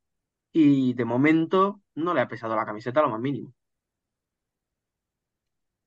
y 0.53 0.93
de 0.95 1.05
momento 1.05 1.81
no 1.95 2.13
le 2.13 2.21
ha 2.21 2.29
pesado 2.29 2.55
la 2.55 2.65
camiseta 2.65 3.01
lo 3.03 3.09
más 3.09 3.21
mínimo. 3.21 3.53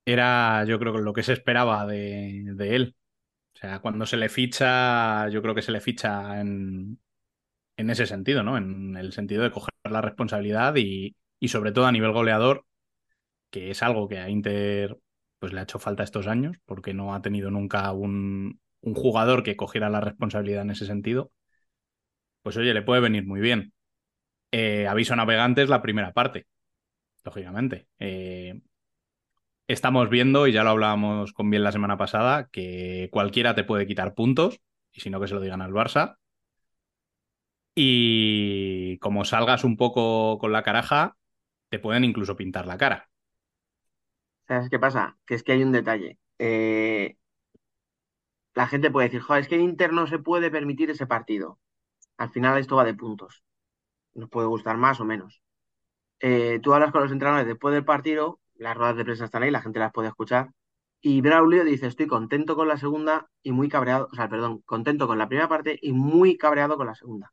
Era, 0.07 0.65
yo 0.67 0.79
creo, 0.79 0.99
lo 0.99 1.13
que 1.15 1.23
se 1.23 1.33
esperaba 1.33 1.87
de, 1.87 2.43
de 2.55 2.77
él. 2.77 2.97
O 3.57 3.59
sea, 3.59 3.81
cuando 3.81 4.07
se 4.07 4.17
le 4.19 4.29
ficha, 4.31 5.29
yo 5.31 5.43
creo 5.43 5.55
que 5.55 5.63
se 5.63 5.73
le 5.73 5.81
ficha 5.81 6.41
en, 6.41 7.01
en 7.77 7.91
ese 7.91 8.07
sentido, 8.07 8.43
¿no? 8.45 8.59
En 8.59 8.97
el 8.97 9.13
sentido 9.13 9.43
de 9.45 9.51
coger 9.53 9.75
la 9.85 10.03
responsabilidad 10.03 10.77
y, 10.77 11.17
y 11.41 11.49
sobre 11.49 11.73
todo 11.73 11.87
a 11.87 11.93
nivel 11.93 12.13
goleador, 12.13 12.67
que 13.51 13.71
es 13.71 13.83
algo 13.83 14.09
que 14.09 14.19
a 14.19 14.31
Inter 14.31 14.99
pues 15.41 15.53
le 15.53 15.61
ha 15.61 15.65
hecho 15.65 15.79
falta 15.81 16.05
estos 16.05 16.27
años, 16.29 16.59
porque 16.67 16.95
no 16.95 17.15
ha 17.15 17.23
tenido 17.23 17.51
nunca 17.51 17.93
un, 17.93 18.61
un 18.83 18.95
jugador 18.95 19.43
que 19.45 19.57
cogiera 19.57 19.91
la 19.91 20.01
responsabilidad 20.03 20.63
en 20.63 20.71
ese 20.73 20.87
sentido. 20.87 21.33
Pues 22.43 22.57
oye, 22.57 22.75
le 22.75 22.83
puede 22.83 23.01
venir 23.01 23.25
muy 23.27 23.41
bien. 23.41 23.73
Eh, 24.53 24.89
aviso 24.89 25.15
a 25.15 25.17
navegantes 25.17 25.69
la 25.69 25.83
primera 25.83 26.13
parte, 26.13 26.47
lógicamente. 27.25 27.89
Eh, 27.99 28.61
estamos 29.67 30.11
viendo, 30.11 30.47
y 30.47 30.53
ya 30.53 30.65
lo 30.65 30.71
hablábamos 30.71 31.33
con 31.33 31.51
bien 31.51 31.65
la 31.65 31.73
semana 31.73 31.97
pasada, 31.97 32.49
que 32.51 33.09
cualquiera 33.13 33.55
te 33.55 33.65
puede 33.65 33.87
quitar 33.87 34.15
puntos, 34.15 34.61
y 34.93 35.01
si 35.01 35.11
no 35.11 35.21
que 35.21 35.29
se 35.29 35.35
lo 35.35 35.41
digan 35.41 35.63
al 35.63 35.73
Barça. 35.73 36.19
Y 37.75 38.99
como 38.99 39.25
salgas 39.25 39.65
un 39.65 39.77
poco 39.77 40.39
con 40.39 40.53
la 40.53 40.63
caraja, 40.63 41.17
te 41.69 41.79
pueden 41.79 42.05
incluso 42.05 42.37
pintar 42.37 42.67
la 42.67 42.79
cara. 42.79 43.11
¿Sabes 44.47 44.69
qué 44.71 44.79
pasa? 44.79 45.17
Que 45.27 45.35
es 45.35 45.43
que 45.43 45.53
hay 45.53 45.63
un 45.63 45.73
detalle. 45.73 46.19
Eh, 46.39 47.17
la 48.55 48.67
gente 48.67 48.91
puede 48.91 49.09
decir, 49.09 49.21
joder, 49.21 49.43
es 49.43 49.49
que 49.49 49.59
Inter 49.59 49.93
no 49.93 50.07
se 50.07 50.19
puede 50.19 50.51
permitir 50.51 50.91
ese 50.91 51.07
partido. 51.07 51.59
Al 52.17 52.31
final 52.31 52.59
esto 52.59 52.77
va 52.77 52.85
de 52.85 52.95
puntos. 52.95 53.43
Nos 54.13 54.29
puede 54.29 54.47
gustar 54.47 54.77
más 54.77 55.01
o 55.01 55.05
menos. 55.05 55.43
Eh, 56.21 56.61
tú 56.63 56.73
hablas 56.75 56.93
con 56.93 57.03
los 57.03 57.11
entrenadores 57.11 57.49
después 57.49 57.75
del 57.75 57.85
partido, 57.85 58.41
las 58.57 58.77
ruedas 58.77 58.97
de 58.97 59.05
prensa 59.05 59.25
están 59.27 59.43
ahí, 59.43 59.51
la 59.51 59.63
gente 59.63 59.79
las 59.79 59.93
puede 59.93 60.09
escuchar. 60.09 60.51
Y 61.01 61.21
Braulio 61.21 61.65
dice, 61.65 61.87
estoy 61.87 62.07
contento 62.07 62.57
con 62.57 62.69
la 62.69 62.79
segunda 62.79 63.29
y 63.43 63.53
muy 63.53 63.69
cabreado, 63.69 64.09
o 64.11 64.15
sea, 64.15 64.29
perdón, 64.29 64.63
contento 64.63 65.07
con 65.07 65.19
la 65.19 65.29
primera 65.29 65.49
parte 65.49 65.79
y 65.83 65.93
muy 65.93 66.37
cabreado 66.39 66.77
con 66.77 66.87
la 66.87 66.95
segunda. 66.95 67.33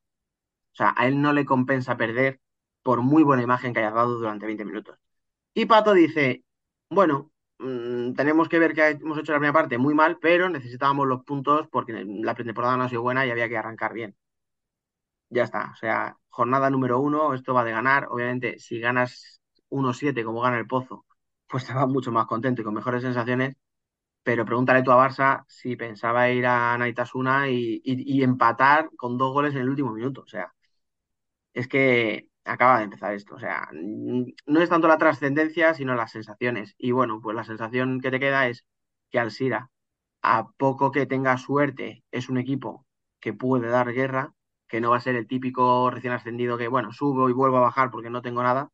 O 0.73 0.75
sea, 0.75 0.93
a 0.97 1.07
él 1.07 1.21
no 1.21 1.33
le 1.33 1.45
compensa 1.45 1.97
perder 1.97 2.41
por 2.83 3.01
muy 3.01 3.23
buena 3.23 3.43
imagen 3.43 3.73
que 3.73 3.79
haya 3.79 3.91
dado 3.91 4.17
durante 4.19 4.45
20 4.45 4.65
minutos. 4.65 4.97
Y 5.53 5.65
Pato 5.65 5.93
dice, 5.93 6.43
bueno, 6.89 7.31
mmm, 7.59 8.13
tenemos 8.13 8.49
que 8.49 8.59
ver 8.59 8.73
que 8.73 8.89
hemos 8.89 9.17
hecho 9.19 9.33
la 9.33 9.39
primera 9.39 9.53
parte 9.53 9.77
muy 9.77 9.93
mal, 9.93 10.17
pero 10.19 10.49
necesitábamos 10.49 11.07
los 11.07 11.23
puntos 11.23 11.67
porque 11.69 11.93
la 12.05 12.35
pretemporada 12.35 12.77
no 12.77 12.83
ha 12.85 12.89
sido 12.89 13.01
buena 13.03 13.25
y 13.25 13.31
había 13.31 13.49
que 13.49 13.57
arrancar 13.57 13.93
bien. 13.93 14.15
Ya 15.29 15.43
está, 15.43 15.71
o 15.73 15.75
sea, 15.75 16.17
jornada 16.29 16.69
número 16.69 16.99
uno, 16.99 17.33
esto 17.33 17.53
va 17.53 17.63
de 17.63 17.71
ganar. 17.71 18.07
Obviamente, 18.09 18.59
si 18.59 18.79
ganas 18.79 19.41
1-7 19.69 20.23
como 20.23 20.41
gana 20.41 20.57
el 20.59 20.67
Pozo, 20.67 21.05
pues 21.51 21.73
vas 21.73 21.87
mucho 21.87 22.11
más 22.13 22.27
contento 22.27 22.61
y 22.61 22.65
con 22.65 22.73
mejores 22.75 23.03
sensaciones. 23.03 23.55
Pero 24.23 24.45
pregúntale 24.45 24.83
tú 24.83 24.91
a 24.91 24.97
Barça 25.09 25.45
si 25.47 25.75
pensaba 25.77 26.29
ir 26.31 26.45
a 26.47 26.77
Naitasuna 26.77 27.49
y, 27.49 27.81
y, 27.83 28.19
y 28.19 28.23
empatar 28.23 28.89
con 28.97 29.17
dos 29.17 29.33
goles 29.33 29.55
en 29.55 29.61
el 29.61 29.69
último 29.69 29.93
minuto. 29.93 30.21
O 30.23 30.27
sea, 30.27 30.53
es 31.53 31.67
que 31.67 32.27
acaba 32.45 32.77
de 32.79 32.85
empezar 32.85 33.13
esto. 33.13 33.35
O 33.35 33.39
sea, 33.39 33.69
no 33.73 34.61
es 34.61 34.69
tanto 34.69 34.87
la 34.87 34.97
trascendencia, 34.97 35.73
sino 35.73 35.95
las 35.95 36.11
sensaciones. 36.11 36.75
Y 36.77 36.91
bueno, 36.91 37.19
pues 37.21 37.35
la 37.35 37.43
sensación 37.43 37.99
que 38.01 38.11
te 38.11 38.19
queda 38.19 38.47
es 38.47 38.65
que 39.09 39.19
Alcira, 39.19 39.69
a 40.21 40.51
poco 40.57 40.91
que 40.91 41.05
tenga 41.05 41.37
suerte, 41.37 42.03
es 42.11 42.29
un 42.29 42.37
equipo 42.37 42.85
que 43.19 43.33
puede 43.33 43.69
dar 43.69 43.93
guerra, 43.93 44.33
que 44.67 44.81
no 44.81 44.91
va 44.91 44.97
a 44.97 45.01
ser 45.01 45.15
el 45.15 45.27
típico 45.27 45.89
recién 45.91 46.13
ascendido 46.13 46.57
que, 46.57 46.67
bueno, 46.67 46.91
subo 46.93 47.29
y 47.29 47.33
vuelvo 47.33 47.57
a 47.57 47.61
bajar 47.61 47.91
porque 47.91 48.09
no 48.09 48.21
tengo 48.21 48.43
nada. 48.43 48.69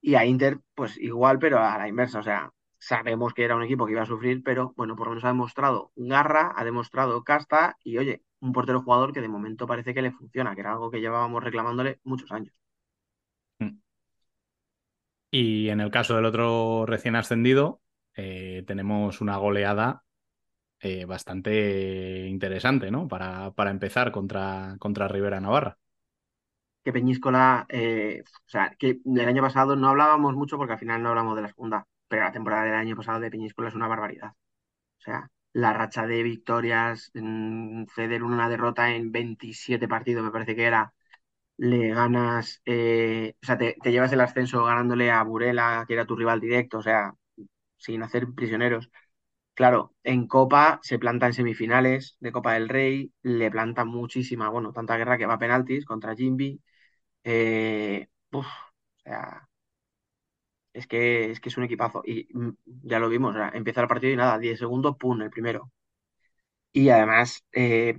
Y 0.00 0.14
a 0.16 0.24
Inter, 0.24 0.60
pues 0.74 0.96
igual, 0.98 1.38
pero 1.38 1.58
a 1.60 1.78
la 1.78 1.88
inversa. 1.88 2.18
O 2.20 2.22
sea, 2.22 2.50
sabemos 2.78 3.34
que 3.34 3.44
era 3.44 3.56
un 3.56 3.62
equipo 3.62 3.86
que 3.86 3.92
iba 3.92 4.02
a 4.02 4.06
sufrir, 4.06 4.42
pero 4.42 4.72
bueno, 4.76 4.96
por 4.96 5.06
lo 5.08 5.12
menos 5.12 5.24
ha 5.24 5.28
demostrado 5.28 5.92
garra, 5.96 6.52
ha 6.56 6.64
demostrado 6.64 7.22
casta 7.24 7.76
y 7.84 7.98
oye, 7.98 8.22
un 8.40 8.52
portero 8.52 8.82
jugador 8.82 9.12
que 9.12 9.20
de 9.20 9.28
momento 9.28 9.66
parece 9.66 9.94
que 9.94 10.02
le 10.02 10.12
funciona, 10.12 10.54
que 10.54 10.60
era 10.62 10.72
algo 10.72 10.90
que 10.90 11.00
llevábamos 11.00 11.42
reclamándole 11.44 12.00
muchos 12.04 12.30
años. 12.32 12.54
Y 15.30 15.68
en 15.68 15.80
el 15.80 15.90
caso 15.90 16.16
del 16.16 16.24
otro 16.24 16.86
recién 16.86 17.14
ascendido, 17.16 17.82
eh, 18.16 18.64
tenemos 18.66 19.20
una 19.20 19.36
goleada 19.36 20.04
eh, 20.80 21.04
bastante 21.06 22.26
interesante, 22.28 22.90
¿no? 22.90 23.08
Para, 23.08 23.52
para 23.52 23.70
empezar 23.72 24.12
contra, 24.12 24.76
contra 24.80 25.08
Rivera 25.08 25.40
Navarra. 25.40 25.78
Que 26.84 26.92
Peñíscola, 26.92 27.66
eh, 27.68 28.22
o 28.24 28.48
sea, 28.48 28.74
que 28.78 29.00
el 29.04 29.20
año 29.28 29.42
pasado 29.42 29.76
no 29.76 29.88
hablábamos 29.88 30.34
mucho 30.34 30.56
porque 30.56 30.72
al 30.74 30.78
final 30.78 31.02
no 31.02 31.10
hablamos 31.10 31.36
de 31.36 31.42
la 31.42 31.48
segunda, 31.48 31.86
pero 32.08 32.22
la 32.24 32.32
temporada 32.32 32.64
del 32.64 32.74
año 32.74 32.96
pasado 32.96 33.20
de 33.20 33.30
Peñíscola 33.30 33.68
es 33.68 33.74
una 33.74 33.88
barbaridad. 33.88 34.30
O 35.00 35.02
sea, 35.02 35.30
la 35.54 35.72
racha 35.74 36.06
de 36.06 36.22
victorias, 36.22 37.10
ceder 37.94 38.22
una 38.24 38.48
derrota 38.48 38.90
en 38.94 39.12
27 39.12 39.88
partidos, 39.88 40.24
me 40.24 40.30
parece 40.30 40.56
que 40.56 40.64
era, 40.66 40.92
le 41.58 41.90
ganas, 41.94 42.62
eh, 42.66 43.34
o 43.42 43.46
sea, 43.46 43.58
te 43.58 43.76
llevas 43.92 44.12
el 44.12 44.20
ascenso 44.22 44.64
ganándole 44.64 45.10
a 45.10 45.22
Burela, 45.24 45.84
que 45.88 45.94
era 45.94 46.06
tu 46.06 46.16
rival 46.16 46.40
directo, 46.40 46.78
o 46.78 46.82
sea, 46.82 47.12
sin 47.78 48.02
hacer 48.02 48.26
prisioneros. 48.34 48.90
Claro, 49.58 49.80
en 50.04 50.28
Copa 50.28 50.78
se 50.82 50.98
planta 51.00 51.26
en 51.26 51.32
semifinales 51.34 52.16
de 52.20 52.30
Copa 52.32 52.54
del 52.54 52.68
Rey, 52.68 53.12
le 53.22 53.50
planta 53.50 53.84
muchísima, 53.84 54.48
bueno, 54.50 54.72
tanta 54.72 54.96
guerra 54.96 55.18
que 55.18 55.26
va 55.26 55.34
a 55.34 55.38
penaltis 55.38 55.84
contra 55.84 56.14
Jimby. 56.14 56.60
Eh, 57.24 58.08
o 58.32 58.44
sea, 59.04 59.48
es 60.72 60.86
que, 60.86 61.30
es 61.30 61.40
que 61.40 61.48
es 61.50 61.56
un 61.58 61.64
equipazo. 61.64 62.02
Y 62.04 62.28
mm, 62.32 62.50
ya 62.84 62.98
lo 62.98 63.08
vimos, 63.08 63.34
sea, 63.34 63.50
empieza 63.54 63.80
el 63.82 63.88
partido 63.88 64.12
y 64.12 64.16
nada, 64.16 64.38
10 64.38 64.58
segundos, 64.58 64.96
pum, 64.98 65.20
el 65.22 65.30
primero. 65.30 65.70
Y 66.72 66.88
además, 66.90 67.44
eh, 67.52 67.98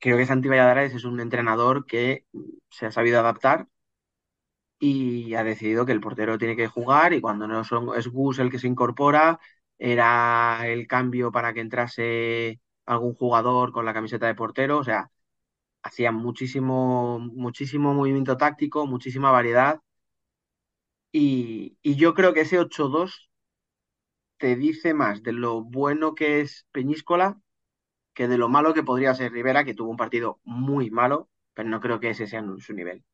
creo 0.00 0.18
que 0.18 0.26
Santi 0.26 0.48
Valladares 0.48 0.94
es 0.94 1.04
un 1.04 1.20
entrenador 1.20 1.86
que 1.86 2.26
se 2.70 2.86
ha 2.86 2.92
sabido 2.92 3.20
adaptar 3.20 3.68
y 4.78 5.34
ha 5.34 5.44
decidido 5.44 5.86
que 5.86 5.92
el 5.92 6.00
portero 6.00 6.38
tiene 6.38 6.56
que 6.56 6.66
jugar 6.68 7.12
y 7.14 7.20
cuando 7.20 7.46
no 7.48 7.64
son, 7.64 7.96
es 7.96 8.08
Gus 8.08 8.38
el 8.38 8.50
que 8.50 8.58
se 8.58 8.66
incorpora, 8.68 9.40
era 9.78 10.66
el 10.68 10.86
cambio 10.86 11.32
para 11.32 11.52
que 11.54 11.60
entrase 11.60 12.60
algún 12.86 13.14
jugador 13.14 13.72
con 13.72 13.84
la 13.84 13.94
camiseta 13.94 14.26
de 14.26 14.34
portero, 14.34 14.78
o 14.78 14.84
sea, 14.84 15.10
hacía 15.82 16.12
muchísimo, 16.12 17.18
muchísimo 17.20 17.94
movimiento 17.94 18.36
táctico, 18.36 18.86
muchísima 18.86 19.30
variedad 19.30 19.80
y, 21.12 21.78
y 21.82 21.96
yo 21.96 22.14
creo 22.14 22.34
que 22.34 22.42
ese 22.42 22.58
8-2 22.58 23.30
te 24.38 24.56
dice 24.56 24.94
más 24.94 25.22
de 25.22 25.32
lo 25.32 25.62
bueno 25.62 26.14
que 26.14 26.40
es 26.40 26.66
Peñíscola 26.72 27.40
que 28.14 28.28
de 28.28 28.38
lo 28.38 28.48
malo 28.48 28.72
que 28.72 28.82
podría 28.82 29.14
ser 29.14 29.32
Rivera, 29.32 29.64
que 29.64 29.74
tuvo 29.74 29.90
un 29.90 29.96
partido 29.96 30.40
muy 30.44 30.90
malo, 30.90 31.28
pero 31.52 31.68
no 31.68 31.80
creo 31.80 32.00
que 32.00 32.10
ese 32.10 32.26
sea 32.26 32.44
su 32.58 32.72
nivel. 32.72 33.04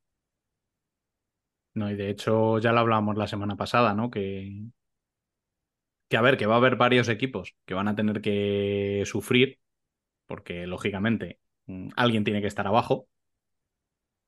No, 1.74 1.90
y 1.90 1.96
de 1.96 2.10
hecho 2.10 2.58
ya 2.58 2.72
lo 2.72 2.80
hablábamos 2.80 3.16
la 3.16 3.26
semana 3.26 3.56
pasada, 3.56 3.94
¿no? 3.94 4.10
Que, 4.10 4.66
que 6.10 6.18
a 6.18 6.22
ver, 6.22 6.38
que 6.38 6.46
va 6.46 6.56
a 6.56 6.58
haber 6.58 6.76
varios 6.76 7.08
equipos 7.10 7.56
que 7.66 7.74
van 7.74 7.88
a 7.88 7.96
tener 7.96 8.22
que 8.22 9.04
sufrir, 9.06 9.60
porque 10.26 10.66
lógicamente 10.68 11.40
mm, 11.66 11.90
alguien 11.96 12.24
tiene 12.24 12.42
que 12.42 12.48
estar 12.48 12.66
abajo, 12.68 13.08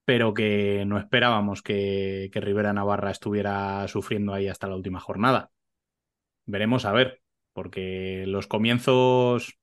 pero 0.05 0.35
que 0.35 0.85
no 0.87 0.99
esperábamos 0.99 1.63
que, 1.63 2.31
que 2.33 2.41
Rivera 2.41 2.73
Navarra 2.73 3.11
estuviera 3.11 3.87
sufriendo 3.89 4.35
ahí 4.35 4.49
hasta 4.49 4.67
la 4.69 4.77
última 4.77 5.01
jornada. 5.01 5.53
Veremos 6.47 6.85
a 6.87 6.93
ver, 6.93 7.23
porque 7.53 8.25
los 8.27 8.47
comienzos 8.49 9.59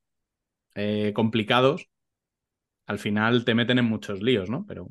eh, 0.75 1.13
complicados 1.15 1.89
al 2.87 2.99
final 2.99 3.45
te 3.45 3.55
meten 3.55 3.79
en 3.79 3.85
muchos 3.85 4.21
líos, 4.21 4.49
¿no? 4.49 4.65
Pero 4.67 4.89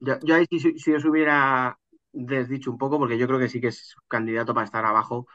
Yo, 0.00 0.18
yo 0.22 0.34
ahí 0.34 0.46
si, 0.50 0.78
si 0.78 0.92
os 0.92 1.04
hubiera 1.04 1.78
desdicho 2.12 2.70
un 2.70 2.78
poco, 2.78 2.98
porque 2.98 3.18
yo 3.18 3.26
creo 3.26 3.38
que 3.38 3.48
sí 3.48 3.60
que 3.60 3.68
es 3.68 3.94
candidato 4.08 4.54
para 4.54 4.64
estar 4.66 4.84
abajo. 4.84 5.26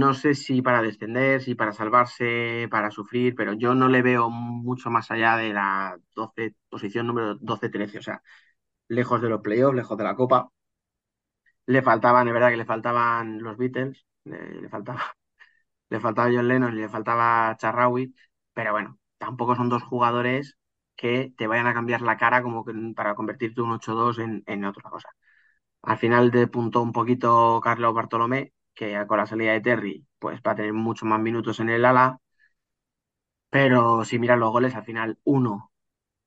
No 0.00 0.14
sé 0.14 0.34
si 0.34 0.62
para 0.62 0.80
descender, 0.82 1.42
si 1.42 1.54
para 1.54 1.72
salvarse, 1.72 2.66
para 2.70 2.90
sufrir, 2.90 3.34
pero 3.34 3.52
yo 3.52 3.74
no 3.74 3.88
le 3.88 4.00
veo 4.02 4.30
mucho 4.30 4.90
más 4.90 5.10
allá 5.10 5.36
de 5.36 5.52
la 5.52 5.98
12, 6.14 6.54
posición 6.70 7.06
número 7.06 7.34
12-13, 7.36 7.98
o 7.98 8.02
sea, 8.02 8.22
lejos 8.88 9.22
de 9.22 9.30
los 9.30 9.42
playoffs, 9.42 9.76
lejos 9.76 9.98
de 9.98 10.04
la 10.04 10.16
Copa. 10.16 10.50
Le 11.66 11.82
faltaban, 11.82 12.26
es 12.28 12.34
verdad 12.34 12.50
que 12.50 12.56
le 12.56 12.64
faltaban 12.64 13.42
los 13.42 13.56
Beatles, 13.56 14.06
le, 14.24 14.60
le 14.62 14.68
faltaba, 14.68 15.02
le 15.90 16.00
faltaba 16.00 16.30
John 16.34 16.48
Lennon 16.48 16.74
y 16.74 16.80
le 16.82 16.88
faltaba 16.88 17.56
Charraui, 17.58 18.14
pero 18.54 18.72
bueno, 18.72 18.98
tampoco 19.18 19.56
son 19.56 19.68
dos 19.68 19.82
jugadores 19.84 20.58
que 20.96 21.32
te 21.36 21.46
vayan 21.46 21.66
a 21.68 21.74
cambiar 21.74 22.02
la 22.02 22.16
cara 22.18 22.42
como 22.42 22.64
que 22.64 22.74
para 22.96 23.14
convertirte 23.14 23.62
un 23.62 23.72
8-2 23.72 24.18
en, 24.18 24.42
en 24.46 24.64
otra 24.64 24.90
cosa. 24.90 25.10
Al 25.82 25.98
final 25.98 26.30
depuntó 26.30 26.82
un 26.82 26.92
poquito 26.92 27.60
Carlos 27.62 27.94
Bartolomé, 27.94 28.52
que 28.74 29.06
con 29.06 29.18
la 29.18 29.26
salida 29.26 29.52
de 29.52 29.60
Terry, 29.60 30.06
pues 30.18 30.40
va 30.46 30.52
a 30.52 30.56
tener 30.56 30.72
mucho 30.72 31.06
más 31.06 31.20
minutos 31.20 31.60
en 31.60 31.70
el 31.70 31.84
ala. 31.84 32.20
Pero 33.50 34.04
si 34.04 34.18
miras 34.18 34.38
los 34.38 34.50
goles, 34.50 34.74
al 34.74 34.84
final 34.84 35.18
uno 35.24 35.70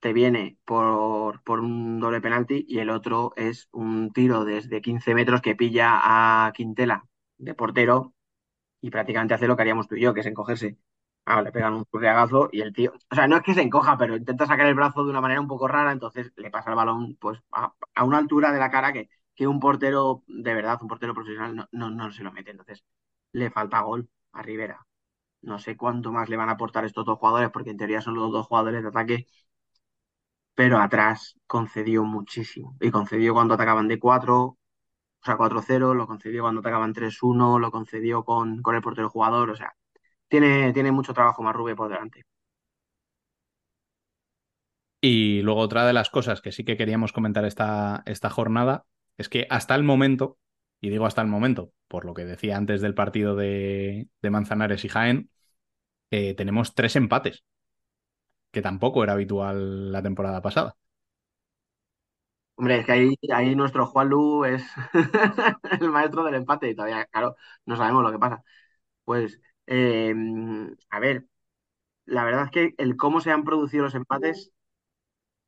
te 0.02 0.14
viene 0.14 0.58
por, 0.66 1.44
por 1.44 1.60
un 1.62 2.00
doble 2.00 2.22
penalti 2.22 2.66
y 2.68 2.80
el 2.80 2.90
otro 2.92 3.34
es 3.38 3.70
un 3.72 4.12
tiro 4.14 4.46
desde 4.46 4.82
15 4.82 5.16
metros 5.16 5.42
que 5.42 5.56
pilla 5.56 6.48
a 6.48 6.54
Quintela 6.54 7.08
de 7.38 7.56
portero 7.56 8.14
y 8.82 8.92
prácticamente 8.92 9.34
hace 9.36 9.48
lo 9.48 9.56
que 9.58 9.64
haríamos 9.64 9.88
tú 9.88 9.96
y 9.96 10.02
yo, 10.02 10.14
que 10.14 10.22
es 10.22 10.28
encogerse. 10.28 10.78
Ah, 11.26 11.42
le 11.42 11.52
pegan 11.52 11.74
un 11.76 11.86
zurriagazo 11.92 12.50
y 12.52 12.62
el 12.62 12.74
tío, 12.74 12.94
o 13.12 13.16
sea, 13.16 13.28
no 13.28 13.38
es 13.38 13.44
que 13.44 13.54
se 13.56 13.62
encoja, 13.62 13.98
pero 13.98 14.18
intenta 14.18 14.46
sacar 14.48 14.68
el 14.68 14.76
brazo 14.76 15.04
de 15.06 15.12
una 15.12 15.22
manera 15.22 15.42
un 15.42 15.48
poco 15.48 15.68
rara, 15.68 15.92
entonces 15.94 16.34
le 16.38 16.52
pasa 16.52 16.72
el 16.72 16.78
balón 16.78 17.18
pues 17.18 17.40
a 17.52 18.04
una 18.06 18.18
altura 18.20 18.52
de 18.54 18.60
la 18.60 18.72
cara 18.72 18.94
que, 18.94 19.10
que 19.36 19.48
un 19.48 19.60
portero, 19.60 20.24
de 20.28 20.54
verdad, 20.54 20.80
un 20.82 20.88
portero 20.88 21.14
profesional 21.14 21.56
no, 21.56 21.68
no, 21.72 21.90
no 21.90 22.12
se 22.12 22.24
lo 22.24 22.32
mete. 22.32 22.52
Entonces, 22.52 22.84
le 23.32 23.52
falta 23.52 23.82
gol 23.82 24.10
a 24.34 24.42
Rivera. 24.42 24.86
No 25.42 25.60
sé 25.60 25.78
cuánto 25.78 26.12
más 26.12 26.30
le 26.30 26.38
van 26.38 26.50
a 26.50 26.54
aportar 26.54 26.86
estos 26.86 27.06
dos 27.06 27.20
jugadores, 27.20 27.52
porque 27.52 27.72
en 27.72 27.78
teoría 27.78 28.02
son 28.02 28.16
los 28.16 28.32
dos 28.32 28.48
jugadores 28.48 28.84
de 28.84 28.90
ataque, 28.90 29.28
pero 30.54 30.80
atrás 30.80 31.36
concedió 31.48 32.04
muchísimo. 32.04 32.76
Y 32.80 32.92
concedió 32.92 33.34
cuando 33.34 33.54
atacaban 33.56 33.88
de 33.88 34.00
4, 34.00 34.38
o 34.46 34.58
sea, 35.26 35.38
4-0, 35.38 35.94
lo 35.94 36.08
concedió 36.08 36.44
cuando 36.44 36.62
atacaban 36.62 36.94
3-1, 36.94 37.60
lo 37.60 37.72
concedió 37.72 38.24
con, 38.26 38.62
con 38.62 38.76
el 38.76 38.82
portero 38.82 39.10
jugador, 39.10 39.50
o 39.52 39.56
sea, 39.56 39.76
tiene, 40.30 40.74
tiene 40.74 40.92
mucho 40.92 41.14
trabajo 41.14 41.44
más 41.44 41.56
Rubio 41.56 41.76
por 41.76 41.90
delante. 41.90 42.24
Y 45.02 45.42
luego 45.42 45.62
otra 45.62 45.86
de 45.86 45.94
las 45.94 46.10
cosas 46.10 46.42
que 46.42 46.52
sí 46.52 46.66
que 46.66 46.78
queríamos 46.78 47.14
comentar 47.14 47.46
esta, 47.46 48.04
esta 48.06 48.30
jornada 48.30 48.86
es 49.18 49.30
que 49.30 49.48
hasta 49.50 49.76
el 49.76 49.84
momento, 49.84 50.38
y 50.82 50.90
digo 50.90 51.06
hasta 51.06 51.22
el 51.22 51.28
momento, 51.28 51.72
por 51.88 52.06
lo 52.06 52.14
que 52.14 52.26
decía 52.26 52.58
antes 52.58 52.82
del 52.82 52.96
partido 52.96 53.36
de, 53.36 54.08
Manzanares 54.22 54.86
y 54.86 54.90
Jaén, 54.90 55.30
eh, 56.12 56.34
tenemos 56.36 56.76
tres 56.76 56.96
empates, 56.96 57.44
que 58.52 58.62
tampoco 58.62 59.04
era 59.04 59.14
habitual 59.14 59.92
la 59.92 60.02
temporada 60.02 60.42
pasada. 60.42 60.76
Hombre, 62.58 62.80
es 62.80 62.86
que 62.86 63.18
ahí, 63.34 63.56
nuestro 63.56 63.86
Juanlu 63.86 64.46
es 64.46 64.64
el 65.82 65.90
maestro 65.90 66.24
del 66.24 66.36
empate 66.36 66.70
y 66.70 66.76
todavía, 66.76 67.06
claro, 67.06 67.36
no 67.66 67.76
sabemos 67.76 68.04
lo 68.04 68.12
que 68.12 68.20
pasa. 68.20 68.44
Pues, 69.06 69.42
eh, 69.68 70.14
a 70.90 71.00
ver, 71.00 71.28
la 72.06 72.24
verdad 72.26 72.46
es 72.46 72.52
que 72.52 72.76
el 72.78 72.98
cómo 72.98 73.22
se 73.22 73.32
han 73.32 73.44
producido 73.44 73.84
los 73.86 73.96
empates 73.96 74.52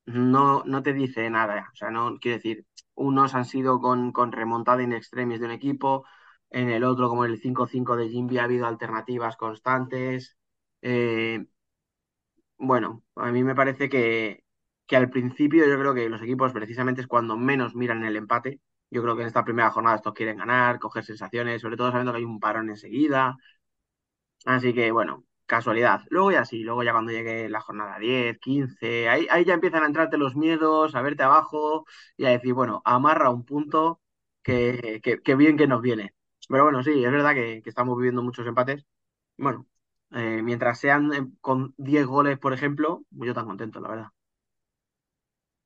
no, 0.07 0.63
no 0.65 0.83
te 0.83 0.93
dice 0.93 1.29
nada. 1.29 1.69
O 1.73 1.77
sea, 1.77 1.91
no 1.91 2.17
quiero 2.19 2.37
decir, 2.37 2.65
unos 2.95 3.35
han 3.35 3.45
sido 3.45 3.79
con, 3.81 4.11
con 4.13 4.31
remontada 4.33 4.83
in 4.83 4.93
extremis 4.93 5.39
de 5.41 5.45
un 5.47 5.51
equipo, 5.53 6.05
en 6.51 6.69
el 6.71 6.83
otro, 6.85 7.09
como 7.09 7.25
el 7.25 7.39
5-5 7.39 7.95
de 7.97 8.09
Jimby, 8.09 8.39
ha 8.39 8.45
habido 8.45 8.67
alternativas 8.67 9.37
constantes. 9.37 10.37
Eh, 10.81 11.45
bueno, 12.57 13.03
a 13.15 13.31
mí 13.31 13.43
me 13.43 13.55
parece 13.55 13.89
que, 13.89 14.43
que 14.87 14.95
al 14.97 15.09
principio 15.09 15.67
yo 15.67 15.77
creo 15.79 15.93
que 15.93 16.09
los 16.09 16.21
equipos 16.21 16.51
precisamente 16.53 17.01
es 17.01 17.07
cuando 17.07 17.37
menos 17.37 17.75
miran 17.75 18.03
el 18.05 18.15
empate. 18.15 18.61
Yo 18.89 19.01
creo 19.03 19.15
que 19.15 19.21
en 19.23 19.27
esta 19.27 19.43
primera 19.43 19.69
jornada 19.71 19.97
estos 19.97 20.13
quieren 20.13 20.37
ganar, 20.37 20.79
coger 20.79 21.03
sensaciones, 21.03 21.61
sobre 21.61 21.77
todo 21.77 21.89
sabiendo 21.91 22.11
que 22.13 22.19
hay 22.19 22.23
un 22.25 22.39
parón 22.39 22.69
enseguida. 22.69 23.37
Así 24.45 24.73
que 24.73 24.91
bueno, 24.91 25.25
casualidad. 25.47 26.01
Luego 26.09 26.31
ya 26.31 26.45
sí, 26.45 26.63
luego 26.63 26.83
ya 26.83 26.91
cuando 26.93 27.11
llegue 27.11 27.49
la 27.49 27.61
jornada 27.61 27.99
10, 27.99 28.39
15, 28.39 29.09
ahí, 29.09 29.27
ahí 29.31 29.45
ya 29.45 29.53
empiezan 29.55 29.83
a 29.83 29.87
entrarte 29.87 30.17
los 30.17 30.35
miedos, 30.35 30.95
a 30.95 31.01
verte 31.01 31.23
abajo 31.23 31.85
y 32.17 32.25
a 32.25 32.29
decir, 32.29 32.53
bueno, 32.53 32.81
amarra 32.85 33.31
un 33.31 33.45
punto 33.45 34.01
que, 34.43 35.01
que, 35.03 35.21
que 35.21 35.35
bien 35.35 35.57
que 35.57 35.67
nos 35.67 35.81
viene. 35.81 36.13
Pero 36.49 36.63
bueno, 36.63 36.83
sí, 36.83 37.03
es 37.03 37.11
verdad 37.11 37.33
que, 37.33 37.61
estamos 37.65 37.97
viviendo 37.97 38.23
muchos 38.23 38.47
empates. 38.47 38.85
Bueno, 39.37 39.67
eh, 40.11 40.41
mientras 40.43 40.79
sean 40.79 41.13
eh, 41.13 41.27
con 41.41 41.73
10 41.77 42.05
goles, 42.05 42.39
por 42.39 42.53
ejemplo, 42.53 43.03
yo 43.11 43.33
tan 43.33 43.45
contento, 43.45 43.79
la 43.81 43.89
verdad. 43.89 44.07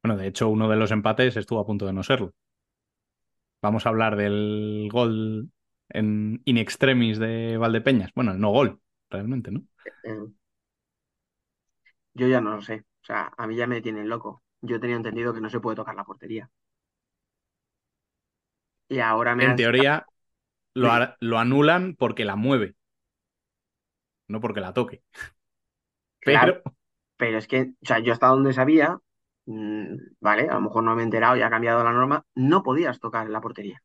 Bueno, 0.03 0.17
de 0.17 0.27
hecho, 0.27 0.49
uno 0.49 0.67
de 0.67 0.77
los 0.77 0.91
empates 0.91 1.37
estuvo 1.37 1.59
a 1.59 1.65
punto 1.65 1.85
de 1.85 1.93
no 1.93 2.03
serlo. 2.03 2.33
Vamos 3.61 3.85
a 3.85 3.89
hablar 3.89 4.15
del 4.15 4.89
gol 4.91 5.51
en 5.89 6.41
in 6.45 6.57
extremis 6.57 7.19
de 7.19 7.57
Valdepeñas. 7.57 8.11
Bueno, 8.15 8.33
no 8.33 8.49
gol, 8.49 8.79
realmente, 9.09 9.51
¿no? 9.51 9.63
Eh, 10.03 10.31
yo 12.13 12.27
ya 12.27 12.41
no 12.41 12.55
lo 12.55 12.61
sé. 12.61 12.85
O 13.01 13.05
sea, 13.05 13.33
a 13.37 13.47
mí 13.47 13.55
ya 13.55 13.67
me 13.67 13.81
tienen 13.81 14.09
loco. 14.09 14.43
Yo 14.61 14.79
tenía 14.79 14.95
entendido 14.95 15.33
que 15.33 15.41
no 15.41 15.49
se 15.49 15.59
puede 15.59 15.75
tocar 15.75 15.95
la 15.95 16.05
portería. 16.05 16.49
Y 18.89 18.99
ahora 18.99 19.35
me 19.35 19.45
En 19.45 19.55
teoría 19.57 20.07
lo, 20.75 20.91
a- 20.91 21.17
lo 21.19 21.39
anulan 21.39 21.95
porque 21.95 22.25
la 22.25 22.35
mueve, 22.37 22.75
no 24.27 24.39
porque 24.41 24.61
la 24.61 24.73
toque. 24.73 25.03
Claro, 26.21 26.53
Pero 26.53 26.63
pero 27.17 27.37
es 27.39 27.47
que, 27.47 27.61
o 27.83 27.85
sea, 27.85 27.99
yo 27.99 28.13
hasta 28.13 28.27
donde 28.27 28.53
sabía, 28.53 28.99
mm, 29.45 29.95
vale, 30.21 30.49
a 30.49 30.55
lo 30.55 30.61
mejor 30.61 30.83
no 30.83 30.95
me 30.95 31.01
he 31.03 31.05
enterado 31.05 31.37
y 31.37 31.41
ha 31.43 31.49
cambiado 31.49 31.83
la 31.83 31.93
norma, 31.93 32.25
no 32.35 32.63
podías 32.63 32.99
tocar 32.99 33.29
la 33.29 33.41
portería. 33.41 33.81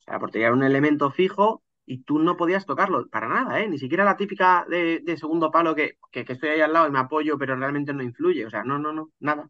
O 0.00 0.02
sea, 0.04 0.14
la 0.14 0.20
portería 0.20 0.48
era 0.48 0.56
un 0.56 0.64
elemento 0.64 1.10
fijo 1.12 1.64
y 1.86 2.02
tú 2.04 2.18
no 2.18 2.36
podías 2.36 2.66
tocarlo 2.66 3.08
para 3.08 3.28
nada, 3.28 3.60
¿eh? 3.60 3.68
Ni 3.68 3.78
siquiera 3.78 4.04
la 4.04 4.16
típica 4.16 4.66
de, 4.68 5.00
de 5.04 5.16
segundo 5.16 5.50
palo 5.50 5.74
que, 5.74 5.98
que, 6.10 6.20
estoy 6.28 6.50
ahí 6.50 6.60
al 6.60 6.72
lado 6.72 6.88
y 6.88 6.90
me 6.90 6.98
apoyo, 6.98 7.38
pero 7.38 7.56
realmente 7.56 7.92
no 7.94 8.02
influye. 8.02 8.46
O 8.46 8.50
sea, 8.50 8.64
no, 8.64 8.78
no, 8.78 8.92
no, 8.92 9.12
nada. 9.20 9.48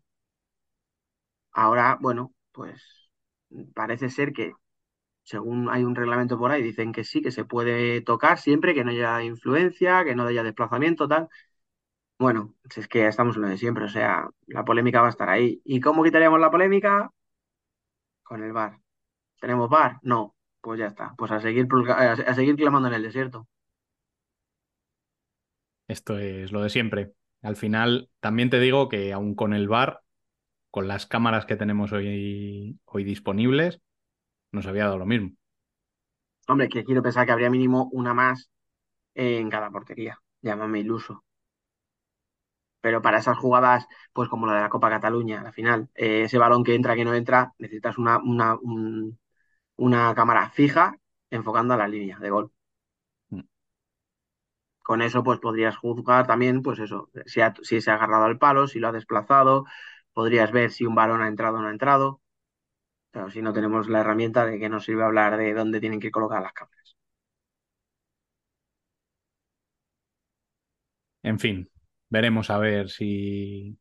Ahora, 1.52 1.96
bueno, 2.00 2.34
pues 2.52 3.10
parece 3.74 4.10
ser 4.10 4.32
que 4.32 4.52
según 5.24 5.70
hay 5.70 5.84
un 5.84 5.96
reglamento 5.96 6.38
por 6.38 6.52
ahí, 6.52 6.62
dicen 6.62 6.92
que 6.92 7.04
sí, 7.04 7.22
que 7.22 7.32
se 7.32 7.44
puede 7.44 8.00
tocar 8.02 8.38
siempre, 8.38 8.74
que 8.74 8.84
no 8.84 8.92
haya 8.92 9.22
influencia, 9.22 10.04
que 10.04 10.14
no 10.16 10.24
haya 10.26 10.42
desplazamiento, 10.44 11.08
tal. 11.08 11.28
Bueno, 12.18 12.54
si 12.70 12.80
es 12.80 12.88
que 12.88 13.06
estamos 13.08 13.36
en 13.36 13.42
lo 13.42 13.48
de 13.48 13.58
siempre, 13.58 13.84
o 13.84 13.88
sea, 13.88 14.28
la 14.46 14.64
polémica 14.64 15.00
va 15.02 15.08
a 15.08 15.10
estar 15.10 15.28
ahí. 15.30 15.60
¿Y 15.64 15.80
cómo 15.80 16.04
quitaríamos 16.04 16.40
la 16.40 16.50
polémica? 16.50 17.10
Con 18.22 18.42
el 18.42 18.52
VAR. 18.52 18.78
¿Tenemos 19.40 19.70
VAR? 19.70 19.98
No. 20.02 20.35
Pues 20.66 20.78
ya 20.80 20.88
está. 20.88 21.14
Pues 21.16 21.30
a 21.32 21.40
seguir, 21.40 21.66
a 21.90 22.12
a 22.12 22.34
seguir 22.34 22.56
clamando 22.56 22.88
en 22.88 22.94
el 22.94 23.02
desierto. 23.04 23.46
Esto 25.88 26.18
es 26.18 26.52
lo 26.52 26.62
de 26.62 26.70
siempre. 26.70 27.12
Al 27.42 27.56
final, 27.56 28.10
también 28.20 28.50
te 28.50 28.60
digo 28.60 28.88
que 28.88 29.12
aun 29.12 29.34
con 29.34 29.52
el 29.54 29.68
VAR, 29.68 30.02
con 30.70 30.88
las 30.88 31.06
cámaras 31.06 31.46
que 31.46 31.56
tenemos 31.56 31.92
hoy, 31.92 32.78
hoy 32.86 33.04
disponibles, 33.04 33.80
nos 34.52 34.66
había 34.66 34.84
dado 34.84 34.98
lo 34.98 35.06
mismo. 35.06 35.32
Hombre, 36.48 36.68
que 36.68 36.82
quiero 36.84 37.02
pensar 37.04 37.24
que 37.24 37.30
habría 37.32 37.50
mínimo 37.50 37.88
una 37.92 38.12
más 38.14 38.50
en 39.14 39.50
cada 39.50 39.70
portería. 39.70 40.20
Llámame 40.42 40.80
iluso. 40.80 41.24
Pero 42.80 43.02
para 43.02 43.18
esas 43.18 43.36
jugadas, 43.38 43.86
pues 44.12 44.28
como 44.28 44.46
la 44.46 44.54
de 44.54 44.60
la 44.62 44.68
Copa 44.68 44.88
Cataluña, 44.90 45.40
al 45.40 45.52
final, 45.52 45.88
eh, 45.94 46.22
ese 46.24 46.38
balón 46.38 46.62
que 46.64 46.74
entra, 46.74 46.94
que 46.94 47.04
no 47.04 47.14
entra, 47.14 47.52
necesitas 47.58 47.98
una, 47.98 48.18
una, 48.18 48.54
un- 48.56 49.18
una 49.76 50.14
cámara 50.14 50.50
fija 50.50 50.98
enfocando 51.30 51.74
a 51.74 51.76
la 51.78 51.88
línea 51.88 52.18
de 52.18 52.30
gol. 52.30 52.52
Mm. 53.30 53.42
Con 54.82 55.02
eso, 55.02 55.22
pues 55.24 55.38
podrías 55.40 55.76
juzgar 55.76 56.26
también, 56.26 56.62
pues 56.62 56.78
eso, 56.78 57.10
si, 57.26 57.40
ha- 57.42 57.54
si 57.62 57.80
se 57.80 57.90
ha 57.90 57.94
agarrado 57.94 58.24
al 58.24 58.38
palo, 58.38 58.68
si 58.68 58.78
lo 58.78 58.88
ha 58.88 58.92
desplazado, 58.92 59.64
podrías 60.14 60.50
ver 60.52 60.70
si 60.70 60.86
un 60.86 60.94
balón 60.94 61.20
ha 61.22 61.28
entrado 61.28 61.58
o 61.58 61.60
no 61.62 61.68
ha 61.68 61.70
entrado. 61.72 62.20
Pero 63.12 63.30
si 63.30 63.42
no 63.42 63.52
tenemos 63.54 63.88
la 63.88 64.00
herramienta 64.00 64.46
de 64.46 64.58
que 64.60 64.68
nos 64.70 64.84
sirve 64.86 65.04
hablar 65.04 65.36
de 65.38 65.54
dónde 65.54 65.80
tienen 65.80 66.00
que 66.00 66.10
colocar 66.12 66.42
las 66.42 66.52
cámaras. 66.54 66.96
En 71.22 71.38
fin, 71.38 71.70
veremos 72.08 72.50
a 72.50 72.58
ver 72.58 72.88
si 72.90 73.78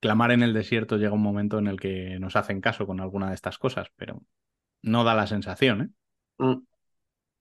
clamar 0.00 0.32
en 0.32 0.42
el 0.42 0.54
desierto 0.54 0.96
llega 0.98 1.14
un 1.14 1.22
momento 1.22 1.58
en 1.58 1.68
el 1.68 1.80
que 1.80 2.18
nos 2.20 2.36
hacen 2.36 2.60
caso 2.60 2.86
con 2.86 3.00
alguna 3.00 3.28
de 3.30 3.36
estas 3.36 3.58
cosas, 3.58 3.88
pero 3.96 4.22
no 4.82 5.04
da 5.04 5.14
la 5.14 5.26
sensación, 5.26 5.80
¿eh? 5.82 5.88
Mm, 6.38 6.62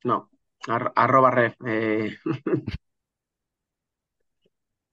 No, 0.05 0.29
Ar- 0.67 0.93
arroba 0.95 1.31
ref. 1.31 1.55
eh, 1.67 2.17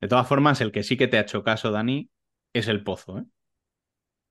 De 0.01 0.09
todas 0.09 0.26
formas, 0.26 0.62
el 0.62 0.72
que 0.72 0.82
sí 0.82 0.97
que 0.97 1.07
te 1.07 1.18
ha 1.18 1.20
hecho 1.20 1.44
caso, 1.44 1.70
Dani, 1.70 2.11
es 2.55 2.68
el 2.68 2.82
Pozo, 2.82 3.18
¿eh? 3.18 3.24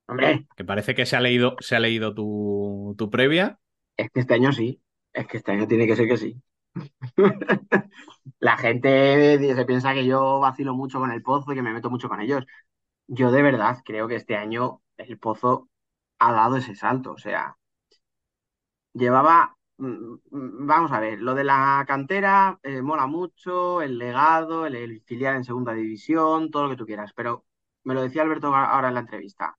hombre, 0.08 0.48
Que 0.56 0.64
parece 0.66 0.96
que 0.96 1.06
se 1.06 1.16
ha 1.16 1.22
leído, 1.22 1.56
se 1.60 1.76
ha 1.76 1.80
leído 1.80 2.14
tu, 2.14 2.96
tu 2.98 3.10
previa. 3.10 3.60
es 3.98 4.10
que 4.12 4.20
este 4.22 4.34
año 4.36 4.52
sí. 4.52 4.82
Es 5.14 5.28
que 5.28 5.38
este 5.38 5.52
año 5.54 5.68
tiene 5.68 5.88
que 5.88 5.96
ser 5.96 6.08
que 6.08 6.18
sí. 6.18 6.42
La 8.40 8.58
gente 8.58 9.40
se 9.56 9.66
piensa 9.66 9.94
que 9.94 10.06
yo 10.06 10.40
vacilo 10.40 10.74
mucho 10.76 11.00
con 11.00 11.12
el 11.12 11.24
Pozo 11.24 11.52
y 11.54 11.56
que 11.56 11.62
me 11.62 11.74
meto 11.74 11.90
mucho 11.90 12.10
con 12.10 12.22
ellos. 12.22 12.46
Yo 13.08 13.32
de 13.32 13.42
verdad 13.44 13.80
creo 13.86 14.08
que 14.08 14.16
este 14.18 14.38
año 14.38 14.82
el 14.98 15.20
Pozo 15.20 15.70
ha 16.20 16.34
dado 16.34 16.58
ese 16.58 16.76
salto. 16.76 17.14
O 17.14 17.18
sea, 17.20 17.58
llevaba, 18.96 19.58
mm, 19.78 19.86
mm, 20.32 20.68
vamos 20.68 20.92
a 20.92 21.00
ver, 21.00 21.22
lo 21.22 21.36
de 21.36 21.44
la 21.44 21.84
cantera 21.88 22.60
eh, 22.64 22.82
mola 22.82 23.08
mucho, 23.08 23.82
el 23.82 23.98
legado, 23.98 24.66
el, 24.66 25.02
filial 25.04 25.36
en 25.36 25.44
segunda 25.44 25.74
división, 25.74 26.52
todo 26.52 26.64
lo 26.64 26.70
que 26.72 26.78
tú 26.78 26.86
quieras. 26.86 27.14
Pero 27.16 27.46
me 27.84 27.94
lo 27.94 28.02
decía 28.02 28.24
Alberto 28.24 28.54
ahora 28.56 28.90
en 28.90 28.96
la 28.96 29.02
entrevista. 29.02 29.58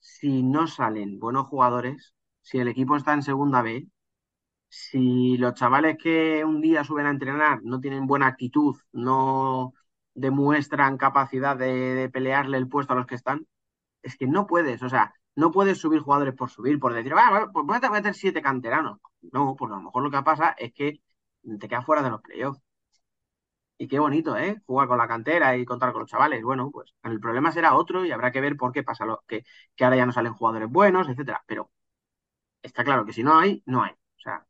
Si 0.00 0.42
no 0.42 0.66
salen 0.68 1.18
buenos 1.20 1.48
jugadores, 1.48 2.14
si 2.42 2.58
el 2.58 2.68
equipo 2.68 2.96
está 2.96 3.14
en 3.14 3.22
segunda 3.22 3.62
B, 3.62 3.88
si 4.68 5.36
los 5.38 5.54
chavales 5.54 5.96
que 5.98 6.44
un 6.44 6.60
día 6.60 6.84
suben 6.84 7.06
a 7.06 7.10
entrenar 7.10 7.60
no 7.64 7.80
tienen 7.80 8.06
buena 8.06 8.26
actitud, 8.28 8.76
no 8.92 9.74
demuestran 10.14 10.98
capacidad 10.98 11.56
de, 11.56 11.94
de 11.94 12.10
pelearle 12.10 12.58
el 12.58 12.68
puesto 12.68 12.92
a 12.94 12.96
los 12.96 13.06
que 13.06 13.14
están, 13.16 13.46
es 14.02 14.16
que 14.16 14.26
no 14.26 14.46
puedes, 14.46 14.82
o 14.82 14.88
sea, 14.88 15.14
no 15.36 15.50
puedes 15.50 15.78
subir 15.78 16.00
jugadores 16.00 16.34
por 16.34 16.50
subir, 16.50 16.78
por 16.78 16.94
decir, 16.94 17.12
"Ah, 17.16 17.48
pues 17.52 17.66
voy 17.66 17.78
a 17.82 17.90
meter 17.90 18.14
siete 18.14 18.42
canteranos. 18.42 18.98
No, 19.32 19.56
pues 19.56 19.72
a 19.72 19.76
lo 19.76 19.82
mejor 19.82 20.02
lo 20.02 20.10
que 20.10 20.22
pasa 20.22 20.50
es 20.58 20.72
que 20.72 21.00
te 21.60 21.68
quedas 21.68 21.84
fuera 21.86 22.02
de 22.02 22.10
los 22.10 22.20
playoffs. 22.22 22.60
Y 23.76 23.88
qué 23.88 23.98
bonito, 23.98 24.36
¿eh? 24.36 24.62
Jugar 24.66 24.86
con 24.88 24.98
la 24.98 25.08
cantera 25.08 25.56
y 25.56 25.64
contar 25.64 25.92
con 25.92 26.02
los 26.02 26.10
chavales. 26.10 26.42
Bueno, 26.44 26.70
pues 26.70 26.94
el 27.02 27.18
problema 27.20 27.50
será 27.52 27.74
otro 27.74 28.04
y 28.04 28.12
habrá 28.12 28.30
que 28.32 28.40
ver 28.40 28.56
por 28.56 28.72
qué 28.72 28.82
pasa 28.84 29.04
lo 29.04 29.24
que, 29.26 29.44
que 29.74 29.84
ahora 29.84 29.96
ya 29.96 30.06
no 30.06 30.12
salen 30.12 30.32
jugadores 30.34 30.68
buenos, 30.70 31.08
etcétera. 31.08 31.42
Pero 31.46 31.70
está 32.62 32.84
claro 32.84 33.04
que 33.06 33.12
si 33.12 33.22
no 33.24 33.38
hay, 33.38 33.62
no 33.66 33.82
hay. 33.84 33.92
O 33.92 34.20
sea, 34.20 34.46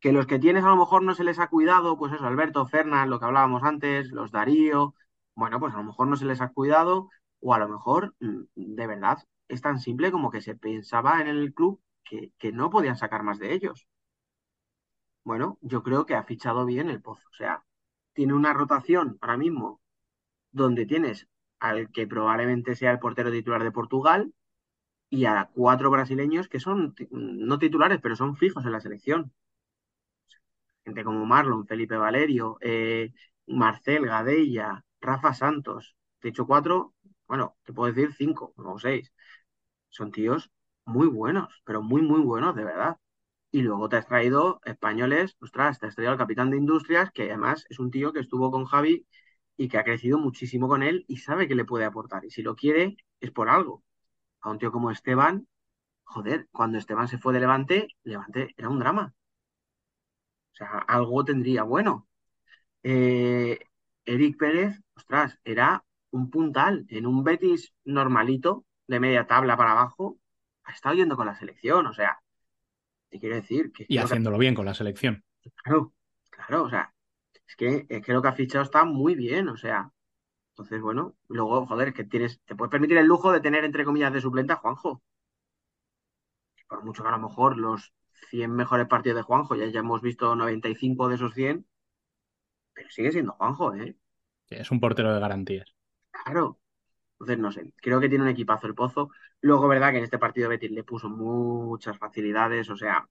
que 0.00 0.12
los 0.12 0.26
que 0.26 0.38
tienes 0.40 0.64
a 0.64 0.68
lo 0.70 0.76
mejor 0.76 1.02
no 1.04 1.14
se 1.14 1.24
les 1.24 1.38
ha 1.40 1.48
cuidado, 1.48 1.98
pues 1.98 2.12
eso, 2.14 2.26
Alberto, 2.26 2.66
Fernan, 2.66 3.10
lo 3.10 3.18
que 3.20 3.26
hablábamos 3.26 3.62
antes, 3.64 4.10
los 4.12 4.32
Darío, 4.32 4.94
bueno, 5.34 5.60
pues 5.60 5.74
a 5.74 5.78
lo 5.78 5.84
mejor 5.84 6.08
no 6.08 6.16
se 6.16 6.26
les 6.26 6.40
ha 6.40 6.50
cuidado, 6.50 7.10
o 7.40 7.54
a 7.54 7.58
lo 7.58 7.68
mejor, 7.68 8.14
mm, 8.20 8.42
de 8.56 8.86
verdad, 8.86 9.18
es 9.48 9.60
tan 9.62 9.78
simple 9.80 10.10
como 10.10 10.30
que 10.30 10.40
se 10.40 10.54
pensaba 10.56 11.20
en 11.20 11.28
el 11.28 11.54
club 11.54 11.80
que, 12.04 12.32
que 12.38 12.52
no 12.52 12.70
podían 12.70 12.96
sacar 12.96 13.22
más 13.22 13.38
de 13.38 13.52
ellos. 13.54 13.86
Bueno, 15.24 15.58
yo 15.60 15.82
creo 15.82 16.06
que 16.06 16.14
ha 16.14 16.22
fichado 16.24 16.64
bien 16.64 16.88
el 16.88 17.02
Pozo, 17.02 17.28
o 17.30 17.34
sea, 17.34 17.64
tiene 18.12 18.34
una 18.34 18.52
rotación 18.52 19.18
ahora 19.20 19.36
mismo 19.36 19.80
donde 20.52 20.86
tienes 20.86 21.28
al 21.60 21.90
que 21.90 22.06
probablemente 22.06 22.76
sea 22.76 22.92
el 22.92 22.98
portero 22.98 23.30
titular 23.30 23.62
de 23.64 23.72
Portugal 23.72 24.34
y 25.10 25.26
a 25.26 25.50
cuatro 25.54 25.90
brasileños 25.90 26.48
que 26.48 26.60
son 26.60 26.94
no 27.10 27.58
titulares, 27.58 28.00
pero 28.02 28.16
son 28.16 28.36
fijos 28.36 28.64
en 28.66 28.72
la 28.72 28.80
selección 28.80 29.32
gente 30.86 31.04
como 31.04 31.26
Marlon, 31.26 31.66
Felipe 31.66 31.96
Valerio, 31.96 32.58
eh, 32.60 33.12
Marcel, 33.46 34.06
Gadella, 34.06 34.84
Rafa 35.00 35.34
Santos. 35.34 35.96
Te 36.20 36.28
he 36.28 36.30
dicho 36.30 36.46
cuatro, 36.46 36.94
bueno, 37.28 37.56
te 37.64 37.72
puedo 37.72 37.92
decir 37.92 38.14
cinco 38.14 38.52
o 38.56 38.78
seis. 38.78 39.12
Son 39.90 40.12
tíos 40.12 40.50
muy 40.84 41.08
buenos, 41.08 41.62
pero 41.64 41.82
muy, 41.82 42.02
muy 42.02 42.20
buenos, 42.20 42.54
de 42.56 42.64
verdad. 42.64 42.98
Y 43.50 43.62
luego 43.62 43.88
te 43.88 43.96
has 43.96 44.06
traído 44.06 44.60
españoles, 44.64 45.36
ostras, 45.40 45.78
te 45.80 45.86
has 45.86 45.94
traído 45.94 46.12
al 46.12 46.18
capitán 46.18 46.50
de 46.50 46.58
Industrias, 46.58 47.10
que 47.12 47.24
además 47.24 47.66
es 47.70 47.78
un 47.80 47.90
tío 47.90 48.12
que 48.12 48.20
estuvo 48.20 48.50
con 48.50 48.66
Javi 48.66 49.06
y 49.56 49.68
que 49.68 49.78
ha 49.78 49.84
crecido 49.84 50.18
muchísimo 50.18 50.68
con 50.68 50.82
él 50.82 51.04
y 51.08 51.18
sabe 51.18 51.48
que 51.48 51.54
le 51.54 51.64
puede 51.64 51.84
aportar. 51.84 52.24
Y 52.24 52.30
si 52.30 52.42
lo 52.42 52.56
quiere, 52.56 52.96
es 53.20 53.30
por 53.32 53.48
algo. 53.48 53.84
A 54.42 54.50
un 54.50 54.58
tío 54.58 54.72
como 54.72 54.90
Esteban, 54.90 55.48
joder, 56.04 56.48
cuando 56.52 56.78
Esteban 56.78 57.08
se 57.08 57.18
fue 57.18 57.34
de 57.34 57.40
Levante, 57.40 57.88
Levante 58.04 58.54
era 58.58 58.68
un 58.70 58.80
drama. 58.80 59.14
O 60.52 60.56
sea, 60.56 60.78
algo 60.88 61.24
tendría 61.24 61.62
bueno. 61.62 62.08
Eh, 62.84 63.60
Eric 64.06 64.38
Pérez, 64.38 64.80
ostras, 64.96 65.38
era 65.44 65.85
un 66.10 66.30
puntal 66.30 66.86
en 66.88 67.06
un 67.06 67.24
Betis 67.24 67.74
normalito, 67.84 68.64
de 68.86 69.00
media 69.00 69.26
tabla 69.26 69.56
para 69.56 69.72
abajo, 69.72 70.18
ha 70.64 70.72
estado 70.72 70.94
yendo 70.96 71.16
con 71.16 71.26
la 71.26 71.36
selección, 71.36 71.86
o 71.86 71.92
sea, 71.92 72.20
te 73.10 73.20
quiero 73.20 73.36
decir 73.36 73.72
que, 73.72 73.86
Y 73.88 73.96
que- 73.96 74.02
haciéndolo 74.04 74.38
bien 74.38 74.54
con 74.54 74.66
la 74.66 74.74
selección. 74.74 75.24
claro, 75.62 75.92
claro, 76.30 76.64
o 76.64 76.70
sea, 76.70 76.94
es 77.46 77.56
que, 77.56 77.86
es 77.88 78.02
que 78.04 78.12
lo 78.12 78.22
que 78.22 78.28
ha 78.28 78.32
fichado 78.32 78.64
está 78.64 78.84
muy 78.84 79.14
bien, 79.14 79.48
o 79.48 79.56
sea, 79.56 79.90
entonces, 80.50 80.80
bueno, 80.82 81.16
luego, 81.28 81.66
joder, 81.66 81.88
es 81.90 81.94
que 81.94 82.04
tienes, 82.04 82.40
te 82.46 82.56
puedes 82.56 82.70
permitir 82.72 82.98
el 82.98 83.06
lujo 83.06 83.32
de 83.32 83.40
tener, 83.40 83.64
entre 83.64 83.84
comillas, 83.84 84.12
de 84.12 84.20
suplente 84.22 84.52
a 84.54 84.56
Juanjo. 84.58 85.02
Por 86.68 86.84
mucho 86.84 87.02
que 87.02 87.08
a 87.08 87.12
lo 87.12 87.18
mejor 87.18 87.56
los 87.58 87.92
100 88.30 88.52
mejores 88.52 88.86
partidos 88.86 89.16
de 89.16 89.22
Juanjo, 89.22 89.56
ya, 89.56 89.66
ya 89.66 89.80
hemos 89.80 90.00
visto 90.00 90.36
95 90.36 91.08
de 91.08 91.16
esos 91.16 91.34
100, 91.34 91.66
pero 92.74 92.90
sigue 92.90 93.12
siendo 93.12 93.32
Juanjo, 93.32 93.74
¿eh? 93.74 93.96
Es 94.50 94.72
un 94.72 94.80
portero 94.80 95.14
de 95.14 95.20
garantías. 95.20 95.75
Claro. 96.24 96.58
Entonces, 97.14 97.38
no 97.38 97.52
sé, 97.52 97.72
creo 97.76 98.00
que 98.00 98.08
tiene 98.10 98.24
un 98.24 98.30
equipazo 98.30 98.66
el 98.68 98.74
Pozo. 98.76 99.10
Luego, 99.42 99.68
verdad 99.68 99.92
que 99.92 99.98
en 99.98 100.04
este 100.04 100.18
partido 100.18 100.48
Betis 100.50 100.70
le 100.72 100.84
puso 100.84 101.08
muchas 101.10 101.98
facilidades, 101.98 102.70
o 102.70 102.76
sea, 102.76 103.08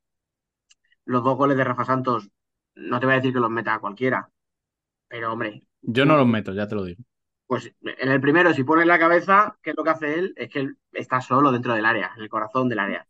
los 1.06 1.24
dos 1.24 1.38
goles 1.38 1.58
de 1.58 1.64
Rafa 1.64 1.86
Santos, 1.86 2.30
no 2.76 3.00
te 3.00 3.06
voy 3.06 3.14
a 3.14 3.18
decir 3.18 3.34
que 3.34 3.40
los 3.40 3.50
meta 3.50 3.74
a 3.74 3.80
cualquiera, 3.80 4.30
pero 5.10 5.34
hombre, 5.34 5.64
Yo 5.84 6.06
no 6.06 6.18
los 6.18 6.28
meto, 6.28 6.54
ya 6.54 6.68
te 6.68 6.76
lo 6.76 6.84
digo. 6.84 7.02
pues 7.48 7.72
en 7.82 8.10
el 8.12 8.22
primero, 8.22 8.54
si 8.54 8.64
pones 8.64 8.88
la 8.88 9.00
cabeza, 9.00 9.58
¿qué 9.62 9.72
es 9.72 9.76
lo 9.78 9.84
que 9.84 9.90
hace 9.92 10.16
él? 10.20 10.34
Es 10.36 10.50
que 10.50 10.60
él 10.62 10.78
está 10.92 11.22
solo 11.22 11.52
dentro 11.52 11.74
del 11.74 11.86
área, 11.86 12.12
en 12.16 12.24
el 12.24 12.30
corazón 12.30 12.70
del 12.70 12.80
área. 12.80 13.08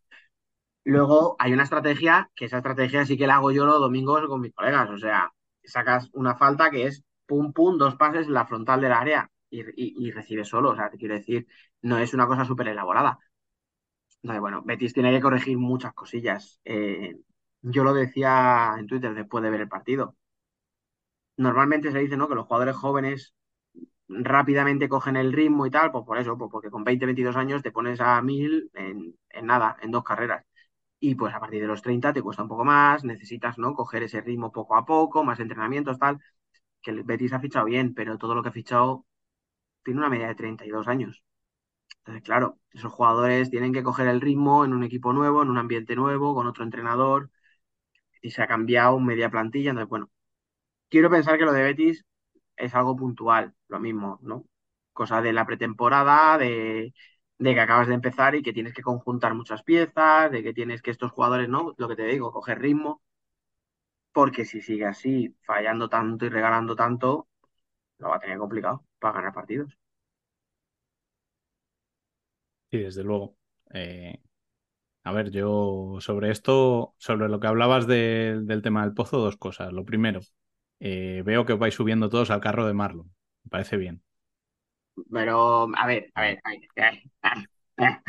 Luego 0.86 1.36
hay 1.40 1.54
una 1.54 1.64
estrategia, 1.64 2.32
que 2.36 2.46
esa 2.46 2.58
estrategia 2.58 3.06
sí 3.06 3.18
que 3.18 3.28
la 3.28 3.36
hago 3.38 3.52
yo 3.52 3.66
los 3.66 3.80
domingos 3.80 4.28
con 4.28 4.42
mis 4.42 4.54
colegas, 4.54 4.90
o 4.90 4.98
sea, 4.98 5.34
sacas 5.64 6.10
una 6.14 6.36
falta 6.36 6.72
que 6.72 6.88
es 6.88 7.04
pum 7.28 7.54
pum, 7.54 7.78
dos 7.78 7.96
pases 7.98 8.28
en 8.28 8.34
la 8.36 8.46
frontal 8.48 8.82
del 8.82 8.94
área 8.94 9.30
y, 9.76 10.12
recibes 10.12 10.48
solo, 10.48 10.72
o 10.72 10.76
sea, 10.76 10.90
te 10.90 10.98
quiero 10.98 11.16
decir, 11.16 11.48
no 11.82 11.98
es 11.98 12.14
una 12.14 12.28
cosa 12.28 12.46
súper 12.46 12.68
elaborada. 12.70 13.20
Entonces, 14.22 14.42
bueno, 14.42 14.64
Betis 14.66 14.94
tiene 14.94 15.12
que 15.12 15.22
corregir 15.22 15.58
muchas 15.58 15.94
cosillas. 15.94 16.60
Eh, 16.66 17.16
yo 17.62 17.84
lo 17.84 17.94
decía 17.94 18.76
en 18.78 18.88
Twitter 18.88 19.14
después 19.14 19.44
de 19.44 19.50
ver 19.52 19.62
el 19.62 19.70
partido. 19.70 20.16
Normalmente 21.38 21.92
se 21.92 22.00
dice, 22.00 22.18
¿no? 22.18 22.28
Que 22.28 22.36
los 22.36 22.46
jugadores 22.46 22.76
jóvenes 22.76 23.34
rápidamente 24.08 24.90
cogen 24.90 25.18
el 25.18 25.34
ritmo 25.34 25.66
y 25.66 25.72
tal, 25.72 25.92
pues 25.92 26.06
por 26.06 26.18
eso, 26.18 26.38
pues 26.38 26.52
porque 26.52 26.70
con 26.70 26.84
20, 26.84 27.06
22 27.06 27.36
años 27.36 27.64
te 27.64 27.72
pones 27.72 28.00
a 28.02 28.22
mil 28.22 28.70
en, 28.76 29.16
en 29.30 29.46
nada, 29.46 29.78
en 29.82 29.92
dos 29.92 30.04
carreras. 30.04 30.46
Y 31.00 31.16
pues 31.16 31.34
a 31.36 31.40
partir 31.40 31.62
de 31.62 31.68
los 31.68 31.82
30 31.82 32.14
te 32.14 32.22
cuesta 32.22 32.44
un 32.44 32.50
poco 32.50 32.66
más, 32.66 33.04
necesitas, 33.04 33.58
¿no? 33.58 33.74
Coger 33.76 34.04
ese 34.04 34.22
ritmo 34.22 34.52
poco 34.52 34.76
a 34.76 34.86
poco, 34.86 35.24
más 35.24 35.40
entrenamientos, 35.40 36.00
tal. 36.00 36.20
Que 36.82 36.92
Betis 37.04 37.34
ha 37.34 37.40
fichado 37.40 37.66
bien, 37.66 37.94
pero 37.94 38.18
todo 38.18 38.36
lo 38.36 38.44
que 38.44 38.50
ha 38.50 38.52
fichado 38.54 39.06
tiene 39.86 40.02
una 40.02 40.10
media 40.10 40.28
de 40.30 40.36
32 40.36 40.90
años. 40.90 41.24
Entonces, 42.00 42.24
claro, 42.24 42.60
esos 42.74 42.92
jugadores 42.94 43.50
tienen 43.52 43.74
que 43.74 43.84
coger 43.84 44.08
el 44.08 44.22
ritmo 44.22 44.66
en 44.66 44.74
un 44.74 44.84
equipo 44.84 45.14
nuevo, 45.14 45.44
en 45.44 45.50
un 45.50 45.58
ambiente 45.58 45.96
nuevo, 45.96 46.36
con 46.36 46.48
otro 46.48 46.64
entrenador, 46.64 47.32
y 48.22 48.32
se 48.32 48.42
ha 48.44 48.48
cambiado 48.48 49.00
media 49.00 49.30
plantilla. 49.30 49.72
Entonces, 49.72 49.90
bueno, 49.90 50.12
quiero 50.90 51.10
pensar 51.10 51.38
que 51.38 51.46
lo 51.46 51.54
de 51.54 51.64
Betis 51.64 52.06
es 52.58 52.76
algo 52.76 52.96
puntual, 52.96 53.56
lo 53.70 53.80
mismo, 53.80 54.20
¿no? 54.24 54.46
Cosa 54.94 55.22
de 55.22 55.34
la 55.34 55.46
pretemporada, 55.46 56.38
de, 56.40 56.94
que 57.40 57.60
acabas 57.62 57.88
de 57.88 57.96
empezar 57.96 58.36
y 58.36 58.44
que 58.44 58.54
tienes 58.54 58.74
que 58.74 58.84
conjuntar 58.84 59.36
muchas 59.36 59.64
piezas, 59.64 60.32
de 60.32 60.44
que 60.44 60.54
tienes 60.54 60.82
que 60.82 60.92
estos 60.92 61.12
jugadores, 61.12 61.50
¿no? 61.50 61.74
Lo 61.78 61.88
que 61.90 61.96
te 61.98 62.06
digo, 62.06 62.32
coger 62.32 62.60
ritmo, 62.62 63.02
porque 64.14 64.46
si 64.46 64.62
sigue 64.62 64.86
así, 64.86 65.36
fallando 65.46 65.90
tanto 65.90 66.26
y 66.26 66.30
regalando 66.30 66.76
tanto, 66.76 67.28
lo 68.00 68.10
va 68.10 68.18
a 68.18 68.20
tener 68.20 68.38
complicado 68.40 68.86
para 69.00 69.16
ganar 69.16 69.34
partidos. 69.34 69.78
Sí, 72.72 72.80
desde 72.80 73.04
luego. 73.04 73.38
Eh, 73.74 74.22
a 75.04 75.14
ver, 75.14 75.32
yo 75.32 75.98
sobre 76.02 76.32
esto, 76.32 76.96
sobre 77.00 77.30
lo 77.30 77.40
que 77.40 77.48
hablabas 77.48 77.88
de- 77.88 78.42
del 78.44 78.62
tema 78.62 78.84
del 78.84 78.96
pozo, 78.96 79.20
dos 79.20 79.38
cosas. 79.38 79.74
Lo 79.74 79.86
primero, 79.86 80.22
eh, 80.80 81.24
veo 81.26 81.46
que 81.46 81.54
os 81.54 81.60
vais 81.60 81.76
subiendo 81.76 82.10
todos 82.10 82.32
al 82.32 82.42
carro 82.42 82.68
de 82.68 82.74
Marlon. 82.74 83.08
Me 83.46 83.50
parece 83.50 83.78
bien. 83.78 84.04
Pero, 85.12 85.64
a 85.76 85.88
ver, 85.88 86.12
a 86.16 86.22
ver, 86.22 86.40
a 86.44 86.50
ver, 86.52 86.62
a 86.78 86.90
ver, 86.92 87.04
a 87.22 87.36
ver. 87.36 88.02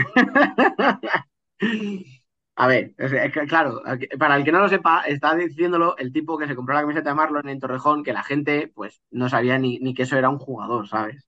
A 2.59 2.66
ver, 2.66 2.94
es 2.98 3.12
es 3.12 3.32
que, 3.32 3.46
claro, 3.46 3.82
para 4.18 4.36
el 4.36 4.44
que 4.44 4.52
no 4.52 4.61
lo 4.61 4.68
sepa, 4.68 5.02
está 5.07 5.34
diciéndolo 5.34 5.96
el 5.98 6.12
tipo 6.12 6.38
que 6.38 6.46
se 6.46 6.54
compró 6.57 6.74
la 6.74 6.80
camiseta 6.82 7.11
de 7.11 7.14
Marlon 7.16 7.48
en 7.48 7.61
Torrejón, 7.61 8.02
que 8.02 8.12
la 8.14 8.22
gente, 8.24 8.72
pues, 8.74 9.02
no 9.11 9.28
sabía 9.28 9.59
ni, 9.59 9.78
ni 9.78 9.94
que 9.94 10.02
eso 10.04 10.16
era 10.16 10.30
un 10.30 10.38
jugador, 10.38 10.88
¿sabes? 10.88 11.26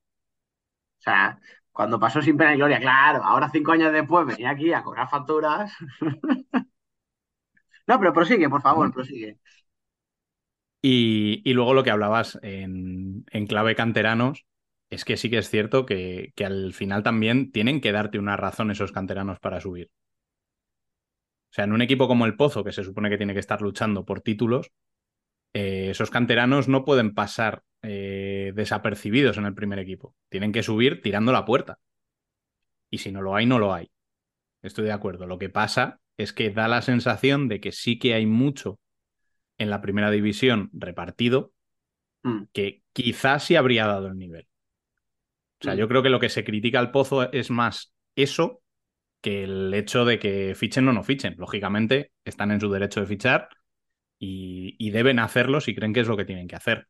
O 0.99 1.01
sea, 1.01 1.39
cuando 1.71 1.99
pasó 1.99 2.21
sin 2.21 2.37
pena 2.37 2.53
y 2.53 2.57
gloria, 2.57 2.79
claro, 2.79 3.23
ahora 3.23 3.49
cinco 3.51 3.71
años 3.71 3.91
después 3.93 4.25
venía 4.27 4.49
aquí 4.51 4.73
a 4.73 4.83
cobrar 4.83 5.09
facturas. 5.09 5.71
No, 7.87 7.97
pero 7.99 8.13
prosigue, 8.13 8.49
por 8.49 8.61
favor, 8.61 8.91
prosigue. 8.93 9.37
Y, 10.81 11.41
y 11.49 11.53
luego 11.53 11.73
lo 11.73 11.83
que 11.83 11.91
hablabas 11.91 12.39
en, 12.41 13.25
en 13.31 13.47
clave 13.47 13.75
canteranos, 13.75 14.45
es 14.89 15.03
que 15.05 15.17
sí 15.17 15.29
que 15.29 15.37
es 15.39 15.49
cierto 15.49 15.85
que, 15.85 16.31
que 16.35 16.45
al 16.45 16.73
final 16.73 17.03
también 17.03 17.51
tienen 17.51 17.81
que 17.81 17.91
darte 17.91 18.17
una 18.19 18.37
razón 18.37 18.71
esos 18.71 18.91
canteranos 18.91 19.39
para 19.39 19.59
subir. 19.61 19.89
O 21.51 21.53
sea, 21.53 21.65
en 21.65 21.73
un 21.73 21.81
equipo 21.81 22.07
como 22.07 22.25
el 22.25 22.35
Pozo, 22.35 22.63
que 22.63 22.71
se 22.71 22.83
supone 22.83 23.09
que 23.09 23.17
tiene 23.17 23.33
que 23.33 23.39
estar 23.39 23.61
luchando 23.61 24.05
por 24.05 24.21
títulos, 24.21 24.71
eh, 25.53 25.89
esos 25.91 26.11
canteranos 26.11 26.67
no 26.67 26.85
pueden 26.85 27.13
pasar 27.15 27.63
eh, 27.81 28.51
desapercibidos 28.55 29.37
en 29.37 29.45
el 29.45 29.55
primer 29.55 29.79
equipo. 29.79 30.15
Tienen 30.29 30.51
que 30.51 30.63
subir 30.63 31.01
tirando 31.01 31.31
la 31.31 31.45
puerta. 31.45 31.79
Y 32.89 32.99
si 32.99 33.11
no 33.11 33.21
lo 33.21 33.35
hay, 33.35 33.45
no 33.45 33.59
lo 33.59 33.73
hay. 33.73 33.91
Estoy 34.61 34.85
de 34.85 34.91
acuerdo. 34.93 35.27
Lo 35.27 35.39
que 35.39 35.49
pasa 35.49 35.99
es 36.17 36.33
que 36.33 36.51
da 36.51 36.67
la 36.67 36.81
sensación 36.81 37.47
de 37.47 37.61
que 37.61 37.71
sí 37.71 37.99
que 37.99 38.13
hay 38.13 38.25
mucho 38.25 38.79
en 39.57 39.69
la 39.69 39.81
primera 39.81 40.11
división 40.11 40.69
repartido 40.73 41.53
Mm, 42.25 42.47
que 42.53 42.83
quizás 42.93 43.43
sí 43.43 43.55
habría 43.55 43.85
dado 43.87 44.07
el 44.07 44.17
nivel. 44.17 44.47
O 45.61 45.63
sea, 45.65 45.73
Mm. 45.73 45.77
yo 45.77 45.87
creo 45.87 46.03
que 46.03 46.09
lo 46.09 46.19
que 46.19 46.29
se 46.29 46.43
critica 46.43 46.79
al 46.79 46.91
Pozo 46.91 47.31
es 47.31 47.49
más 47.49 47.93
eso 48.15 48.61
que 49.21 49.43
el 49.43 49.73
hecho 49.73 50.05
de 50.05 50.19
que 50.19 50.55
fichen 50.55 50.87
o 50.87 50.93
no 50.93 51.03
fichen. 51.03 51.35
Lógicamente, 51.37 52.11
están 52.25 52.51
en 52.51 52.61
su 52.61 52.71
derecho 52.71 53.01
de 53.01 53.07
fichar 53.07 53.49
y, 54.19 54.75
y 54.79 54.91
deben 54.91 55.19
hacerlo 55.19 55.61
si 55.61 55.75
creen 55.75 55.93
que 55.93 56.01
es 56.01 56.07
lo 56.07 56.17
que 56.17 56.25
tienen 56.25 56.47
que 56.47 56.55
hacer. 56.57 56.87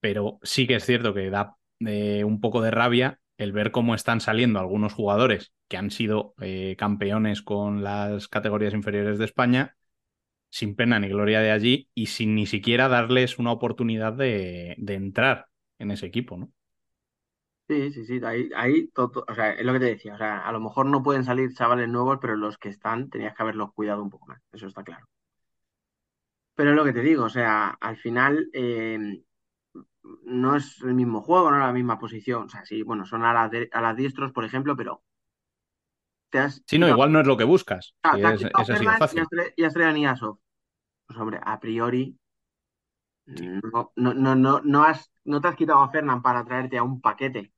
Pero 0.00 0.38
sí 0.42 0.66
que 0.66 0.76
es 0.76 0.84
cierto 0.84 1.14
que 1.14 1.30
da 1.30 1.56
eh, 1.80 2.24
un 2.24 2.40
poco 2.40 2.60
de 2.62 2.70
rabia 2.70 3.20
el 3.36 3.52
ver 3.52 3.70
cómo 3.70 3.94
están 3.94 4.20
saliendo 4.20 4.58
algunos 4.60 4.92
jugadores 4.92 5.52
que 5.68 5.76
han 5.76 5.90
sido 5.90 6.34
eh, 6.40 6.76
campeones 6.78 7.42
con 7.42 7.82
las 7.82 8.28
categorías 8.28 8.74
inferiores 8.74 9.18
de 9.18 9.24
España 9.24 9.76
sin 10.50 10.76
pena 10.76 11.00
ni 11.00 11.08
gloria 11.08 11.40
de 11.40 11.50
allí 11.52 11.90
y 11.94 12.06
sin 12.06 12.34
ni 12.34 12.46
siquiera 12.46 12.88
darles 12.88 13.38
una 13.38 13.52
oportunidad 13.52 14.12
de, 14.14 14.76
de 14.78 14.94
entrar 14.94 15.48
en 15.78 15.90
ese 15.92 16.06
equipo, 16.06 16.38
¿no? 16.38 16.52
Sí, 17.72 17.90
sí, 17.92 18.04
sí, 18.04 18.20
ahí, 18.24 18.50
ahí 18.54 18.88
todo, 18.88 19.24
o 19.26 19.34
sea, 19.34 19.52
es 19.52 19.64
lo 19.64 19.72
que 19.72 19.78
te 19.80 19.86
decía, 19.86 20.14
o 20.14 20.18
sea, 20.18 20.46
a 20.46 20.52
lo 20.52 20.60
mejor 20.60 20.86
no 20.86 21.02
pueden 21.02 21.24
salir 21.24 21.54
chavales 21.54 21.88
nuevos, 21.88 22.18
pero 22.20 22.36
los 22.36 22.58
que 22.58 22.68
están 22.68 23.08
tenías 23.10 23.34
que 23.34 23.42
haberlos 23.42 23.72
cuidado 23.72 24.02
un 24.02 24.10
poco 24.10 24.26
más, 24.26 24.40
eso 24.52 24.66
está 24.66 24.84
claro. 24.84 25.06
Pero 26.54 26.70
es 26.70 26.76
lo 26.76 26.84
que 26.84 26.92
te 26.94 27.02
digo, 27.02 27.24
o 27.24 27.28
sea, 27.28 27.76
al 27.80 27.96
final 27.96 28.48
eh, 28.54 29.22
no 30.24 30.54
es 30.56 30.80
el 30.82 30.94
mismo 30.94 31.22
juego, 31.22 31.50
no 31.50 31.56
es 31.58 31.62
la 31.66 31.72
misma 31.72 31.98
posición, 31.98 32.44
o 32.44 32.48
sea, 32.48 32.64
sí, 32.64 32.82
bueno, 32.82 33.04
son 33.04 33.24
a 33.24 33.32
las, 33.34 33.50
de- 33.50 33.68
a 33.72 33.80
las 33.80 33.96
diestros, 33.96 34.32
por 34.32 34.44
ejemplo, 34.44 34.76
pero 34.76 35.02
te 36.30 36.38
has 36.38 36.62
Sí, 36.66 36.78
no, 36.78 36.88
igual 36.88 37.12
no 37.12 37.20
es 37.20 37.26
lo 37.26 37.36
que 37.36 37.44
buscas. 37.44 37.94
ah, 38.02 38.18
has 38.22 38.42
es, 38.42 38.44
es 38.56 38.70
así 38.70 38.84
y 38.84 38.88
fácil. 38.94 39.20
y. 39.20 40.38
Pues 41.06 41.18
hombre, 41.20 41.38
a 41.44 41.60
priori 41.60 42.18
no, 43.26 43.92
no, 43.96 44.14
no, 44.14 44.34
no, 44.36 44.60
no 44.64 44.84
has, 44.84 45.10
no 45.24 45.40
te 45.40 45.48
has 45.48 45.56
quitado 45.56 45.82
a 45.82 45.90
Fernan 45.90 46.22
para 46.22 46.44
traerte 46.44 46.78
a 46.78 46.82
un 46.82 47.00
paquete. 47.00 47.51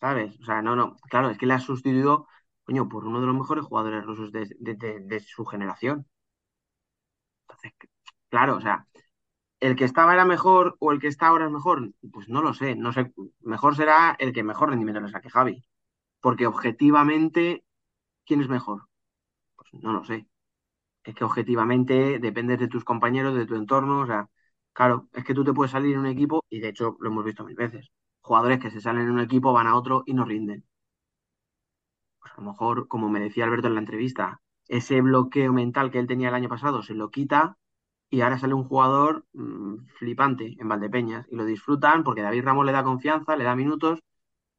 ¿Sabes? 0.00 0.38
O 0.40 0.44
sea, 0.44 0.62
no, 0.62 0.76
no, 0.76 0.96
claro, 1.10 1.30
es 1.30 1.38
que 1.38 1.46
le 1.46 1.54
has 1.54 1.64
sustituido, 1.64 2.26
coño, 2.64 2.88
por 2.88 3.04
uno 3.06 3.20
de 3.20 3.26
los 3.26 3.36
mejores 3.36 3.64
jugadores 3.64 4.04
rusos 4.04 4.32
de- 4.32 4.48
de 5.00 5.20
su 5.20 5.44
generación. 5.46 6.06
Entonces, 7.48 7.72
claro, 8.30 8.56
o 8.56 8.60
sea, 8.60 8.86
¿el 9.60 9.76
que 9.76 9.84
estaba 9.84 10.14
era 10.14 10.26
mejor 10.26 10.76
o 10.80 10.92
el 10.92 11.00
que 11.00 11.08
está 11.08 11.28
ahora 11.28 11.46
es 11.46 11.52
mejor? 11.52 11.92
Pues 12.12 12.28
no 12.30 12.42
lo 12.42 12.54
sé, 12.54 12.76
no 12.76 12.92
sé, 12.92 13.12
mejor 13.40 13.76
será 13.76 14.16
el 14.18 14.32
que 14.32 14.44
mejor 14.44 14.70
rendimiento 14.70 15.00
le 15.02 15.10
saque 15.10 15.30
Javi, 15.30 15.64
porque 16.20 16.46
objetivamente, 16.48 17.64
¿quién 18.26 18.42
es 18.42 18.48
mejor? 18.48 18.88
Pues 19.56 19.74
no 19.82 19.92
lo 19.92 20.04
sé. 20.04 20.28
Es 21.04 21.14
que 21.14 21.24
objetivamente 21.24 22.18
dependes 22.20 22.60
de 22.60 22.68
tus 22.68 22.84
compañeros, 22.84 23.34
de 23.36 23.46
tu 23.46 23.56
entorno, 23.56 24.00
o 24.02 24.06
sea, 24.06 24.28
claro, 24.74 25.08
es 25.14 25.24
que 25.24 25.34
tú 25.34 25.44
te 25.44 25.52
puedes 25.54 25.72
salir 25.72 25.94
en 25.94 26.00
un 26.00 26.06
equipo, 26.08 26.44
y 26.50 26.60
de 26.60 26.70
hecho 26.70 26.96
lo 27.00 27.10
hemos 27.10 27.24
visto 27.24 27.44
mil 27.44 27.56
veces, 27.56 27.88
jugadores 28.30 28.60
que 28.60 28.70
se 28.70 28.80
salen 28.80 29.02
en 29.08 29.10
un 29.12 29.20
equipo, 29.20 29.52
van 29.52 29.66
a 29.66 29.76
otro 29.76 30.04
y 30.06 30.14
no 30.14 30.24
rinden. 30.24 30.64
pues 32.20 32.32
a 32.34 32.40
lo 32.40 32.50
mejor, 32.50 32.88
como 32.88 33.08
me 33.08 33.20
decía 33.20 33.44
Alberto 33.44 33.68
en 33.68 33.74
la 33.74 33.80
entrevista, 33.80 34.40
ese 34.68 35.00
bloqueo 35.00 35.52
mental 35.52 35.90
que 35.90 35.98
él 35.98 36.06
tenía 36.06 36.28
el 36.28 36.34
año 36.34 36.48
pasado 36.48 36.82
se 36.82 36.94
lo 36.94 37.10
quita 37.10 37.56
y 38.10 38.20
ahora 38.22 38.38
sale 38.38 38.54
un 38.54 38.64
jugador 38.64 39.26
mmm, 39.32 39.86
flipante 39.98 40.56
en 40.58 40.68
Valdepeñas 40.68 41.26
y 41.30 41.36
lo 41.36 41.44
disfrutan 41.44 42.04
porque 42.04 42.22
David 42.22 42.44
Ramos 42.44 42.66
le 42.66 42.72
da 42.72 42.84
confianza, 42.84 43.36
le 43.36 43.44
da 43.44 43.56
minutos 43.56 44.00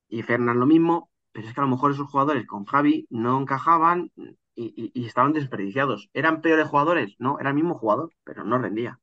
y 0.10 0.24
Fernán 0.24 0.60
lo 0.60 0.68
mismo, 0.68 1.12
pero 1.34 1.48
es 1.48 1.54
que 1.56 1.62
a 1.62 1.66
lo 1.66 1.70
mejor 1.70 1.92
esos 1.92 2.10
jugadores 2.10 2.48
con 2.48 2.66
Javi 2.66 3.08
no 3.10 3.40
encajaban 3.42 4.12
y, 4.56 4.74
y, 4.78 4.92
y 4.94 5.06
estaban 5.08 5.34
desperdiciados. 5.34 6.10
¿Eran 6.14 6.42
peores 6.42 6.68
jugadores? 6.68 7.16
No, 7.20 7.40
era 7.40 7.50
el 7.52 7.56
mismo 7.56 7.76
jugador, 7.76 8.12
pero 8.24 8.44
no 8.46 8.58
rendía. 8.60 9.00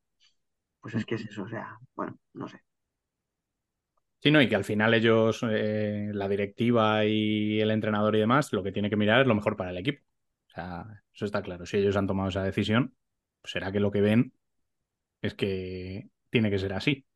Pues 0.80 0.94
es 0.96 1.06
que 1.06 1.16
es 1.16 1.26
eso, 1.26 1.44
o 1.44 1.48
sea, 1.48 1.78
bueno, 1.96 2.18
no 2.34 2.48
sé. 2.48 2.62
Sí, 4.20 4.30
no, 4.32 4.42
y 4.42 4.48
que 4.48 4.56
al 4.56 4.64
final 4.64 4.94
ellos, 4.94 5.40
eh, 5.48 6.10
la 6.12 6.28
directiva 6.28 7.04
y 7.04 7.60
el 7.60 7.70
entrenador 7.70 8.16
y 8.16 8.18
demás, 8.20 8.52
lo 8.52 8.64
que 8.64 8.72
tiene 8.72 8.90
que 8.90 8.96
mirar 8.96 9.20
es 9.20 9.26
lo 9.28 9.34
mejor 9.36 9.56
para 9.56 9.70
el 9.70 9.76
equipo. 9.78 10.02
O 10.48 10.50
sea, 10.54 11.02
eso 11.14 11.24
está 11.24 11.40
claro. 11.42 11.66
Si 11.66 11.76
ellos 11.76 11.96
han 11.96 12.08
tomado 12.08 12.28
esa 12.28 12.42
decisión, 12.42 12.96
pues 13.40 13.52
será 13.52 13.70
que 13.70 13.78
lo 13.80 13.92
que 13.92 14.00
ven 14.00 14.32
es 15.22 15.34
que 15.34 16.10
tiene 16.30 16.50
que 16.50 16.58
ser 16.60 16.74
así. 16.74 17.06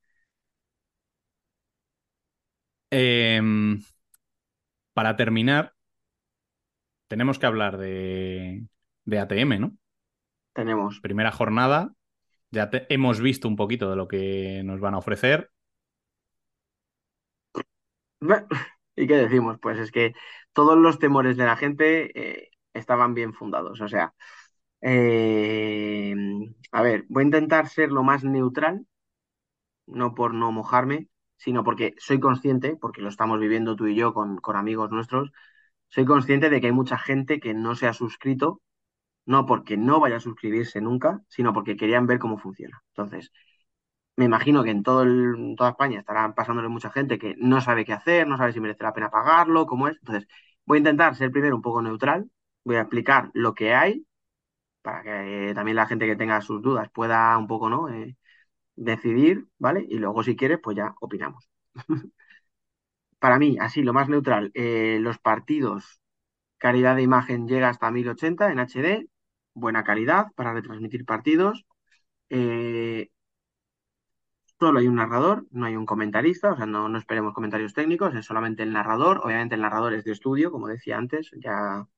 Em, 2.91 3.83
para 4.95 5.17
terminar, 5.17 5.75
tenemos 7.09 7.39
que 7.39 7.47
hablar 7.47 7.77
de, 7.79 8.67
de 9.05 9.19
ATM, 9.19 9.59
¿no? 9.59 9.77
Tenemos. 10.55 11.01
Primera 11.01 11.33
jornada, 11.33 11.95
ya 12.51 12.71
te- 12.71 12.93
hemos 12.95 13.21
visto 13.21 13.49
un 13.49 13.57
poquito 13.57 13.91
de 13.91 13.97
lo 13.97 14.09
que 14.09 14.63
nos 14.65 14.81
van 14.81 14.95
a 14.95 14.99
ofrecer. 14.99 15.51
¿Y 18.97 19.07
qué 19.07 19.17
decimos? 19.17 19.59
Pues 19.61 19.79
es 19.79 19.91
que 19.93 20.15
todos 20.53 20.77
los 20.79 20.99
temores 20.99 21.37
de 21.37 21.45
la 21.45 21.57
gente 21.57 22.11
eh, 22.43 22.51
estaban 22.75 23.15
bien 23.15 23.33
fundados. 23.35 23.81
O 23.81 23.89
sea, 23.89 24.15
eh, 24.83 26.15
a 26.73 26.83
ver, 26.83 27.07
voy 27.09 27.23
a 27.25 27.27
intentar 27.27 27.69
ser 27.69 27.91
lo 27.93 28.03
más 28.05 28.25
neutral, 28.25 28.87
no 29.87 30.15
por 30.15 30.35
no 30.35 30.53
mojarme, 30.53 31.09
sino 31.37 31.65
porque 31.65 31.95
soy 31.99 32.21
consciente, 32.21 32.77
porque 32.77 33.03
lo 33.03 33.09
estamos 33.09 33.41
viviendo 33.41 33.77
tú 33.77 33.87
y 33.87 33.95
yo 33.97 34.15
con, 34.15 34.37
con 34.39 34.57
amigos 34.57 34.91
nuestros, 34.91 35.31
soy 35.89 36.05
consciente 36.07 36.51
de 36.51 36.61
que 36.61 36.69
hay 36.69 36.73
mucha 36.73 36.99
gente 36.99 37.41
que 37.41 37.55
no 37.55 37.75
se 37.77 37.87
ha 37.89 37.93
suscrito 37.95 38.63
No 39.27 39.47
porque 39.47 39.77
no 39.79 40.01
vaya 40.01 40.17
a 40.17 40.21
suscribirse 40.21 40.81
nunca, 40.83 41.23
sino 41.29 41.53
porque 41.55 41.77
querían 41.77 42.07
ver 42.09 42.19
cómo 42.21 42.39
funciona. 42.39 42.83
Entonces, 42.91 43.33
me 44.17 44.25
imagino 44.27 44.63
que 44.65 44.71
en 44.71 44.83
todo 44.83 45.05
toda 45.57 45.71
España 45.71 46.01
estarán 46.01 46.35
pasándole 46.35 46.69
mucha 46.69 46.91
gente 46.91 47.19
que 47.19 47.35
no 47.39 47.61
sabe 47.61 47.85
qué 47.85 47.93
hacer, 47.95 48.27
no 48.29 48.37
sabe 48.37 48.53
si 48.53 48.61
merece 48.61 48.85
la 48.85 48.93
pena 48.95 49.11
pagarlo, 49.11 49.67
cómo 49.67 49.89
es. 49.89 49.97
Entonces, 49.99 50.29
voy 50.67 50.77
a 50.79 50.81
intentar 50.81 51.15
ser 51.17 51.31
primero 51.31 51.57
un 51.57 51.63
poco 51.63 51.83
neutral, 51.83 52.31
voy 52.65 52.77
a 52.77 52.83
explicar 52.83 53.31
lo 53.35 53.55
que 53.55 53.75
hay 53.75 54.07
para 54.83 55.03
que 55.03 55.53
también 55.55 55.77
la 55.77 55.87
gente 55.87 56.07
que 56.07 56.17
tenga 56.17 56.41
sus 56.41 56.63
dudas 56.63 56.91
pueda 56.93 57.37
un 57.39 57.47
poco, 57.47 57.71
¿no? 57.71 57.89
Eh, 57.91 58.17
decidir, 58.77 59.49
¿vale? 59.59 59.87
Y 59.89 59.99
luego, 59.99 60.23
si 60.25 60.37
quieres, 60.37 60.61
pues 60.63 60.77
ya 60.77 60.95
opinamos. 61.01 61.49
Para 63.19 63.39
mí, 63.39 63.57
así, 63.61 63.83
lo 63.83 63.93
más 63.93 64.09
neutral, 64.09 64.51
eh, 64.55 64.99
los 65.01 65.19
partidos, 65.19 66.01
calidad 66.59 66.97
de 66.97 67.03
imagen 67.03 67.49
llega 67.49 67.69
hasta 67.71 67.91
1080 67.93 68.53
en 68.53 68.61
HD, 68.61 69.09
buena 69.55 69.85
calidad 69.85 70.29
para 70.37 70.55
retransmitir 70.55 71.05
partidos. 71.07 71.67
Eh, 72.31 73.11
solo 74.63 74.79
hay 74.79 74.87
un 74.87 74.95
narrador, 74.95 75.45
no 75.51 75.67
hay 75.67 75.75
un 75.75 75.87
comentarista, 75.87 76.53
o 76.53 76.57
sea, 76.57 76.67
no, 76.67 76.89
no 76.89 76.97
esperemos 76.97 77.35
comentarios 77.35 77.75
técnicos, 77.75 78.15
es 78.15 78.25
solamente 78.25 78.63
el 78.63 78.73
narrador. 78.73 79.21
Obviamente 79.25 79.57
el 79.57 79.61
narrador 79.63 79.93
es 79.93 80.05
de 80.05 80.13
estudio, 80.13 80.53
como 80.53 80.69
decía 80.69 80.99
antes, 80.99 81.33
ya 81.43 81.89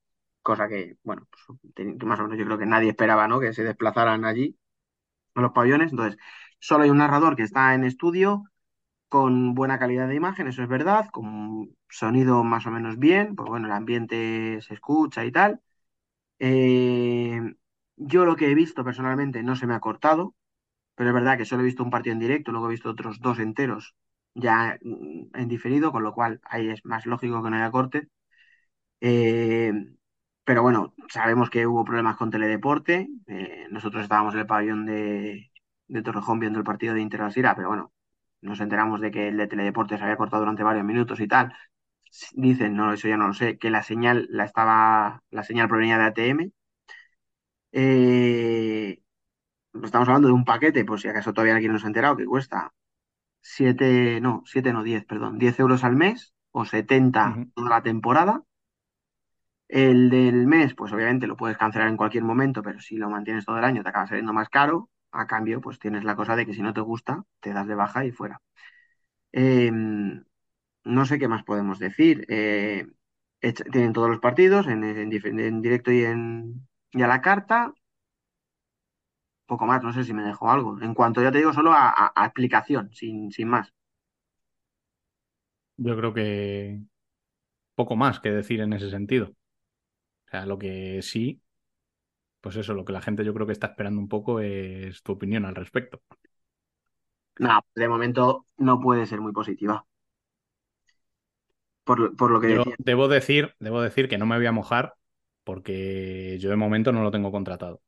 cosa 0.43 0.69
que, 0.69 0.97
bueno, 1.03 1.29
pues, 1.31 1.99
más 2.05 2.21
o 2.21 2.23
menos 2.25 2.39
yo 2.39 2.47
creo 2.47 2.59
que 2.59 2.67
nadie 2.67 2.91
esperaba, 2.91 3.29
¿no? 3.29 3.39
Que 3.41 3.53
se 3.53 3.65
desplazaran 3.65 4.25
allí 4.25 4.57
a 5.35 5.43
los 5.43 5.53
pabellones. 5.53 5.91
Entonces, 5.93 6.19
solo 6.61 6.85
hay 6.85 6.91
un 6.91 6.99
narrador 6.99 7.37
que 7.37 7.43
está 7.45 7.75
en 7.75 7.85
estudio 7.85 8.45
con 9.09 9.55
buena 9.55 9.79
calidad 9.79 10.09
de 10.09 10.17
imagen, 10.17 10.49
eso 10.49 10.63
es 10.63 10.69
verdad, 10.69 11.09
con 11.13 11.77
sonido 11.89 12.45
más 12.45 12.67
o 12.67 12.71
menos 12.73 12.99
bien, 12.99 13.37
pues 13.37 13.49
bueno, 13.51 13.67
el 13.69 13.73
ambiente 13.73 14.61
se 14.63 14.75
escucha 14.75 15.25
y 15.25 15.33
tal. 15.33 15.61
Eh, 16.39 17.41
yo 17.97 18.25
lo 18.25 18.37
que 18.37 18.51
he 18.51 18.55
visto 18.55 18.85
personalmente 18.85 19.43
no 19.43 19.57
se 19.57 19.67
me 19.67 19.75
ha 19.75 19.81
cortado, 19.81 20.35
pero 20.95 21.11
es 21.11 21.15
verdad 21.15 21.39
que 21.39 21.45
solo 21.45 21.63
he 21.63 21.67
visto 21.67 21.85
un 21.85 21.91
partido 21.91 22.15
en 22.15 22.21
directo, 22.21 22.53
luego 22.53 22.69
he 22.69 22.73
visto 22.73 22.91
otros 22.91 23.21
dos 23.21 23.39
enteros 23.39 23.95
ya 24.35 24.79
mm, 24.83 25.31
en 25.35 25.49
diferido, 25.49 25.93
con 25.93 26.03
lo 26.03 26.13
cual 26.15 26.41
ahí 26.45 26.69
es 26.69 26.85
más 26.85 27.07
lógico 27.07 27.43
que 27.43 27.51
no 27.51 27.57
haya 27.57 27.71
corte. 27.71 28.09
Eh, 29.01 29.73
pero 30.45 30.63
bueno, 30.63 30.95
sabemos 31.09 31.51
que 31.51 31.67
hubo 31.67 31.85
problemas 31.85 32.17
con 32.17 32.31
Teledeporte. 32.31 33.09
eh, 33.27 33.67
nosotros 33.71 34.03
estábamos 34.03 34.35
en 34.35 34.41
el 34.41 34.47
pabellón 34.47 34.87
de, 34.87 35.51
Torrejón 36.05 36.41
viendo 36.41 36.59
el 36.59 36.65
partido 36.65 36.95
de 36.95 37.01
Inter 37.01 37.21
pero 37.35 37.69
bueno, 37.69 37.93
nos 38.41 38.61
enteramos 38.61 39.01
de 39.01 39.11
que 39.11 39.29
el 39.29 39.37
de 39.39 39.47
Teledeporte 39.49 39.97
se 39.99 40.05
había 40.05 40.17
cortado 40.17 40.43
durante 40.43 40.63
varios 40.63 40.85
minutos 40.85 41.21
y 41.21 41.29
tal. 41.29 41.53
Dicen, 42.35 42.77
no, 42.77 42.93
eso 42.93 43.09
ya 43.09 43.17
no 43.17 43.29
lo 43.29 43.35
sé, 43.35 43.59
que 43.59 43.71
la 43.71 43.83
señal 43.83 44.27
la 44.31 44.45
estaba, 44.45 45.23
la 45.31 45.43
señal 45.43 45.69
provenía 45.69 45.99
de 45.99 46.05
ATM. 46.05 46.53
Eh, 47.73 49.01
estamos 49.83 50.09
hablando 50.09 50.29
de 50.29 50.35
un 50.35 50.45
paquete, 50.45 50.85
por 50.85 51.01
si 51.01 51.09
acaso 51.09 51.33
todavía 51.33 51.55
alguien 51.55 51.73
no 51.73 51.79
se 51.79 51.87
ha 51.87 51.89
enterado, 51.89 52.17
que 52.17 52.27
cuesta 52.27 52.73
7, 53.43 54.21
no, 54.21 54.43
7 54.47 54.73
no, 54.73 54.83
10, 54.85 55.05
perdón, 55.07 55.39
10 55.39 55.59
euros 55.61 55.85
al 55.85 55.97
mes 55.97 56.35
o 56.53 56.65
70 56.65 57.31
Ujú. 57.31 57.51
toda 57.55 57.71
la 57.71 57.83
temporada. 57.83 58.45
El 59.69 60.11
del 60.11 60.47
mes, 60.47 60.75
pues 60.75 60.93
obviamente 60.93 61.27
lo 61.27 61.37
puedes 61.37 61.57
cancelar 61.59 61.89
en 61.89 61.97
cualquier 61.97 62.25
momento, 62.25 62.63
pero 62.63 62.81
si 62.81 62.97
lo 62.97 63.11
mantienes 63.11 63.45
todo 63.45 63.59
el 63.59 63.65
año 63.65 63.83
te 63.83 63.89
acaba 63.89 64.07
saliendo 64.07 64.33
más 64.33 64.49
caro. 64.49 64.91
A 65.13 65.27
cambio, 65.27 65.61
pues 65.61 65.79
tienes 65.79 66.03
la 66.05 66.17
cosa 66.17 66.35
de 66.37 66.45
que 66.45 66.55
si 66.55 66.63
no 66.63 66.75
te 66.75 66.81
gusta, 66.81 67.25
te 67.41 67.53
das 67.53 67.67
de 67.69 67.75
baja 67.77 68.05
y 68.05 68.11
fuera. 68.11 68.41
Eh, 69.33 69.71
no 70.85 71.07
sé 71.07 71.19
qué 71.19 71.29
más 71.29 71.45
podemos 71.45 71.79
decir. 71.79 72.25
Eh, 72.29 72.87
tienen 73.73 73.93
todos 73.93 74.09
los 74.11 74.21
partidos 74.21 74.67
en, 74.67 74.85
en 74.85 75.61
directo 75.63 75.93
y, 75.93 76.05
en, 76.05 76.67
y 76.93 77.03
a 77.03 77.07
la 77.07 77.21
carta. 77.21 77.73
Poco 79.47 79.65
más, 79.67 79.83
no 79.83 79.93
sé 79.95 80.05
si 80.05 80.13
me 80.13 80.23
dejo 80.23 80.51
algo. 80.51 80.79
En 80.83 80.93
cuanto 80.95 81.23
ya 81.23 81.33
te 81.33 81.39
digo, 81.39 81.53
solo 81.55 81.73
a, 81.73 81.89
a- 81.89 82.13
a 82.15 82.25
aplicación, 82.25 82.91
sin, 82.93 83.31
sin 83.33 83.49
más. 83.49 83.73
Yo 85.77 85.97
creo 85.97 86.15
que 86.15 86.81
poco 87.77 87.97
más 87.97 88.21
que 88.21 88.31
decir 88.33 88.61
en 88.61 88.73
ese 88.75 88.91
sentido. 88.91 89.29
O 90.29 90.31
sea, 90.31 90.47
lo 90.47 90.59
que 90.59 91.01
sí, 91.03 91.43
pues 92.41 92.57
eso, 92.57 92.75
lo 92.75 92.85
que 92.85 92.93
la 92.93 93.01
gente 93.03 93.25
yo 93.25 93.35
creo 93.35 93.47
que 93.47 93.53
está 93.55 93.69
esperando 93.69 94.01
un 94.01 94.09
poco 94.09 94.41
es 94.41 95.03
tu 95.03 95.13
opinión 95.13 95.45
al 95.47 95.55
respecto. 95.55 96.03
No, 97.39 97.61
de 97.77 97.87
momento 97.89 98.47
no 98.57 98.81
puede 98.81 99.07
ser 99.07 99.21
muy 99.21 99.33
positiva. 99.33 99.87
Por, 101.85 102.15
por 102.17 102.31
lo 102.31 102.41
que 102.41 102.49
Yo 102.49 102.59
decía. 102.59 102.77
debo 102.79 103.09
decir, 103.09 103.55
debo 103.61 103.81
decir 103.83 104.09
que 104.09 104.19
no 104.19 104.27
me 104.27 104.37
voy 104.37 104.47
a 104.47 104.53
mojar 104.53 104.95
porque 105.45 106.39
yo 106.41 106.51
de 106.51 106.57
momento 106.57 106.93
no 106.93 107.03
lo 107.03 107.11
tengo 107.11 107.33
contratado. 107.33 107.83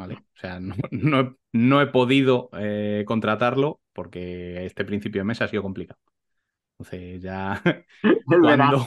¿Vale? 0.00 0.14
O 0.14 0.38
sea, 0.38 0.60
no, 0.60 0.74
no 0.90 1.20
he, 1.20 1.36
no 1.52 1.82
he 1.82 1.86
podido 1.88 2.48
eh, 2.54 3.04
contratarlo 3.06 3.80
porque 3.92 4.64
este 4.64 4.86
principio 4.86 5.20
de 5.20 5.24
mes 5.24 5.42
ha 5.42 5.48
sido 5.48 5.62
complicado. 5.62 6.00
Entonces 6.78 7.22
ya 7.22 7.62
cuando 8.40 8.86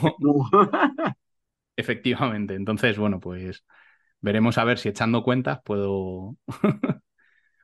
efectivamente, 1.76 2.54
entonces 2.54 2.98
bueno, 2.98 3.20
pues 3.20 3.64
veremos 4.20 4.58
a 4.58 4.64
ver 4.64 4.78
si 4.78 4.88
echando 4.88 5.22
cuentas 5.22 5.60
puedo 5.64 6.36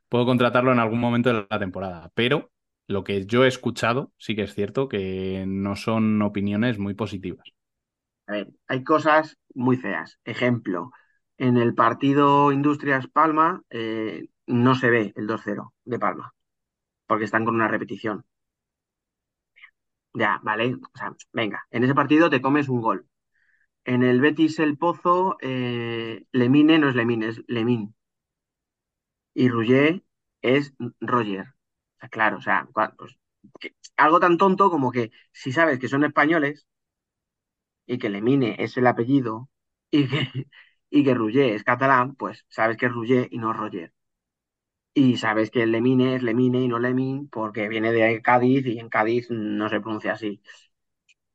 puedo 0.09 0.27
contratarlo 0.27 0.73
en 0.73 0.79
algún 0.79 1.01
momento 1.01 1.33
de 1.33 1.47
la 1.51 1.59
temporada, 1.59 2.13
pero 2.15 2.53
lo 2.87 3.05
que 3.05 3.27
yo 3.27 3.45
he 3.45 3.49
escuchado 3.49 4.13
sí 4.17 4.37
que 4.37 4.43
es 4.43 4.55
cierto 4.55 4.89
que 4.89 5.45
no 5.47 5.75
son 5.77 6.23
opiniones 6.23 6.79
muy 6.79 6.95
positivas. 6.95 7.49
A 8.27 8.33
ver, 8.33 8.49
hay 8.69 8.85
cosas 8.85 9.37
muy 9.55 9.77
feas. 9.77 10.19
Ejemplo, 10.25 10.93
en 11.41 11.57
el 11.57 11.75
partido 11.75 12.53
Industrias 12.53 13.09
Palma 13.09 13.63
eh, 13.71 14.29
no 14.47 14.75
se 14.77 14.91
ve 14.91 15.13
el 15.17 15.27
2-0 15.27 15.75
de 15.85 15.99
Palma, 15.99 16.35
porque 17.07 17.25
están 17.27 17.45
con 17.47 17.57
una 17.57 17.69
repetición. 17.69 18.27
Ya, 20.15 20.41
¿vale? 20.43 20.75
O 20.75 20.99
sea, 20.99 21.15
venga, 21.33 21.65
en 21.71 21.85
ese 21.85 21.95
partido 21.95 22.31
te 22.31 22.41
comes 22.43 22.69
un 22.69 22.81
gol. 22.81 23.07
En 23.85 24.03
el 24.05 24.21
Betis 24.21 24.59
El 24.61 24.79
Pozo, 24.79 25.39
eh, 25.43 26.27
Lemine 26.33 26.79
no 26.81 26.89
es 26.91 26.97
Lemine, 26.97 27.29
es 27.29 27.43
Lemín. 27.49 27.95
Y 29.35 29.49
Rouget 29.49 30.05
es 30.43 30.73
Roger. 31.01 31.55
Claro, 32.11 32.39
o 32.39 32.41
sea, 32.41 32.69
pues, 32.75 33.19
que- 33.61 33.75
algo 33.97 34.21
tan 34.21 34.39
tonto 34.39 34.71
como 34.71 34.91
que 34.93 35.11
si 35.33 35.53
sabes 35.53 35.79
que 35.79 35.89
son 35.89 36.05
españoles 36.05 36.67
y 37.87 37.99
que 37.99 38.09
Lemine 38.11 38.57
es 38.59 38.77
el 38.77 38.87
apellido 38.87 39.49
y 39.91 40.09
que, 40.09 40.47
y 40.91 41.05
que 41.05 41.15
Rouget 41.15 41.55
es 41.55 41.65
catalán, 41.65 42.15
pues 42.17 42.45
sabes 42.49 42.77
que 42.77 42.87
es 42.87 42.93
Rouget 42.93 43.29
y 43.33 43.39
no 43.39 43.53
Roger. 43.53 43.93
Y 44.95 45.17
sabes 45.19 45.51
que 45.51 45.67
Lemine 45.67 46.17
es 46.17 46.23
Lemine 46.23 46.61
y 46.63 46.69
no 46.69 46.79
Lemin 46.79 47.29
porque 47.29 47.69
viene 47.69 47.93
de 47.93 48.21
Cádiz 48.23 48.67
y 48.67 48.79
en 48.79 48.89
Cádiz 48.89 49.29
no 49.31 49.69
se 49.69 49.81
pronuncia 49.81 50.13
así. 50.13 50.43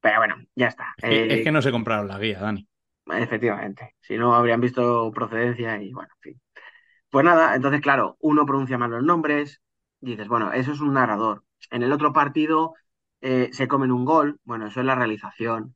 Pero 0.01 0.19
bueno, 0.19 0.35
ya 0.55 0.67
está. 0.67 0.95
Es 0.97 1.05
que, 1.05 1.25
es 1.29 1.41
Eh, 1.41 1.43
que 1.43 1.51
no 1.53 1.61
se 1.61 1.71
compraron 1.71 2.07
la 2.09 2.19
guía, 2.19 2.39
Dani. 2.41 2.67
efectivamente. 3.07 3.95
Si 4.01 4.17
no, 4.17 4.35
habrían 4.35 4.61
visto 4.61 5.11
procedencia 5.13 5.81
y 5.81 5.91
bueno, 5.93 6.09
en 6.17 6.21
fin. 6.33 6.41
Pues 7.09 7.25
nada, 7.25 7.55
entonces, 7.55 7.81
claro, 7.81 8.17
uno 8.21 8.45
pronuncia 8.45 8.77
mal 8.77 8.91
los 8.91 9.03
nombres, 9.03 9.61
dices, 10.01 10.27
bueno, 10.27 10.53
eso 10.53 10.73
es 10.73 10.81
un 10.81 10.93
narrador. 10.93 11.43
En 11.71 11.83
el 11.83 11.93
otro 11.93 12.13
partido 12.13 12.75
eh, 13.21 13.49
se 13.53 13.67
comen 13.67 13.91
un 13.91 14.05
gol, 14.05 14.39
bueno, 14.43 14.67
eso 14.67 14.81
es 14.81 14.85
la 14.85 14.95
realización. 14.95 15.75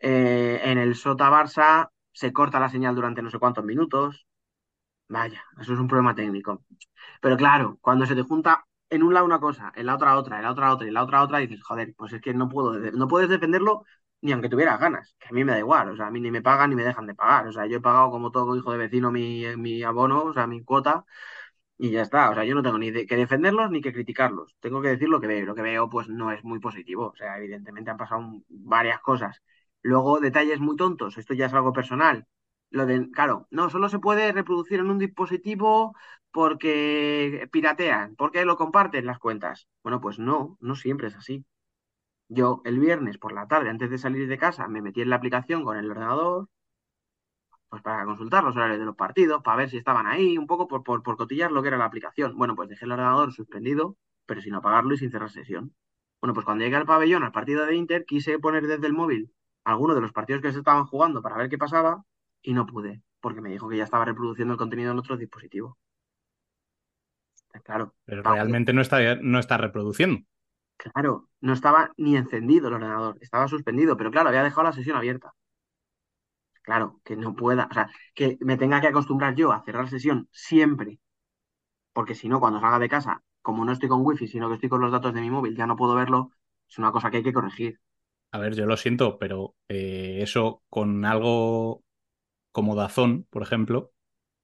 Eh, 0.00 0.60
en 0.64 0.78
el 0.78 0.94
Sota 0.96 1.30
Barça 1.30 1.90
se 2.12 2.32
corta 2.32 2.60
la 2.60 2.68
señal 2.70 2.94
durante 2.94 3.22
no 3.22 3.30
sé 3.30 3.38
cuántos 3.38 3.64
minutos. 3.64 4.26
Vaya, 5.08 5.42
eso 5.60 5.74
es 5.74 5.80
un 5.80 5.88
problema 5.88 6.14
técnico. 6.14 6.64
Pero 7.20 7.36
claro, 7.36 7.78
cuando 7.80 8.06
se 8.06 8.14
te 8.16 8.22
junta 8.22 8.66
en 8.90 9.02
un 9.02 9.14
lado 9.14 9.26
una 9.26 9.40
cosa, 9.40 9.72
en 9.76 9.86
la 9.86 9.94
otra 9.96 10.16
otra, 10.18 10.38
en 10.38 10.44
la 10.44 10.52
otra 10.52 10.72
otra 10.74 10.86
y 10.86 10.88
en 10.88 10.94
la 10.94 11.04
otra 11.04 11.22
otra, 11.22 11.38
dices, 11.38 11.62
joder, 11.62 11.94
pues 11.96 12.12
es 12.12 12.20
que 12.22 12.34
no 12.34 12.48
puedo, 12.48 12.74
no 12.92 13.08
puedes 13.08 13.28
defenderlo 13.30 13.84
ni 14.22 14.32
aunque 14.32 14.48
tuvieras 14.50 14.80
ganas, 14.80 15.16
que 15.18 15.28
a 15.28 15.32
mí 15.32 15.44
me 15.44 15.52
da 15.52 15.58
igual, 15.60 15.90
o 15.90 15.96
sea, 15.96 16.08
a 16.08 16.10
mí 16.10 16.20
ni 16.20 16.30
me 16.30 16.42
pagan 16.42 16.70
ni 16.70 16.76
me 16.76 16.84
dejan 16.84 17.06
de 17.06 17.14
pagar, 17.14 17.46
o 17.48 17.52
sea, 17.52 17.66
yo 17.66 17.78
he 17.78 17.80
pagado 17.80 18.10
como 18.10 18.30
todo 18.32 18.56
hijo 18.56 18.72
de 18.72 18.78
vecino 18.78 19.10
mi, 19.12 19.44
mi 19.56 19.82
abono, 19.82 20.24
o 20.24 20.32
sea, 20.34 20.46
mi 20.46 20.62
cuota, 20.64 21.04
y 21.78 21.90
ya 21.90 22.02
está, 22.02 22.30
o 22.30 22.34
sea, 22.34 22.44
yo 22.44 22.54
no 22.54 22.62
tengo 22.62 22.78
ni 22.78 22.90
de- 22.90 23.06
que 23.06 23.16
defenderlos 23.16 23.70
ni 23.70 23.80
que 23.80 23.92
criticarlos, 23.92 24.54
tengo 24.60 24.82
que 24.82 24.88
decir 24.88 25.08
lo 25.08 25.20
que 25.20 25.26
veo, 25.26 25.46
lo 25.46 25.54
que 25.54 25.62
veo 25.62 25.88
pues 25.90 26.08
no 26.08 26.30
es 26.32 26.44
muy 26.44 26.60
positivo, 26.60 27.08
o 27.12 27.16
sea, 27.16 27.38
evidentemente 27.38 27.90
han 27.90 27.96
pasado 27.96 28.22
varias 28.48 29.00
cosas. 29.00 29.42
Luego, 29.82 30.20
detalles 30.20 30.60
muy 30.60 30.76
tontos, 30.76 31.18
esto 31.18 31.34
ya 31.34 31.46
es 31.46 31.54
algo 31.54 31.72
personal. 31.72 32.26
Lo 32.70 32.86
de, 32.86 33.10
claro, 33.10 33.46
no, 33.50 33.70
solo 33.70 33.88
se 33.88 33.98
puede 33.98 34.32
reproducir 34.32 34.80
en 34.80 34.90
un 34.90 34.98
dispositivo 34.98 35.94
porque 36.30 37.48
piratean, 37.52 38.14
porque 38.16 38.44
lo 38.44 38.56
comparten 38.56 39.06
las 39.06 39.18
cuentas. 39.18 39.68
Bueno, 39.82 40.00
pues 40.00 40.18
no, 40.18 40.56
no 40.60 40.74
siempre 40.76 41.08
es 41.08 41.16
así. 41.16 41.44
Yo 42.28 42.62
el 42.64 42.78
viernes 42.80 43.18
por 43.18 43.32
la 43.32 43.48
tarde, 43.48 43.70
antes 43.70 43.90
de 43.90 43.98
salir 43.98 44.28
de 44.28 44.38
casa, 44.38 44.68
me 44.68 44.82
metí 44.82 45.02
en 45.02 45.10
la 45.10 45.16
aplicación 45.16 45.64
con 45.64 45.76
el 45.76 45.90
ordenador, 45.90 46.48
pues 47.68 47.82
para 47.82 48.04
consultar 48.04 48.44
los 48.44 48.56
horarios 48.56 48.78
de 48.80 48.84
los 48.84 48.96
partidos, 48.96 49.42
para 49.42 49.56
ver 49.58 49.70
si 49.70 49.76
estaban 49.78 50.06
ahí, 50.06 50.36
un 50.38 50.46
poco 50.46 50.66
por, 50.68 50.82
por, 50.82 51.02
por 51.02 51.16
cotillar 51.16 51.52
lo 51.52 51.62
que 51.62 51.68
era 51.68 51.78
la 51.78 51.84
aplicación. 51.86 52.36
Bueno, 52.36 52.54
pues 52.56 52.68
dejé 52.68 52.84
el 52.84 52.92
ordenador 52.92 53.32
suspendido, 53.32 53.96
pero 54.26 54.40
sin 54.40 54.54
apagarlo 54.54 54.94
y 54.94 54.98
sin 54.98 55.10
cerrar 55.10 55.30
sesión. 55.30 55.74
Bueno, 56.20 56.34
pues 56.34 56.44
cuando 56.44 56.64
llegué 56.64 56.76
al 56.76 56.86
pabellón, 56.86 57.22
al 57.22 57.32
partido 57.32 57.66
de 57.66 57.76
Inter, 57.76 58.04
quise 58.04 58.38
poner 58.38 58.66
desde 58.66 58.86
el 58.86 58.92
móvil 58.92 59.32
alguno 59.64 59.94
de 59.94 60.00
los 60.02 60.12
partidos 60.12 60.42
que 60.42 60.52
se 60.52 60.58
estaban 60.58 60.86
jugando 60.86 61.22
para 61.22 61.36
ver 61.36 61.48
qué 61.48 61.58
pasaba 61.58 62.04
y 62.42 62.54
no 62.54 62.66
pude. 62.66 63.02
porque 63.20 63.40
me 63.40 63.50
dijo 63.50 63.68
que 63.68 63.76
ya 63.78 63.84
estaba 63.84 64.04
reproduciendo 64.06 64.54
el 64.54 64.58
contenido 64.58 64.92
en 64.92 64.98
otro 64.98 65.16
dispositivo. 65.16 65.78
Claro, 67.66 67.94
Pero 68.04 68.22
realmente 68.22 68.72
no 68.74 68.82
está, 68.82 69.14
no 69.16 69.38
está 69.38 69.56
reproduciendo. 69.56 70.20
claro, 70.76 71.28
no 71.40 71.52
estaba 71.52 71.92
ni 71.96 72.16
encendido 72.16 72.66
el 72.68 72.74
ordenador, 72.74 73.18
estaba 73.20 73.46
suspendido, 73.48 73.96
pero 73.96 74.10
claro, 74.10 74.28
había 74.30 74.42
dejado 74.42 74.64
la 74.64 74.72
sesión 74.72 74.96
abierta. 74.96 75.32
Claro, 76.62 77.00
que 77.04 77.16
no 77.16 77.34
pueda, 77.34 77.68
o 77.70 77.74
sea, 77.74 77.90
que 78.14 78.36
me 78.40 78.56
tenga 78.56 78.80
que 78.80 78.88
acostumbrar 78.88 79.34
yo 79.34 79.52
a 79.52 79.62
cerrar 79.64 79.88
sesión 79.88 80.28
siempre, 80.32 81.00
porque 81.94 82.14
si 82.16 82.28
no, 82.28 82.40
cuando 82.40 82.60
salga 82.60 82.78
de 82.80 82.88
casa, 82.88 83.22
como 83.42 83.64
no 83.64 83.72
estoy 83.72 83.88
con 83.90 84.04
wifi, 84.06 84.28
sino 84.28 84.48
que 84.48 84.54
estoy 84.56 84.68
con 84.70 84.80
los 84.82 84.92
datos 84.92 85.14
de 85.14 85.20
mi 85.22 85.30
móvil, 85.30 85.56
ya 85.56 85.66
no 85.68 85.76
puedo 85.76 85.94
verlo, 85.96 86.32
es 86.68 86.78
una 86.78 86.92
cosa 86.92 87.10
que 87.10 87.18
hay 87.18 87.22
que 87.24 87.32
corregir. 87.34 87.80
A 88.32 88.38
ver, 88.38 88.54
yo 88.54 88.66
lo 88.66 88.76
siento, 88.76 89.18
pero 89.18 89.56
eh, 89.68 90.18
eso 90.22 90.62
con 90.68 91.04
algo 91.04 91.82
como 92.52 92.74
Dazón, 92.76 93.26
por 93.30 93.42
ejemplo, 93.42 93.92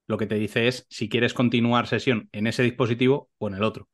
lo 0.08 0.18
que 0.18 0.26
te 0.26 0.36
dice 0.36 0.68
es 0.68 0.86
si 0.90 1.08
quieres 1.08 1.34
continuar 1.34 1.86
sesión 1.86 2.28
en 2.32 2.46
ese 2.46 2.62
dispositivo 2.62 3.30
o 3.38 3.48
en 3.48 3.54
el 3.54 3.62
otro. 3.64 3.88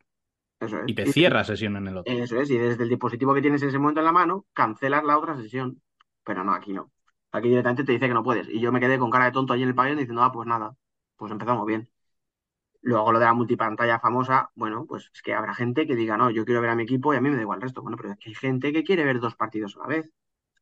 Eso 0.61 0.79
es. 0.79 0.89
Y 0.89 0.95
te 0.95 1.07
cierra 1.07 1.45
sesión 1.45 1.77
en 1.77 1.89
el 1.89 1.97
otro. 1.99 2.15
Eso 2.15 2.41
es, 2.41 2.51
y 2.51 2.59
desde 2.59 2.83
el 2.85 2.89
dispositivo 2.89 3.35
que 3.35 3.43
tienes 3.43 3.63
en 3.63 3.69
ese 3.69 3.79
momento 3.79 4.01
en 4.01 4.07
la 4.07 4.13
mano, 4.13 4.47
cancelas 4.53 5.05
la 5.05 5.19
otra 5.19 5.37
sesión. 5.37 5.83
Pero 6.25 6.45
no, 6.45 6.53
aquí 6.55 6.73
no. 6.73 6.91
Aquí 7.33 7.49
directamente 7.49 7.85
te 7.85 7.93
dice 7.93 8.09
que 8.09 8.15
no 8.15 8.23
puedes. 8.25 8.49
Y 8.49 8.61
yo 8.61 8.73
me 8.73 8.81
quedé 8.81 8.99
con 8.99 9.11
cara 9.11 9.27
de 9.27 9.33
tonto 9.33 9.53
allí 9.53 9.63
en 9.63 9.71
el 9.71 9.75
pabellón 9.75 9.99
diciendo, 9.99 10.23
ah, 10.23 10.33
pues 10.33 10.47
nada, 10.47 10.77
pues 11.17 11.33
empezamos 11.33 11.67
bien. 11.67 11.89
Luego 12.83 13.13
lo 13.13 13.21
de 13.21 13.25
la 13.25 13.33
multipantalla 13.33 14.01
famosa, 14.01 14.51
bueno, 14.57 14.87
pues 14.87 15.09
es 15.15 15.23
que 15.23 15.35
habrá 15.35 15.55
gente 15.55 15.87
que 15.87 15.95
diga, 15.95 16.17
no, 16.17 16.31
yo 16.31 16.45
quiero 16.45 16.61
ver 16.61 16.71
a 16.71 16.75
mi 16.75 16.83
equipo 16.83 17.15
y 17.15 17.17
a 17.17 17.21
mí 17.21 17.31
me 17.31 17.37
da 17.37 17.43
igual 17.43 17.59
el 17.59 17.63
resto. 17.63 17.81
Bueno, 17.81 17.97
pero 17.97 18.13
es 18.13 18.19
que 18.19 18.31
hay 18.31 18.35
gente 18.35 18.73
que 18.73 18.83
quiere 18.83 19.05
ver 19.05 19.21
dos 19.21 19.37
partidos 19.37 19.77
a 19.77 19.81
la 19.81 19.87
vez. 19.87 20.11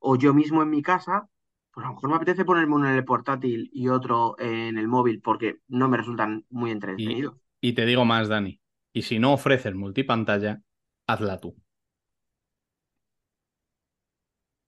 O 0.00 0.16
yo 0.16 0.34
mismo 0.34 0.62
en 0.62 0.68
mi 0.68 0.82
casa, 0.82 1.28
pues 1.72 1.84
a 1.84 1.88
lo 1.88 1.94
mejor 1.94 2.10
me 2.10 2.16
apetece 2.16 2.44
ponerme 2.44 2.74
uno 2.74 2.88
en 2.88 2.96
el 2.96 3.04
portátil 3.04 3.70
y 3.72 3.88
otro 3.88 4.36
en 4.38 4.76
el 4.76 4.86
móvil 4.86 5.22
porque 5.22 5.60
no 5.68 5.88
me 5.88 5.96
resultan 5.96 6.44
muy 6.50 6.70
entretenidos. 6.70 7.36
Y 7.60 7.72
te 7.72 7.86
digo 7.86 8.04
más, 8.04 8.28
Dani. 8.28 8.60
Y 8.92 9.02
si 9.02 9.18
no 9.18 9.32
ofreces 9.32 9.74
multipantalla, 9.74 10.60
hazla 11.06 11.40
tú. 11.40 11.56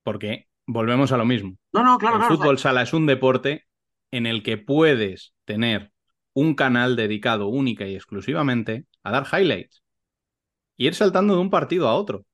Porque 0.02 0.48
volvemos 0.66 1.12
a 1.12 1.18
lo 1.18 1.26
mismo. 1.26 1.56
No, 1.72 1.84
no, 1.84 1.98
claro, 1.98 2.16
el 2.16 2.20
claro. 2.20 2.34
o 2.34 2.36
sea, 2.36 2.36
fútbol 2.36 2.58
sala 2.58 2.82
es 2.82 2.94
un 2.94 3.06
deporte 3.06 3.66
en 4.10 4.26
el 4.26 4.42
que 4.42 4.58
puedes 4.58 5.34
tener 5.44 5.91
un 6.34 6.54
canal 6.54 6.96
dedicado 6.96 7.48
única 7.48 7.86
y 7.86 7.94
exclusivamente 7.94 8.86
a 9.02 9.10
dar 9.12 9.26
highlights. 9.32 9.82
Y 10.76 10.86
ir 10.88 10.94
saltando 10.94 11.34
de 11.34 11.40
un 11.40 11.50
partido 11.50 11.88
a 11.88 11.94
otro. 11.94 12.26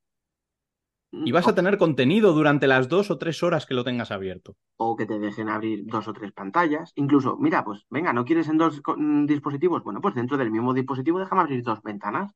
Y 1.25 1.33
vas 1.33 1.47
a 1.47 1.55
tener 1.55 1.79
contenido 1.79 2.33
durante 2.33 2.67
las 2.67 2.89
dos 2.89 3.11
o 3.11 3.19
tres 3.19 3.43
horas 3.45 3.67
que 3.67 3.75
lo 3.75 3.85
tengas 3.85 4.11
abierto. 4.11 4.57
o 4.85 4.97
que 4.97 5.07
te 5.11 5.19
dejen 5.25 5.49
abrir 5.51 5.79
dos 5.95 6.09
o 6.09 6.13
tres 6.19 6.33
pantallas. 6.41 6.93
Incluso, 7.03 7.37
mira, 7.45 7.65
pues 7.65 7.87
venga, 7.91 8.13
¿no 8.13 8.25
quieres 8.25 8.49
en 8.49 8.59
dos 8.59 8.83
mm, 8.97 9.27
dispositivos? 9.27 9.85
Bueno, 9.85 10.01
pues 10.01 10.15
dentro 10.17 10.37
del 10.37 10.51
mismo 10.51 10.75
dispositivo 10.75 11.19
déjame 11.21 11.43
abrir 11.43 11.63
dos 11.63 11.81
ventanas. 11.83 12.33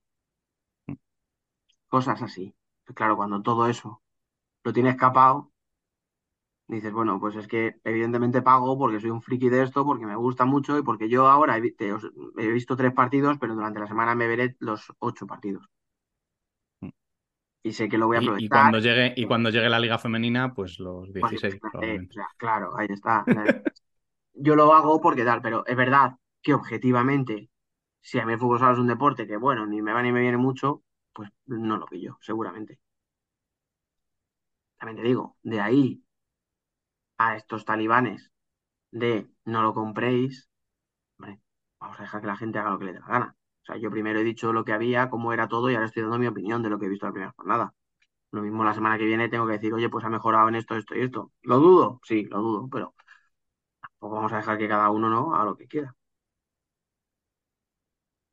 Cosas 1.89 2.20
así. 2.22 2.55
Claro, 2.94 3.16
cuando 3.16 3.40
todo 3.43 3.68
eso 3.68 4.02
lo 4.64 4.72
tienes 4.72 4.97
capado, 4.97 5.51
dices, 6.76 6.92
bueno, 6.92 7.20
pues 7.20 7.36
es 7.36 7.46
que 7.48 7.76
evidentemente 7.84 8.42
pago 8.42 8.78
porque 8.78 9.00
soy 9.00 9.10
un 9.10 9.22
friki 9.22 9.48
de 9.50 9.62
esto, 9.62 9.84
porque 9.84 10.06
me 10.06 10.16
gusta 10.16 10.44
mucho 10.44 10.78
y 10.78 10.82
porque 10.82 11.08
yo 11.08 11.28
ahora 11.28 11.56
he, 11.56 11.60
vi- 11.60 11.72
te- 11.74 11.92
os- 11.92 12.10
he 12.38 12.48
visto 12.48 12.76
tres 12.76 12.92
partidos, 12.92 13.38
pero 13.38 13.54
durante 13.54 13.80
la 13.80 13.86
semana 13.86 14.14
me 14.14 14.26
veré 14.28 14.56
los 14.60 14.92
ocho 14.98 15.26
partidos. 15.26 15.64
Y 17.64 17.72
sé 17.72 17.88
que 17.88 17.98
lo 17.98 18.06
voy 18.06 18.16
a 18.16 18.20
aprovechar. 18.20 18.42
y 18.44 18.48
cuando 18.48 18.78
llegue, 18.78 19.12
y 19.16 19.24
cuando 19.26 19.50
llegue 19.50 19.68
la 19.68 19.78
liga 19.80 19.98
femenina, 19.98 20.54
pues 20.54 20.78
los 20.78 21.12
Pues, 21.18 21.34
16, 21.36 21.60
eh, 21.62 21.66
probablemente. 21.70 22.10
o 22.10 22.12
sea, 22.12 22.26
claro, 22.36 22.76
ahí 22.76 22.88
está. 22.90 23.26
Yo 24.34 24.56
lo 24.56 24.74
hago 24.74 25.00
porque 25.00 25.24
tal, 25.24 25.42
pero 25.42 25.66
es 25.66 25.76
verdad 25.76 26.18
que 26.42 26.54
objetivamente, 26.54 27.50
si 28.00 28.18
a 28.20 28.26
mí 28.26 28.34
el 28.34 28.38
fútbol 28.40 28.58
sala 28.60 28.72
es 28.74 28.78
un 28.78 28.88
deporte 28.88 29.26
que, 29.26 29.36
bueno, 29.38 29.66
ni 29.66 29.82
me 29.82 29.92
va 29.92 30.02
ni 30.02 30.12
me 30.12 30.20
viene 30.22 30.38
mucho, 30.38 30.84
pues 31.14 31.30
no 31.46 31.76
lo 31.78 31.86
pillo, 31.86 32.18
seguramente. 32.22 32.80
También 34.78 34.96
te 34.98 35.02
digo, 35.08 35.36
de 35.42 35.60
ahí 35.60 36.01
a 37.28 37.36
estos 37.36 37.64
talibanes 37.64 38.32
de 38.92 39.28
no 39.46 39.62
lo 39.62 39.74
compréis, 39.74 40.50
hombre, 41.18 41.40
vamos 41.80 41.98
a 42.00 42.02
dejar 42.02 42.20
que 42.22 42.26
la 42.28 42.36
gente 42.36 42.58
haga 42.58 42.70
lo 42.72 42.78
que 42.80 42.86
le 42.86 42.92
dé 42.94 43.00
la 43.00 43.06
gana. 43.08 43.36
O 43.62 43.66
sea, 43.66 43.76
yo 43.78 43.90
primero 43.90 44.20
he 44.20 44.24
dicho 44.24 44.52
lo 44.52 44.64
que 44.64 44.72
había, 44.72 45.10
cómo 45.10 45.32
era 45.32 45.48
todo, 45.48 45.70
y 45.70 45.74
ahora 45.74 45.86
estoy 45.88 46.02
dando 46.04 46.18
mi 46.20 46.26
opinión 46.28 46.62
de 46.62 46.70
lo 46.70 46.78
que 46.78 46.86
he 46.86 46.88
visto 46.88 47.06
la 47.06 47.12
primera 47.12 47.34
jornada. 47.36 47.74
Lo 48.32 48.42
mismo 48.42 48.64
la 48.64 48.74
semana 48.74 48.98
que 48.98 49.06
viene 49.06 49.28
tengo 49.30 49.46
que 49.46 49.54
decir, 49.54 49.74
oye, 49.74 49.88
pues 49.90 50.04
ha 50.04 50.10
mejorado 50.10 50.48
en 50.48 50.56
esto, 50.56 50.76
esto 50.76 50.96
y 50.96 51.02
esto. 51.02 51.32
¿Lo 51.42 51.58
dudo? 51.60 52.00
Sí, 52.04 52.24
lo 52.26 52.40
dudo, 52.40 52.68
pero 52.70 52.94
tampoco 53.80 54.16
vamos 54.16 54.32
a 54.32 54.38
dejar 54.38 54.58
que 54.58 54.68
cada 54.68 54.90
uno 54.90 55.08
no 55.10 55.34
haga 55.34 55.44
lo 55.46 55.56
que 55.56 55.68
quiera. 55.68 55.94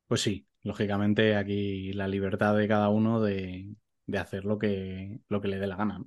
Pues 0.06 0.20
sí, 0.22 0.46
lógicamente 0.62 1.36
aquí 1.36 1.92
la 1.94 2.08
libertad 2.08 2.56
de 2.56 2.68
cada 2.68 2.88
uno 2.90 3.20
de, 3.22 3.74
de 4.06 4.18
hacer 4.18 4.44
lo 4.44 4.58
que, 4.58 5.20
lo 5.28 5.40
que 5.40 5.48
le 5.48 5.58
dé 5.58 5.66
la 5.66 5.76
gana. 5.76 6.04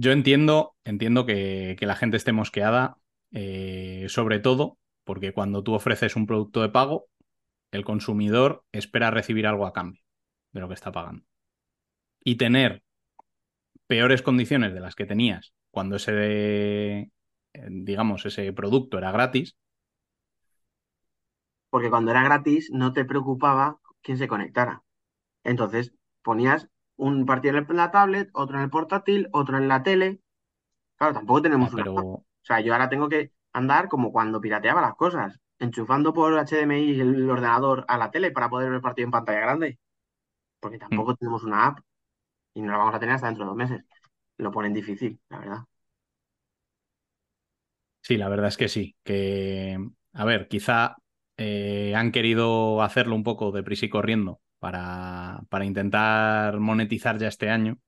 Yo 0.00 0.12
entiendo, 0.12 0.76
entiendo 0.84 1.26
que, 1.26 1.76
la 1.80 1.96
gente 1.96 2.16
esté 2.16 2.30
mosqueada, 2.30 2.98
eh, 3.32 4.06
sobre 4.08 4.38
todo 4.38 4.78
porque 5.02 5.32
cuando 5.32 5.64
tú 5.64 5.74
ofreces 5.74 6.14
un 6.14 6.26
producto 6.26 6.62
de 6.62 6.68
pago, 6.68 7.08
el 7.72 7.84
consumidor 7.84 8.64
espera 8.70 9.10
recibir 9.10 9.48
algo 9.48 9.66
a 9.66 9.72
cambio 9.72 10.00
de 10.52 10.60
lo 10.60 10.68
que 10.68 10.74
está 10.74 10.92
pagando. 10.92 11.24
Y 12.22 12.36
tener 12.36 12.84
peores 13.88 14.22
condiciones 14.22 14.72
de 14.72 14.78
las 14.78 14.94
que 14.94 15.04
tenías 15.04 15.52
cuando 15.72 15.96
ese, 15.96 16.12
eh, 16.14 17.10
digamos, 17.68 18.24
ese 18.24 18.52
producto 18.52 18.98
era 18.98 19.10
gratis, 19.10 19.56
Porque 21.70 21.90
cuando 21.90 22.12
era 22.12 22.22
gratis 22.22 22.70
no 22.72 22.92
te 22.92 23.04
preocupaba 23.04 23.80
quién 24.00 24.16
se 24.16 24.28
conectara. 24.28 24.84
Entonces 25.44 25.92
ponías 26.22 26.68
un 26.98 27.26
partido 27.26 27.58
en 27.58 27.66
la 27.78 27.92
tablet, 27.92 28.30
otro 28.34 28.58
en 28.58 28.64
el 28.64 28.70
portátil, 28.70 29.28
otro 29.32 29.58
en 29.58 29.68
la 29.68 29.84
tele. 29.84 30.20
Claro, 30.96 31.14
tampoco 31.14 31.42
tenemos 31.42 31.74
una... 31.74 31.84
pero 31.84 32.24
O 32.42 32.46
sea, 32.46 32.60
yo 32.60 32.72
ahora 32.74 32.90
tengo 32.90 33.08
que 33.08 33.32
andar 33.54 33.88
como 33.88 34.12
cuando 34.12 34.40
pirateaba 34.40 34.82
las 34.82 34.96
cosas, 34.96 35.40
enchufando 35.60 36.12
por 36.14 36.34
HDMI 36.38 37.00
el 37.00 37.30
ordenador 37.30 37.84
a 37.88 37.98
la 37.98 38.10
tele 38.10 38.32
para 38.32 38.50
poder 38.50 38.68
ver 38.70 38.76
el 38.76 38.82
partido 38.82 39.06
en 39.06 39.12
pantalla 39.12 39.40
grande. 39.40 39.78
Porque 40.60 40.78
tampoco 40.78 41.16
tenemos 41.16 41.44
una 41.44 41.66
app 41.68 41.80
y 42.54 42.62
no 42.62 42.72
la 42.72 42.78
vamos 42.78 42.94
a 42.96 43.00
tener 43.00 43.16
hasta 43.16 43.28
dentro 43.28 43.44
de 43.44 43.48
dos 43.50 43.56
meses. 43.58 43.84
Lo 44.38 44.52
ponen 44.52 44.74
difícil, 44.74 45.20
la 45.30 45.38
verdad. 45.40 45.64
Sí, 48.02 48.16
la 48.16 48.28
verdad 48.28 48.48
es 48.48 48.56
que 48.56 48.68
sí. 48.68 48.96
Que, 49.04 49.78
a 50.12 50.24
ver, 50.24 50.48
quizá 50.48 50.96
eh, 51.36 51.94
han 51.96 52.12
querido 52.12 52.82
hacerlo 52.82 53.14
un 53.14 53.24
poco 53.24 53.52
deprisa 53.52 53.86
y 53.86 53.88
corriendo 53.90 54.40
para, 54.58 55.42
para 55.50 55.64
intentar 55.64 56.58
monetizar 56.60 57.18
ya 57.18 57.28
este 57.28 57.50
año. 57.50 57.78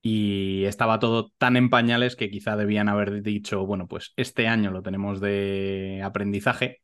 Y 0.00 0.64
estaba 0.64 0.98
todo 1.00 1.30
tan 1.38 1.56
en 1.56 1.70
pañales 1.70 2.16
que 2.16 2.30
quizá 2.30 2.56
debían 2.56 2.88
haber 2.88 3.22
dicho, 3.22 3.66
bueno, 3.66 3.88
pues 3.88 4.12
este 4.16 4.46
año 4.48 4.70
lo 4.70 4.82
tenemos 4.82 5.20
de 5.20 6.00
aprendizaje, 6.04 6.82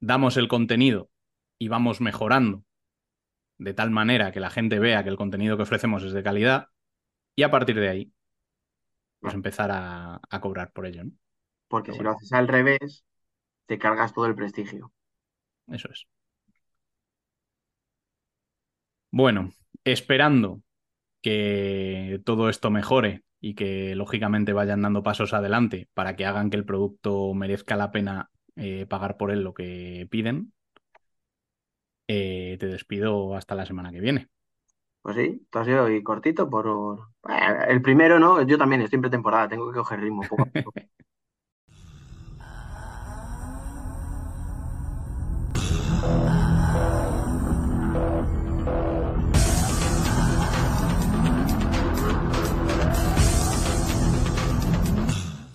damos 0.00 0.36
el 0.36 0.48
contenido 0.48 1.10
y 1.58 1.68
vamos 1.68 2.00
mejorando 2.00 2.64
de 3.58 3.74
tal 3.74 3.90
manera 3.90 4.32
que 4.32 4.40
la 4.40 4.50
gente 4.50 4.78
vea 4.80 5.02
que 5.04 5.10
el 5.10 5.16
contenido 5.16 5.56
que 5.56 5.64
ofrecemos 5.64 6.02
es 6.04 6.12
de 6.12 6.22
calidad 6.22 6.68
y 7.36 7.44
a 7.44 7.50
partir 7.52 7.78
de 7.80 7.88
ahí, 7.90 8.12
pues 9.20 9.34
empezar 9.34 9.70
a, 9.72 10.20
a 10.30 10.40
cobrar 10.40 10.72
por 10.72 10.86
ello, 10.86 11.04
¿no? 11.04 11.12
Porque 11.66 11.90
Pero 11.90 11.96
si 11.96 12.02
bueno. 12.02 12.04
lo 12.04 12.12
haces 12.12 12.32
al 12.32 12.46
revés, 12.46 13.04
te 13.66 13.78
cargas 13.78 14.12
todo 14.14 14.26
el 14.26 14.34
prestigio. 14.36 14.92
Eso 15.66 15.88
es. 15.90 16.06
Bueno, 19.12 19.52
esperando 19.84 20.62
que 21.22 22.20
todo 22.26 22.48
esto 22.50 22.70
mejore 22.70 23.24
y 23.40 23.54
que 23.56 23.94
lógicamente 23.96 24.52
vayan 24.54 24.82
dando 24.82 25.02
pasos 25.04 25.34
adelante 25.34 25.88
para 25.94 26.16
que 26.16 26.26
hagan 26.26 26.50
que 26.50 26.58
el 26.58 26.66
producto 26.66 27.34
merezca 27.34 27.76
la 27.76 27.92
pena 27.92 28.30
eh, 28.56 28.86
pagar 28.86 29.18
por 29.18 29.30
él 29.32 29.42
lo 29.44 29.54
que 29.54 30.08
piden, 30.10 30.54
eh, 32.08 32.56
te 32.60 32.66
despido 32.66 33.34
hasta 33.36 33.54
la 33.54 33.66
semana 33.66 33.92
que 33.92 34.00
viene. 34.00 34.28
Pues 35.02 35.16
sí, 35.16 35.40
esto 35.44 35.58
ha 35.60 35.64
sido 35.64 35.90
y 35.90 36.02
cortito 36.02 36.48
por... 36.48 36.66
Eh, 37.28 37.32
El 37.68 37.82
primero, 37.82 38.18
¿no? 38.20 38.42
Yo 38.42 38.58
también 38.58 38.82
estoy 38.82 38.96
en 38.98 39.02
pretemporada, 39.02 39.48
tengo 39.48 39.70
que 39.70 39.78
coger 39.78 40.00
ritmo 40.00 40.26
poco 40.26 40.44
a 40.44 40.46
poco. 40.46 40.74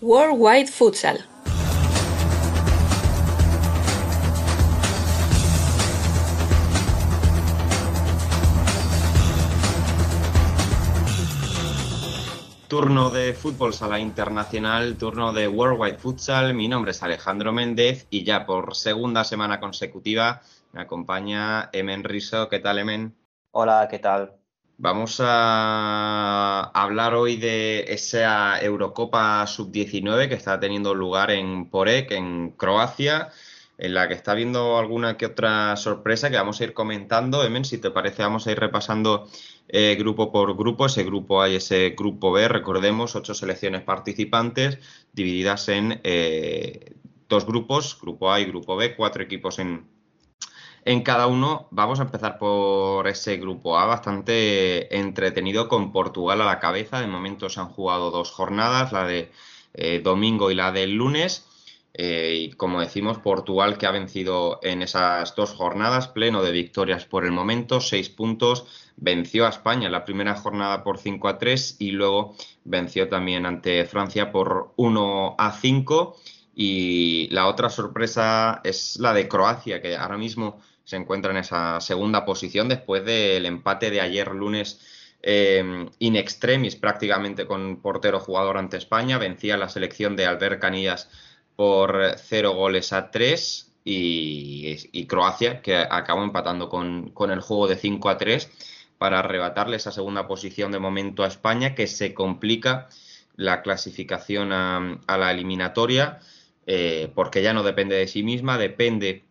Worldwide 0.07 0.67
Futsal. 0.67 1.17
Tu 1.17 1.23
turno 12.69 13.09
de 13.09 13.34
fútbol 13.34 13.73
sala 13.73 13.99
internacional, 13.99 14.95
turno 14.97 15.34
de 15.34 15.49
Worldwide 15.49 15.97
Futsal. 15.97 16.53
Mi 16.53 16.69
nombre 16.69 16.91
es 16.91 17.03
Alejandro 17.03 17.51
Méndez 17.51 18.07
y 18.09 18.23
ya 18.23 18.45
por 18.45 18.77
segunda 18.77 19.25
semana 19.25 19.59
consecutiva 19.59 20.41
me 20.71 20.79
acompaña 20.79 21.69
Emen 21.73 22.05
Riso. 22.05 22.47
¿Qué 22.47 22.59
tal, 22.59 22.79
Emen? 22.79 23.13
Hola, 23.51 23.89
¿qué 23.91 23.99
tal? 23.99 24.36
Vamos 24.79 25.19
a 25.23 26.71
hablar 26.71 27.15
hoy 27.15 27.37
de 27.37 27.85
esa 27.87 28.61
Eurocopa 28.61 29.47
Sub-19 29.47 30.29
que 30.29 30.35
está 30.35 30.59
teniendo 30.59 30.93
lugar 30.93 31.31
en 31.31 31.67
Porek, 31.67 32.11
en 32.11 32.51
Croacia, 32.51 33.29
en 33.79 33.95
la 33.95 34.07
que 34.07 34.13
está 34.13 34.33
habiendo 34.33 34.77
alguna 34.77 35.17
que 35.17 35.25
otra 35.25 35.75
sorpresa 35.77 36.29
que 36.29 36.37
vamos 36.37 36.61
a 36.61 36.65
ir 36.65 36.73
comentando. 36.75 37.43
Emen, 37.43 37.65
si 37.65 37.79
te 37.79 37.89
parece, 37.89 38.21
vamos 38.21 38.45
a 38.45 38.51
ir 38.51 38.59
repasando 38.59 39.27
eh, 39.67 39.95
grupo 39.97 40.31
por 40.31 40.55
grupo. 40.55 40.85
Ese 40.85 41.03
grupo 41.03 41.41
A 41.41 41.49
y 41.49 41.55
ese 41.55 41.95
grupo 41.97 42.31
B, 42.31 42.47
recordemos, 42.47 43.15
ocho 43.15 43.33
selecciones 43.33 43.81
participantes 43.81 44.77
divididas 45.11 45.69
en 45.69 46.01
eh, 46.03 46.93
dos 47.27 47.47
grupos, 47.47 47.97
grupo 47.99 48.31
A 48.31 48.39
y 48.39 48.45
grupo 48.45 48.75
B, 48.75 48.95
cuatro 48.95 49.23
equipos 49.23 49.57
en, 49.57 49.87
en 50.88 51.01
cada 51.01 51.27
uno. 51.27 51.68
Vamos 51.69 51.99
a 51.99 52.03
empezar 52.03 52.38
por 52.39 53.07
ese 53.09 53.35
grupo 53.38 53.77
A, 53.77 53.85
bastante 53.85 54.97
entretenido 54.97 55.68
con 55.68 55.91
Portugal 55.91 56.39
a 56.41 56.45
la 56.45 56.59
cabeza. 56.59 57.01
De 57.01 57.07
momento 57.07 57.49
se 57.49 57.59
han 57.59 57.68
jugado 57.68 58.09
dos 58.09 58.31
jornadas, 58.31 58.93
la 58.93 59.05
de 59.05 59.30
eh, 59.73 59.99
domingo 60.01 60.49
y 60.49 60.55
la 60.55 60.72
del 60.72 60.93
lunes. 60.93 61.45
Eh, 61.93 62.35
y 62.39 62.51
como 62.53 62.80
decimos, 62.80 63.18
Portugal 63.18 63.77
que 63.77 63.85
ha 63.85 63.91
vencido 63.91 64.59
en 64.64 64.81
esas 64.81 65.35
dos 65.35 65.51
jornadas, 65.51 66.07
pleno 66.07 66.41
de 66.41 66.51
victorias 66.51 67.05
por 67.05 67.26
el 67.26 67.31
momento, 67.34 67.81
seis 67.81 68.07
puntos, 68.07 68.65
venció 68.95 69.45
a 69.45 69.49
España 69.49 69.88
en 69.88 69.91
la 69.91 70.05
primera 70.05 70.35
jornada 70.35 70.84
por 70.84 70.99
5 70.99 71.27
a 71.27 71.38
3 71.38 71.77
y 71.80 71.91
luego 71.91 72.35
venció 72.64 73.09
también 73.09 73.45
ante 73.45 73.84
Francia 73.85 74.31
por 74.31 74.72
1 74.77 75.35
a 75.38 75.51
5. 75.51 76.15
Y 76.55 77.27
la 77.30 77.47
otra 77.47 77.69
sorpresa 77.69 78.61
es 78.64 78.97
la 78.99 79.14
de 79.14 79.27
Croacia, 79.27 79.81
que 79.81 79.95
ahora 79.95 80.18
mismo 80.18 80.59
se 80.88 80.95
encuentra 80.95 81.31
en 81.31 81.38
esa 81.38 81.81
segunda 81.81 82.23
posición 82.23 82.69
después 82.69 83.03
del 83.03 83.45
empate 83.45 83.91
de 83.91 83.99
ayer 83.99 84.30
lunes 84.30 84.80
eh, 85.22 85.85
in 85.99 86.15
extremis 86.15 86.77
prácticamente 86.77 87.45
con 87.45 87.81
portero 87.81 88.22
jugador 88.22 88.57
ante 88.57 88.77
España. 88.77 89.18
Vencía 89.18 89.57
la 89.57 89.68
selección 89.68 90.15
de 90.15 90.27
Albert 90.27 90.61
Canillas 90.61 91.09
por 91.57 92.15
cero 92.15 92.53
goles 92.53 92.93
a 92.93 93.11
tres 93.11 93.73
y, 93.84 95.05
Croacia 95.07 95.61
que 95.61 95.76
acabó 95.76 96.23
empatando 96.23 96.69
con, 96.69 97.11
el 97.31 97.41
juego 97.41 97.68
de 97.68 97.76
5 97.76 98.09
a 98.09 98.18
3 98.18 98.49
para 98.97 99.19
arrebatarle 99.19 99.76
esa 99.76 99.91
segunda 99.91 100.26
posición 100.26 100.72
de 100.72 100.80
momento 100.80 101.23
a 101.23 101.27
España 101.27 101.76
que 101.76 101.88
se 101.88 102.14
complica 102.14 102.88
la 103.35 103.61
clasificación 103.61 104.53
a, 104.53 104.99
la 105.05 105.31
eliminatoria 105.31 106.19
eh, 106.65 107.11
porque 107.14 107.41
ya 107.41 107.53
no 107.53 107.64
depende 107.64 107.97
de 107.97 108.07
sí 108.07 108.23
misma, 108.23 108.57
depende 108.57 109.26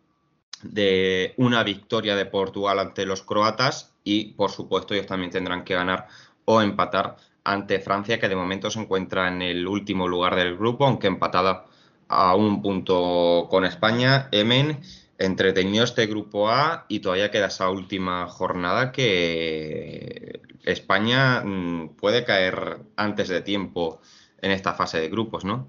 de 0.62 1.34
una 1.36 1.62
victoria 1.62 2.16
de 2.16 2.26
Portugal 2.26 2.78
ante 2.78 3.06
los 3.06 3.22
croatas 3.22 3.94
y 4.04 4.32
por 4.34 4.50
supuesto 4.50 4.94
ellos 4.94 5.06
también 5.06 5.30
tendrán 5.30 5.64
que 5.64 5.74
ganar 5.74 6.06
o 6.44 6.62
empatar 6.62 7.16
ante 7.44 7.80
Francia 7.80 8.18
que 8.18 8.28
de 8.28 8.36
momento 8.36 8.70
se 8.70 8.80
encuentra 8.80 9.28
en 9.28 9.42
el 9.42 9.66
último 9.66 10.08
lugar 10.08 10.36
del 10.36 10.56
grupo 10.56 10.86
aunque 10.86 11.06
empatada 11.06 11.66
a 12.08 12.34
un 12.34 12.62
punto 12.62 13.48
con 13.50 13.64
España. 13.64 14.28
Emen, 14.32 14.80
entretenido 15.18 15.84
este 15.84 16.06
grupo 16.06 16.48
A 16.50 16.86
y 16.88 17.00
todavía 17.00 17.30
queda 17.30 17.46
esa 17.46 17.70
última 17.70 18.28
jornada 18.28 18.92
que 18.92 20.40
España 20.64 21.42
mm, 21.44 21.96
puede 21.96 22.24
caer 22.24 22.78
antes 22.96 23.28
de 23.28 23.40
tiempo 23.40 24.00
en 24.40 24.50
esta 24.50 24.74
fase 24.74 25.00
de 25.00 25.08
grupos, 25.08 25.44
¿no? 25.44 25.68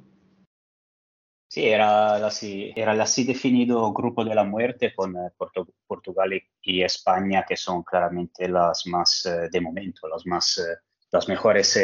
Sí, 1.50 1.66
era 1.66 2.16
así, 2.28 2.74
era 2.76 2.92
así 3.02 3.24
definido 3.24 3.94
grupo 3.94 4.26
de 4.26 4.36
la 4.36 4.44
muerte 4.44 4.94
con 4.94 5.16
eh, 5.16 5.32
Portugal 5.88 6.34
y, 6.62 6.82
España, 6.84 7.46
que 7.48 7.56
son 7.56 7.84
claramente 7.84 8.50
las 8.50 8.86
más, 8.88 9.26
eh, 9.26 9.48
de 9.50 9.62
momento, 9.62 10.10
las, 10.10 10.26
más, 10.26 10.58
eh, 10.58 10.76
las 11.10 11.30
mejores 11.30 11.80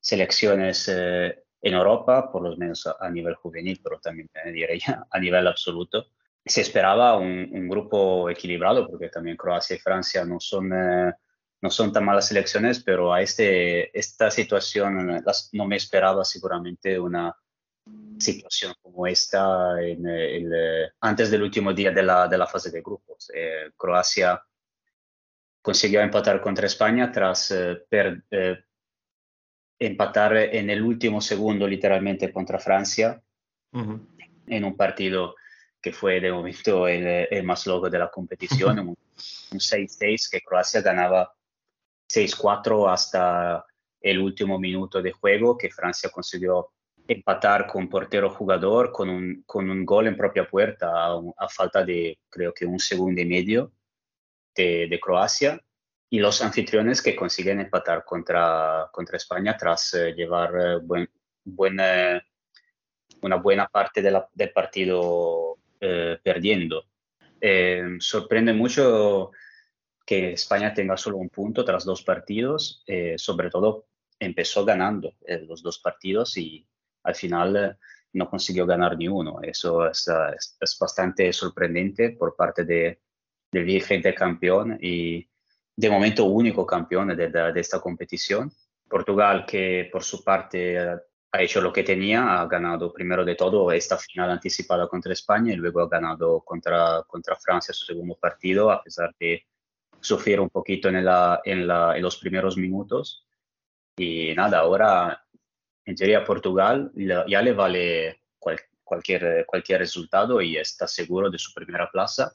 selecciones 0.00 0.88
en 0.88 1.74
Europa, 1.74 2.32
por 2.32 2.42
lo 2.42 2.56
menos 2.56 2.86
a, 2.86 3.10
nivel 3.10 3.34
juvenil, 3.34 3.80
pero 3.84 4.00
también 4.00 4.30
diría 4.46 5.06
a 5.10 5.20
nivel 5.20 5.46
absoluto. 5.46 6.06
Se 6.44 6.62
esperaba 6.62 7.18
un, 7.18 7.68
grupo 7.68 8.30
equilibrado, 8.30 8.88
porque 8.88 9.10
también 9.10 9.36
Croacia 9.36 9.76
y 9.76 9.78
Francia 9.78 10.24
no 10.24 10.40
son, 10.40 10.70
no 10.70 11.70
son 11.70 11.92
tan 11.92 12.04
malas 12.04 12.28
selecciones, 12.28 12.82
pero 12.82 13.12
a 13.12 13.20
este, 13.20 13.96
esta 13.96 14.30
situación 14.30 15.22
no 15.52 15.66
me 15.66 15.76
esperaba 15.76 16.24
seguramente 16.24 16.98
una 16.98 17.36
situación 18.18 18.74
como 18.80 19.06
esta 19.06 19.82
en 19.82 20.06
el, 20.06 20.92
antes 21.00 21.30
del 21.30 21.42
último 21.42 21.72
día 21.72 21.90
de 21.90 22.02
la, 22.02 22.28
de 22.28 22.38
la 22.38 22.46
fase 22.46 22.70
de 22.70 22.80
grupos. 22.80 23.30
Eh, 23.34 23.70
Croacia 23.76 24.42
consiguió 25.60 26.00
empatar 26.00 26.40
contra 26.40 26.66
España 26.66 27.10
tras 27.10 27.50
eh, 27.50 27.84
eh, 27.90 28.64
empatar 29.78 30.36
en 30.36 30.70
el 30.70 30.82
último 30.82 31.20
segundo 31.20 31.66
literalmente 31.66 32.32
contra 32.32 32.58
Francia 32.58 33.20
en 33.72 34.64
un 34.64 34.76
partido 34.76 35.34
que 35.80 35.92
fue 35.92 36.20
de 36.20 36.30
momento 36.30 36.86
el, 36.86 37.26
el 37.30 37.42
más 37.42 37.66
loco 37.66 37.88
de 37.88 37.98
la 37.98 38.10
competición, 38.10 38.78
un 38.80 38.96
6-6 39.50 40.30
que 40.30 40.40
Croacia 40.42 40.82
ganaba 40.82 41.32
6-4 42.08 42.92
hasta 42.92 43.64
el 44.00 44.18
último 44.18 44.58
minuto 44.58 45.00
de 45.00 45.12
juego 45.12 45.56
que 45.56 45.70
Francia 45.70 46.10
consiguió 46.10 46.70
empatar 47.12 47.66
con 47.66 47.88
portero 47.88 48.30
jugador 48.30 48.90
con 48.90 49.08
un, 49.08 49.42
con 49.46 49.68
un 49.70 49.84
gol 49.84 50.06
en 50.06 50.16
propia 50.16 50.48
puerta 50.48 50.90
a, 51.36 51.48
falta 51.48 51.84
de 51.84 52.18
creo 52.28 52.52
que 52.52 52.66
un 52.66 52.78
segundo 52.78 53.20
y 53.20 53.26
medio 53.26 53.72
de, 54.54 54.86
de, 54.88 55.00
Croacia 55.00 55.60
y 56.08 56.18
los 56.18 56.42
anfitriones 56.42 57.02
que 57.02 57.16
consiguen 57.16 57.60
empatar 57.60 58.04
contra, 58.04 58.88
contra 58.92 59.16
España 59.16 59.56
tras 59.56 59.94
eh, 59.94 60.12
llevar 60.14 60.52
eh, 60.58 60.76
buen, 60.82 61.08
buena, 61.44 62.22
una 63.22 63.36
buena 63.36 63.66
parte 63.68 64.02
de 64.02 64.10
la, 64.10 64.28
del 64.32 64.52
partido 64.52 65.56
eh, 65.80 66.18
perdiendo. 66.22 66.84
sorprende 67.98 68.52
mucho 68.52 69.32
que 70.06 70.32
España 70.34 70.72
tenga 70.72 70.96
solo 70.96 71.16
un 71.16 71.28
punto 71.28 71.64
tras 71.64 71.84
dos 71.84 72.02
partidos, 72.02 72.84
sobre 73.16 73.50
todo 73.50 73.86
empezó 74.18 74.64
ganando 74.64 75.14
los 75.48 75.62
dos 75.62 75.78
partidos 75.78 76.36
y 76.36 76.64
al 77.02 77.14
final 77.14 77.56
eh, 77.56 77.76
no 78.14 78.28
consiguió 78.28 78.66
ganar 78.66 78.96
ni 78.96 79.08
uno. 79.08 79.40
Eso 79.42 79.88
es, 79.88 80.08
es, 80.60 80.78
bastante 80.78 81.32
sorprendente 81.32 82.10
por 82.10 82.36
parte 82.36 82.64
de, 82.64 83.00
del 83.50 83.64
vigente 83.64 84.14
campeón 84.14 84.78
y 84.80 85.28
de 85.76 85.90
momento 85.90 86.24
único 86.24 86.66
campeón 86.66 87.16
de, 87.16 87.52
esta 87.56 87.80
competición. 87.80 88.52
Portugal, 88.88 89.46
que 89.46 89.88
por 89.90 90.04
su 90.04 90.22
parte 90.22 90.78
ha 90.78 91.42
hecho 91.42 91.62
lo 91.62 91.72
que 91.72 91.82
tenía, 91.82 92.40
ha 92.40 92.46
ganado 92.46 92.92
primero 92.92 93.24
de 93.24 93.34
todo 93.34 93.72
esta 93.72 93.96
final 93.96 94.30
anticipada 94.30 94.86
contra 94.86 95.14
España 95.14 95.52
y 95.52 95.56
luego 95.56 95.80
ha 95.80 95.88
ganado 95.88 96.42
contra, 96.42 97.02
contra 97.06 97.36
Francia 97.36 97.72
su 97.72 97.86
segundo 97.86 98.16
partido, 98.16 98.70
a 98.70 98.82
pesar 98.82 99.14
de 99.18 99.46
sufrir 99.98 100.40
un 100.40 100.50
poquito 100.50 100.90
en 100.90 102.02
los 102.02 102.16
primeros 102.18 102.58
minutos. 102.58 103.26
Y 103.96 104.34
nada, 104.34 104.58
ahora 104.58 105.24
en 105.84 105.96
teoría 105.96 106.24
Portugal 106.24 106.90
ya 106.94 107.42
le 107.42 107.52
vale 107.52 108.20
cualquier, 108.38 109.44
cualquier 109.46 109.80
resultado 109.80 110.40
y 110.40 110.56
está 110.56 110.86
seguro 110.86 111.30
de 111.30 111.38
su 111.38 111.52
primera 111.52 111.90
plaza. 111.90 112.32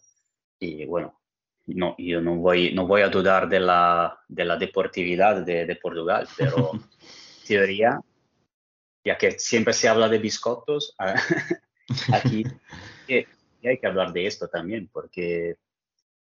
Y 0.59 0.85
bueno, 0.85 1.19
no, 1.67 1.95
yo 1.97 2.21
no 2.21 2.35
voy, 2.35 2.73
no 2.73 2.87
voy 2.87 3.01
a 3.01 3.09
dudar 3.09 3.47
de 3.47 3.59
la, 3.59 4.19
de 4.27 4.45
la 4.45 4.57
deportividad 4.57 5.41
de, 5.43 5.65
de 5.65 5.75
Portugal, 5.75 6.27
pero 6.37 6.71
teoría, 7.47 7.99
ya 9.03 9.17
que 9.17 9.31
siempre 9.39 9.73
se 9.73 9.87
habla 9.87 10.09
de 10.09 10.17
biscottos, 10.17 10.95
aquí 12.13 12.43
hay 13.07 13.77
que 13.79 13.87
hablar 13.87 14.13
de 14.13 14.27
esto 14.27 14.47
también, 14.47 14.89
porque 14.91 15.55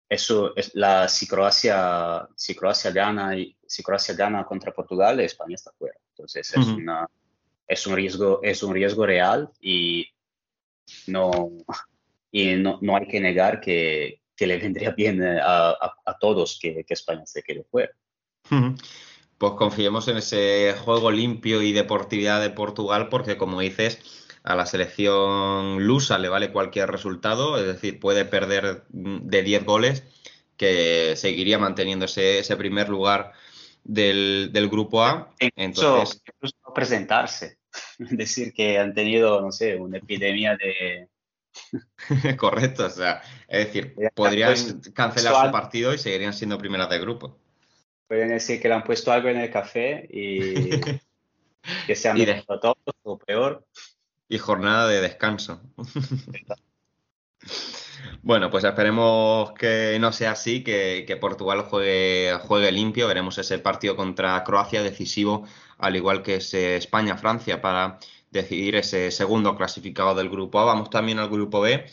eso 0.08 0.54
es 0.56 0.74
la, 0.74 1.08
si, 1.08 1.26
Croacia, 1.26 2.28
si, 2.36 2.54
Croacia 2.54 2.90
gana, 2.90 3.32
si 3.66 3.82
Croacia 3.82 4.14
gana 4.14 4.44
contra 4.44 4.72
Portugal, 4.72 5.20
España 5.20 5.54
está 5.54 5.72
fuera. 5.72 5.96
Entonces 6.10 6.52
es, 6.54 6.66
una, 6.66 7.08
es, 7.66 7.86
un, 7.86 7.96
riesgo, 7.96 8.40
es 8.42 8.62
un 8.62 8.74
riesgo 8.74 9.06
real 9.06 9.50
y 9.60 10.06
no, 11.06 11.50
y 12.30 12.54
no, 12.56 12.78
no 12.82 12.96
hay 12.96 13.08
que 13.08 13.20
negar 13.20 13.60
que, 13.60 14.20
que 14.36 14.46
le 14.46 14.58
vendría 14.58 14.90
bien 14.90 15.22
a, 15.22 15.70
a, 15.70 16.18
todos 16.18 16.58
que, 16.60 16.84
que, 16.84 16.94
España 16.94 17.24
se 17.26 17.42
quede 17.42 17.64
fuera. 17.64 17.92
Pues 19.38 19.52
confiemos 19.54 20.08
en 20.08 20.18
ese 20.18 20.74
juego 20.84 21.10
limpio 21.10 21.62
y 21.62 21.72
deportividad 21.72 22.40
de 22.40 22.50
Portugal 22.50 23.08
porque 23.08 23.36
como 23.36 23.60
dices, 23.60 24.21
a 24.44 24.56
la 24.56 24.66
selección 24.66 25.84
lusa 25.86 26.18
le 26.18 26.28
vale 26.28 26.52
cualquier 26.52 26.90
resultado, 26.90 27.58
es 27.58 27.66
decir, 27.66 28.00
puede 28.00 28.24
perder 28.24 28.84
de 28.88 29.42
10 29.42 29.64
goles, 29.64 30.04
que 30.56 31.14
seguiría 31.16 31.58
manteniendo 31.58 32.04
ese, 32.06 32.40
ese 32.40 32.56
primer 32.56 32.88
lugar 32.88 33.32
del, 33.84 34.50
del 34.52 34.68
grupo 34.68 35.04
A. 35.04 35.32
Entonces, 35.56 36.22
incluso 36.26 36.56
no 36.66 36.74
presentarse. 36.74 37.58
Decir 37.98 38.52
que 38.52 38.78
han 38.78 38.94
tenido, 38.94 39.40
no 39.40 39.50
sé, 39.50 39.76
una 39.76 39.98
epidemia 39.98 40.56
de... 40.56 41.08
correcto, 42.36 42.86
o 42.86 42.90
sea, 42.90 43.22
es 43.48 43.66
decir, 43.66 43.94
podrían 44.14 44.54
cancelar 44.94 45.46
su 45.46 45.52
partido 45.52 45.92
y 45.94 45.98
seguirían 45.98 46.32
siendo 46.32 46.58
primeras 46.58 46.88
de 46.90 46.98
grupo. 46.98 47.38
Pueden 48.06 48.28
decir 48.28 48.60
que 48.60 48.68
le 48.68 48.74
han 48.74 48.84
puesto 48.84 49.10
algo 49.12 49.28
en 49.28 49.38
el 49.38 49.50
café 49.50 50.06
y 50.10 50.70
que 51.86 51.94
se 51.94 52.08
han 52.08 52.18
Y 52.18 52.24
de- 52.24 52.44
todos, 52.60 52.76
o 53.02 53.18
peor. 53.18 53.66
Y 54.32 54.38
jornada 54.38 54.88
de 54.88 55.02
descanso. 55.02 55.60
Bueno, 58.24 58.50
pues 58.50 58.62
esperemos 58.62 59.50
que 59.52 59.98
no 60.00 60.12
sea 60.12 60.30
así, 60.32 60.62
que, 60.62 61.04
que 61.08 61.16
Portugal 61.16 61.62
juegue, 61.62 62.38
juegue 62.46 62.70
limpio. 62.70 63.08
Veremos 63.08 63.36
ese 63.38 63.58
partido 63.58 63.96
contra 63.96 64.44
Croacia 64.44 64.80
decisivo, 64.80 65.44
al 65.78 65.96
igual 65.96 66.22
que 66.22 66.36
ese 66.36 66.76
España-Francia, 66.76 67.60
para 67.60 67.98
decidir 68.30 68.76
ese 68.76 69.10
segundo 69.10 69.56
clasificado 69.56 70.14
del 70.14 70.30
grupo 70.30 70.60
A. 70.60 70.64
Vamos 70.66 70.88
también 70.88 71.18
al 71.18 71.30
grupo 71.30 71.60
B, 71.60 71.84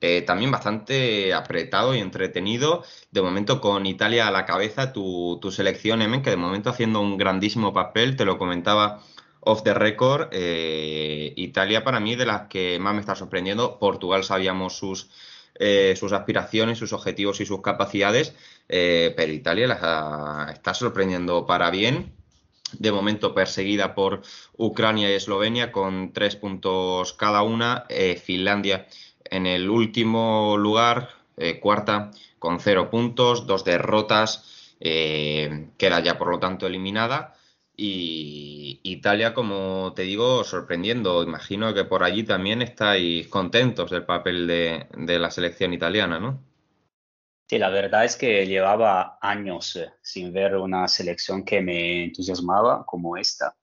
eh, 0.00 0.22
también 0.22 0.50
bastante 0.50 1.34
apretado 1.34 1.94
y 1.94 1.98
entretenido. 1.98 2.82
De 3.10 3.20
momento 3.20 3.60
con 3.60 3.84
Italia 3.84 4.26
a 4.26 4.30
la 4.30 4.46
cabeza, 4.46 4.90
tu, 4.92 5.38
tu 5.42 5.50
selección, 5.52 6.00
Emen, 6.00 6.22
que 6.22 6.30
de 6.30 6.36
momento 6.38 6.70
haciendo 6.70 7.02
un 7.02 7.18
grandísimo 7.18 7.74
papel, 7.74 8.16
te 8.16 8.24
lo 8.24 8.38
comentaba 8.38 9.02
off 9.44 9.62
the 9.62 9.74
record. 9.74 10.28
eh, 10.32 11.32
Italia 11.36 11.84
para 11.84 12.00
mí 12.00 12.16
de 12.16 12.26
las 12.26 12.48
que 12.48 12.78
más 12.78 12.94
me 12.94 13.00
está 13.00 13.14
sorprendiendo. 13.14 13.78
Portugal 13.78 14.24
sabíamos 14.24 14.76
sus, 14.76 15.10
eh, 15.56 15.94
sus 15.96 16.12
aspiraciones, 16.12 16.78
sus 16.78 16.92
objetivos 16.92 17.40
y 17.40 17.46
sus 17.46 17.62
capacidades, 17.62 18.34
eh, 18.68 19.12
pero 19.16 19.32
Italia 19.32 19.66
las 19.66 20.52
está 20.52 20.74
sorprendiendo 20.74 21.46
para 21.46 21.70
bien. 21.70 22.12
De 22.78 22.90
momento 22.90 23.34
perseguida 23.34 23.94
por 23.94 24.22
Ucrania 24.56 25.10
y 25.10 25.14
Eslovenia 25.14 25.70
con 25.70 26.12
tres 26.12 26.34
puntos 26.34 27.12
cada 27.12 27.42
una. 27.42 27.86
Finlandia 28.20 28.88
en 29.24 29.46
el 29.46 29.70
último 29.70 30.56
lugar, 30.56 31.10
cuarta, 31.60 32.10
con 32.40 32.58
cero 32.58 32.90
puntos, 32.90 33.46
dos 33.46 33.64
derrotas. 33.64 34.74
queda 34.80 36.00
ya 36.02 36.18
por 36.18 36.30
lo 36.30 36.40
tanto 36.40 36.66
eliminada. 36.66 37.33
Y 37.76 38.80
Italia, 38.84 39.32
como 39.34 39.92
te 39.94 40.02
digo, 40.02 40.44
sorprendiendo. 40.44 41.22
Imagino 41.22 41.74
que 41.74 41.84
por 41.84 42.02
allí 42.04 42.24
también 42.24 42.62
estáis 42.62 43.28
contentos 43.28 43.90
del 43.90 44.04
papel 44.04 44.46
de, 44.46 44.86
de 44.96 45.18
la 45.18 45.30
selección 45.30 45.72
italiana, 45.74 46.18
¿no? 46.20 46.40
Sí, 47.46 47.58
la 47.58 47.68
verdad 47.68 48.04
es 48.04 48.16
que 48.16 48.46
llevaba 48.46 49.18
años 49.20 49.76
eh, 49.76 49.92
sin 50.02 50.32
ver 50.32 50.56
una 50.56 50.88
selección 50.88 51.44
que 51.44 51.60
me 51.60 52.04
entusiasmaba 52.04 52.84
como 52.86 53.16
esta, 53.18 53.54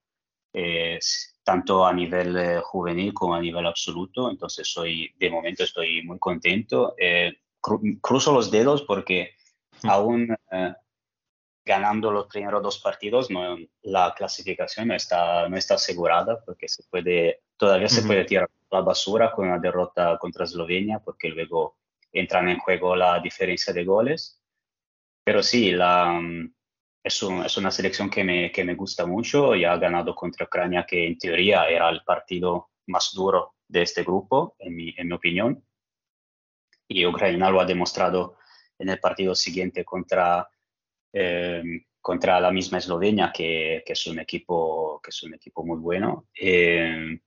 eh, 0.53 0.99
tanto 1.43 1.85
a 1.85 1.93
nivel 1.93 2.37
eh, 2.37 2.61
juvenil 2.63 3.13
como 3.13 3.35
a 3.35 3.41
nivel 3.41 3.65
absoluto. 3.67 4.29
Entonces, 4.31 4.71
soy, 4.71 5.13
de 5.19 5.29
momento 5.31 5.63
estoy 5.63 6.03
muy 6.03 6.19
contento. 6.19 6.95
Eh, 6.99 7.33
cru- 7.61 7.99
cruzo 8.01 8.33
los 8.33 8.51
dedos 8.51 8.83
porque 8.83 9.31
aún 9.83 10.35
eh, 10.51 10.73
ganando 11.71 12.11
los 12.11 12.27
primeros 12.27 12.61
dos 12.61 12.79
partidos, 12.79 13.29
no, 13.31 13.57
la 13.83 14.13
clasificación 14.13 14.89
no 14.89 14.95
está, 14.95 15.47
no 15.47 15.55
está 15.55 15.75
asegurada 15.75 16.39
porque 16.45 16.67
se 16.67 16.83
puede, 16.89 17.43
todavía 17.57 17.87
se 17.87 17.99
Ujú. 18.01 18.07
puede 18.07 18.25
tirar 18.25 18.49
la 18.69 18.81
basura 18.81 19.31
con 19.31 19.47
una 19.47 19.57
derrota 19.59 20.17
contra 20.19 20.43
Eslovenia 20.45 20.99
porque 20.99 21.29
luego 21.29 21.77
entran 22.11 22.49
en 22.49 22.59
juego 22.59 22.95
la 22.95 23.19
diferencia 23.21 23.71
de 23.73 23.85
goles. 23.85 24.41
Pero 25.23 25.41
sí, 25.41 25.71
la, 25.71 26.19
es, 27.03 27.23
un- 27.23 27.45
es 27.45 27.55
una 27.57 27.71
selección 27.71 28.09
que 28.09 28.23
me, 28.23 28.51
que 28.51 28.63
me 28.65 28.75
gusta 28.75 29.05
mucho 29.05 29.55
y 29.55 29.63
ha 29.63 29.77
ganado 29.77 30.13
contra 30.13 30.45
Ucrania, 30.45 30.85
que 30.85 31.07
en 31.07 31.17
teoría 31.17 31.65
era 31.69 31.89
el 31.89 32.01
partido 32.03 32.69
más 32.87 33.11
duro 33.13 33.53
de 33.67 33.83
este 33.83 34.03
grupo, 34.03 34.55
en 34.59 34.75
mi, 34.75 34.93
en 34.97 35.07
mi 35.07 35.13
opinión. 35.13 35.63
Y 36.89 37.05
Ucrania 37.05 37.49
lo 37.49 37.61
ha 37.61 37.65
demostrado 37.65 38.35
en 38.77 38.89
el 38.89 38.99
partido 38.99 39.35
siguiente 39.35 39.85
contra, 39.85 40.49
eh, 41.13 41.63
contra 41.99 42.39
la 42.39 42.51
misma 42.51 42.77
Eslovenia, 42.79 43.31
que, 43.33 43.83
que 43.85 43.93
es 43.93 44.07
un 44.07 44.19
equipo, 44.19 44.99
que 45.03 45.09
es 45.09 45.23
un 45.23 45.33
equipo 45.35 45.63
muy 45.65 45.77
bueno. 45.79 46.27
Eh, 46.39 47.19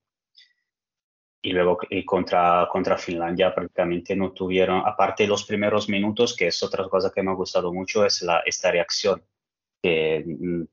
y 1.41 1.51
luego 1.51 1.77
y 1.89 2.03
contra, 2.03 2.67
contra 2.71 2.97
Finlandia 2.97 3.53
prácticamente 3.53 4.15
no 4.15 4.31
tuvieron, 4.31 4.81
aparte 4.85 5.23
de 5.23 5.29
los 5.29 5.45
primeros 5.45 5.87
minutos, 5.89 6.35
que 6.35 6.47
es 6.47 6.63
otra 6.63 6.87
cosa 6.89 7.11
que 7.13 7.21
me 7.21 7.31
ha 7.31 7.35
gustado 7.35 7.71
mucho, 7.71 8.03
es 8.05 8.21
la, 8.23 8.39
esta 8.45 8.71
reacción, 8.71 9.23
que 9.81 10.23
mm, 10.25 10.63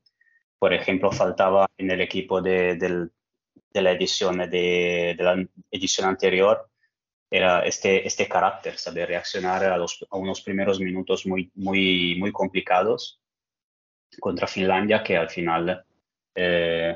por 0.59 0.73
ejemplo 0.73 1.11
faltaba 1.11 1.67
en 1.77 1.91
el 1.91 2.01
equipo 2.01 2.41
de, 2.41 2.75
del- 2.77 3.11
de 3.73 3.81
la 3.81 3.91
edición 3.91 4.37
de, 4.49 5.15
de 5.17 5.23
la 5.23 5.45
edición 5.71 6.07
anterior, 6.07 6.69
era 7.35 7.61
este, 7.61 8.05
este 8.05 8.27
carácter, 8.27 8.77
saber 8.77 9.09
reaccionar 9.09 9.63
a, 9.63 9.75
los, 9.75 10.05
a 10.07 10.17
unos 10.17 10.41
primeros 10.41 10.79
minutos 10.79 11.25
muy, 11.25 11.51
muy, 11.55 12.15
muy 12.19 12.31
complicados 12.31 13.19
contra 14.19 14.45
Finlandia, 14.45 15.01
que 15.01 15.17
al 15.17 15.31
final 15.31 15.83
eh, 16.35 16.95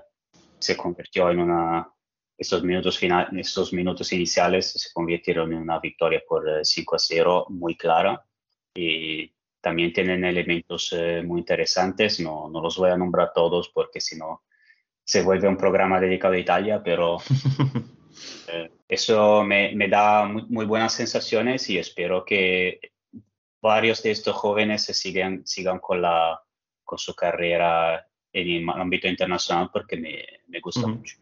se 0.60 0.78
convirtió 0.78 1.32
en 1.32 1.40
una, 1.40 1.92
estos 2.38 2.64
minutos, 2.64 3.00
final, 3.00 3.36
estos 3.36 3.74
minutos 3.74 4.14
iniciales 4.14 4.74
se 4.74 4.94
convirtieron 4.94 5.54
en 5.54 5.60
una 5.60 5.80
victoria 5.80 6.22
por 6.30 6.48
eh, 6.48 6.64
5 6.64 6.96
a 6.96 7.00
0 7.00 7.46
muy 7.50 7.76
clara. 7.76 8.24
Y 8.76 9.34
también 9.60 9.92
tienen 9.92 10.24
elementos 10.24 10.94
eh, 10.96 11.24
muy 11.26 11.40
interesantes, 11.40 12.20
no, 12.20 12.48
no 12.48 12.62
los 12.62 12.78
voy 12.78 12.92
a 12.92 12.98
nombrar 12.98 13.32
todos 13.34 13.70
porque 13.70 14.00
si 14.00 14.16
no 14.16 14.44
se 15.04 15.24
vuelve 15.24 15.48
un 15.48 15.58
programa 15.58 16.00
dedicado 16.00 16.36
a 16.36 16.38
Italia, 16.38 16.84
pero 16.84 17.18
eh, 17.18 17.24
eso 18.88 19.44
me, 19.44 19.74
me 19.76 19.88
da 19.88 20.26
muy, 20.26 20.46
muy 20.48 20.66
buenas 20.66 20.94
sensaciones 20.94 21.70
y 21.70 21.78
espero 21.78 22.24
que 22.24 22.80
varios 23.62 24.02
de 24.04 24.12
estos 24.12 24.36
jóvenes 24.36 24.84
se 24.84 24.94
sigan, 24.94 25.46
sigan 25.46 25.80
con, 25.80 26.02
la, 26.02 26.42
con 26.84 26.98
su 26.98 27.14
carrera 27.14 28.08
en 28.32 28.70
el 28.70 28.70
ámbito 28.70 29.08
internacional 29.08 29.70
porque 29.72 29.98
me, 29.98 30.24
me 30.48 30.60
gusta 30.60 30.82
Ujú. 30.82 30.90
mucho. 30.90 31.18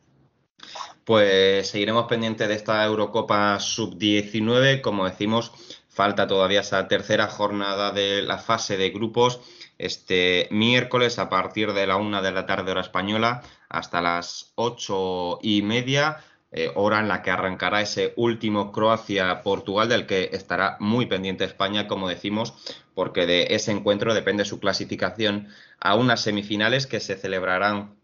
Pues 1.04 1.68
seguiremos 1.68 2.06
pendientes 2.06 2.48
de 2.48 2.56
esta 2.56 2.84
Eurocopa 2.84 3.60
Sub-19. 3.60 4.82
Como 4.82 5.06
decimos, 5.06 5.52
falta 5.90 6.28
todavía 6.28 6.62
esa 6.62 6.88
tercera 6.88 7.28
jornada 7.28 7.92
de 7.92 8.22
la 8.22 8.38
fase 8.38 8.78
de 8.78 8.90
grupos. 8.90 9.40
Este 9.78 10.48
miércoles 10.52 11.20
a 11.20 11.30
partir 11.30 11.74
de 11.74 11.86
la 11.86 11.98
una 11.98 12.22
de 12.22 12.32
la 12.32 12.46
tarde 12.46 12.72
hora 12.72 12.82
española 12.82 13.42
hasta 13.70 14.02
las 14.02 14.54
ocho 14.56 15.40
y 15.42 15.62
media, 15.62 16.18
eh, 16.58 16.72
hora 16.74 17.02
en 17.02 17.10
la 17.10 17.22
que 17.22 17.32
arrancará 17.32 17.82
ese 17.82 18.14
último 18.16 18.72
Croacia-Portugal 18.72 19.90
del 19.90 20.06
que 20.06 20.30
estará 20.32 20.78
muy 20.80 21.06
pendiente 21.06 21.44
España, 21.44 21.86
como 21.86 22.08
decimos, 22.08 22.54
porque 22.94 23.26
de 23.26 23.48
ese 23.50 23.74
encuentro 23.74 24.14
depende 24.14 24.46
su 24.46 24.62
clasificación 24.62 25.50
a 25.82 25.96
unas 25.96 26.22
semifinales 26.22 26.88
que 26.88 27.02
se 27.02 27.18
celebrarán 27.18 27.96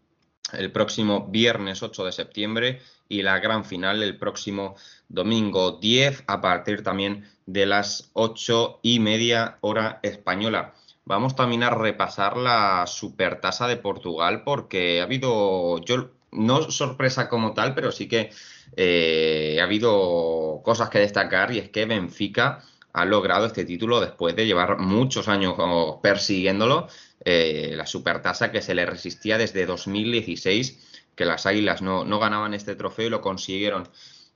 el 0.52 0.70
próximo 0.70 1.28
viernes 1.30 1.82
8 1.82 2.04
de 2.04 2.12
septiembre 2.12 2.82
y 3.08 3.22
la 3.22 3.38
gran 3.38 3.64
final 3.64 4.02
el 4.02 4.18
próximo 4.18 4.76
domingo 5.08 5.78
10 5.80 6.24
a 6.26 6.42
partir 6.42 6.82
también 6.82 7.26
de 7.46 7.64
las 7.64 8.10
8 8.12 8.80
y 8.82 9.00
media 9.00 9.56
hora 9.62 9.98
española. 10.02 10.74
Vamos 11.06 11.34
también 11.34 11.62
a 11.62 11.70
repasar 11.70 12.36
la 12.36 12.86
supertasa 12.86 13.66
de 13.66 13.78
Portugal 13.78 14.42
porque 14.44 15.00
ha 15.00 15.04
habido, 15.04 15.78
yo 15.78 16.10
no 16.32 16.70
sorpresa 16.70 17.28
como 17.28 17.52
tal, 17.54 17.74
pero 17.74 17.92
sí 17.92 18.08
que 18.08 18.30
eh, 18.76 19.58
ha 19.60 19.64
habido 19.64 20.60
cosas 20.64 20.90
que 20.90 20.98
destacar 20.98 21.52
y 21.52 21.58
es 21.58 21.70
que 21.70 21.84
Benfica 21.84 22.64
ha 22.92 23.04
logrado 23.04 23.46
este 23.46 23.64
título 23.64 24.00
después 24.00 24.36
de 24.36 24.46
llevar 24.46 24.78
muchos 24.78 25.28
años 25.28 25.54
persiguiéndolo 26.02 26.88
eh, 27.24 27.72
la 27.74 27.86
supertasa 27.86 28.50
que 28.50 28.62
se 28.62 28.74
le 28.74 28.84
resistía 28.84 29.38
desde 29.38 29.64
2016, 29.66 31.04
que 31.14 31.24
las 31.24 31.46
Águilas 31.46 31.82
no, 31.82 32.04
no 32.04 32.18
ganaban 32.18 32.54
este 32.54 32.74
trofeo 32.74 33.06
y 33.06 33.10
lo 33.10 33.20
consiguieron 33.20 33.88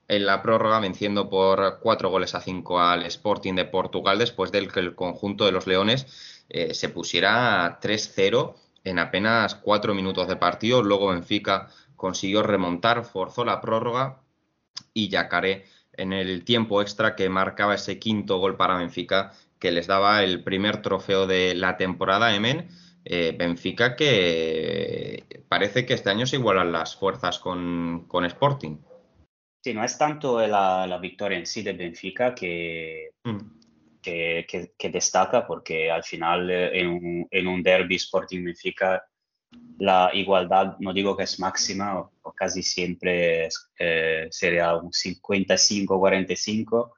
en 0.07 0.25
la 0.25 0.41
prórroga, 0.41 0.79
venciendo 0.79 1.29
por 1.29 1.79
cuatro 1.81 2.09
goles 2.09 2.33
a 2.33 2.41
cinco 2.41 2.79
al 2.79 3.03
Sporting 3.03 3.55
de 3.55 3.65
Portugal, 3.65 4.17
después 4.19 4.51
del 4.51 4.71
que 4.71 4.79
el 4.79 4.95
conjunto 4.95 5.45
de 5.45 5.51
los 5.51 5.67
Leones 5.67 6.07
eh, 6.49 6.73
se 6.73 6.89
pusiera 6.89 7.79
3-0 7.81 8.55
en 8.85 8.99
apenas 8.99 9.55
cuatro 9.55 9.93
minutos 9.93 10.27
de 10.27 10.37
partido. 10.37 10.81
Luego 10.81 11.09
Benfica 11.09 11.67
consiguió 11.97 12.43
remontar, 12.43 13.03
forzó 13.03 13.43
la 13.43 13.59
prórroga 13.59 14.21
y 14.93 15.09
Yacaré 15.09 15.65
en 15.93 16.13
el 16.13 16.45
tiempo 16.45 16.81
extra 16.81 17.15
que 17.15 17.27
marcaba 17.27 17.75
ese 17.75 17.99
quinto 17.99 18.37
gol 18.37 18.55
para 18.55 18.77
Benfica 18.77 19.33
que 19.59 19.71
les 19.71 19.87
daba 19.87 20.23
el 20.23 20.43
primer 20.43 20.81
trofeo 20.81 21.27
de 21.27 21.55
la 21.55 21.75
temporada 21.75 22.33
Emen. 22.35 22.69
Eh, 23.03 23.35
Benfica 23.37 23.95
que 23.95 25.23
parece 25.49 25.85
que 25.85 25.93
este 25.95 26.09
año 26.09 26.25
se 26.27 26.35
igualan 26.35 26.71
las 26.71 26.95
fuerzas 26.95 27.39
con, 27.39 28.05
con 28.07 28.25
Sporting. 28.25 28.77
Sí, 29.63 29.73
no 29.73 29.83
es 29.83 29.97
tanto 29.97 30.45
la, 30.45 30.85
la 30.87 30.97
victoria 30.99 31.37
en 31.39 31.45
sí 31.45 31.63
de 31.63 31.73
Benfica 31.73 32.33
que, 32.35 33.09
Mm. 33.23 33.39
que, 34.01 34.45
que- 34.47 34.73
que 34.77 34.89
destaca, 34.89 35.45
porque 35.47 35.89
al 35.91 36.03
final 36.03 36.49
eh, 36.49 36.79
en 36.79 36.87
un, 36.87 37.27
en 37.29 37.47
un 37.47 37.63
derby 37.63 37.95
Sporting 37.95 38.43
Benfica 38.45 39.03
la 39.79 40.09
igualdad, 40.13 40.77
no 40.79 40.93
digo 40.93 41.15
que 41.15 41.23
es 41.23 41.39
máxima, 41.39 41.99
o, 41.99 42.11
casi 42.33 42.63
siempre 42.63 43.45
es, 43.45 43.69
eh, 43.79 44.27
sería 44.31 44.75
un 44.75 44.91
55-45, 44.91 46.93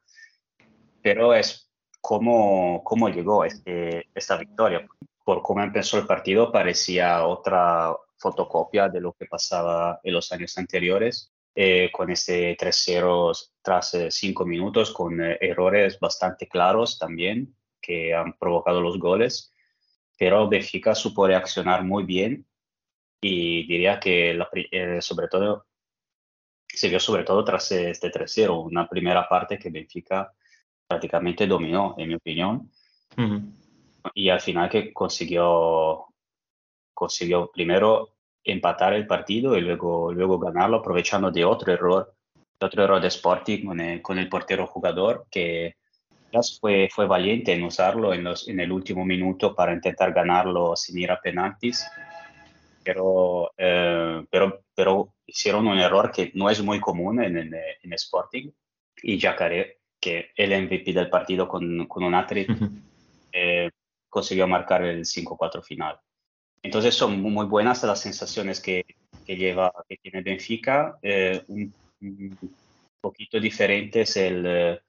pero 1.01 1.33
es 1.33 1.69
cómo, 2.01 2.83
cómo 2.83 3.09
llegó 3.09 3.45
este, 3.45 4.07
esta 4.13 4.37
victoria. 4.37 4.87
Por 5.23 5.41
cómo 5.41 5.61
empezó 5.61 5.97
el 5.97 6.07
partido 6.07 6.51
parecía 6.51 7.25
otra 7.25 7.95
fotocopia 8.17 8.89
de 8.89 9.01
lo 9.01 9.13
que 9.13 9.25
pasaba 9.25 9.99
en 10.03 10.13
los 10.13 10.31
años 10.31 10.57
anteriores, 10.57 11.31
eh, 11.55 11.89
con 11.91 12.11
este 12.11 12.55
3-0 12.57 13.33
tras 13.61 13.97
5 14.09 14.45
minutos, 14.45 14.91
con 14.91 15.21
eh, 15.21 15.37
errores 15.41 15.99
bastante 15.99 16.47
claros 16.47 16.97
también 16.97 17.55
que 17.81 18.13
han 18.13 18.33
provocado 18.37 18.81
los 18.81 18.99
goles, 18.99 19.53
pero 20.19 20.49
Benfica 20.49 20.93
supo 20.93 21.25
reaccionar 21.25 21.85
muy 21.85 22.03
bien 22.03 22.45
y 23.21 23.65
diría 23.65 24.01
que 24.01 24.33
la 24.33 24.49
eh, 24.53 25.01
sobre 25.01 25.29
todo 25.29 25.65
se 26.67 26.89
vio 26.89 26.99
sobre 26.99 27.23
todo 27.23 27.43
tras 27.45 27.71
este 27.71 28.11
3-0, 28.11 28.65
una 28.65 28.87
primera 28.87 29.27
parte 29.27 29.57
que 29.57 29.69
Benfica 29.69 30.33
prácticamente 30.85 31.47
dominó, 31.47 31.95
en 31.97 32.09
mi 32.09 32.15
opinión, 32.15 32.69
Ujú. 33.17 33.41
y 34.13 34.29
al 34.29 34.41
final 34.41 34.69
que 34.69 34.91
consiguió, 34.93 36.05
consiguió 36.93 37.49
primero 37.51 38.15
empatar 38.43 38.93
el 38.93 39.07
partido 39.07 39.57
y 39.57 39.61
luego, 39.61 40.11
luego 40.11 40.37
ganarlo 40.37 40.77
aprovechando 40.77 41.31
de 41.31 41.45
otro 41.45 41.71
error, 41.71 42.13
de 42.59 42.65
otro 42.65 42.83
error 42.83 43.01
de 43.01 43.07
Sporting 43.07 43.65
con 43.65 43.79
el, 43.79 44.01
con 44.01 44.19
el 44.19 44.27
portero 44.27 44.67
jugador 44.67 45.27
que 45.31 45.75
fue, 46.59 46.89
fue 46.93 47.07
valiente 47.07 47.53
en 47.53 47.63
usarlo 47.63 48.13
en, 48.13 48.23
los, 48.23 48.47
en 48.47 48.59
el 48.59 48.71
último 48.71 49.05
minuto 49.05 49.55
para 49.55 49.73
intentar 49.73 50.13
ganarlo 50.13 50.75
sin 50.75 50.97
ir 50.99 51.11
a 51.11 51.19
penaltis, 51.21 51.85
pero, 52.83 53.51
eh, 53.57 54.25
pero, 54.29 54.63
pero 54.75 55.13
hicieron 55.25 55.67
un 55.67 55.79
error 55.79 56.11
que 56.11 56.31
no 56.35 56.49
es 56.49 56.61
muy 56.63 56.79
común 56.79 57.21
en, 57.23 57.37
en, 57.37 57.53
en 57.83 57.93
Sporting 57.93 58.49
y 59.03 59.19
Jacare, 59.19 59.79
que 59.99 60.31
el 60.35 60.51
MVP 60.53 60.93
del 60.93 61.09
partido 61.09 61.47
con, 61.47 61.87
con 61.87 62.03
un 62.03 62.15
hat-trick, 62.15 62.49
Ujú. 62.49 62.69
eh, 63.31 63.69
consiguió 64.09 64.47
marcar 64.47 64.83
el 64.83 65.05
5-4 65.05 65.61
final. 65.61 65.99
Entonces 66.63 66.95
son 66.95 67.21
mu- 67.21 67.29
muy 67.29 67.45
buenas 67.45 67.83
las 67.83 67.99
sensaciones 68.01 68.59
que, 68.61 68.83
que 69.25 69.35
lleva, 69.35 69.71
que 69.87 69.97
tiene 69.97 70.21
Benfica. 70.21 70.97
eh, 71.01 71.43
un, 71.47 71.73
un 72.01 72.37
poquito 73.01 73.39
diferente 73.39 74.01
es 74.01 74.17
el, 74.17 74.43
eh, 74.47 74.79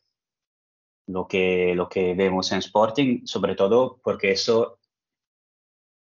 lo, 1.12 1.26
que, 1.26 1.74
lo 1.74 1.88
que 1.88 2.14
vemos 2.14 2.52
en 2.52 2.58
Sporting, 2.58 3.26
sobre 3.26 3.54
todo 3.54 4.00
porque 4.02 4.32
eso, 4.32 4.78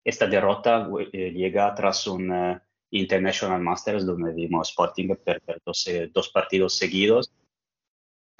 esta 0.03 0.27
derrota 0.27 0.89
eh, 1.11 1.31
llega 1.31 1.73
tras 1.75 2.07
un 2.07 2.33
eh, 2.33 2.61
International 2.91 3.61
Masters 3.61 4.05
donde 4.05 4.33
vimos 4.33 4.69
Sporting 4.69 5.15
perder 5.15 5.61
dos, 5.65 5.89
dos 6.13 6.29
partidos 6.29 6.73
seguidos 6.73 7.31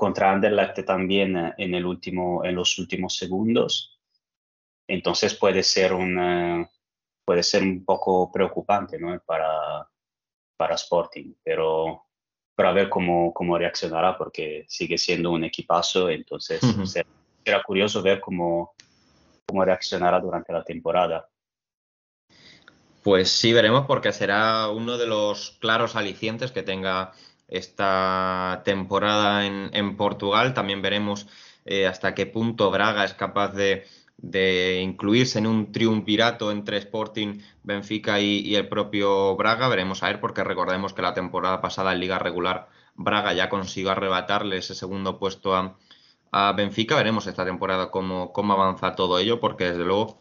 contra 0.02 0.32
Anderlecht 0.32 0.84
también 0.84 1.38
eh, 1.38 1.54
en, 1.60 1.76
el 1.76 1.86
último, 1.86 2.44
en 2.44 2.56
los 2.56 2.80
últimos 2.80 3.16
segundos. 3.16 4.02
Entonces 4.88 5.36
puede 5.36 5.62
ser 5.62 5.94
un, 5.94 6.18
eh, 6.20 6.70
puede 7.24 7.44
ser 7.44 7.62
un 7.62 7.86
poco 7.86 8.32
preocupante 8.32 8.98
¿no? 8.98 9.20
para, 9.24 9.88
para 10.58 10.74
Sporting, 10.74 11.36
pero, 11.44 12.08
pero 12.56 12.70
a 12.70 12.74
ver 12.74 12.90
cómo, 12.90 13.34
cómo 13.34 13.58
reaccionará 13.58 14.18
porque 14.18 14.66
sigue 14.68 14.98
siendo 14.98 15.32
un 15.32 15.44
equipazo, 15.44 16.10
entonces 16.10 16.62
Ujú. 16.64 16.86
será, 16.86 17.08
será 17.44 17.64
curioso 17.64 18.02
ver 18.02 18.20
cómo, 18.20 18.74
cómo 19.46 19.66
reaccionará 19.66 20.20
durante 20.20 20.54
la 20.54 20.64
temporada. 20.64 21.28
Pues 23.04 23.32
sí, 23.32 23.52
veremos 23.52 23.88
porque 23.88 24.14
será 24.14 24.70
uno 24.70 24.98
de 24.98 25.08
los 25.08 25.58
claros 25.60 25.96
alicientes 25.96 26.52
que 26.52 26.62
tenga 26.62 27.14
esta 27.48 28.62
temporada 28.64 29.46
en, 29.46 29.72
en 29.74 29.98
Portugal. 29.98 30.54
También 30.54 30.82
veremos 30.82 31.28
eh, 31.66 31.88
hasta 31.88 32.14
qué 32.14 32.28
punto 32.28 32.70
Braga 32.70 33.04
es 33.04 33.16
capaz 33.16 33.50
de, 33.50 33.88
de 34.22 34.80
incluirse 34.82 35.40
en 35.40 35.48
un 35.48 35.72
triunvirato 35.72 36.52
entre 36.52 36.78
Sporting, 36.78 37.40
Benfica 37.64 38.20
y, 38.20 38.40
y 38.42 38.56
el 38.56 38.70
propio 38.70 39.36
Braga. 39.36 39.68
Veremos 39.68 40.04
a 40.04 40.08
ver 40.08 40.20
porque 40.20 40.44
recordemos 40.44 40.94
que 40.94 41.02
la 41.02 41.14
temporada 41.14 41.60
pasada 41.62 41.92
en 41.94 42.00
Liga 42.00 42.20
Regular 42.20 42.68
Braga 42.96 43.34
ya 43.34 43.50
consiguió 43.50 43.92
arrebatarle 43.92 44.58
ese 44.58 44.76
segundo 44.76 45.18
puesto 45.18 45.56
a, 45.56 45.76
a 46.32 46.54
Benfica. 46.54 46.96
Veremos 46.96 47.26
esta 47.28 47.46
temporada 47.46 47.90
cómo, 47.90 48.32
cómo 48.32 48.54
avanza 48.54 48.96
todo 48.96 49.18
ello 49.18 49.40
porque 49.40 49.66
desde 49.72 49.86
luego 49.86 50.20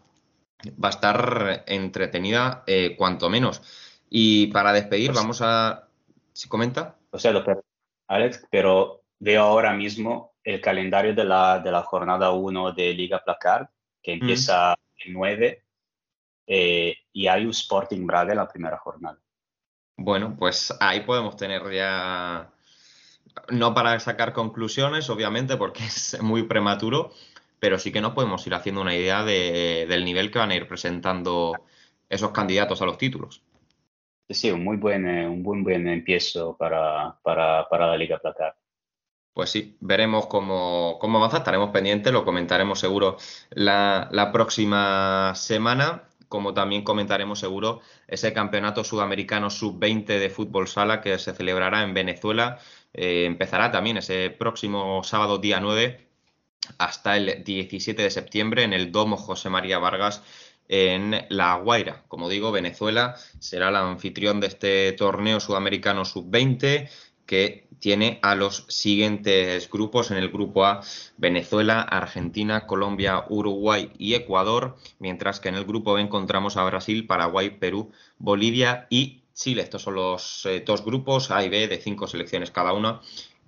va 0.82 0.88
a 0.88 0.90
estar 0.90 1.64
entretenida 1.66 2.64
eh, 2.66 2.94
cuanto 2.96 3.28
menos. 3.28 3.60
Y 4.08 4.46
para 4.48 4.72
despedir, 4.72 5.08
Pues- 5.10 5.20
vamos 5.20 5.40
a... 5.42 5.86
¿Si 6.32 6.48
comenta? 6.48 6.96
O 7.10 7.18
sea, 7.18 7.32
lo 7.32 7.44
per- 7.44 7.62
Alex, 8.08 8.46
pero 8.50 9.02
veo 9.18 9.42
ahora 9.42 9.74
mismo 9.74 10.32
el 10.42 10.60
calendario 10.60 11.14
de 11.14 11.24
la, 11.24 11.58
de 11.58 11.70
la 11.70 11.82
jornada 11.82 12.30
1 12.30 12.72
de 12.72 12.94
Liga 12.94 13.22
Placard, 13.22 13.66
que 14.02 14.12
empieza 14.14 14.74
el 15.04 15.12
9, 15.12 15.64
eh, 16.46 16.94
y 17.12 17.26
hay 17.26 17.44
un 17.44 17.50
Sporting 17.50 18.06
Braga 18.06 18.32
en 18.32 18.38
la 18.38 18.48
primera 18.48 18.78
jornada. 18.78 19.18
Bueno, 19.96 20.36
pues 20.38 20.74
ahí 20.80 21.00
podemos 21.00 21.36
tener 21.36 21.62
ya... 21.72 22.50
No 23.50 23.74
para 23.74 23.98
sacar 24.00 24.32
conclusiones, 24.32 25.08
obviamente, 25.10 25.56
porque 25.56 25.84
es 25.86 26.20
muy 26.22 26.44
prematuro, 26.44 27.10
pero 27.58 27.78
sí 27.78 27.92
que 27.92 28.00
nos 28.00 28.12
podemos 28.14 28.46
ir 28.46 28.54
haciendo 28.54 28.80
una 28.80 28.94
idea 28.94 29.24
de- 29.24 29.86
del 29.88 30.04
nivel 30.04 30.30
que 30.30 30.38
van 30.38 30.50
a 30.50 30.56
ir 30.56 30.66
presentando 30.66 31.52
esos 32.08 32.32
candidatos 32.32 32.82
a 32.82 32.86
los 32.86 32.98
títulos. 32.98 33.42
Sí, 34.28 34.50
un 34.50 34.62
muy 34.64 34.76
buen, 34.76 35.08
eh, 35.08 35.28
un 35.28 35.42
buen, 35.42 35.62
buen 35.64 35.86
empiezo 35.88 36.56
para, 36.56 37.18
para, 37.22 37.68
para 37.68 37.86
la 37.88 37.96
Liga 37.96 38.18
Placard. 38.18 38.54
Pues 39.34 39.50
sí, 39.50 39.76
veremos 39.80 40.26
cómo, 40.26 40.98
cómo 41.00 41.18
avanza, 41.18 41.38
estaremos 41.38 41.70
pendientes, 41.70 42.12
lo 42.12 42.24
comentaremos 42.24 42.80
seguro 42.80 43.16
la, 43.50 44.08
la 44.12 44.32
próxima 44.32 45.32
semana, 45.36 46.10
como 46.28 46.54
también 46.54 46.82
comentaremos 46.82 47.40
seguro 47.40 47.80
ese 48.06 48.32
campeonato 48.32 48.84
sudamericano 48.84 49.50
sub-20 49.50 50.04
de 50.18 50.30
fútbol 50.30 50.68
sala 50.68 51.00
que 51.00 51.18
se 51.18 51.34
celebrará 51.34 51.82
en 51.82 51.92
Venezuela. 51.92 52.58
Eh, 52.92 53.24
empezará 53.24 53.70
también 53.72 53.96
ese 53.96 54.30
próximo 54.30 55.02
sábado 55.02 55.38
día 55.38 55.60
9 55.60 56.06
hasta 56.78 57.16
el 57.16 57.42
17 57.44 58.00
de 58.02 58.10
septiembre 58.10 58.62
en 58.62 58.72
el 58.72 58.92
Domo 58.92 59.16
José 59.16 59.50
María 59.50 59.78
Vargas 59.78 60.22
en 60.68 61.26
La 61.30 61.56
Guaira. 61.56 62.04
Como 62.06 62.28
digo, 62.28 62.52
Venezuela 62.52 63.16
será 63.40 63.70
el 63.70 63.76
anfitrión 63.76 64.40
de 64.40 64.46
este 64.46 64.92
torneo 64.92 65.40
sudamericano 65.40 66.04
sub-20 66.04 66.88
que 67.26 67.66
tiene 67.80 68.20
a 68.22 68.34
los 68.34 68.66
siguientes 68.68 69.68
grupos. 69.68 70.10
En 70.10 70.18
el 70.18 70.30
grupo 70.30 70.64
A, 70.64 70.82
Venezuela, 71.16 71.80
Argentina, 71.80 72.66
Colombia, 72.66 73.24
Uruguay 73.28 73.90
y 73.98 74.14
Ecuador, 74.14 74.76
mientras 74.98 75.40
que 75.40 75.48
en 75.48 75.56
el 75.56 75.64
grupo 75.64 75.94
B 75.94 76.02
encontramos 76.02 76.56
a 76.56 76.64
Brasil, 76.64 77.06
Paraguay, 77.06 77.50
Perú, 77.50 77.90
Bolivia 78.18 78.86
y 78.90 79.22
Chile. 79.34 79.62
Estos 79.62 79.82
son 79.82 79.94
los 79.94 80.46
eh, 80.46 80.62
dos 80.64 80.84
grupos 80.84 81.30
A 81.30 81.42
y 81.44 81.48
B 81.48 81.66
de 81.66 81.78
cinco 81.78 82.06
selecciones 82.06 82.50
cada 82.50 82.72
una. 82.72 83.00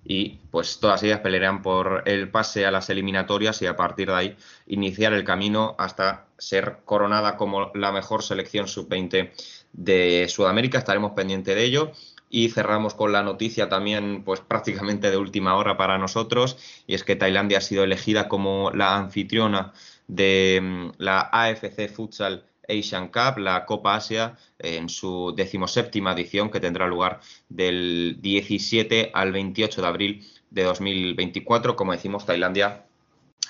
Y 0.05 0.39
pues 0.51 0.79
todas 0.81 1.01
ellas 1.03 1.21
pelearán 1.21 1.61
por 1.61 2.03
el 2.05 2.29
pase 2.29 2.65
a 2.65 2.71
las 2.71 2.89
eliminatorias 2.89 3.61
y 3.61 3.67
a 3.67 3.77
partir 3.77 4.09
de 4.09 4.15
ahí 4.15 4.37
iniciar 4.67 5.13
el 5.13 5.23
camino 5.23 5.75
hasta 5.77 6.25
ser 6.37 6.79
coronada 6.83 7.37
como 7.37 7.71
la 7.73 7.93
mejor 7.93 8.21
selección 8.21 8.67
sub-20 8.67 9.31
de 9.71 10.27
Sudamérica. 10.27 10.77
Estaremos 10.77 11.13
pendientes 11.13 11.55
de 11.55 11.63
ello. 11.63 11.91
Y 12.35 12.49
cerramos 12.49 12.95
con 12.95 13.11
la 13.11 13.21
noticia 13.21 13.69
también, 13.69 14.23
pues 14.23 14.39
prácticamente 14.39 15.11
de 15.11 15.17
última 15.17 15.55
hora 15.55 15.77
para 15.77 15.99
nosotros, 15.99 16.57
y 16.87 16.95
es 16.95 17.03
que 17.03 17.15
Tailandia 17.15 17.59
ha 17.59 17.61
sido 17.61 17.83
elegida 17.83 18.27
como 18.27 18.71
la 18.71 18.97
anfitriona 18.97 19.71
de 20.07 20.59
mm, 20.59 20.91
la 20.97 21.29
AFC 21.31 21.87
Futsal 21.93 22.43
Asian 22.67 23.09
Cup, 23.09 23.37
la 23.37 23.65
Copa 23.67 23.93
Asia, 23.93 24.35
en 24.57 24.89
su 24.89 25.31
decimoséptima 25.37 26.13
edición 26.13 26.49
que 26.49 26.59
tendrá 26.59 26.87
lugar 26.87 27.19
del 27.49 28.17
17 28.19 29.11
al 29.13 29.31
28 29.31 29.81
de 29.83 29.87
abril 29.87 30.27
de 30.49 30.63
2024. 30.63 31.75
Como 31.75 31.91
decimos, 31.91 32.25
Tailandia 32.25 32.87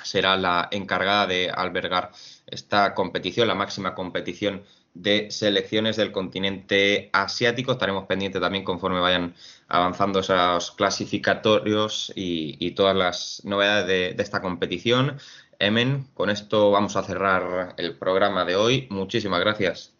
será 0.03 0.35
la 0.35 0.67
encargada 0.71 1.25
de 1.27 1.49
albergar 1.49 2.11
esta 2.47 2.93
competición, 2.93 3.47
la 3.47 3.55
máxima 3.55 3.95
competición 3.95 4.63
de 4.93 5.31
selecciones 5.31 5.95
del 5.95 6.11
continente 6.11 7.09
asiático. 7.13 7.71
Estaremos 7.71 8.05
pendientes 8.05 8.41
también 8.41 8.63
conforme 8.63 8.99
vayan 8.99 9.35
avanzando 9.67 10.19
esos 10.19 10.71
clasificatorios 10.71 12.11
y, 12.15 12.57
y 12.65 12.71
todas 12.71 12.95
las 12.95 13.41
novedades 13.43 13.87
de, 13.87 14.13
de 14.13 14.23
esta 14.23 14.41
competición. 14.41 15.17
Emen, 15.59 16.07
con 16.13 16.29
esto 16.29 16.71
vamos 16.71 16.95
a 16.95 17.03
cerrar 17.03 17.75
el 17.77 17.97
programa 17.97 18.45
de 18.45 18.55
hoy. 18.55 18.87
Muchísimas 18.89 19.39
gracias. 19.39 19.93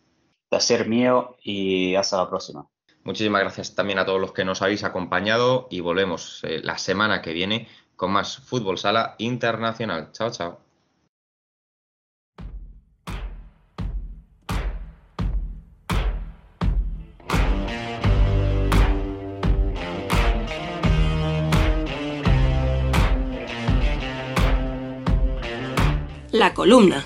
Placer 0.49 0.87
mío 0.87 1.37
y 1.41 1.95
hasta 1.95 2.17
la 2.17 2.29
próxima. 2.29 2.67
Muchísimas 3.03 3.41
gracias 3.41 3.75
también 3.75 3.99
a 3.99 4.05
todos 4.05 4.21
los 4.21 4.31
que 4.31 4.45
nos 4.45 4.61
habéis 4.61 4.83
acompañado 4.83 5.67
y 5.69 5.81
volvemos 5.81 6.41
eh, 6.43 6.61
la 6.63 6.77
semana 6.77 7.21
que 7.21 7.33
viene 7.33 7.67
con 7.95 8.11
más 8.11 8.37
Fútbol 8.37 8.77
Sala 8.77 9.15
Internacional. 9.17 10.11
Chao, 10.13 10.31
chao. 10.31 10.62
Columna. 26.51 27.05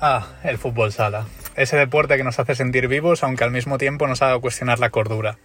Ah, 0.00 0.26
el 0.42 0.58
fútbol 0.58 0.90
sala. 0.90 1.26
Ese 1.54 1.76
deporte 1.76 2.16
que 2.16 2.24
nos 2.24 2.38
hace 2.38 2.54
sentir 2.54 2.88
vivos, 2.88 3.22
aunque 3.22 3.44
al 3.44 3.50
mismo 3.50 3.78
tiempo 3.78 4.06
nos 4.06 4.22
haga 4.22 4.38
cuestionar 4.38 4.78
la 4.78 4.90
cordura. 4.90 5.38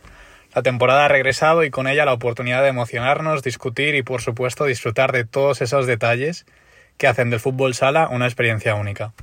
La 0.55 0.61
temporada 0.61 1.05
ha 1.05 1.09
regresado 1.09 1.63
y 1.63 1.69
con 1.69 1.87
ella 1.87 2.05
la 2.05 2.13
oportunidad 2.13 2.63
de 2.63 2.69
emocionarnos, 2.69 3.43
discutir 3.43 3.93
y 3.95 4.03
por 4.03 4.21
supuesto 4.21 4.65
disfrutar 4.65 5.11
de 5.11 5.25
todos 5.25 5.61
esos 5.61 5.85
detalles 5.85 6.45
que 6.97 7.07
hacen 7.07 7.29
del 7.29 7.39
fútbol 7.39 7.75
sala 7.75 8.07
una 8.09 8.25
experiencia 8.25 8.73
única. 8.73 9.13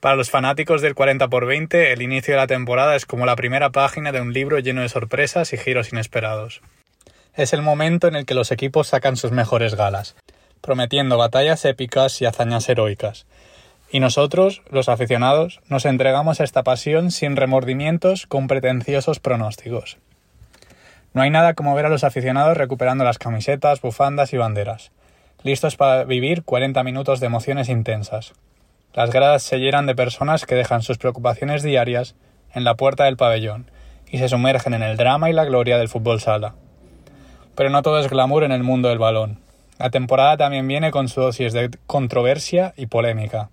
Para 0.00 0.16
los 0.16 0.30
fanáticos 0.30 0.82
del 0.82 0.96
40 0.96 1.26
x 1.26 1.46
20, 1.46 1.92
el 1.92 2.02
inicio 2.02 2.34
de 2.34 2.40
la 2.40 2.48
temporada 2.48 2.96
es 2.96 3.06
como 3.06 3.26
la 3.26 3.36
primera 3.36 3.70
página 3.70 4.10
de 4.10 4.20
un 4.20 4.32
libro 4.32 4.58
lleno 4.58 4.80
de 4.80 4.88
sorpresas 4.88 5.52
y 5.52 5.58
giros 5.58 5.92
inesperados. 5.92 6.60
Es 7.34 7.54
el 7.54 7.62
momento 7.62 8.08
en 8.08 8.14
el 8.14 8.26
que 8.26 8.34
los 8.34 8.52
equipos 8.52 8.88
sacan 8.88 9.16
sus 9.16 9.32
mejores 9.32 9.74
galas, 9.74 10.16
prometiendo 10.60 11.16
batallas 11.16 11.64
épicas 11.64 12.20
y 12.20 12.26
hazañas 12.26 12.68
heroicas. 12.68 13.24
Y 13.90 14.00
nosotros, 14.00 14.60
los 14.68 14.90
aficionados, 14.90 15.60
nos 15.66 15.86
entregamos 15.86 16.40
a 16.40 16.44
esta 16.44 16.62
pasión 16.62 17.10
sin 17.10 17.36
remordimientos 17.36 18.26
con 18.26 18.48
pretenciosos 18.48 19.18
pronósticos. 19.18 19.96
No 21.14 21.22
hay 21.22 21.30
nada 21.30 21.54
como 21.54 21.74
ver 21.74 21.86
a 21.86 21.88
los 21.88 22.04
aficionados 22.04 22.58
recuperando 22.58 23.02
las 23.02 23.18
camisetas, 23.18 23.80
bufandas 23.80 24.34
y 24.34 24.36
banderas, 24.36 24.90
listos 25.42 25.76
para 25.76 26.04
vivir 26.04 26.42
40 26.42 26.82
minutos 26.84 27.18
de 27.20 27.26
emociones 27.28 27.70
intensas. 27.70 28.34
Las 28.92 29.10
gradas 29.10 29.42
se 29.42 29.56
llenan 29.56 29.86
de 29.86 29.94
personas 29.94 30.44
que 30.44 30.54
dejan 30.54 30.82
sus 30.82 30.98
preocupaciones 30.98 31.62
diarias 31.62 32.14
en 32.52 32.64
la 32.64 32.74
puerta 32.74 33.04
del 33.04 33.16
pabellón 33.16 33.70
y 34.10 34.18
se 34.18 34.28
sumergen 34.28 34.74
en 34.74 34.82
el 34.82 34.98
drama 34.98 35.30
y 35.30 35.32
la 35.32 35.46
gloria 35.46 35.78
del 35.78 35.88
fútbol 35.88 36.20
sala. 36.20 36.56
Pero 37.54 37.70
no 37.70 37.82
todo 37.82 37.98
es 37.98 38.08
glamour 38.08 38.44
en 38.44 38.52
el 38.52 38.62
mundo 38.62 38.88
del 38.88 38.98
balón. 38.98 39.38
La 39.78 39.90
temporada 39.90 40.36
también 40.36 40.66
viene 40.68 40.90
con 40.90 41.08
su 41.08 41.20
dosis 41.20 41.52
de 41.52 41.70
controversia 41.86 42.72
y 42.76 42.86
polémica. 42.86 43.50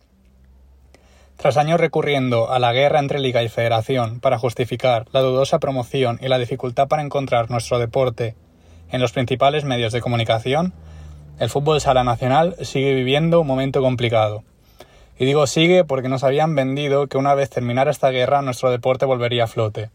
Tras 1.37 1.57
años 1.57 1.79
recurriendo 1.79 2.51
a 2.51 2.59
la 2.59 2.73
guerra 2.73 2.99
entre 2.99 3.19
Liga 3.19 3.41
y 3.43 3.49
Federación 3.49 4.19
para 4.19 4.37
justificar 4.37 5.05
la 5.13 5.21
dudosa 5.21 5.59
promoción 5.59 6.19
y 6.21 6.27
la 6.27 6.37
dificultad 6.37 6.87
para 6.87 7.01
encontrar 7.01 7.49
nuestro 7.49 7.79
deporte 7.79 8.35
en 8.91 8.99
los 8.99 9.13
principales 9.13 9.63
medios 9.63 9.93
de 9.93 10.01
comunicación, 10.01 10.73
el 11.39 11.49
fútbol 11.49 11.79
sala 11.79 12.03
nacional 12.03 12.55
sigue 12.63 12.93
viviendo 12.93 13.39
un 13.39 13.47
momento 13.47 13.81
complicado. 13.81 14.43
Y 15.17 15.25
digo 15.25 15.47
sigue 15.47 15.85
porque 15.85 16.09
nos 16.09 16.23
habían 16.23 16.55
vendido 16.55 17.07
que 17.07 17.17
una 17.17 17.35
vez 17.35 17.49
terminara 17.49 17.91
esta 17.91 18.09
guerra 18.09 18.41
nuestro 18.41 18.71
deporte 18.71 19.05
volvería 19.05 19.45
a 19.45 19.47
flote. 19.47 19.89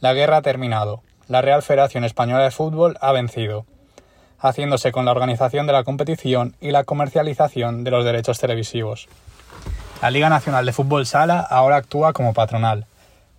La 0.00 0.12
guerra 0.12 0.38
ha 0.38 0.42
terminado. 0.42 1.02
La 1.32 1.40
Real 1.40 1.62
Federación 1.62 2.04
Española 2.04 2.44
de 2.44 2.50
Fútbol 2.50 2.98
ha 3.00 3.10
vencido, 3.10 3.64
haciéndose 4.38 4.92
con 4.92 5.06
la 5.06 5.12
organización 5.12 5.66
de 5.66 5.72
la 5.72 5.82
competición 5.82 6.56
y 6.60 6.72
la 6.72 6.84
comercialización 6.84 7.84
de 7.84 7.90
los 7.90 8.04
derechos 8.04 8.38
televisivos. 8.38 9.08
La 10.02 10.10
Liga 10.10 10.28
Nacional 10.28 10.66
de 10.66 10.74
Fútbol 10.74 11.06
Sala 11.06 11.40
ahora 11.40 11.76
actúa 11.76 12.12
como 12.12 12.34
patronal, 12.34 12.84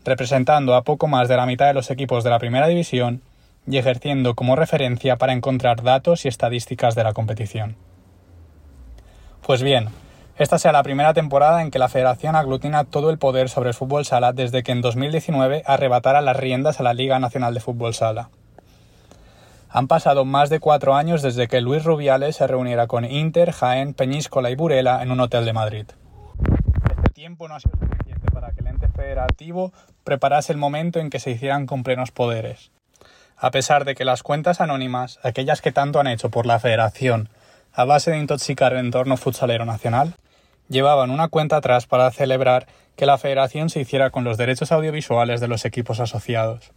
representando 0.03 0.73
a 0.73 0.81
poco 0.81 1.07
más 1.07 1.27
de 1.27 1.37
la 1.37 1.45
mitad 1.45 1.67
de 1.67 1.75
los 1.75 1.91
equipos 1.91 2.23
de 2.23 2.31
la 2.31 2.39
primera 2.39 2.65
división 2.65 3.21
y 3.67 3.77
ejerciendo 3.77 4.33
como 4.33 4.55
referencia 4.55 5.17
para 5.17 5.33
encontrar 5.33 5.83
datos 5.83 6.25
y 6.25 6.29
estadísticas 6.29 6.95
de 6.95 7.03
la 7.03 7.13
competición. 7.13 7.75
Pues 9.45 9.61
bien, 9.61 9.89
esta 10.37 10.57
sea 10.59 10.71
la 10.71 10.83
primera 10.83 11.13
temporada 11.13 11.61
en 11.61 11.71
que 11.71 11.79
la 11.79 11.89
federación 11.89 12.35
aglutina 12.35 12.83
todo 12.85 13.09
el 13.09 13.17
poder 13.17 13.49
sobre 13.49 13.69
el 13.69 13.75
fútbol 13.75 14.05
sala 14.05 14.33
desde 14.33 14.63
que 14.63 14.71
en 14.71 14.81
2019 14.81 15.63
arrebatara 15.65 16.21
las 16.21 16.37
riendas 16.37 16.79
a 16.79 16.83
la 16.83 16.93
Liga 16.93 17.19
Nacional 17.19 17.53
de 17.53 17.59
Fútbol 17.59 17.93
Sala. 17.93 18.29
Han 19.69 19.87
pasado 19.87 20.25
más 20.25 20.49
de 20.49 20.59
cuatro 20.59 20.95
años 20.95 21.21
desde 21.21 21.47
que 21.47 21.61
Luis 21.61 21.83
Rubiales 21.83 22.35
se 22.35 22.47
reuniera 22.47 22.87
con 22.87 23.05
Inter, 23.05 23.51
Jaén, 23.51 23.93
Peñíscola 23.93 24.51
y 24.51 24.55
Burela 24.55 25.01
en 25.01 25.11
un 25.11 25.19
hotel 25.19 25.45
de 25.45 25.53
Madrid 25.53 25.85
tiempo 27.23 27.47
no 27.47 27.55
ha 27.55 27.59
sido 27.61 27.77
suficiente 27.79 28.29
para 28.33 28.51
que 28.51 28.59
el 28.59 28.67
ente 28.67 28.89
federativo 28.89 29.71
preparase 30.03 30.51
el 30.51 30.57
momento 30.57 30.99
en 30.99 31.09
que 31.09 31.21
se 31.21 31.31
hicieran 31.31 31.65
con 31.65 31.83
plenos 31.83 32.11
poderes. 32.11 32.71
A 33.37 33.49
pesar 33.49 33.85
de 33.85 33.95
que 33.95 34.03
las 34.03 34.23
cuentas 34.23 34.59
anónimas, 34.59 35.21
aquellas 35.23 35.61
que 35.61 35.71
tanto 35.71 36.01
han 36.01 36.07
hecho 36.07 36.29
por 36.29 36.45
la 36.45 36.59
federación, 36.59 37.29
a 37.73 37.85
base 37.85 38.11
de 38.11 38.19
intoxicar 38.19 38.73
el 38.73 38.79
entorno 38.79 39.17
futsalero 39.17 39.65
nacional, 39.65 40.15
llevaban 40.69 41.09
una 41.09 41.27
cuenta 41.27 41.57
atrás 41.57 41.87
para 41.87 42.09
celebrar 42.11 42.67
que 42.95 43.05
la 43.05 43.17
federación 43.17 43.69
se 43.69 43.81
hiciera 43.81 44.11
con 44.11 44.23
los 44.23 44.37
derechos 44.37 44.71
audiovisuales 44.71 45.41
de 45.41 45.47
los 45.47 45.65
equipos 45.65 45.99
asociados. 45.99 46.71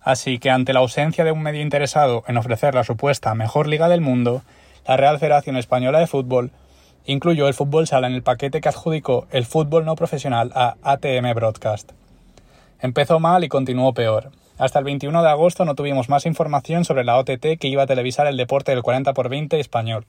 Así 0.00 0.38
que 0.38 0.50
ante 0.50 0.72
la 0.72 0.80
ausencia 0.80 1.24
de 1.24 1.32
un 1.32 1.42
medio 1.42 1.62
interesado 1.62 2.24
en 2.26 2.36
ofrecer 2.36 2.74
la 2.74 2.84
supuesta 2.84 3.34
mejor 3.34 3.66
liga 3.66 3.88
del 3.88 4.00
mundo, 4.00 4.42
la 4.86 4.96
Real 4.96 5.18
Federación 5.18 5.56
Española 5.56 5.98
de 5.98 6.06
Fútbol 6.06 6.50
incluyó 7.04 7.48
el 7.48 7.54
fútbol 7.54 7.86
sala 7.86 8.06
en 8.06 8.14
el 8.14 8.22
paquete 8.22 8.60
que 8.60 8.68
adjudicó 8.68 9.26
el 9.30 9.46
fútbol 9.46 9.84
no 9.84 9.96
profesional 9.96 10.52
a 10.54 10.76
ATM 10.82 11.34
Broadcast. 11.34 11.92
Empezó 12.80 13.18
mal 13.18 13.44
y 13.44 13.48
continuó 13.48 13.92
peor. 13.92 14.30
Hasta 14.58 14.78
el 14.80 14.84
21 14.84 15.22
de 15.22 15.28
agosto 15.28 15.64
no 15.64 15.74
tuvimos 15.74 16.08
más 16.08 16.26
información 16.26 16.84
sobre 16.84 17.04
la 17.04 17.16
OTT 17.16 17.58
que 17.58 17.68
iba 17.68 17.84
a 17.84 17.86
televisar 17.86 18.26
el 18.26 18.36
deporte 18.36 18.72
del 18.72 18.82
40 18.82 19.14
por 19.14 19.28
20 19.28 19.60
español. 19.60 20.06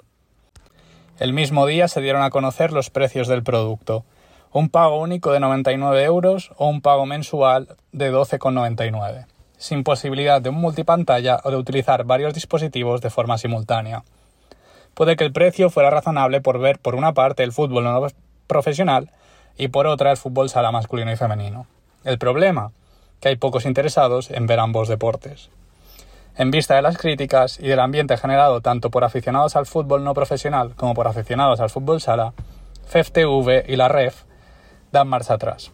El 1.19 1.33
mismo 1.33 1.65
día 1.65 1.87
se 1.87 2.01
dieron 2.01 2.23
a 2.23 2.29
conocer 2.29 2.71
los 2.71 2.89
precios 2.89 3.27
del 3.27 3.43
producto. 3.43 4.05
Un 4.51 4.69
pago 4.69 4.99
único 4.99 5.31
de 5.31 5.39
99 5.39 6.03
euros 6.03 6.51
o 6.57 6.67
un 6.67 6.81
pago 6.81 7.05
mensual 7.05 7.75
de 7.91 8.11
12,99, 8.11 9.27
sin 9.57 9.83
posibilidad 9.83 10.41
de 10.41 10.49
un 10.49 10.55
multipantalla 10.55 11.39
o 11.43 11.51
de 11.51 11.57
utilizar 11.57 12.03
varios 12.05 12.33
dispositivos 12.33 13.01
de 13.01 13.09
forma 13.09 13.37
simultánea 13.37 14.03
puede 14.99 15.15
que 15.15 15.23
el 15.23 15.31
precio 15.31 15.69
fuera 15.69 15.89
razonable 15.89 16.41
por 16.41 16.59
ver 16.59 16.77
por 16.77 16.93
una 16.93 17.13
parte 17.13 17.43
el 17.43 17.53
fútbol 17.53 17.85
no 17.85 18.05
profesional 18.47 19.09
y 19.57 19.69
por 19.69 19.87
otra 19.87 20.11
el 20.11 20.17
fútbol 20.17 20.49
sala 20.49 20.73
masculino 20.73 21.09
y 21.09 21.15
femenino. 21.15 21.67
El 22.03 22.17
problema, 22.17 22.73
que 23.19 23.29
hay 23.29 23.35
pocos 23.35 23.65
interesados 23.65 24.31
en 24.31 24.47
ver 24.47 24.59
ambos 24.59 24.87
deportes. 24.87 25.49
En 26.37 26.51
vista 26.51 26.75
de 26.75 26.81
las 26.81 26.97
críticas 26.97 27.59
y 27.59 27.67
del 27.67 27.81
ambiente 27.81 28.15
generado 28.17 28.61
tanto 28.61 28.89
por 28.89 29.03
aficionados 29.03 29.55
al 29.55 29.65
fútbol 29.65 30.03
no 30.03 30.13
profesional 30.13 30.73
como 30.75 30.93
por 30.93 31.07
aficionados 31.07 31.59
al 31.59 31.69
fútbol 31.69 31.99
sala, 31.99 32.33
FEFTV 32.87 33.65
y 33.67 33.75
la 33.75 33.89
REF 33.89 34.23
dan 34.91 35.07
marcha 35.07 35.33
atrás. 35.33 35.71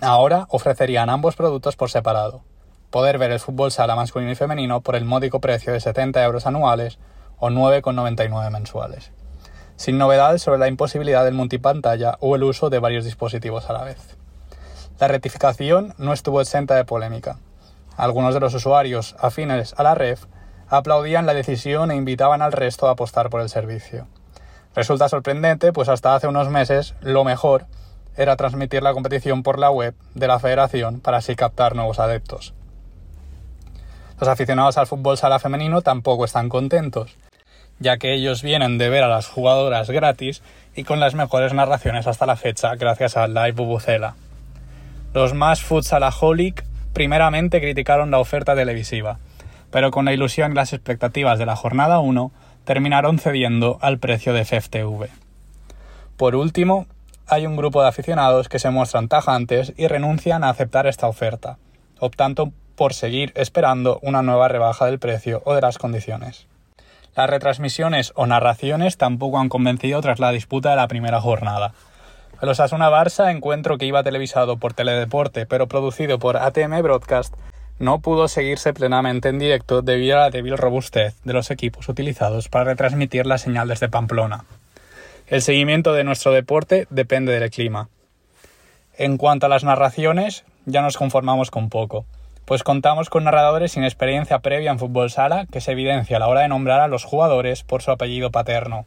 Ahora 0.00 0.46
ofrecerían 0.50 1.10
ambos 1.10 1.36
productos 1.36 1.76
por 1.76 1.90
separado. 1.90 2.42
Poder 2.90 3.18
ver 3.18 3.32
el 3.32 3.40
fútbol 3.40 3.72
sala 3.72 3.96
masculino 3.96 4.32
y 4.32 4.36
femenino 4.36 4.82
por 4.82 4.96
el 4.96 5.04
módico 5.04 5.40
precio 5.40 5.72
de 5.72 5.80
70 5.80 6.22
euros 6.22 6.46
anuales 6.46 6.98
o 7.38 7.50
9,99 7.50 8.50
mensuales, 8.50 9.10
sin 9.76 9.98
novedades 9.98 10.42
sobre 10.42 10.58
la 10.58 10.68
imposibilidad 10.68 11.24
del 11.24 11.34
multipantalla 11.34 12.18
o 12.20 12.36
el 12.36 12.44
uso 12.44 12.70
de 12.70 12.78
varios 12.78 13.04
dispositivos 13.04 13.68
a 13.68 13.72
la 13.72 13.84
vez. 13.84 14.16
La 15.02 15.08
rectificación 15.08 15.94
no 15.98 16.12
estuvo 16.12 16.40
exenta 16.40 16.76
de 16.76 16.84
polémica. 16.84 17.40
Algunos 17.96 18.34
de 18.34 18.38
los 18.38 18.54
usuarios 18.54 19.16
afines 19.18 19.74
a 19.76 19.82
la 19.82 19.96
red 19.96 20.16
aplaudían 20.68 21.26
la 21.26 21.34
decisión 21.34 21.90
e 21.90 21.96
invitaban 21.96 22.40
al 22.40 22.52
resto 22.52 22.86
a 22.86 22.92
apostar 22.92 23.28
por 23.28 23.40
el 23.40 23.48
servicio. 23.48 24.06
Resulta 24.76 25.08
sorprendente, 25.08 25.72
pues 25.72 25.88
hasta 25.88 26.14
hace 26.14 26.28
unos 26.28 26.50
meses 26.50 26.94
lo 27.00 27.24
mejor 27.24 27.66
era 28.16 28.36
transmitir 28.36 28.84
la 28.84 28.92
competición 28.92 29.42
por 29.42 29.58
la 29.58 29.72
web 29.72 29.96
de 30.14 30.28
la 30.28 30.38
federación 30.38 31.00
para 31.00 31.16
así 31.16 31.34
captar 31.34 31.74
nuevos 31.74 31.98
adeptos. 31.98 32.54
Los 34.20 34.28
aficionados 34.28 34.78
al 34.78 34.86
fútbol 34.86 35.18
sala 35.18 35.40
femenino 35.40 35.82
tampoco 35.82 36.26
están 36.26 36.48
contentos, 36.48 37.16
ya 37.80 37.96
que 37.96 38.14
ellos 38.14 38.44
vienen 38.44 38.78
de 38.78 38.88
ver 38.88 39.02
a 39.02 39.08
las 39.08 39.26
jugadoras 39.26 39.90
gratis 39.90 40.44
y 40.76 40.84
con 40.84 41.00
las 41.00 41.16
mejores 41.16 41.54
narraciones 41.54 42.06
hasta 42.06 42.24
la 42.24 42.36
fecha 42.36 42.76
gracias 42.76 43.16
a 43.16 43.26
Live 43.26 43.50
Bubucela. 43.50 44.14
Los 45.14 45.34
más 45.34 45.62
futsalaholic 45.62 46.64
primeramente 46.94 47.60
criticaron 47.60 48.10
la 48.10 48.18
oferta 48.18 48.54
televisiva, 48.54 49.18
pero 49.70 49.90
con 49.90 50.06
la 50.06 50.14
ilusión 50.14 50.52
y 50.52 50.54
las 50.54 50.72
expectativas 50.72 51.38
de 51.38 51.44
la 51.44 51.54
jornada 51.54 51.98
1 51.98 52.32
terminaron 52.64 53.18
cediendo 53.18 53.78
al 53.82 53.98
precio 53.98 54.32
de 54.32 54.46
FFTV. 54.46 55.08
Por 56.16 56.34
último, 56.34 56.86
hay 57.26 57.46
un 57.46 57.56
grupo 57.56 57.82
de 57.82 57.88
aficionados 57.88 58.48
que 58.48 58.58
se 58.58 58.70
muestran 58.70 59.08
tajantes 59.08 59.74
y 59.76 59.86
renuncian 59.86 60.44
a 60.44 60.48
aceptar 60.48 60.86
esta 60.86 61.08
oferta, 61.08 61.58
optando 61.98 62.52
por 62.74 62.94
seguir 62.94 63.32
esperando 63.34 63.98
una 64.02 64.22
nueva 64.22 64.48
rebaja 64.48 64.86
del 64.86 64.98
precio 64.98 65.42
o 65.44 65.54
de 65.54 65.60
las 65.60 65.76
condiciones. 65.76 66.46
Las 67.14 67.28
retransmisiones 67.28 68.12
o 68.16 68.26
narraciones 68.26 68.96
tampoco 68.96 69.38
han 69.38 69.50
convencido 69.50 70.00
tras 70.00 70.18
la 70.20 70.32
disputa 70.32 70.70
de 70.70 70.76
la 70.76 70.88
primera 70.88 71.20
jornada. 71.20 71.74
El 72.42 72.48
Osasuna 72.48 72.90
Barça, 72.90 73.30
encuentro 73.30 73.78
que 73.78 73.86
iba 73.86 74.02
televisado 74.02 74.56
por 74.56 74.74
Teledeporte 74.74 75.46
pero 75.46 75.68
producido 75.68 76.18
por 76.18 76.36
ATM 76.36 76.82
Broadcast, 76.82 77.32
no 77.78 78.00
pudo 78.00 78.26
seguirse 78.26 78.72
plenamente 78.72 79.28
en 79.28 79.38
directo 79.38 79.80
debido 79.80 80.16
a 80.16 80.22
la 80.22 80.30
débil 80.30 80.58
robustez 80.58 81.14
de 81.22 81.34
los 81.34 81.52
equipos 81.52 81.88
utilizados 81.88 82.48
para 82.48 82.64
retransmitir 82.64 83.26
la 83.26 83.38
señal 83.38 83.68
desde 83.68 83.88
Pamplona. 83.88 84.44
El 85.28 85.40
seguimiento 85.40 85.92
de 85.92 86.02
nuestro 86.02 86.32
deporte 86.32 86.88
depende 86.90 87.38
del 87.38 87.48
clima. 87.48 87.88
En 88.98 89.18
cuanto 89.18 89.46
a 89.46 89.48
las 89.48 89.62
narraciones, 89.62 90.44
ya 90.66 90.82
nos 90.82 90.96
conformamos 90.96 91.52
con 91.52 91.68
poco. 91.68 92.06
pues 92.44 92.64
contamos 92.64 93.08
con 93.08 93.22
narradores 93.22 93.70
sin 93.70 93.84
experiencia 93.84 94.40
previa 94.40 94.72
en 94.72 94.80
fútbol 94.80 95.12
sala 95.12 95.46
que 95.46 95.60
se 95.60 95.70
evidencia 95.70 96.16
a 96.16 96.20
la 96.20 96.26
hora 96.26 96.40
de 96.40 96.48
nombrar 96.48 96.80
a 96.80 96.88
los 96.88 97.04
jugadores 97.04 97.62
por 97.62 97.82
su 97.82 97.92
apellido 97.92 98.32
paterno. 98.32 98.84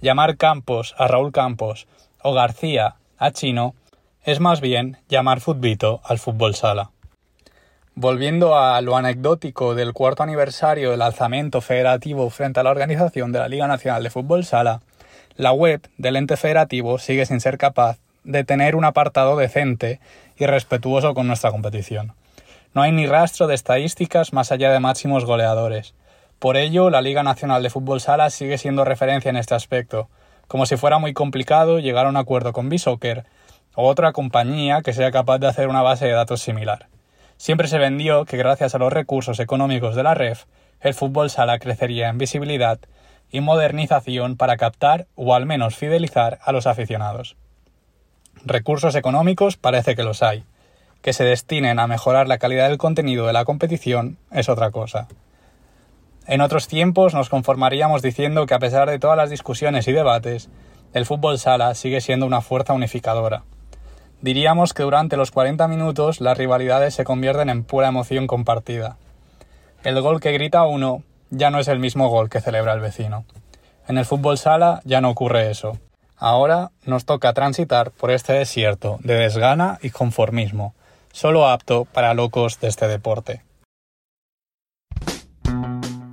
Llamar 0.00 0.38
Campos 0.38 0.94
a 0.96 1.08
Raúl 1.08 1.30
Campos 1.30 1.86
o 2.22 2.32
García 2.32 2.96
a 3.18 3.30
Chino 3.30 3.74
es 4.24 4.40
más 4.40 4.60
bien 4.60 4.98
llamar 5.08 5.40
futbito 5.40 6.00
al 6.04 6.18
fútbol 6.18 6.54
sala. 6.54 6.90
Volviendo 7.94 8.56
a 8.56 8.80
lo 8.80 8.96
anecdótico 8.96 9.74
del 9.74 9.92
cuarto 9.92 10.22
aniversario 10.22 10.90
del 10.90 11.02
alzamiento 11.02 11.60
federativo 11.60 12.30
frente 12.30 12.60
a 12.60 12.62
la 12.62 12.70
organización 12.70 13.32
de 13.32 13.40
la 13.40 13.48
Liga 13.48 13.66
Nacional 13.66 14.02
de 14.02 14.10
Fútbol 14.10 14.44
Sala, 14.44 14.80
la 15.36 15.52
web 15.52 15.82
del 15.98 16.16
ente 16.16 16.36
federativo 16.36 16.98
sigue 16.98 17.26
sin 17.26 17.40
ser 17.40 17.58
capaz 17.58 17.98
de 18.24 18.44
tener 18.44 18.76
un 18.76 18.84
apartado 18.84 19.36
decente 19.36 20.00
y 20.36 20.46
respetuoso 20.46 21.14
con 21.14 21.26
nuestra 21.26 21.50
competición. 21.50 22.14
No 22.74 22.82
hay 22.82 22.92
ni 22.92 23.06
rastro 23.06 23.46
de 23.46 23.54
estadísticas 23.54 24.32
más 24.32 24.52
allá 24.52 24.70
de 24.70 24.80
máximos 24.80 25.24
goleadores. 25.24 25.94
Por 26.38 26.56
ello, 26.56 26.88
la 26.88 27.02
Liga 27.02 27.22
Nacional 27.22 27.62
de 27.62 27.70
Fútbol 27.70 28.00
Sala 28.00 28.30
sigue 28.30 28.56
siendo 28.56 28.84
referencia 28.84 29.28
en 29.28 29.36
este 29.36 29.54
aspecto, 29.54 30.08
como 30.50 30.66
si 30.66 30.76
fuera 30.76 30.98
muy 30.98 31.12
complicado 31.12 31.78
llegar 31.78 32.06
a 32.06 32.08
un 32.08 32.16
acuerdo 32.16 32.52
con 32.52 32.68
Bisoccer 32.68 33.24
o 33.76 33.86
otra 33.86 34.12
compañía 34.12 34.82
que 34.82 34.92
sea 34.92 35.12
capaz 35.12 35.38
de 35.38 35.46
hacer 35.46 35.68
una 35.68 35.80
base 35.80 36.06
de 36.06 36.10
datos 36.10 36.40
similar. 36.40 36.88
Siempre 37.36 37.68
se 37.68 37.78
vendió 37.78 38.24
que 38.24 38.36
gracias 38.36 38.74
a 38.74 38.78
los 38.78 38.92
recursos 38.92 39.38
económicos 39.38 39.94
de 39.94 40.02
la 40.02 40.14
REF, 40.14 40.46
el 40.80 40.92
fútbol 40.92 41.30
sala 41.30 41.60
crecería 41.60 42.08
en 42.08 42.18
visibilidad 42.18 42.80
y 43.30 43.40
modernización 43.40 44.36
para 44.36 44.56
captar 44.56 45.06
o 45.14 45.36
al 45.36 45.46
menos 45.46 45.76
fidelizar 45.76 46.40
a 46.42 46.50
los 46.50 46.66
aficionados. 46.66 47.36
Recursos 48.44 48.96
económicos 48.96 49.56
parece 49.56 49.94
que 49.94 50.02
los 50.02 50.20
hay. 50.20 50.42
Que 51.00 51.12
se 51.12 51.22
destinen 51.22 51.78
a 51.78 51.86
mejorar 51.86 52.26
la 52.26 52.38
calidad 52.38 52.68
del 52.68 52.78
contenido 52.78 53.24
de 53.28 53.34
la 53.34 53.44
competición 53.44 54.18
es 54.32 54.48
otra 54.48 54.72
cosa. 54.72 55.06
En 56.26 56.40
otros 56.40 56.68
tiempos 56.68 57.14
nos 57.14 57.28
conformaríamos 57.28 58.02
diciendo 58.02 58.46
que 58.46 58.54
a 58.54 58.58
pesar 58.58 58.88
de 58.88 58.98
todas 58.98 59.16
las 59.16 59.30
discusiones 59.30 59.88
y 59.88 59.92
debates, 59.92 60.48
el 60.92 61.06
fútbol 61.06 61.38
sala 61.38 61.74
sigue 61.74 62.00
siendo 62.00 62.26
una 62.26 62.40
fuerza 62.40 62.72
unificadora. 62.72 63.42
Diríamos 64.20 64.74
que 64.74 64.82
durante 64.82 65.16
los 65.16 65.30
40 65.30 65.66
minutos 65.68 66.20
las 66.20 66.36
rivalidades 66.36 66.94
se 66.94 67.04
convierten 67.04 67.48
en 67.48 67.64
pura 67.64 67.88
emoción 67.88 68.26
compartida. 68.26 68.96
El 69.82 70.00
gol 70.02 70.20
que 70.20 70.32
grita 70.32 70.64
uno 70.64 71.02
ya 71.30 71.50
no 71.50 71.58
es 71.58 71.68
el 71.68 71.78
mismo 71.78 72.08
gol 72.08 72.28
que 72.28 72.40
celebra 72.40 72.74
el 72.74 72.80
vecino. 72.80 73.24
En 73.88 73.96
el 73.96 74.04
fútbol 74.04 74.36
sala 74.36 74.82
ya 74.84 75.00
no 75.00 75.10
ocurre 75.10 75.50
eso. 75.50 75.78
Ahora 76.16 76.70
nos 76.84 77.06
toca 77.06 77.32
transitar 77.32 77.92
por 77.92 78.10
este 78.10 78.34
desierto 78.34 78.98
de 79.02 79.14
desgana 79.14 79.78
y 79.80 79.88
conformismo, 79.88 80.74
solo 81.12 81.48
apto 81.48 81.86
para 81.86 82.12
locos 82.12 82.60
de 82.60 82.68
este 82.68 82.88
deporte. 82.88 83.42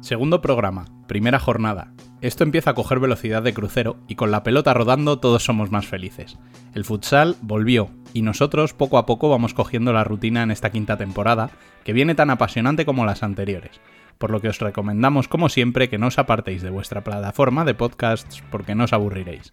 Segundo 0.08 0.40
programa, 0.40 0.86
primera 1.06 1.38
jornada. 1.38 1.92
Esto 2.22 2.46
empieza 2.46 2.70
a 2.70 2.76
coger 2.76 3.02
velocidad 3.02 3.44
de 3.44 3.54
crucero 3.54 3.98
y 4.08 4.16
con 4.16 4.32
la 4.32 4.42
pelota 4.42 4.74
rodando 4.74 5.20
todos 5.20 5.44
somos 5.44 5.70
más 5.70 5.86
felices. 5.86 6.38
El 6.74 6.86
futsal 6.86 7.36
volvió 7.42 7.90
y 8.14 8.22
nosotros 8.22 8.74
poco 8.74 9.00
a 9.00 9.06
poco 9.06 9.28
vamos 9.28 9.54
cogiendo 9.54 9.92
la 9.92 10.06
rutina 10.06 10.44
en 10.44 10.52
esta 10.52 10.70
quinta 10.70 10.96
temporada, 10.96 11.50
que 11.84 11.92
viene 11.92 12.16
tan 12.16 12.30
apasionante 12.30 12.86
como 12.86 13.06
las 13.06 13.22
anteriores, 13.22 13.82
por 14.18 14.32
lo 14.32 14.40
que 14.40 14.48
os 14.48 14.60
recomendamos 14.60 15.28
como 15.28 15.50
siempre 15.50 15.90
que 15.90 15.98
no 15.98 16.08
os 16.08 16.20
apartéis 16.20 16.62
de 16.62 16.70
vuestra 16.70 17.04
plataforma 17.04 17.66
de 17.66 17.74
podcasts 17.74 18.42
porque 18.50 18.76
no 18.76 18.86
os 18.86 18.94
aburriréis. 18.94 19.52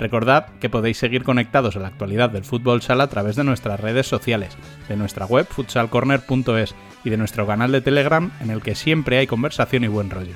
Recordad 0.00 0.46
que 0.60 0.70
podéis 0.70 0.96
seguir 0.96 1.24
conectados 1.24 1.76
a 1.76 1.78
la 1.78 1.88
actualidad 1.88 2.30
del 2.30 2.42
fútbol 2.42 2.80
sala 2.80 3.04
a 3.04 3.08
través 3.08 3.36
de 3.36 3.44
nuestras 3.44 3.78
redes 3.78 4.06
sociales, 4.06 4.56
de 4.88 4.96
nuestra 4.96 5.26
web 5.26 5.46
futsalcorner.es 5.46 6.74
y 7.04 7.10
de 7.10 7.16
nuestro 7.18 7.46
canal 7.46 7.70
de 7.70 7.82
Telegram 7.82 8.30
en 8.40 8.50
el 8.50 8.62
que 8.62 8.74
siempre 8.74 9.18
hay 9.18 9.26
conversación 9.26 9.84
y 9.84 9.88
buen 9.88 10.08
rollo. 10.08 10.34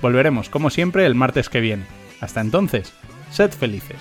Volveremos 0.00 0.48
como 0.48 0.70
siempre 0.70 1.06
el 1.06 1.16
martes 1.16 1.48
que 1.48 1.60
viene. 1.60 1.86
Hasta 2.20 2.40
entonces, 2.40 2.92
sed 3.32 3.50
felices. 3.50 3.98